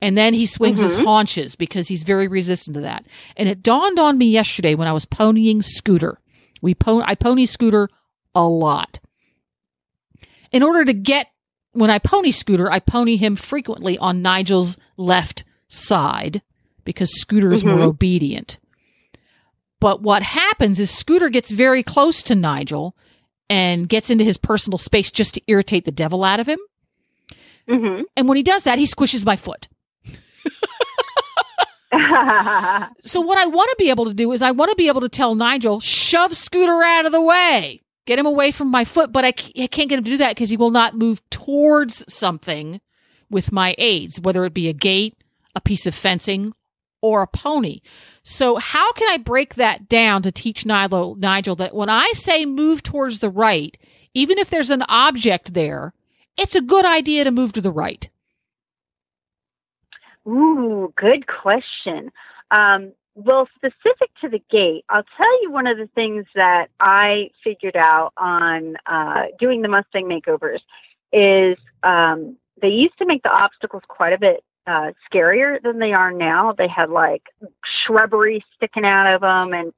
And 0.00 0.16
then 0.16 0.32
he 0.32 0.46
swings 0.46 0.78
his 0.80 0.94
Mhm. 0.94 1.04
haunches 1.04 1.56
because 1.56 1.88
he's 1.88 2.04
very 2.04 2.28
resistant 2.28 2.74
to 2.74 2.80
that. 2.82 3.04
And 3.36 3.48
it 3.48 3.62
dawned 3.64 3.98
on 3.98 4.16
me 4.16 4.26
yesterday 4.26 4.74
when 4.76 4.86
I 4.86 4.92
was 4.92 5.04
ponying 5.06 5.64
Scooter. 5.64 6.20
We 6.62 6.74
pon- 6.74 7.02
I 7.04 7.14
pony 7.16 7.46
Scooter 7.46 7.88
a 8.34 8.46
lot. 8.46 9.00
In 10.52 10.62
order 10.62 10.84
to 10.84 10.92
get 10.92 11.28
when 11.72 11.90
I 11.90 11.98
pony 11.98 12.30
Scooter, 12.30 12.70
I 12.70 12.78
pony 12.80 13.16
him 13.16 13.36
frequently 13.36 13.98
on 13.98 14.22
Nigel's 14.22 14.78
left 14.96 15.44
side 15.68 16.42
because 16.84 17.20
Scooter 17.20 17.52
is 17.52 17.64
more 17.64 17.78
Mhm. 17.78 17.82
obedient. 17.88 18.58
But 19.80 20.02
what 20.02 20.22
happens 20.22 20.80
is 20.80 20.90
Scooter 20.90 21.28
gets 21.28 21.50
very 21.50 21.82
close 21.82 22.22
to 22.24 22.34
Nigel 22.34 22.96
and 23.50 23.88
gets 23.88 24.10
into 24.10 24.24
his 24.24 24.36
personal 24.36 24.78
space 24.78 25.10
just 25.10 25.34
to 25.34 25.42
irritate 25.48 25.84
the 25.84 25.90
devil 25.92 26.24
out 26.24 26.40
of 26.40 26.48
him. 26.48 26.58
hmm 27.68 28.02
And 28.16 28.28
when 28.28 28.36
he 28.36 28.42
does 28.42 28.64
that, 28.64 28.78
he 28.78 28.86
squishes 28.86 29.24
my 29.26 29.36
foot. 29.36 29.68
So 33.00 33.20
what 33.20 33.38
I 33.38 33.46
want 33.46 33.70
to 33.70 33.76
be 33.78 33.90
able 33.90 34.04
to 34.06 34.14
do 34.14 34.32
is 34.32 34.42
I 34.42 34.50
want 34.50 34.70
to 34.70 34.76
be 34.76 34.88
able 34.88 35.00
to 35.00 35.08
tell 35.08 35.34
Nigel, 35.34 35.80
shove 35.80 36.34
Scooter 36.34 36.82
out 36.82 37.06
of 37.06 37.12
the 37.12 37.20
way, 37.20 37.80
get 38.06 38.18
him 38.18 38.26
away 38.26 38.50
from 38.50 38.68
my 38.70 38.84
foot. 38.84 39.10
But 39.12 39.24
I 39.24 39.32
c- 39.36 39.62
I 39.62 39.66
can't 39.68 39.88
get 39.88 39.98
him 39.98 40.04
to 40.04 40.10
do 40.10 40.16
that 40.18 40.30
because 40.34 40.50
he 40.50 40.56
will 40.56 40.70
not 40.70 40.94
move 40.96 41.22
towards 41.30 42.04
something 42.12 42.80
with 43.30 43.52
my 43.52 43.74
aids, 43.78 44.20
whether 44.20 44.44
it 44.44 44.52
be 44.54 44.68
a 44.68 44.72
gate, 44.74 45.16
a 45.54 45.60
piece 45.60 45.86
of 45.86 45.94
fencing, 45.94 46.52
or 47.02 47.22
a 47.22 47.26
pony. 47.26 47.80
So 48.22 48.56
how 48.56 48.92
can 48.92 49.08
I 49.08 49.16
break 49.16 49.54
that 49.54 49.88
down 49.88 50.22
to 50.22 50.32
teach 50.32 50.66
Nigel, 50.66 51.14
Nigel 51.16 51.56
that 51.56 51.74
when 51.74 51.88
I 51.88 52.12
say 52.14 52.44
move 52.44 52.82
towards 52.82 53.20
the 53.20 53.30
right, 53.30 53.76
even 54.14 54.38
if 54.38 54.50
there's 54.50 54.70
an 54.70 54.82
object 54.88 55.54
there, 55.54 55.94
it's 56.36 56.54
a 56.54 56.60
good 56.60 56.84
idea 56.84 57.24
to 57.24 57.30
move 57.30 57.52
to 57.52 57.60
the 57.60 57.72
right. 57.72 58.08
Ooh, 60.26 60.92
good 60.96 61.26
question. 61.26 62.10
Um, 62.50 62.92
well, 63.14 63.48
specific 63.56 64.10
to 64.20 64.28
the 64.28 64.40
gate, 64.50 64.84
I'll 64.88 65.04
tell 65.16 65.42
you 65.42 65.50
one 65.50 65.66
of 65.66 65.76
the 65.76 65.88
things 65.94 66.26
that 66.34 66.68
I 66.78 67.30
figured 67.42 67.76
out 67.76 68.12
on 68.16 68.76
uh, 68.86 69.24
doing 69.40 69.62
the 69.62 69.68
Mustang 69.68 70.08
makeovers 70.08 70.60
is 71.12 71.58
um, 71.82 72.36
they 72.60 72.68
used 72.68 72.96
to 72.98 73.06
make 73.06 73.22
the 73.22 73.30
obstacles 73.30 73.82
quite 73.88 74.12
a 74.12 74.18
bit 74.18 74.44
uh, 74.68 74.92
scarier 75.10 75.60
than 75.62 75.78
they 75.78 75.92
are 75.92 76.12
now. 76.12 76.52
They 76.52 76.68
had 76.68 76.90
like 76.90 77.22
shrubbery 77.86 78.44
sticking 78.54 78.84
out 78.84 79.12
of 79.12 79.22
them, 79.22 79.54
and 79.54 79.72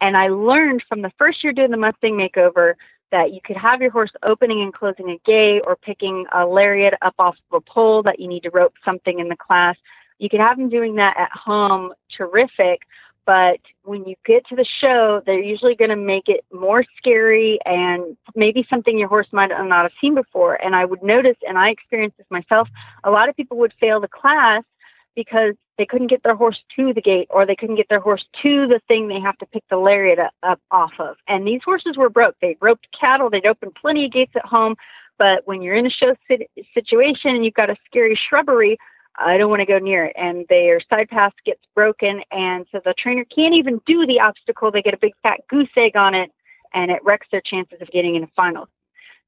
and 0.00 0.16
I 0.16 0.28
learned 0.28 0.84
from 0.88 1.02
the 1.02 1.12
first 1.18 1.42
year 1.42 1.52
doing 1.52 1.72
the 1.72 1.76
Mustang 1.76 2.14
makeover 2.14 2.74
that 3.10 3.32
you 3.32 3.40
could 3.44 3.56
have 3.56 3.80
your 3.80 3.90
horse 3.90 4.12
opening 4.22 4.62
and 4.62 4.72
closing 4.72 5.10
a 5.10 5.18
gate 5.26 5.62
or 5.66 5.76
picking 5.76 6.26
a 6.32 6.46
lariat 6.46 6.94
up 7.02 7.14
off 7.18 7.36
of 7.50 7.62
a 7.62 7.70
pole 7.70 8.02
that 8.02 8.20
you 8.20 8.28
need 8.28 8.42
to 8.44 8.50
rope 8.50 8.74
something 8.84 9.18
in 9.18 9.28
the 9.28 9.36
class. 9.36 9.76
You 10.18 10.28
could 10.28 10.40
have 10.40 10.56
them 10.56 10.68
doing 10.68 10.96
that 10.96 11.16
at 11.18 11.30
home, 11.32 11.92
terrific. 12.16 12.82
But 13.28 13.60
when 13.82 14.06
you 14.06 14.14
get 14.24 14.46
to 14.46 14.56
the 14.56 14.64
show, 14.80 15.20
they're 15.26 15.38
usually 15.38 15.74
going 15.74 15.90
to 15.90 15.96
make 15.96 16.28
it 16.28 16.46
more 16.50 16.82
scary 16.96 17.58
and 17.66 18.16
maybe 18.34 18.66
something 18.70 18.98
your 18.98 19.08
horse 19.08 19.26
might 19.32 19.48
not 19.48 19.82
have 19.82 19.92
seen 20.00 20.14
before. 20.14 20.54
And 20.54 20.74
I 20.74 20.86
would 20.86 21.02
notice, 21.02 21.36
and 21.46 21.58
I 21.58 21.68
experienced 21.68 22.16
this 22.16 22.26
myself, 22.30 22.68
a 23.04 23.10
lot 23.10 23.28
of 23.28 23.36
people 23.36 23.58
would 23.58 23.74
fail 23.78 24.00
the 24.00 24.08
class 24.08 24.62
because 25.14 25.52
they 25.76 25.84
couldn't 25.84 26.06
get 26.06 26.22
their 26.22 26.36
horse 26.36 26.58
to 26.76 26.94
the 26.94 27.02
gate 27.02 27.28
or 27.28 27.44
they 27.44 27.54
couldn't 27.54 27.76
get 27.76 27.90
their 27.90 28.00
horse 28.00 28.24
to 28.40 28.66
the 28.66 28.80
thing 28.88 29.08
they 29.08 29.20
have 29.20 29.36
to 29.38 29.46
pick 29.46 29.64
the 29.68 29.76
lariat 29.76 30.18
up, 30.42 30.60
off 30.70 30.92
of. 30.98 31.16
And 31.26 31.46
these 31.46 31.60
horses 31.62 31.98
were 31.98 32.08
broke. 32.08 32.36
They 32.40 32.56
roped 32.62 32.88
cattle, 32.98 33.28
they'd 33.28 33.44
opened 33.44 33.76
plenty 33.78 34.06
of 34.06 34.12
gates 34.12 34.32
at 34.36 34.46
home. 34.46 34.74
But 35.18 35.42
when 35.46 35.60
you're 35.60 35.74
in 35.74 35.84
a 35.84 35.90
show 35.90 36.14
sit- 36.28 36.48
situation 36.72 37.34
and 37.36 37.44
you've 37.44 37.52
got 37.52 37.68
a 37.68 37.76
scary 37.84 38.18
shrubbery, 38.26 38.78
I 39.16 39.36
don't 39.36 39.50
want 39.50 39.60
to 39.60 39.66
go 39.66 39.78
near 39.78 40.06
it. 40.06 40.12
And 40.16 40.46
their 40.48 40.80
side 40.88 41.08
pass 41.08 41.32
gets 41.44 41.62
broken. 41.74 42.22
And 42.30 42.66
so 42.70 42.80
the 42.84 42.94
trainer 42.94 43.24
can't 43.24 43.54
even 43.54 43.80
do 43.86 44.06
the 44.06 44.20
obstacle. 44.20 44.70
They 44.70 44.82
get 44.82 44.94
a 44.94 44.98
big 44.98 45.14
fat 45.22 45.40
goose 45.48 45.68
egg 45.76 45.96
on 45.96 46.14
it 46.14 46.30
and 46.74 46.90
it 46.90 47.04
wrecks 47.04 47.26
their 47.30 47.40
chances 47.40 47.80
of 47.80 47.88
getting 47.90 48.14
into 48.14 48.28
finals. 48.36 48.68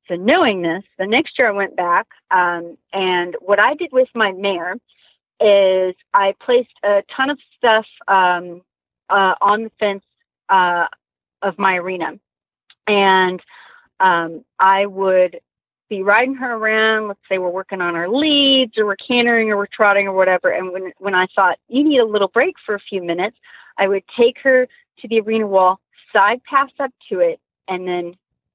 So 0.09 0.17
knowing 0.17 0.63
this, 0.63 0.83
the 0.99 1.07
next 1.07 1.39
year 1.39 1.49
I 1.49 1.53
went 1.53 1.77
back, 1.77 2.09
um, 2.31 2.77
and 2.93 3.37
what 3.41 3.61
I 3.61 3.75
did 3.75 3.93
with 3.93 4.09
my 4.15 4.33
mare 4.33 4.75
is 5.41 5.95
I 6.15 6.35
placed 6.45 6.73
a 6.83 7.03
ton 7.15 7.31
of 7.31 7.39
stuff 7.57 7.87
um, 8.09 8.63
uh, 9.09 9.35
on 9.41 9.65
the 9.65 9.71
fence 9.79 10.05
uh, 10.49 10.87
of 11.43 11.59
my 11.59 11.77
arena, 11.77 12.19
and 12.87 13.41
um, 14.01 14.45
I 14.59 14.87
would 14.87 15.41
be 15.91 16.03
riding 16.03 16.35
her 16.37 16.55
around. 16.55 17.09
Let's 17.09 17.21
say 17.29 17.37
we're 17.37 17.51
working 17.51 17.83
on 17.83 17.97
our 17.97 18.09
leads, 18.09 18.79
or 18.79 18.87
we're 18.87 18.97
cantering, 18.97 19.51
or 19.51 19.59
we're 19.59 19.67
trotting, 19.67 20.07
or 20.07 20.15
whatever. 20.15 20.49
And 20.49 20.73
when 20.73 20.93
when 20.99 21.15
I 21.15 21.27
thought 21.35 21.59
you 21.69 21.85
need 21.85 21.99
a 21.99 22.07
little 22.07 22.29
break 22.29 22.55
for 22.65 22.75
a 22.75 22.81
few 22.81 23.03
minutes, 23.03 23.37
I 23.77 23.89
would 23.89 24.05
take 24.19 24.39
her 24.43 24.67
to 25.01 25.09
the 25.09 25.21
arena 25.21 25.47
wall, 25.47 25.81
side 26.13 26.41
pass 26.45 26.71
up 26.79 26.93
to 27.11 27.21
it, 27.21 27.41
and 27.69 27.87
then 27.87 28.15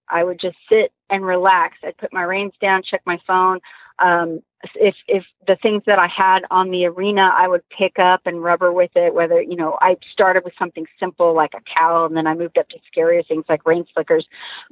I 0.09 0.23
would 0.23 0.39
just 0.39 0.57
sit 0.69 0.91
and 1.09 1.25
relax. 1.25 1.77
I'd 1.83 1.97
put 1.97 2.13
my 2.13 2.23
reins 2.23 2.53
down, 2.61 2.81
check 2.83 3.01
my 3.05 3.19
phone. 3.27 3.59
Um, 3.99 4.41
if 4.75 4.95
if 5.07 5.23
the 5.47 5.55
things 5.57 5.83
that 5.85 5.99
I 5.99 6.07
had 6.07 6.43
on 6.51 6.71
the 6.71 6.85
arena, 6.85 7.31
I 7.33 7.47
would 7.47 7.67
pick 7.69 7.99
up 7.99 8.21
and 8.25 8.43
rubber 8.43 8.71
with 8.71 8.91
it. 8.95 9.13
Whether 9.13 9.41
you 9.41 9.55
know, 9.55 9.77
I 9.81 9.97
started 10.11 10.43
with 10.43 10.53
something 10.57 10.85
simple 10.99 11.33
like 11.35 11.53
a 11.53 11.61
towel, 11.77 12.05
and 12.05 12.15
then 12.15 12.27
I 12.27 12.33
moved 12.33 12.57
up 12.57 12.69
to 12.69 12.77
scarier 12.91 13.27
things 13.27 13.45
like 13.49 13.65
rain 13.65 13.85
slickers. 13.93 14.25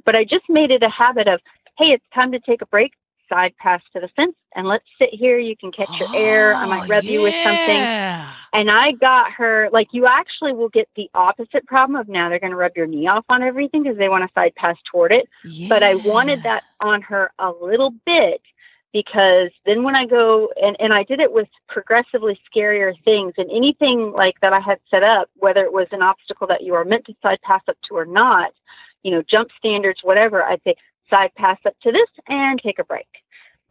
But 0.04 0.16
I 0.16 0.24
just 0.24 0.48
made 0.48 0.70
it 0.70 0.82
a 0.82 0.88
habit 0.88 1.28
of, 1.28 1.40
hey, 1.78 1.86
it's 1.86 2.04
time 2.14 2.32
to 2.32 2.40
take 2.40 2.62
a 2.62 2.66
break. 2.66 2.92
Side 3.28 3.54
pass 3.58 3.80
to 3.94 4.00
the 4.00 4.08
fence, 4.08 4.36
and 4.54 4.68
let's 4.68 4.84
sit 4.98 5.08
here. 5.12 5.38
You 5.38 5.56
can 5.56 5.72
catch 5.72 5.88
your 5.98 6.14
air. 6.14 6.54
I 6.54 6.66
might 6.66 6.84
oh, 6.84 6.88
rub 6.88 7.04
Oh, 7.04 7.08
you 7.08 7.22
with 7.22 7.34
something. 7.42 7.80
And 8.52 8.70
I 8.70 8.92
got 8.92 9.32
her 9.32 9.68
like 9.72 9.88
you 9.92 10.06
actually 10.06 10.52
will 10.52 10.68
get 10.68 10.88
the 10.94 11.10
opposite 11.14 11.66
problem 11.66 11.98
of 11.98 12.06
now 12.08 12.28
they're 12.28 12.38
going 12.38 12.52
to 12.52 12.56
rub 12.56 12.76
your 12.76 12.86
knee 12.86 13.08
off 13.08 13.24
on 13.30 13.42
everything 13.42 13.82
because 13.82 13.98
they 13.98 14.08
want 14.08 14.22
to 14.28 14.32
side 14.34 14.54
pass 14.56 14.76
toward 14.92 15.10
it 15.10 15.28
but 15.68 15.82
I 15.82 15.94
wanted 15.96 16.42
that 16.44 16.62
on 16.80 17.02
her 17.02 17.32
a 17.38 17.50
little 17.50 17.92
bit 18.06 18.42
because 18.92 19.50
then 19.66 19.82
when 19.82 19.96
I 19.96 20.06
go 20.06 20.50
and, 20.62 20.76
and 20.78 20.94
I 20.94 21.02
did 21.02 21.18
it 21.18 21.32
with 21.32 21.48
progressively 21.68 22.38
scarier 22.48 22.94
things 23.04 23.34
and 23.36 23.50
anything 23.50 24.12
like 24.12 24.40
that 24.40 24.52
I 24.52 24.60
had 24.60 24.78
set 24.88 25.02
up, 25.02 25.28
whether 25.34 25.64
it 25.64 25.72
was 25.72 25.88
an 25.90 26.00
obstacle 26.00 26.46
that 26.46 26.62
you 26.62 26.74
are 26.74 26.84
meant 26.84 27.06
to 27.06 27.14
side 27.20 27.40
pass 27.42 27.62
up 27.68 27.76
to 27.88 27.96
or 27.96 28.06
not, 28.06 28.52
you 29.02 29.10
know, 29.10 29.22
jump 29.28 29.50
standards, 29.58 30.00
whatever, 30.04 30.44
I'd 30.44 30.62
say 30.62 30.76
side 31.10 31.30
pass 31.36 31.58
up 31.66 31.74
to 31.82 31.92
this 31.92 32.08
and 32.28 32.60
take 32.62 32.78
a 32.78 32.84
break. 32.84 33.06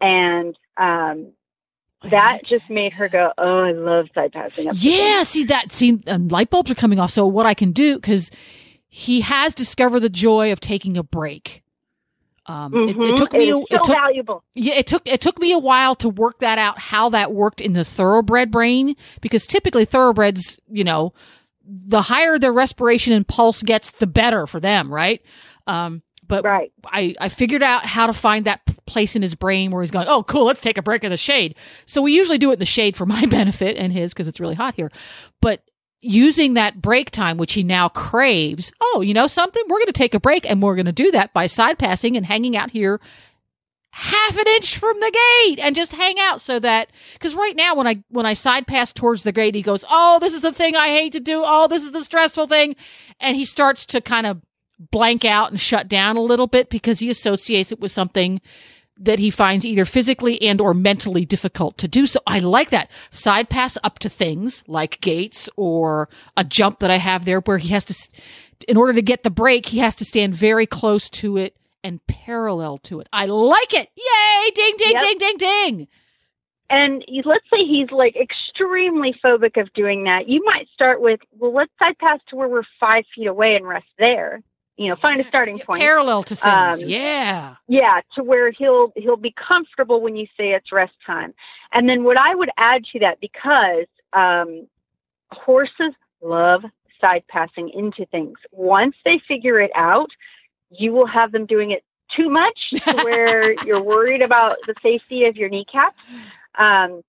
And 0.02 0.58
um, 0.78 1.32
that 2.10 2.44
just 2.44 2.70
made 2.70 2.94
her 2.94 3.08
go, 3.10 3.32
Oh, 3.38 3.60
I 3.60 3.72
love 3.72 4.08
side 4.14 4.32
passing 4.34 4.68
up. 4.68 4.76
Yeah, 4.78 5.18
things." 5.18 5.30
see 5.30 5.44
that. 5.46 5.72
See, 5.72 6.02
um, 6.08 6.28
light 6.28 6.50
bulbs 6.50 6.70
are 6.72 6.76
coming 6.76 7.00
off. 7.00 7.12
So 7.12 7.26
what 7.26 7.46
I 7.46 7.54
can 7.54 7.72
do 7.72 7.96
because 7.96 8.30
he 8.88 9.22
has 9.22 9.54
discovered 9.56 10.02
the 10.02 10.10
joy 10.10 10.52
of 10.52 10.60
taking 10.60 10.98
a 10.98 11.04
break. 11.04 11.64
Um, 12.46 12.74
it, 12.74 12.90
it 12.90 12.96
Mhm. 12.98 13.16
took 13.16 13.32
me. 13.34 13.50
It 13.50 13.54
a, 13.54 13.58
is 13.60 13.66
it 13.72 13.76
so 13.78 13.84
took 13.84 13.96
valuable. 13.96 14.44
yeah, 14.54 14.74
it 14.74 14.86
took 14.86 15.08
it 15.08 15.22
took 15.22 15.40
me 15.40 15.54
a 15.54 15.58
while 15.60 15.96
to 15.96 16.10
work 16.10 16.40
that 16.40 16.58
out 16.58 16.78
how 16.78 17.08
that 17.10 17.32
worked 17.32 17.62
in 17.62 17.72
the 17.72 17.86
thoroughbred 17.86 18.52
brain 18.52 18.98
because 19.22 19.48
typically 19.48 19.86
thoroughbreds, 19.86 20.60
you 20.70 20.84
know, 20.84 21.14
the 21.66 22.02
higher 22.02 22.38
their 22.38 22.52
respiration 22.52 23.14
and 23.14 23.26
pulse 23.26 23.64
gets, 23.64 23.92
the 23.92 24.08
better 24.08 24.46
for 24.46 24.60
them, 24.60 24.94
right? 24.94 25.22
Um, 25.68 26.02
but 26.34 26.44
Right. 26.44 26.72
I, 26.84 27.14
I 27.20 27.30
figured 27.30 27.62
out 27.62 27.86
how 27.86 28.08
to 28.08 28.14
find 28.14 28.46
that 28.46 28.62
place 28.88 29.16
in 29.16 29.22
his 29.22 29.36
brain 29.36 29.70
where 29.70 29.84
he's 29.84 29.92
going, 29.92 30.08
oh, 30.08 30.24
cool, 30.24 30.46
let's 30.46 30.62
take 30.62 30.80
a 30.80 30.82
break 30.82 31.04
in 31.04 31.12
the 31.12 31.18
shade. 31.18 31.54
So 31.86 32.02
we 32.02 32.14
usually 32.14 32.40
do 32.40 32.50
it 32.50 32.54
in 32.54 32.60
the 32.60 32.66
shade 32.66 32.98
for 32.98 33.06
my 33.08 33.28
benefit 33.28 33.78
and 33.78 33.94
his 33.94 34.14
because 34.14 34.28
it's 34.28 34.40
really 34.40 34.56
hot 34.56 34.74
here. 34.74 34.92
But 35.42 35.62
using 36.02 36.56
that 36.56 36.82
break 36.82 37.12
time, 37.12 37.38
which 37.38 37.54
he 37.54 37.62
now 37.62 37.88
craves, 37.88 38.74
oh, 38.82 39.02
you 39.02 39.14
know 39.14 39.28
something? 39.28 39.62
We're 39.68 39.78
going 39.78 39.86
to 39.86 39.94
take 39.94 40.16
a 40.16 40.20
break 40.20 40.50
and 40.50 40.60
we're 40.60 40.76
going 40.76 40.88
to 40.88 40.92
do 40.92 41.12
that 41.12 41.34
by 41.34 41.46
side 41.46 41.78
passing 41.78 42.18
and 42.18 42.26
hanging 42.26 42.58
out 42.58 42.72
here 42.72 43.00
half 43.92 44.36
an 44.36 44.48
inch 44.56 44.76
from 44.80 45.00
the 45.00 45.12
gate 45.46 45.60
and 45.60 45.76
just 45.76 45.94
hang 45.94 46.20
out 46.20 46.42
so 46.42 46.58
that 46.58 46.90
because 47.14 47.36
right 47.36 47.56
now 47.56 47.76
when 47.76 47.86
i 47.86 48.04
when 48.10 48.26
i 48.26 48.34
side 48.34 48.66
pass 48.66 48.92
towards 48.92 49.22
the 49.22 49.32
gate 49.32 49.54
he 49.54 49.62
goes 49.62 49.86
oh 49.88 50.18
this 50.18 50.34
is 50.34 50.42
the 50.42 50.52
thing 50.52 50.76
i 50.76 50.88
hate 50.88 51.14
to 51.14 51.20
do 51.20 51.44
oh 51.46 51.68
this 51.68 51.84
is 51.84 51.92
the 51.92 52.04
stressful 52.04 52.48
thing 52.48 52.76
and 53.20 53.38
he 53.38 53.46
starts 53.46 53.86
to 53.86 54.02
kind 54.02 54.26
of 54.26 54.42
blank 54.80 55.26
out 55.26 55.52
and 55.52 55.60
shut 55.60 55.88
down 55.88 56.18
a 56.18 56.22
little 56.22 56.48
bit 56.48 56.70
because 56.70 57.00
he 57.00 57.10
associates 57.10 57.72
it 57.72 57.80
with 57.80 57.92
something 57.92 58.42
that 58.98 59.20
he 59.20 59.30
finds 59.30 59.66
either 59.66 59.86
physically 59.86 60.42
and 60.42 60.62
or 60.62 60.74
mentally 60.74 61.26
difficult 61.26 61.78
to 61.80 61.88
do. 61.88 62.06
So 62.06 62.20
i 62.28 62.40
like 62.40 62.70
that. 62.70 62.92
Side 63.12 63.50
pass 63.50 63.78
up 63.84 64.00
to 64.00 64.10
things 64.10 64.64
like 64.68 65.02
gates 65.02 65.50
or 65.56 66.10
a 66.38 66.44
jump 66.44 66.80
that 66.80 66.92
i 66.92 66.98
have 66.98 67.26
there 67.26 67.40
where 67.42 67.58
he 67.58 67.70
has 67.70 67.86
to 67.86 67.96
in 68.68 68.78
order 68.78 68.94
to 68.94 69.02
get 69.02 69.24
the 69.24 69.30
break 69.32 69.66
he 69.68 69.80
has 69.80 69.96
to 69.98 70.06
stand 70.06 70.36
very 70.36 70.66
close 70.66 71.10
to 71.10 71.38
it 71.38 71.56
and 71.84 72.06
parallel 72.08 72.78
to 72.78 73.00
it. 73.00 73.10
I 73.12 73.26
like 73.26 73.74
it! 73.74 73.90
Yay! 73.96 74.52
Ding 74.56 74.76
ding 74.78 74.92
Yep. 74.94 75.02
ding 75.02 75.18
ding 75.18 75.38
ding! 75.38 75.88
And 76.70 77.06
let's 77.26 77.46
say 77.54 77.66
he's 77.66 77.92
like 77.92 78.16
extremely 78.16 79.14
phobic 79.24 79.62
of 79.62 79.72
doing 79.74 80.06
that, 80.06 80.28
you 80.28 80.44
might 80.46 80.68
start 80.74 81.02
with, 81.02 81.20
well, 81.38 81.54
let's 81.54 81.72
side 81.78 81.98
pass 82.00 82.20
to 82.30 82.36
where 82.36 82.48
we're 82.48 82.64
five 82.80 83.04
feet 83.14 83.28
away 83.28 83.56
and 83.56 83.68
rest 83.68 83.86
there. 84.00 84.42
You 84.78 84.90
know, 84.90 84.96
find 84.96 85.22
a 85.22 85.28
starting 85.28 85.60
point. 85.60 85.82
parallel 85.82 86.24
to 86.24 86.36
things 86.36 86.84
Um, 86.84 86.90
yeah 86.90 87.56
yeah, 87.68 88.02
to 88.16 88.24
where 88.24 88.52
he'll 88.52 88.92
he'll 88.96 89.18
be 89.18 89.34
comfortable 89.34 90.02
when 90.02 90.16
you 90.16 90.26
say 90.38 90.52
it's 90.52 90.72
rest 90.72 90.94
time. 91.06 91.34
And 91.72 91.88
then 91.88 92.04
what 92.04 92.20
I 92.20 92.36
would 92.36 92.50
add 92.58 92.84
to 92.94 93.00
that, 93.00 93.20
because 93.20 93.88
um, 94.14 94.68
horses 95.32 95.94
love 96.22 96.64
side 97.02 97.24
passing 97.28 97.70
into 97.70 98.06
things. 98.08 98.38
Once 98.52 98.96
they 99.06 99.22
figure 99.28 99.60
it 99.60 99.72
out, 99.76 100.10
you 100.70 100.94
will 100.94 101.08
have 101.08 101.32
them 101.32 101.46
doing 101.46 101.72
it 101.72 101.84
too 102.16 102.30
much 102.30 102.70
to 102.72 102.94
where 103.04 103.54
you're 103.66 103.84
worried 103.84 104.22
about 104.22 104.58
the 104.68 104.76
safety 104.82 105.26
of 105.26 105.36
your 105.36 105.50
kneecaps. 105.50 105.98
Um, 106.58 107.02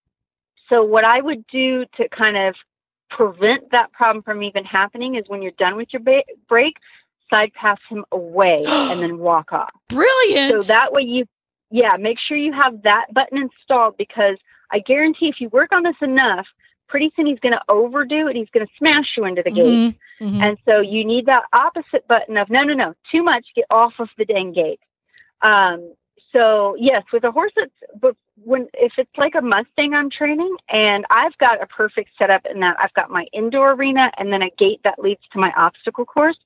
so 0.68 0.82
what 0.82 1.04
I 1.04 1.20
would 1.20 1.46
do 1.48 1.84
to 1.96 2.08
kind 2.08 2.36
of 2.36 2.54
prevent 3.10 3.70
that 3.70 3.92
problem 3.92 4.22
from 4.22 4.42
even 4.42 4.64
happening 4.64 5.14
is 5.14 5.24
when 5.28 5.42
you're 5.42 5.52
done 5.58 5.76
with 5.76 5.88
your 5.92 6.02
ba- 6.02 6.24
break, 6.48 6.76
side 7.34 7.52
pass 7.54 7.78
him 7.88 8.04
away 8.12 8.62
and 8.66 9.02
then 9.02 9.18
walk 9.18 9.52
off. 9.52 9.70
brilliant 9.88 10.52
So 10.52 10.62
that 10.68 10.92
way 10.92 11.02
you, 11.02 11.26
yeah, 11.70 11.96
make 11.98 12.18
sure 12.18 12.36
you 12.36 12.52
have 12.52 12.82
that 12.82 13.06
button 13.12 13.38
installed 13.38 13.96
because 13.96 14.36
I 14.70 14.78
guarantee 14.80 15.28
if 15.28 15.40
you 15.40 15.48
work 15.48 15.72
on 15.72 15.82
this 15.82 15.96
enough, 16.00 16.46
pretty 16.88 17.12
soon 17.16 17.26
he's 17.26 17.40
going 17.40 17.52
to 17.52 17.62
overdo 17.68 18.28
it. 18.28 18.36
He's 18.36 18.50
going 18.52 18.66
to 18.66 18.72
smash 18.78 19.14
you 19.16 19.24
into 19.24 19.42
the 19.42 19.50
gate. 19.50 19.94
Mhm, 20.20 20.28
mhm. 20.28 20.42
And 20.42 20.58
so 20.64 20.80
you 20.80 21.04
need 21.04 21.26
that 21.26 21.44
opposite 21.52 22.06
button 22.06 22.36
of 22.36 22.50
no, 22.50 22.62
no, 22.62 22.74
no, 22.74 22.94
too 23.10 23.22
much, 23.22 23.46
get 23.56 23.64
off 23.70 23.94
of 23.98 24.08
the 24.16 24.24
dang 24.24 24.52
gate. 24.52 24.80
Um, 25.42 25.94
so 26.34 26.74
yes, 26.78 27.04
with 27.12 27.24
a 27.24 27.30
horse, 27.30 27.52
it's 27.56 27.72
but 28.00 28.16
when 28.42 28.68
if 28.74 28.92
it's 28.98 29.16
like 29.16 29.34
a 29.36 29.40
Mustang 29.40 29.94
I'm 29.94 30.10
training, 30.10 30.56
and 30.68 31.04
I've 31.10 31.36
got 31.38 31.62
a 31.62 31.66
perfect 31.66 32.10
setup 32.18 32.44
in 32.50 32.60
that 32.60 32.76
I've 32.80 32.92
got 32.94 33.10
my 33.10 33.26
indoor 33.32 33.72
arena 33.72 34.10
and 34.18 34.32
then 34.32 34.42
a 34.42 34.50
gate 34.50 34.80
that 34.82 34.98
leads 34.98 35.20
to 35.32 35.38
my 35.38 35.52
obstacle 35.56 36.04
course. 36.04 36.38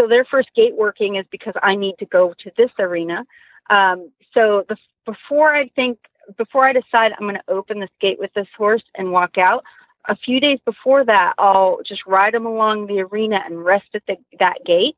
So 0.00 0.08
their 0.08 0.24
first 0.24 0.48
gate 0.56 0.74
working 0.74 1.16
is 1.16 1.26
because 1.30 1.52
I 1.62 1.74
need 1.74 1.96
to 1.98 2.06
go 2.06 2.32
to 2.42 2.50
this 2.56 2.70
arena. 2.78 3.24
Um, 3.68 4.10
so 4.32 4.64
the, 4.68 4.76
before 5.04 5.54
I 5.54 5.68
think, 5.76 5.98
before 6.38 6.66
I 6.66 6.72
decide 6.72 7.12
I'm 7.12 7.26
going 7.26 7.34
to 7.34 7.52
open 7.52 7.80
this 7.80 7.90
gate 8.00 8.18
with 8.18 8.32
this 8.32 8.46
horse 8.56 8.82
and 8.94 9.12
walk 9.12 9.36
out, 9.36 9.62
a 10.06 10.16
few 10.16 10.40
days 10.40 10.58
before 10.64 11.04
that, 11.04 11.34
I'll 11.36 11.80
just 11.86 12.06
ride 12.06 12.32
them 12.32 12.46
along 12.46 12.86
the 12.86 13.00
arena 13.00 13.42
and 13.44 13.62
rest 13.62 13.88
at 13.94 14.02
the, 14.06 14.16
that 14.38 14.64
gate 14.64 14.96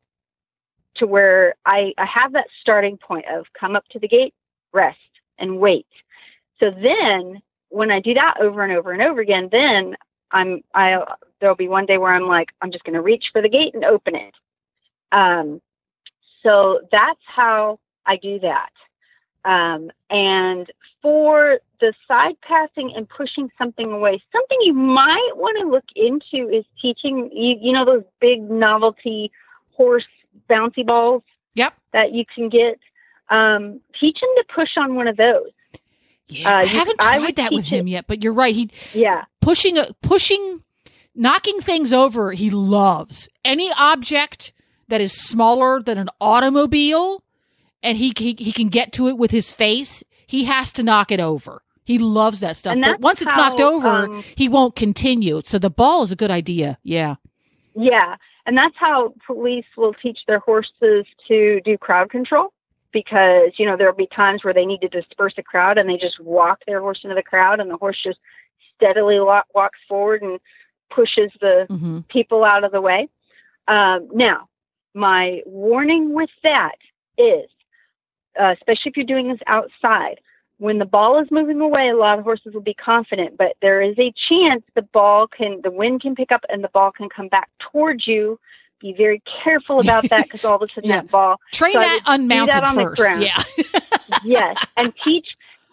to 0.97 1.07
where 1.07 1.57
I, 1.67 1.93
I 1.99 2.07
have 2.07 2.33
that 2.35 2.47
starting 2.61 2.97
point 2.97 3.25
of 3.29 3.47
come 3.59 3.75
up 3.75 3.89
to 3.89 3.99
the 3.99 4.07
gate, 4.07 4.35
rest, 4.73 4.99
and 5.39 5.59
wait. 5.59 5.87
So 6.61 6.71
then 6.71 7.43
when 7.71 7.91
I 7.91 7.99
do 7.99 8.15
that 8.15 8.37
over 8.41 8.63
and 8.63 8.73
over 8.73 8.93
and 8.93 9.03
over 9.03 9.21
again, 9.21 9.49
then 9.51 9.97
I'm 10.31 10.63
I 10.75 11.03
there'll 11.41 11.57
be 11.57 11.69
one 11.69 11.87
day 11.87 11.99
where 11.99 12.15
I'm 12.15 12.29
like 12.29 12.51
I'm 12.61 12.71
just 12.71 12.85
going 12.85 12.95
to 12.95 13.01
reach 13.01 13.31
for 13.33 13.43
the 13.43 13.49
gate 13.49 13.75
and 13.75 13.85
open 13.85 14.15
it. 14.15 14.35
Um, 15.13 15.61
so 16.43 16.81
that's 16.91 17.21
how 17.25 17.79
I 18.07 18.17
do 18.17 18.41
that. 18.41 18.71
Um, 19.45 19.91
and 20.11 20.71
for 21.01 21.59
the 21.81 21.93
side 22.07 22.37
passing 22.43 22.93
and 22.97 23.09
pushing 23.09 23.51
something 23.59 23.91
away, 23.93 24.23
something 24.33 24.59
you 24.63 24.73
might 24.73 25.31
want 25.35 25.59
to 25.61 25.69
look 25.69 25.85
into 25.97 26.49
is 26.49 26.65
teaching 26.81 27.29
you, 27.33 27.57
you 27.61 27.73
know, 27.73 27.85
those 27.85 28.05
big 28.21 28.41
novelty 28.51 29.31
horse 29.77 30.07
bouncy 30.49 30.85
balls 30.87 31.23
Yep. 31.55 31.75
that 31.93 32.13
you 32.13 32.25
can 32.35 32.49
get. 32.49 32.79
Um, 33.31 33.81
teach 34.01 34.17
him 34.23 34.29
to 34.37 34.45
push 34.55 34.71
on 34.77 34.95
one 34.95 35.07
of 35.09 35.17
those. 35.17 35.51
Yeah, 36.29 36.49
Uh, 36.51 36.59
I 36.61 36.65
haven't 36.67 36.97
I 37.03 37.15
tried 37.17 37.21
would 37.27 37.37
that 37.37 37.53
with 37.53 37.65
him 37.67 37.87
it- 37.89 37.91
yet, 37.93 38.07
but 38.07 38.23
you're 38.23 38.33
right. 38.33 38.55
He 38.55 38.71
Yeah. 38.95 39.25
pushing 39.41 39.77
pushing 40.03 40.63
knocking 41.15 41.61
things 41.61 41.93
over 41.93 42.33
he 42.33 42.49
loves 42.49 43.29
any 43.45 43.71
object 43.77 44.53
that 44.93 45.01
is 45.01 45.13
smaller 45.13 45.83
than 45.83 45.97
an 45.97 46.11
automobile 46.21 47.25
and 47.83 47.97
he, 47.97 48.13
he 48.15 48.37
he 48.39 48.53
can 48.53 48.69
get 48.69 48.93
to 48.93 49.09
it 49.09 49.17
with 49.17 49.31
his 49.31 49.51
face 49.51 50.05
he 50.27 50.45
has 50.45 50.73
to 50.73 50.83
knock 50.83 51.11
it 51.11 51.21
over. 51.21 51.63
He 51.85 51.99
loves 51.99 52.41
that 52.41 52.57
stuff. 52.57 52.79
But 52.81 53.01
once 53.01 53.23
it's 53.23 53.35
knocked 53.35 53.61
over 53.61 54.05
um, 54.05 54.25
he 54.37 54.49
won't 54.49 54.77
continue. 54.77 55.41
So 55.45 55.59
the 55.59 55.71
ball 55.71 56.03
is 56.03 56.13
a 56.13 56.17
good 56.17 56.31
idea. 56.31 56.79
Yeah. 56.83 57.17
Yeah, 57.75 58.17
and 58.45 58.57
that's 58.57 58.75
how 58.77 59.15
police 59.27 59.65
will 59.79 59.95
teach 59.95 60.21
their 60.27 60.41
horses 60.41 61.07
to 61.29 61.61
do 61.65 61.79
crowd 61.79 62.11
control 62.11 62.53
because 62.93 63.53
you 63.57 63.65
know 63.65 63.79
there'll 63.79 63.97
be 63.97 64.09
times 64.15 64.45
where 64.45 64.53
they 64.53 64.67
need 64.67 64.83
to 64.83 64.89
disperse 64.89 65.35
a 65.39 65.43
crowd 65.43 65.79
and 65.79 65.89
they 65.89 65.97
just 65.97 66.21
walk 66.21 66.61
their 66.67 66.81
horse 66.81 67.01
into 67.03 67.15
the 67.15 67.23
crowd 67.23 67.61
and 67.61 67.71
the 67.71 67.79
horse 67.79 67.99
just 68.03 68.19
steadily 68.77 69.19
wa- 69.19 69.43
walks 69.55 69.79
forward 69.89 70.21
and 70.21 70.39
pushes 70.91 71.31
the 71.41 71.67
hmm 71.69 72.01
people 72.09 72.45
out 72.45 72.63
of 72.63 72.73
the 72.73 72.81
way. 72.81 73.09
Um, 73.69 74.09
now, 74.13 74.49
my 74.95 75.41
warning 75.47 76.15
with 76.15 76.31
that 76.43 76.77
is, 77.19 77.49
uh, 78.41 78.53
especially 78.59 78.91
if 78.91 78.97
you're 78.97 79.07
doing 79.07 79.29
this 79.29 79.41
outside, 79.47 80.21
when 80.59 80.79
the 80.79 80.85
ball 80.85 81.21
is 81.21 81.29
moving 81.31 81.61
away, 81.61 81.89
a 81.89 81.97
lot 81.97 82.19
of 82.19 82.25
horses 82.25 82.55
will 82.55 82.61
be 82.61 82.75
confident, 82.75 83.37
but 83.37 83.57
there 83.61 83.83
is 83.83 83.99
a 83.99 84.13
chance 84.29 84.63
the 84.75 84.83
ball 84.83 85.27
can, 85.27 85.61
the 85.63 85.71
wind 85.73 86.01
can 86.03 86.15
pick 86.15 86.31
up 86.31 86.45
and 86.49 86.63
the 86.63 86.69
ball 86.69 86.93
can 86.93 87.09
come 87.09 87.29
back 87.29 87.51
towards 87.73 88.07
you. 88.07 88.39
Be 88.81 88.95
very 88.97 89.23
careful 89.43 89.81
about 89.81 90.09
that 90.11 90.25
because 90.31 90.45
all 90.45 90.57
of 90.57 90.63
a 90.63 90.69
sudden 90.73 90.91
Yeah. 90.91 91.03
that 91.03 91.11
ball 91.11 91.37
Train 91.53 91.75
So 91.75 91.81
that 91.81 92.01
unmounted 92.07 92.55
that 92.55 92.65
on 92.65 92.77
the 92.77 92.83
first. 92.83 93.01
ground. 93.01 93.23
Yeah. 93.23 93.43
yes, 94.25 94.57
and 94.77 94.93
teach 95.05 95.27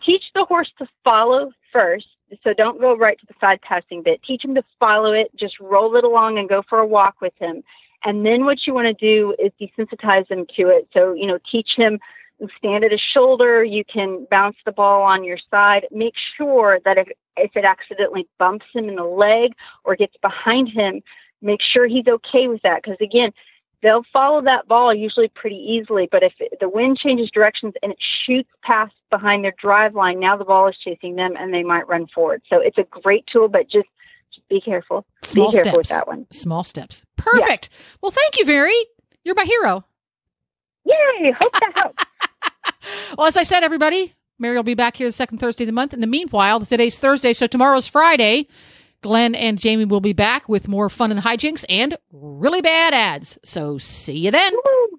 teach 0.06 0.24
the 0.34 0.46
horse 0.46 0.72
to 0.80 0.88
follow 1.04 1.52
first. 1.74 2.08
So 2.44 2.54
don't 2.54 2.80
go 2.80 2.96
right 2.96 3.20
to 3.20 3.26
the 3.26 3.34
side 3.42 3.62
passing 3.62 4.04
bit. 4.04 4.22
Teach 4.24 4.44
him 4.46 4.54
to 4.56 4.64
follow 4.80 5.12
it. 5.12 5.32
Just 5.36 5.60
roll 5.60 5.96
it 5.98 6.04
along 6.04 6.38
and 6.38 6.48
go 6.48 6.62
for 6.70 6.80
a 6.80 6.86
walk 6.86 7.16
with 7.22 7.34
him. 7.40 7.64
And 8.04 8.26
then 8.26 8.46
what 8.46 8.66
you 8.66 8.74
want 8.74 8.88
to 8.88 8.94
do 8.94 9.36
is 9.40 9.52
desensitize 9.60 10.30
him 10.30 10.46
to 10.56 10.70
it. 10.70 10.88
So 10.94 11.14
you 11.14 11.28
know, 11.28 11.40
teach 11.52 11.72
him 11.76 12.00
stand 12.58 12.84
at 12.84 12.92
his 12.92 13.02
shoulder. 13.14 13.64
You 13.64 13.84
can 13.84 14.26
bounce 14.32 14.56
the 14.66 14.72
ball 14.72 15.02
on 15.02 15.24
your 15.24 15.38
side. 15.52 15.86
Make 15.92 16.14
sure 16.38 16.80
that 16.86 16.98
if 16.98 17.08
if 17.38 17.52
it 17.56 17.66
accidentally 17.66 18.28
bumps 18.38 18.66
him 18.74 18.90
in 18.90 18.96
the 18.96 19.04
leg 19.04 19.54
or 19.84 19.96
gets 19.96 20.16
behind 20.22 20.70
him, 20.70 21.02
make 21.42 21.62
sure 21.62 21.88
he's 21.88 22.08
okay 22.08 22.48
with 22.48 22.62
that. 22.64 22.82
Because 22.84 22.98
again, 23.02 23.32
they'll 23.82 24.04
follow 24.12 24.42
that 24.42 24.68
ball 24.68 24.94
usually 24.94 25.30
pretty 25.30 25.56
easily. 25.56 26.08
But 26.12 26.24
if 26.24 26.34
the 26.60 26.70
wind 26.70 26.98
changes 26.98 27.30
directions 27.32 27.74
and 27.82 27.92
it 27.94 27.98
shoots 28.26 28.50
past 28.62 28.94
behind 29.10 29.44
their 29.44 29.54
drive 29.62 29.96
line, 29.96 30.20
now 30.20 30.36
the 30.36 30.46
ball 30.46 30.68
is 30.68 30.76
chasing 30.84 31.16
them 31.16 31.36
and 31.38 31.54
they 31.54 31.64
might 31.64 31.88
run 31.88 32.08
forward. 32.08 32.42
So 32.50 32.60
it's 32.60 32.78
a 32.78 33.02
great 33.02 33.26
tool, 33.28 33.48
but 33.48 33.70
just 33.70 33.88
be 34.50 34.62
careful. 34.62 35.06
Small 35.24 35.52
be 35.52 35.58
careful 35.58 35.78
with 35.78 35.88
steps. 35.88 36.00
that 36.00 36.08
one. 36.08 36.26
Small 36.32 36.64
steps. 36.64 37.04
Perfect. 37.18 37.70
Well, 38.02 38.12
thank 38.12 38.38
you, 38.38 38.46
Mary. 38.46 38.76
You're 39.24 39.36
my 39.36 39.44
hero. 39.44 39.84
Yay! 40.86 41.32
Hope 41.40 41.54
that 41.54 41.72
helps. 41.76 42.04
Well, 43.18 43.28
as 43.28 43.36
I 43.38 43.44
said, 43.44 43.64
everybody, 43.64 44.14
Mary 44.40 44.56
will 44.56 44.64
be 44.64 44.74
back 44.74 44.96
here 44.96 45.08
the 45.08 45.12
second 45.12 45.40
Thursday 45.40 45.64
of 45.66 45.68
the 45.68 45.74
month. 45.74 45.94
In 45.94 46.00
the 46.00 46.08
meanwhile, 46.08 46.62
today's 46.62 46.98
Thursday, 46.98 47.34
so 47.34 47.46
tomorrow's 47.46 47.86
Friday. 47.88 48.48
Glenn 49.02 49.36
and 49.36 49.60
Jamie 49.60 49.86
will 49.86 50.00
be 50.00 50.14
back 50.14 50.48
with 50.50 50.68
more 50.68 50.90
fun 50.90 51.12
and 51.12 51.20
hijinks 51.20 51.66
and 51.70 51.98
really 52.12 52.62
bad 52.62 52.94
ads. 52.94 53.38
So 53.44 53.78
see 53.78 54.18
you 54.18 54.32
then. 54.32 54.54
Woo. 54.54 54.99